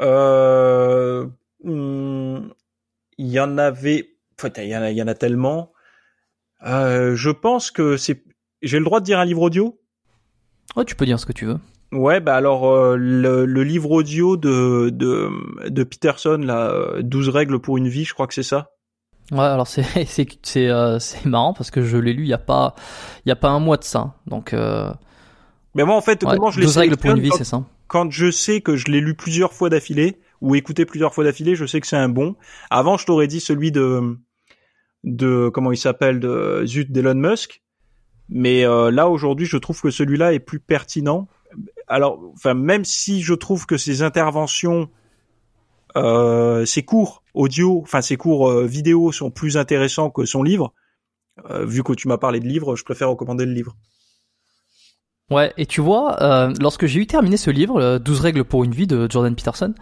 Euh, 0.00 1.26
hum, 1.64 2.52
il 3.16 3.26
y 3.26 3.40
en 3.40 3.56
avait, 3.56 4.10
enfin, 4.38 4.50
il 4.58 4.68
y 4.68 4.76
en 4.76 4.82
a, 4.82 4.90
il 4.90 4.96
y 4.96 5.02
en 5.02 5.08
a 5.08 5.14
tellement. 5.14 5.72
Euh, 6.66 7.14
je 7.14 7.30
pense 7.30 7.70
que 7.70 7.96
c'est, 7.96 8.22
j'ai 8.60 8.78
le 8.78 8.84
droit 8.84 9.00
de 9.00 9.06
dire 9.06 9.18
un 9.18 9.24
livre 9.24 9.42
audio? 9.42 9.80
Ouais, 10.76 10.84
tu 10.84 10.94
peux 10.94 11.06
dire 11.06 11.18
ce 11.18 11.24
que 11.26 11.32
tu 11.32 11.46
veux. 11.46 11.58
Ouais, 11.90 12.20
bah 12.20 12.36
alors 12.36 12.68
euh, 12.68 12.96
le, 12.96 13.46
le 13.46 13.62
livre 13.62 13.90
audio 13.90 14.36
de 14.36 14.90
de, 14.90 15.30
de 15.70 15.84
Peterson, 15.84 16.36
là, 16.36 16.70
euh, 16.70 17.02
12 17.02 17.30
règles 17.30 17.60
pour 17.60 17.78
une 17.78 17.88
vie, 17.88 18.04
je 18.04 18.12
crois 18.12 18.26
que 18.26 18.34
c'est 18.34 18.42
ça. 18.42 18.72
Ouais, 19.30 19.40
alors 19.40 19.66
c'est 19.66 19.82
c'est 20.06 20.26
c'est 20.42 20.68
euh, 20.68 20.98
marrant 21.24 21.52
parce 21.52 21.70
que 21.70 21.82
je 21.82 21.96
l'ai 21.96 22.12
lu 22.12 22.22
il 22.24 22.28
y 22.28 22.34
a 22.34 22.38
pas 22.38 22.74
il 23.24 23.28
y 23.28 23.32
a 23.32 23.36
pas 23.36 23.50
un 23.50 23.60
mois 23.60 23.76
de 23.76 23.84
ça. 23.84 24.14
Donc 24.26 24.52
euh, 24.52 24.92
Mais 25.74 25.84
moi, 25.84 25.96
en 25.96 26.00
fait, 26.00 26.22
ouais, 26.24 26.34
comment 26.34 26.50
je 26.50 26.60
les 26.60 26.66
12 26.66 26.76
règles 26.76 26.96
pour 26.96 27.10
une 27.10 27.20
vie, 27.20 27.30
c'est 27.36 27.44
ça. 27.44 27.64
quand 27.86 28.10
je 28.10 28.30
sais 28.30 28.60
que 28.60 28.76
je 28.76 28.86
l'ai 28.86 29.00
lu 29.00 29.14
plusieurs 29.14 29.52
fois 29.52 29.68
d'affilée 29.68 30.20
ou 30.40 30.54
écouté 30.54 30.84
plusieurs 30.84 31.14
fois 31.14 31.24
d'affilée, 31.24 31.56
je 31.56 31.66
sais 31.66 31.80
que 31.80 31.86
c'est 31.86 31.96
un 31.96 32.08
bon. 32.08 32.36
Avant, 32.70 32.96
je 32.96 33.06
t'aurais 33.06 33.26
dit 33.26 33.40
celui 33.40 33.72
de 33.72 34.18
de 35.04 35.48
comment 35.48 35.72
il 35.72 35.76
s'appelle 35.76 36.20
de 36.20 36.64
zut 36.66 36.90
d'Elon 36.90 37.14
Musk, 37.14 37.62
mais 38.28 38.64
euh, 38.64 38.90
là 38.90 39.08
aujourd'hui, 39.08 39.46
je 39.46 39.56
trouve 39.56 39.80
que 39.80 39.90
celui-là 39.90 40.32
est 40.32 40.40
plus 40.40 40.60
pertinent. 40.60 41.28
Alors, 41.86 42.20
enfin, 42.34 42.54
même 42.54 42.84
si 42.84 43.22
je 43.22 43.34
trouve 43.34 43.64
que 43.66 43.76
ses 43.76 44.02
interventions, 44.02 44.90
euh, 45.96 46.64
ses 46.64 46.82
cours 46.82 47.22
audio, 47.34 47.80
enfin 47.82 48.00
ses 48.00 48.16
cours 48.16 48.50
euh, 48.50 48.66
vidéo 48.66 49.12
sont 49.12 49.30
plus 49.30 49.56
intéressants 49.56 50.10
que 50.10 50.24
son 50.24 50.42
livre. 50.42 50.72
euh, 51.50 51.64
vu 51.64 51.82
que 51.82 51.92
tu 51.92 52.08
m'as 52.08 52.18
parlé 52.18 52.40
de 52.40 52.46
livre, 52.46 52.76
je 52.76 52.84
préfère 52.84 53.10
recommander 53.10 53.46
le 53.46 53.52
livre. 53.52 53.76
Ouais, 55.30 55.52
et 55.58 55.66
tu 55.66 55.82
vois, 55.82 56.22
euh, 56.22 56.54
lorsque 56.58 56.86
j'ai 56.86 57.00
eu 57.00 57.06
terminé 57.06 57.36
ce 57.36 57.50
livre, 57.50 57.78
euh, 57.80 57.98
12 57.98 58.20
règles 58.20 58.44
pour 58.44 58.64
une 58.64 58.72
vie 58.72 58.86
de 58.86 59.06
Jordan 59.10 59.34
Peterson, 59.34 59.74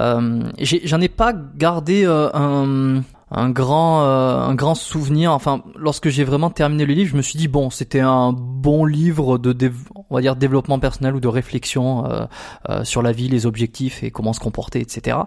euh, 0.00 0.40
j'en 0.60 1.00
ai, 1.00 1.08
pas 1.08 1.32
gardé 1.32 2.04
euh, 2.04 2.30
un, 2.32 3.02
un 3.34 3.50
grand 3.50 4.04
euh, 4.04 4.38
un 4.38 4.54
grand 4.54 4.74
souvenir. 4.74 5.32
Enfin 5.32 5.62
lorsque 5.76 6.08
j'ai 6.08 6.24
vraiment 6.24 6.50
terminé 6.50 6.86
le 6.86 6.94
livre 6.94 7.10
je 7.10 7.16
me 7.16 7.22
suis 7.22 7.38
dit 7.38 7.48
bon 7.48 7.70
c'était 7.70 8.00
un 8.00 8.32
bon 8.32 8.84
livre 8.84 9.38
de 9.38 9.72
on 10.08 10.14
va 10.14 10.20
dire 10.20 10.36
développement 10.36 10.78
personnel 10.78 11.14
ou 11.14 11.20
de 11.20 11.28
réflexion 11.28 12.06
euh, 12.06 12.26
euh, 12.70 12.84
sur 12.84 13.02
la 13.02 13.12
vie 13.12 13.28
les 13.28 13.46
objectifs 13.46 14.02
et 14.02 14.10
comment 14.10 14.32
se 14.32 14.40
comporter 14.40 14.80
etc 14.80 15.18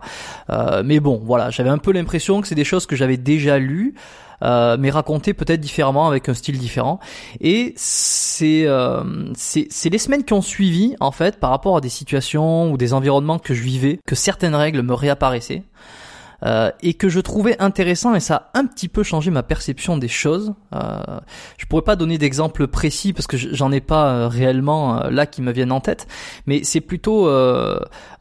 mais 0.84 1.00
bon 1.00 1.22
voilà 1.24 1.50
j'avais 1.50 1.70
un 1.70 1.78
peu 1.78 1.92
l'impression 1.92 2.42
que 2.42 2.48
c'est 2.48 2.56
des 2.56 2.64
choses 2.64 2.86
que 2.86 2.96
j'avais 2.96 3.18
déjà 3.18 3.60
lues 3.60 3.96
mais 4.42 4.92
racontées 4.92 5.34
peut-être 5.34 5.60
différemment 5.60 6.08
avec 6.08 6.30
un 6.30 6.36
style 6.36 6.60
différent. 6.60 7.00
Et 7.42 7.74
c'est 7.76 8.68
c'est 9.36 9.90
les 9.90 9.98
semaines 9.98 10.24
qui 10.24 10.34
ont 10.34 10.42
suivi 10.42 10.96
en 11.00 11.12
fait 11.12 11.40
par 11.40 11.50
rapport 11.50 11.78
à 11.78 11.82
des 11.82 11.90
situations 11.90 12.72
ou 12.72 12.78
des 12.78 12.94
environnements 12.94 13.40
que 13.40 13.54
je 13.54 13.64
vivais 13.64 14.00
que 14.06 14.16
certaines 14.16 14.56
règles 14.56 14.84
me 14.84 14.94
réapparaissaient 14.94 15.64
euh, 16.46 16.72
et 16.82 16.94
que 16.94 17.10
je 17.10 17.20
trouvais 17.20 17.60
intéressant 17.60 18.14
et 18.14 18.20
ça 18.20 18.50
a 18.54 18.60
un 18.60 18.66
petit 18.66 18.88
peu 18.88 19.04
changé 19.04 19.32
ma 19.32 19.44
perception 19.44 19.98
des 19.98 20.08
choses. 20.08 20.54
Euh, 20.76 21.00
je 21.58 21.66
pourrais 21.66 21.82
pas 21.82 21.96
donner 21.96 22.18
d'exemples 22.18 22.68
précis 22.68 23.14
parce 23.14 23.26
que 23.28 23.38
j'en 23.38 23.72
ai 23.72 23.82
pas 23.82 24.10
euh, 24.10 24.28
réellement 24.28 25.02
euh, 25.02 25.10
là 25.10 25.26
qui 25.26 25.42
me 25.42 25.52
viennent 25.52 25.72
en 25.72 25.80
tête, 25.80 26.08
mais 26.46 26.64
c'est 26.64 26.82
plutôt 26.82 27.28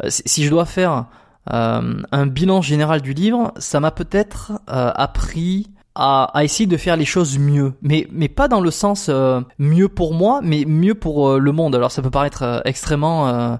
si 0.08 0.44
je 0.44 0.50
dois 0.50 0.64
faire 0.64 1.06
un 1.48 2.26
bilan 2.26 2.62
général 2.62 3.02
du 3.02 3.12
livre, 3.12 3.52
ça 3.58 3.80
m'a 3.80 3.90
peut-être 3.90 4.52
appris 4.66 5.70
à, 5.94 6.30
essayer 6.42 6.66
de 6.66 6.76
faire 6.76 6.96
les 6.96 7.04
choses 7.04 7.38
mieux, 7.38 7.74
mais 7.82 8.06
mais 8.10 8.28
pas 8.28 8.48
dans 8.48 8.60
le 8.60 8.70
sens 8.70 9.10
mieux 9.58 9.88
pour 9.88 10.14
moi, 10.14 10.40
mais 10.42 10.64
mieux 10.66 10.94
pour 10.94 11.38
le 11.38 11.52
monde. 11.52 11.74
Alors 11.74 11.90
ça 11.90 12.02
peut 12.02 12.10
paraître 12.10 12.62
extrêmement 12.64 13.58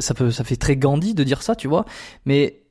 ça 0.00 0.14
peut 0.14 0.30
ça 0.30 0.44
fait 0.44 0.56
très 0.56 0.76
Gandhi 0.76 1.14
de 1.14 1.24
dire 1.24 1.42
ça, 1.42 1.54
tu 1.54 1.68
vois, 1.68 1.84
mais 2.24 2.63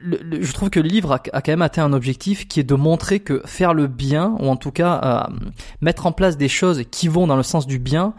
je 0.00 0.52
trouve 0.52 0.70
que 0.70 0.80
le 0.80 0.88
livre 0.88 1.12
a, 1.12 1.18
quand 1.18 1.48
même 1.48 1.62
atteint 1.62 1.84
un 1.84 1.92
objectif 1.92 2.46
qui 2.46 2.60
est 2.60 2.64
de 2.64 2.74
montrer 2.74 3.20
que 3.20 3.42
faire 3.44 3.74
le 3.74 3.86
bien, 3.86 4.36
ou 4.40 4.48
en 4.48 4.56
tout 4.56 4.70
cas 4.70 5.28
euh, 5.30 5.34
mettre 5.80 6.06
en 6.06 6.12
place 6.12 6.36
des 6.36 6.48
choses 6.48 6.84
qui 6.90 7.08
vont 7.08 7.26
dans 7.26 7.36
le 7.36 7.42
sens 7.42 7.66
du 7.66 7.78
bien, 7.78 8.14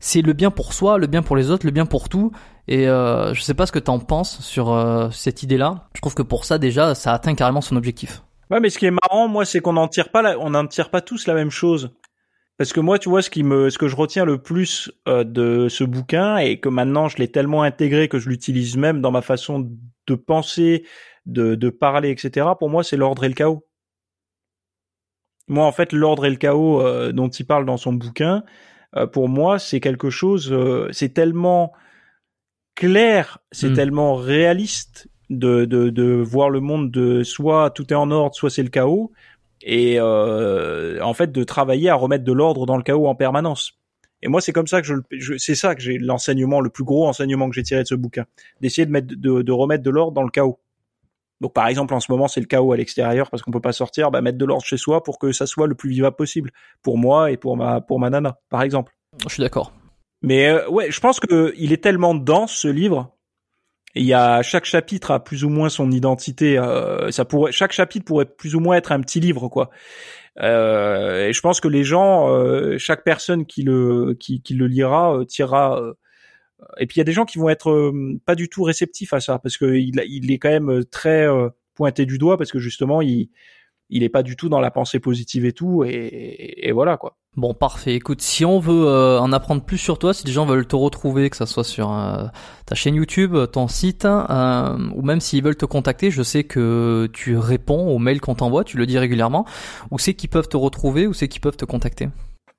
c'est 0.00 0.22
le 0.22 0.32
bien 0.32 0.50
pour 0.50 0.72
soi, 0.72 0.98
le 0.98 1.06
bien 1.06 1.22
pour 1.22 1.36
les 1.36 1.50
autres, 1.50 1.66
le 1.66 1.72
bien 1.72 1.86
pour 1.86 2.08
tout. 2.08 2.32
Et 2.68 2.88
euh, 2.88 3.32
je 3.34 3.40
sais 3.40 3.54
pas 3.54 3.66
ce 3.66 3.72
que 3.72 3.78
t'en 3.78 3.98
penses 3.98 4.40
sur 4.42 4.70
euh, 4.72 5.08
cette 5.10 5.42
idée-là. 5.42 5.88
Je 5.94 6.00
trouve 6.00 6.14
que 6.14 6.22
pour 6.22 6.44
ça 6.44 6.58
déjà, 6.58 6.94
ça 6.94 7.12
atteint 7.12 7.34
carrément 7.34 7.60
son 7.60 7.76
objectif. 7.76 8.22
Ouais, 8.50 8.60
mais 8.60 8.70
ce 8.70 8.78
qui 8.78 8.86
est 8.86 8.90
marrant, 8.90 9.28
moi, 9.28 9.44
c'est 9.44 9.60
qu'on 9.60 9.74
n'en 9.74 9.88
tire 9.88 10.10
pas, 10.10 10.36
on 10.38 10.50
n'en 10.50 10.66
tire 10.66 10.90
pas 10.90 11.00
tous 11.00 11.26
la 11.26 11.34
même 11.34 11.50
chose. 11.50 11.90
Parce 12.56 12.72
que 12.72 12.80
moi, 12.80 12.98
tu 12.98 13.08
vois, 13.08 13.22
ce 13.22 13.30
qui 13.30 13.44
me, 13.44 13.70
ce 13.70 13.78
que 13.78 13.88
je 13.88 13.96
retiens 13.96 14.24
le 14.24 14.38
plus 14.38 14.90
euh, 15.06 15.22
de 15.24 15.68
ce 15.68 15.84
bouquin 15.84 16.38
et 16.38 16.58
que 16.58 16.68
maintenant 16.68 17.08
je 17.08 17.18
l'ai 17.18 17.28
tellement 17.28 17.62
intégré 17.62 18.08
que 18.08 18.18
je 18.18 18.28
l'utilise 18.28 18.76
même 18.76 19.00
dans 19.00 19.12
ma 19.12 19.22
façon 19.22 19.70
de 20.08 20.14
penser, 20.16 20.84
de, 21.26 21.54
de 21.54 21.70
parler, 21.70 22.10
etc. 22.10 22.46
Pour 22.58 22.70
moi, 22.70 22.82
c'est 22.82 22.96
l'ordre 22.96 23.24
et 23.24 23.28
le 23.28 23.34
chaos. 23.34 23.64
Moi, 25.46 25.64
en 25.64 25.72
fait, 25.72 25.92
l'ordre 25.92 26.26
et 26.26 26.30
le 26.30 26.36
chaos 26.36 26.82
euh, 26.82 27.12
dont 27.12 27.28
il 27.28 27.46
parle 27.46 27.64
dans 27.64 27.76
son 27.76 27.92
bouquin, 27.92 28.42
euh, 28.96 29.06
pour 29.06 29.28
moi, 29.28 29.58
c'est 29.58 29.80
quelque 29.80 30.10
chose, 30.10 30.54
c'est 30.90 31.14
tellement 31.14 31.72
clair, 32.74 33.38
c'est 33.52 33.70
hmm. 33.70 33.74
tellement 33.74 34.14
réaliste 34.14 35.08
de, 35.30 35.64
de, 35.64 35.90
de 35.90 36.04
voir 36.04 36.50
le 36.50 36.60
monde 36.60 36.90
de 36.90 37.22
soit 37.22 37.70
tout 37.70 37.92
est 37.92 37.96
en 37.96 38.10
ordre, 38.10 38.34
soit 38.34 38.50
c'est 38.50 38.62
le 38.62 38.70
chaos, 38.70 39.12
et 39.62 39.96
euh, 39.98 41.00
en 41.02 41.14
fait 41.14 41.32
de 41.32 41.44
travailler 41.44 41.90
à 41.90 41.94
remettre 41.94 42.24
de 42.24 42.32
l'ordre 42.32 42.66
dans 42.66 42.76
le 42.76 42.82
chaos 42.82 43.06
en 43.06 43.14
permanence. 43.14 43.72
Et 44.22 44.28
moi, 44.28 44.40
c'est 44.40 44.52
comme 44.52 44.66
ça 44.66 44.80
que 44.80 44.86
je, 44.86 44.94
je 45.12 45.36
c'est 45.36 45.54
ça 45.54 45.74
que 45.74 45.80
j'ai 45.80 45.98
l'enseignement, 45.98 46.60
le 46.60 46.70
plus 46.70 46.84
gros 46.84 47.06
enseignement 47.06 47.48
que 47.48 47.54
j'ai 47.54 47.62
tiré 47.62 47.82
de 47.82 47.86
ce 47.88 47.94
bouquin, 47.94 48.24
d'essayer 48.60 48.86
de 48.86 48.90
mettre, 48.90 49.08
de, 49.08 49.42
de 49.42 49.52
remettre 49.52 49.84
de 49.84 49.90
l'ordre 49.90 50.12
dans 50.12 50.22
le 50.22 50.30
chaos. 50.30 50.58
Donc, 51.40 51.52
par 51.52 51.68
exemple, 51.68 51.94
en 51.94 52.00
ce 52.00 52.10
moment, 52.10 52.26
c'est 52.26 52.40
le 52.40 52.46
chaos 52.46 52.72
à 52.72 52.76
l'extérieur 52.76 53.30
parce 53.30 53.42
qu'on 53.42 53.52
peut 53.52 53.60
pas 53.60 53.72
sortir. 53.72 54.10
Bah, 54.10 54.20
mettre 54.20 54.38
de 54.38 54.44
l'ordre 54.44 54.64
chez 54.64 54.76
soi 54.76 55.04
pour 55.04 55.20
que 55.20 55.30
ça 55.30 55.46
soit 55.46 55.68
le 55.68 55.76
plus 55.76 55.90
vivable 55.90 56.16
possible 56.16 56.50
pour 56.82 56.98
moi 56.98 57.30
et 57.30 57.36
pour 57.36 57.56
ma 57.56 57.80
pour 57.80 58.00
ma 58.00 58.10
nana, 58.10 58.38
par 58.48 58.62
exemple. 58.62 58.92
Je 59.24 59.34
suis 59.34 59.42
d'accord. 59.42 59.72
Mais 60.20 60.48
euh, 60.48 60.68
ouais, 60.68 60.90
je 60.90 60.98
pense 60.98 61.20
que 61.20 61.54
il 61.56 61.72
est 61.72 61.82
tellement 61.82 62.16
dense 62.16 62.52
ce 62.52 62.68
livre 62.68 63.16
il 63.94 64.04
y 64.04 64.14
a 64.14 64.42
chaque 64.42 64.64
chapitre 64.64 65.10
a 65.10 65.22
plus 65.22 65.44
ou 65.44 65.48
moins 65.48 65.68
son 65.68 65.90
identité. 65.90 66.58
Euh, 66.58 67.10
ça 67.10 67.24
pourrait, 67.24 67.52
chaque 67.52 67.72
chapitre 67.72 68.04
pourrait 68.04 68.26
plus 68.26 68.54
ou 68.54 68.60
moins 68.60 68.76
être 68.76 68.92
un 68.92 69.00
petit 69.00 69.20
livre, 69.20 69.48
quoi. 69.48 69.70
Euh, 70.40 71.28
et 71.28 71.32
je 71.32 71.40
pense 71.40 71.60
que 71.60 71.68
les 71.68 71.84
gens, 71.84 72.28
euh, 72.32 72.78
chaque 72.78 73.04
personne 73.04 73.46
qui 73.46 73.62
le 73.62 74.14
qui, 74.18 74.40
qui 74.42 74.54
le 74.54 74.66
lira 74.66 75.16
euh, 75.16 75.24
tirera. 75.24 75.80
Et 76.78 76.86
puis 76.86 76.96
il 76.96 76.98
y 76.98 77.02
a 77.02 77.04
des 77.04 77.12
gens 77.12 77.24
qui 77.24 77.38
vont 77.38 77.48
être 77.48 77.92
pas 78.26 78.34
du 78.34 78.48
tout 78.48 78.62
réceptifs 78.64 79.12
à 79.12 79.20
ça 79.20 79.38
parce 79.38 79.56
que 79.56 79.76
il, 79.76 80.02
il 80.08 80.32
est 80.32 80.38
quand 80.38 80.50
même 80.50 80.84
très 80.84 81.26
pointé 81.74 82.04
du 82.04 82.18
doigt 82.18 82.36
parce 82.36 82.50
que 82.50 82.58
justement 82.58 83.00
il 83.00 83.30
il 83.90 84.02
est 84.02 84.08
pas 84.08 84.22
du 84.22 84.36
tout 84.36 84.48
dans 84.48 84.60
la 84.60 84.70
pensée 84.70 85.00
positive 85.00 85.44
et 85.44 85.52
tout 85.52 85.84
et, 85.84 86.66
et 86.66 86.72
voilà 86.72 86.96
quoi. 86.96 87.16
Bon 87.38 87.54
parfait. 87.54 87.94
Écoute, 87.94 88.20
si 88.20 88.44
on 88.44 88.58
veut 88.58 88.88
euh, 88.88 89.20
en 89.20 89.32
apprendre 89.32 89.62
plus 89.62 89.78
sur 89.78 90.00
toi, 90.00 90.12
si 90.12 90.26
les 90.26 90.32
gens 90.32 90.44
veulent 90.44 90.66
te 90.66 90.74
retrouver, 90.74 91.30
que 91.30 91.36
ça 91.36 91.46
soit 91.46 91.62
sur 91.62 91.92
euh, 91.92 92.24
ta 92.66 92.74
chaîne 92.74 92.96
YouTube, 92.96 93.36
ton 93.52 93.68
site, 93.68 94.06
euh, 94.06 94.76
ou 94.96 95.02
même 95.02 95.20
s'ils 95.20 95.44
veulent 95.44 95.54
te 95.54 95.64
contacter, 95.64 96.10
je 96.10 96.24
sais 96.24 96.42
que 96.42 97.08
tu 97.12 97.36
réponds 97.36 97.90
aux 97.90 97.98
mails 97.98 98.20
qu'on 98.20 98.34
t'envoie, 98.34 98.64
tu 98.64 98.76
le 98.76 98.86
dis 98.86 98.98
régulièrement. 98.98 99.46
Où 99.92 100.00
c'est 100.00 100.14
qu'ils 100.14 100.30
peuvent 100.30 100.48
te 100.48 100.56
retrouver, 100.56 101.06
où 101.06 101.12
c'est 101.12 101.28
qu'ils 101.28 101.40
peuvent 101.40 101.56
te 101.56 101.64
contacter? 101.64 102.08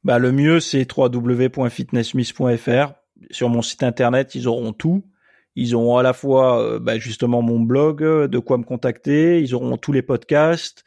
Bah 0.06 0.18
le 0.18 0.32
mieux 0.32 0.62
c'est 0.62 0.88
www.fitnessmiss.fr. 0.90 2.94
Sur 3.32 3.50
mon 3.50 3.62
site 3.62 3.84
internet, 3.84 4.34
ils 4.34 4.48
auront 4.48 4.72
tout. 4.72 5.04
Ils 5.58 5.76
auront 5.76 5.98
à 5.98 6.04
la 6.04 6.14
fois 6.14 6.80
bah, 6.80 6.98
justement 7.00 7.42
mon 7.42 7.60
blog, 7.60 8.02
de 8.02 8.40
quoi 8.40 8.58
me 8.58 8.64
contacter. 8.64 9.42
Ils 9.42 9.54
auront 9.56 9.76
tous 9.76 9.92
les 9.92 10.04
podcasts. 10.04 10.86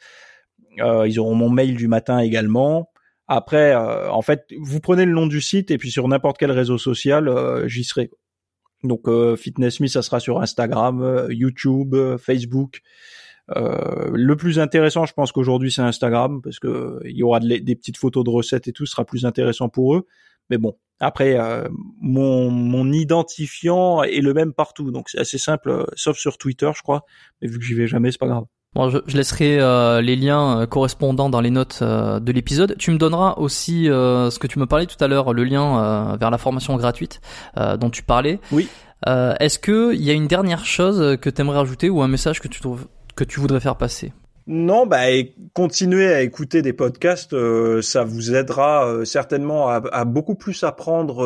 Euh, 0.79 1.07
ils 1.07 1.19
auront 1.19 1.35
mon 1.35 1.49
mail 1.49 1.75
du 1.75 1.87
matin 1.87 2.19
également. 2.19 2.89
Après, 3.27 3.73
euh, 3.73 4.11
en 4.11 4.21
fait, 4.21 4.45
vous 4.59 4.79
prenez 4.79 5.05
le 5.05 5.13
nom 5.13 5.27
du 5.27 5.41
site 5.41 5.71
et 5.71 5.77
puis 5.77 5.91
sur 5.91 6.07
n'importe 6.07 6.37
quel 6.37 6.51
réseau 6.51 6.77
social, 6.77 7.27
euh, 7.27 7.67
j'y 7.67 7.83
serai. 7.83 8.11
Donc 8.83 9.07
Fitness 9.37 9.79
Me, 9.79 9.87
ça 9.87 10.01
sera 10.01 10.19
sur 10.19 10.41
Instagram, 10.41 11.27
YouTube, 11.29 11.95
Facebook. 12.17 12.81
le 13.47 14.33
plus 14.33 14.59
intéressant, 14.59 15.05
je 15.05 15.13
pense 15.13 15.31
qu'aujourd'hui, 15.31 15.71
c'est 15.71 15.81
Instagram 15.81 16.41
parce 16.41 16.59
que 16.59 16.99
il 17.05 17.15
y 17.15 17.23
aura 17.23 17.39
des 17.39 17.75
petites 17.77 17.95
photos 17.95 18.25
de 18.25 18.29
recettes 18.29 18.67
et 18.67 18.73
tout, 18.73 18.85
sera 18.85 19.05
plus 19.05 19.25
intéressant 19.25 19.69
pour 19.69 19.95
eux. 19.95 20.05
Mais 20.49 20.57
bon, 20.57 20.77
après, 20.99 21.37
mon, 22.01 22.51
mon 22.51 22.91
identifiant 22.91 24.03
est 24.03 24.19
le 24.19 24.33
même 24.33 24.51
partout, 24.51 24.91
donc 24.91 25.07
c'est 25.07 25.19
assez 25.19 25.37
simple, 25.37 25.85
sauf 25.95 26.17
sur 26.17 26.37
Twitter, 26.37 26.69
je 26.75 26.81
crois. 26.81 27.05
Mais 27.41 27.47
vu 27.47 27.59
que 27.59 27.63
j'y 27.63 27.75
vais 27.75 27.87
jamais, 27.87 28.11
c'est 28.11 28.19
pas 28.19 28.27
grave. 28.27 28.43
Bon, 28.75 28.89
je, 28.89 28.97
je 29.05 29.17
laisserai 29.17 29.59
euh, 29.59 30.01
les 30.01 30.15
liens 30.15 30.61
euh, 30.61 30.65
correspondants 30.65 31.29
dans 31.29 31.41
les 31.41 31.51
notes 31.51 31.79
euh, 31.81 32.19
de 32.19 32.31
l'épisode. 32.31 32.75
Tu 32.79 32.91
me 32.91 32.97
donneras 32.97 33.35
aussi 33.37 33.85
ce 33.85 34.39
que 34.39 34.47
tu 34.47 34.59
me 34.59 34.65
parlais 34.65 34.85
tout 34.85 35.01
à 35.03 35.07
l'heure, 35.07 35.33
le 35.33 35.43
lien 35.43 36.17
vers 36.17 36.31
la 36.31 36.37
formation 36.37 36.75
gratuite 36.75 37.21
dont 37.55 37.89
tu 37.89 38.03
parlais. 38.03 38.39
Oui. 38.51 38.67
Est-ce 39.05 39.59
que 39.59 39.93
il 39.93 40.01
y 40.01 40.09
a 40.09 40.13
une 40.13 40.27
dernière 40.27 40.65
chose 40.65 41.17
que 41.19 41.29
tu 41.29 41.41
aimerais 41.41 41.59
ajouter 41.59 41.89
ou 41.89 42.01
un 42.01 42.07
message 42.07 42.39
que 42.39 42.47
tu 42.47 42.61
trouves 42.61 42.87
que 43.15 43.23
tu 43.23 43.39
voudrais 43.39 43.59
faire 43.59 43.75
passer? 43.75 44.13
Non, 44.47 44.85
bah 44.85 45.03
continuez 45.53 46.13
à 46.13 46.21
écouter 46.21 46.61
des 46.61 46.73
podcasts, 46.73 47.35
ça 47.81 48.03
vous 48.03 48.35
aidera 48.35 49.05
certainement 49.05 49.69
à, 49.69 49.81
à, 49.91 50.05
beaucoup 50.05 50.35
plus 50.35 50.63
apprendre 50.63 51.25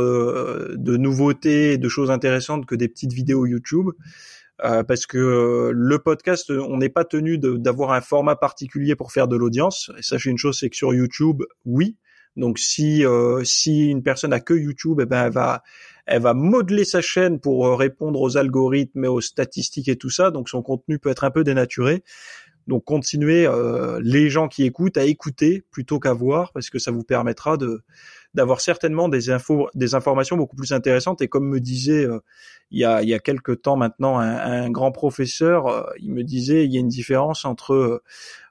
de 0.76 0.98
nouveautés, 0.98 1.78
de 1.78 1.90
choses 1.90 2.12
intéressantes 2.12 2.66
que 2.66 2.76
des 2.76 2.88
petites 2.88 3.14
vidéos 3.14 3.46
YouTube. 3.46 3.90
Euh, 4.64 4.84
parce 4.84 5.06
que 5.06 5.18
euh, 5.18 5.72
le 5.74 6.00
podcast, 6.00 6.50
on 6.50 6.78
n'est 6.78 6.90
pas 6.90 7.06
tenu 7.06 7.38
d'avoir 7.38 7.92
un 7.92 8.02
format 8.02 8.36
particulier 8.36 8.96
pour 8.96 9.12
faire 9.12 9.28
de 9.28 9.36
l'audience. 9.36 9.92
Et 9.98 10.02
sachez 10.02 10.30
une 10.30 10.38
chose, 10.38 10.58
c'est 10.60 10.70
que 10.70 10.76
sur 10.76 10.94
YouTube, 10.94 11.44
oui. 11.66 11.98
Donc 12.36 12.60
si 12.60 13.04
euh, 13.06 13.44
si 13.44 13.88
une 13.90 14.04
personne 14.04 14.32
a 14.34 14.40
que 14.40 14.54
YouTube, 14.54 15.00
eh 15.02 15.06
ben 15.06 15.26
elle 15.26 15.32
va 15.32 15.64
elle 16.06 16.22
va 16.22 16.34
modeler 16.34 16.86
sa 16.86 17.02
chaîne 17.02 17.40
pour 17.40 17.78
répondre 17.78 18.22
aux 18.22 18.38
algorithmes 18.38 19.06
et 19.06 19.08
aux 19.08 19.22
statistiques 19.22 19.90
et 19.90 19.96
tout 19.96 20.12
ça. 20.12 20.32
Donc 20.32 20.50
son 20.50 20.62
contenu 20.62 21.00
peut 21.00 21.10
être 21.10 21.24
un 21.24 21.32
peu 21.32 21.44
dénaturé. 21.44 22.04
Donc 22.68 22.84
continuez 22.84 23.48
les 24.02 24.30
gens 24.30 24.48
qui 24.50 24.66
écoutent 24.66 24.98
à 24.98 25.06
écouter 25.06 25.64
plutôt 25.72 26.00
qu'à 26.00 26.14
voir 26.14 26.52
parce 26.54 26.70
que 26.70 26.80
ça 26.80 26.92
vous 26.92 27.04
permettra 27.04 27.58
de 27.58 27.82
d'avoir 28.34 28.62
certainement 28.62 29.10
des 29.10 29.30
infos, 29.30 29.70
des 29.74 29.96
informations 29.96 30.38
beaucoup 30.38 30.56
plus 30.56 30.74
intéressantes. 30.74 31.22
Et 31.22 31.28
comme 31.28 31.48
me 31.48 31.60
disait 31.60 32.06
euh, 32.06 32.20
il 32.72 32.80
y 32.80 32.86
a 32.86 33.02
il 33.02 33.10
y 33.10 33.14
a 33.14 33.20
quelques 33.20 33.62
temps 33.62 33.78
maintenant 33.78 34.20
un, 34.20 34.38
un 34.38 34.70
grand 34.70 34.92
professeur, 34.92 35.68
euh, 35.68 35.84
il 36.00 36.12
me 36.14 36.24
disait 36.24 36.66
il 36.66 36.74
y 36.74 36.78
a 36.78 36.80
une 36.80 36.88
différence 36.88 37.46
entre 37.46 37.74
euh, 37.74 38.04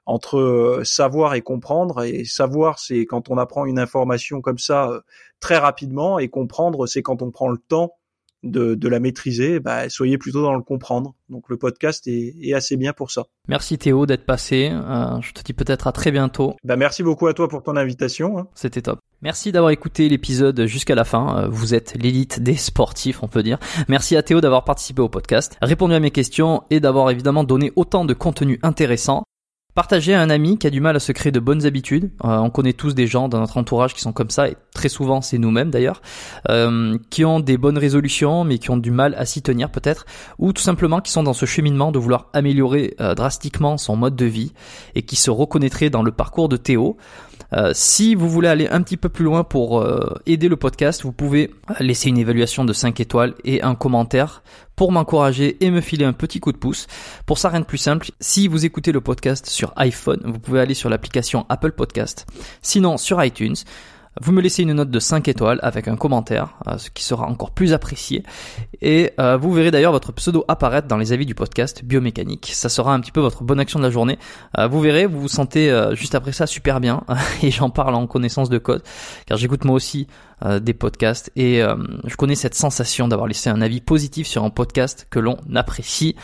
entre 0.05 0.81
savoir 0.83 1.33
et 1.35 1.41
comprendre. 1.41 2.03
Et 2.03 2.23
savoir, 2.25 2.79
c'est 2.79 3.05
quand 3.05 3.29
on 3.29 3.37
apprend 3.37 3.65
une 3.65 3.79
information 3.79 4.41
comme 4.41 4.57
ça 4.57 5.01
très 5.41 5.57
rapidement, 5.57 6.17
et 6.17 6.29
comprendre, 6.29 6.87
c'est 6.87 7.01
quand 7.01 7.21
on 7.21 7.29
prend 7.29 7.49
le 7.49 7.57
temps 7.57 7.96
de, 8.43 8.75
de, 8.75 8.87
la 8.87 8.99
maîtriser, 8.99 9.59
bah, 9.59 9.89
soyez 9.89 10.17
plutôt 10.17 10.41
dans 10.41 10.53
le 10.53 10.61
comprendre. 10.61 11.15
Donc 11.29 11.49
le 11.49 11.57
podcast 11.57 12.07
est, 12.07 12.35
est 12.41 12.53
assez 12.53 12.77
bien 12.77 12.93
pour 12.93 13.11
ça. 13.11 13.25
Merci 13.47 13.77
Théo 13.77 14.05
d'être 14.05 14.25
passé. 14.25 14.69
Euh, 14.71 15.21
je 15.21 15.33
te 15.33 15.41
dis 15.41 15.53
peut-être 15.53 15.87
à 15.87 15.91
très 15.91 16.11
bientôt. 16.11 16.55
Bah, 16.63 16.75
merci 16.75 17.03
beaucoup 17.03 17.27
à 17.27 17.33
toi 17.33 17.47
pour 17.47 17.63
ton 17.63 17.75
invitation. 17.75 18.37
Hein. 18.37 18.47
C'était 18.55 18.81
top. 18.81 18.99
Merci 19.21 19.51
d'avoir 19.51 19.71
écouté 19.71 20.07
l'épisode 20.09 20.65
jusqu'à 20.65 20.93
la 20.95 21.03
fin. 21.03 21.39
Euh, 21.39 21.47
vous 21.49 21.73
êtes 21.73 21.95
l'élite 21.99 22.39
des 22.39 22.55
sportifs, 22.55 23.23
on 23.23 23.27
peut 23.27 23.43
dire. 23.43 23.57
Merci 23.87 24.15
à 24.15 24.21
Théo 24.21 24.41
d'avoir 24.41 24.63
participé 24.63 25.01
au 25.01 25.09
podcast, 25.09 25.57
répondu 25.61 25.95
à 25.95 25.99
mes 25.99 26.11
questions 26.11 26.63
et 26.69 26.79
d'avoir 26.79 27.09
évidemment 27.09 27.43
donné 27.43 27.71
autant 27.75 28.05
de 28.05 28.13
contenu 28.13 28.59
intéressant. 28.61 29.23
Partagez 29.77 30.15
à 30.15 30.21
un 30.23 30.31
ami 30.31 30.57
qui 30.57 30.65
a 30.65 30.71
du 30.71 30.81
mal 30.81 30.95
à 30.95 30.99
se 30.99 31.11
créer 31.11 31.31
de 31.31 31.39
bonnes 31.39 31.67
habitudes. 31.67 32.09
Euh, 32.25 32.39
on 32.39 32.49
connaît 32.49 32.73
tous 32.73 32.95
des 32.95 33.05
gens 33.05 33.29
dans 33.29 33.39
notre 33.39 33.57
entourage 33.57 33.93
qui 33.93 34.01
sont 34.01 34.11
comme 34.11 34.31
ça, 34.31 34.49
et 34.49 34.57
très 34.73 34.89
souvent 34.89 35.21
c'est 35.21 35.37
nous-mêmes 35.37 35.69
d'ailleurs, 35.69 36.01
euh, 36.49 36.97
qui 37.11 37.25
ont 37.25 37.39
des 37.39 37.59
bonnes 37.59 37.77
résolutions 37.77 38.43
mais 38.43 38.57
qui 38.57 38.71
ont 38.71 38.77
du 38.77 38.89
mal 38.89 39.13
à 39.19 39.25
s'y 39.25 39.43
tenir 39.43 39.69
peut-être, 39.69 40.07
ou 40.39 40.51
tout 40.51 40.63
simplement 40.63 40.99
qui 40.99 41.11
sont 41.11 41.21
dans 41.21 41.33
ce 41.33 41.45
cheminement 41.45 41.91
de 41.91 41.99
vouloir 41.99 42.31
améliorer 42.33 42.95
euh, 42.99 43.13
drastiquement 43.13 43.77
son 43.77 43.95
mode 43.95 44.15
de 44.15 44.25
vie 44.25 44.51
et 44.95 45.03
qui 45.03 45.15
se 45.15 45.29
reconnaîtraient 45.29 45.91
dans 45.91 46.01
le 46.01 46.11
parcours 46.11 46.49
de 46.49 46.57
Théo. 46.57 46.97
Euh, 47.53 47.71
si 47.73 48.15
vous 48.15 48.29
voulez 48.29 48.47
aller 48.47 48.67
un 48.67 48.81
petit 48.81 48.97
peu 48.97 49.09
plus 49.09 49.25
loin 49.25 49.43
pour 49.43 49.79
euh, 49.79 50.15
aider 50.25 50.47
le 50.49 50.55
podcast, 50.55 51.03
vous 51.03 51.11
pouvez 51.11 51.51
laisser 51.79 52.09
une 52.09 52.17
évaluation 52.17 52.65
de 52.65 52.73
5 52.73 52.99
étoiles 52.99 53.35
et 53.43 53.61
un 53.61 53.75
commentaire 53.75 54.43
pour 54.75 54.91
m'encourager 54.91 55.57
et 55.63 55.71
me 55.71 55.81
filer 55.81 56.05
un 56.05 56.13
petit 56.13 56.39
coup 56.39 56.51
de 56.51 56.57
pouce. 56.57 56.87
Pour 57.25 57.37
ça, 57.37 57.49
rien 57.49 57.61
de 57.61 57.65
plus 57.65 57.77
simple. 57.77 58.11
Si 58.19 58.47
vous 58.47 58.65
écoutez 58.65 58.91
le 58.91 59.01
podcast 59.01 59.47
sur 59.47 59.73
iPhone, 59.75 60.21
vous 60.25 60.39
pouvez 60.39 60.59
aller 60.59 60.73
sur 60.73 60.89
l'application 60.89 61.45
Apple 61.49 61.71
Podcast. 61.71 62.27
Sinon, 62.61 62.97
sur 62.97 63.23
iTunes. 63.23 63.55
Vous 64.21 64.31
me 64.31 64.41
laissez 64.41 64.63
une 64.63 64.73
note 64.73 64.89
de 64.89 64.99
5 64.99 65.27
étoiles 65.27 65.59
avec 65.61 65.87
un 65.87 65.95
commentaire, 65.95 66.55
euh, 66.67 66.77
ce 66.77 66.89
qui 66.89 67.03
sera 67.03 67.27
encore 67.27 67.51
plus 67.51 67.73
apprécié. 67.73 68.23
Et 68.81 69.11
euh, 69.19 69.37
vous 69.37 69.53
verrez 69.53 69.69
d'ailleurs 69.69 69.91
votre 69.91 70.11
pseudo 70.11 70.43
apparaître 70.47 70.87
dans 70.87 70.97
les 70.97 71.13
avis 71.13 71.25
du 71.25 71.35
podcast 71.35 71.83
biomécanique. 71.83 72.49
Ça 72.53 72.69
sera 72.69 72.93
un 72.93 72.99
petit 72.99 73.11
peu 73.11 73.19
votre 73.19 73.43
bonne 73.43 73.59
action 73.59 73.79
de 73.79 73.83
la 73.83 73.91
journée. 73.91 74.17
Euh, 74.57 74.67
vous 74.67 74.79
verrez, 74.79 75.05
vous 75.05 75.19
vous 75.19 75.27
sentez 75.27 75.67
juste 75.93 76.15
après 76.15 76.31
ça 76.31 76.47
super 76.47 76.79
bien. 76.79 77.03
et 77.43 77.51
j'en 77.51 77.69
parle 77.69 77.95
en 77.95 78.07
connaissance 78.07 78.49
de 78.49 78.57
cause, 78.57 78.81
car 79.25 79.37
j'écoute 79.37 79.65
moi 79.65 79.75
aussi 79.75 80.07
des 80.61 80.73
podcasts 80.75 81.31
et 81.35 81.63
je 82.05 82.15
connais 82.15 82.35
cette 82.35 82.53
sensation 82.53 83.07
d'avoir 83.07 83.27
laissé 83.27 83.49
un 83.49 83.59
avis 83.61 83.81
positif 83.81 84.27
sur 84.27 84.43
un 84.43 84.51
podcast 84.51 85.07
que 85.09 85.19
l'on 85.19 85.37
apprécie. 85.55 86.15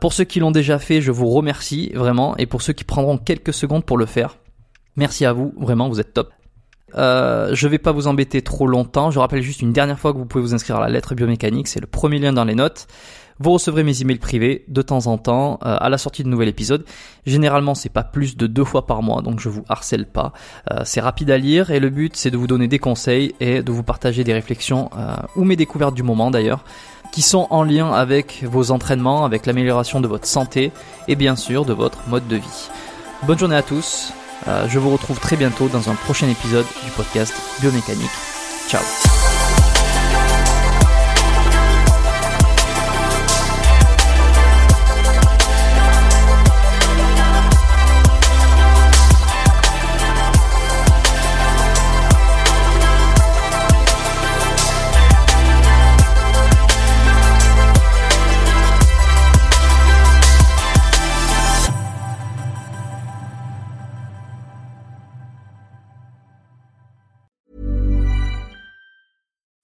pour 0.00 0.12
ceux 0.12 0.24
qui 0.24 0.40
l'ont 0.40 0.50
déjà 0.50 0.78
fait, 0.78 1.00
je 1.00 1.12
vous 1.12 1.28
remercie 1.28 1.92
vraiment. 1.94 2.36
Et 2.36 2.46
pour 2.46 2.62
ceux 2.62 2.72
qui 2.72 2.84
prendront 2.84 3.18
quelques 3.18 3.54
secondes 3.54 3.84
pour 3.84 3.96
le 3.96 4.06
faire, 4.06 4.38
merci 4.96 5.24
à 5.24 5.32
vous. 5.32 5.54
Vraiment, 5.56 5.88
vous 5.88 6.00
êtes 6.00 6.14
top. 6.14 6.32
Euh, 6.96 7.54
je 7.54 7.68
vais 7.68 7.78
pas 7.78 7.92
vous 7.92 8.06
embêter 8.06 8.42
trop 8.42 8.66
longtemps. 8.66 9.10
Je 9.10 9.18
rappelle 9.18 9.42
juste 9.42 9.62
une 9.62 9.72
dernière 9.72 9.98
fois 9.98 10.12
que 10.12 10.18
vous 10.18 10.26
pouvez 10.26 10.42
vous 10.42 10.54
inscrire 10.54 10.76
à 10.76 10.80
la 10.80 10.88
lettre 10.88 11.14
biomécanique. 11.14 11.68
C'est 11.68 11.80
le 11.80 11.86
premier 11.86 12.18
lien 12.18 12.32
dans 12.32 12.44
les 12.44 12.54
notes. 12.54 12.86
Vous 13.42 13.50
recevrez 13.50 13.82
mes 13.82 14.00
emails 14.00 14.18
privés 14.18 14.64
de 14.68 14.82
temps 14.82 15.08
en 15.08 15.18
temps 15.18 15.58
euh, 15.64 15.76
à 15.80 15.88
la 15.88 15.98
sortie 15.98 16.22
de 16.22 16.28
nouvel 16.28 16.48
épisode. 16.48 16.84
Généralement, 17.26 17.74
c'est 17.74 17.88
pas 17.88 18.04
plus 18.04 18.36
de 18.36 18.46
deux 18.46 18.64
fois 18.64 18.86
par 18.86 19.02
mois, 19.02 19.20
donc 19.20 19.40
je 19.40 19.48
vous 19.48 19.64
harcèle 19.68 20.06
pas. 20.06 20.32
Euh, 20.70 20.82
c'est 20.84 21.00
rapide 21.00 21.30
à 21.30 21.38
lire 21.38 21.70
et 21.70 21.80
le 21.80 21.90
but 21.90 22.16
c'est 22.16 22.30
de 22.30 22.36
vous 22.36 22.46
donner 22.46 22.68
des 22.68 22.78
conseils 22.78 23.34
et 23.40 23.62
de 23.62 23.72
vous 23.72 23.82
partager 23.82 24.22
des 24.22 24.32
réflexions 24.32 24.90
euh, 24.96 25.16
ou 25.34 25.44
mes 25.44 25.56
découvertes 25.56 25.94
du 25.94 26.04
moment 26.04 26.30
d'ailleurs, 26.30 26.64
qui 27.12 27.22
sont 27.22 27.48
en 27.50 27.64
lien 27.64 27.92
avec 27.92 28.44
vos 28.44 28.70
entraînements, 28.70 29.24
avec 29.24 29.46
l'amélioration 29.46 30.00
de 30.00 30.06
votre 30.06 30.26
santé 30.26 30.70
et 31.08 31.16
bien 31.16 31.34
sûr 31.34 31.64
de 31.64 31.72
votre 31.72 31.98
mode 32.08 32.28
de 32.28 32.36
vie. 32.36 32.70
Bonne 33.26 33.38
journée 33.38 33.56
à 33.56 33.62
tous. 33.62 34.12
Euh, 34.48 34.68
je 34.68 34.78
vous 34.78 34.90
retrouve 34.90 35.20
très 35.20 35.36
bientôt 35.36 35.68
dans 35.68 35.90
un 35.90 35.94
prochain 35.94 36.28
épisode 36.28 36.66
du 36.84 36.90
podcast 36.90 37.34
Biomécanique. 37.60 38.10
Ciao 38.68 38.82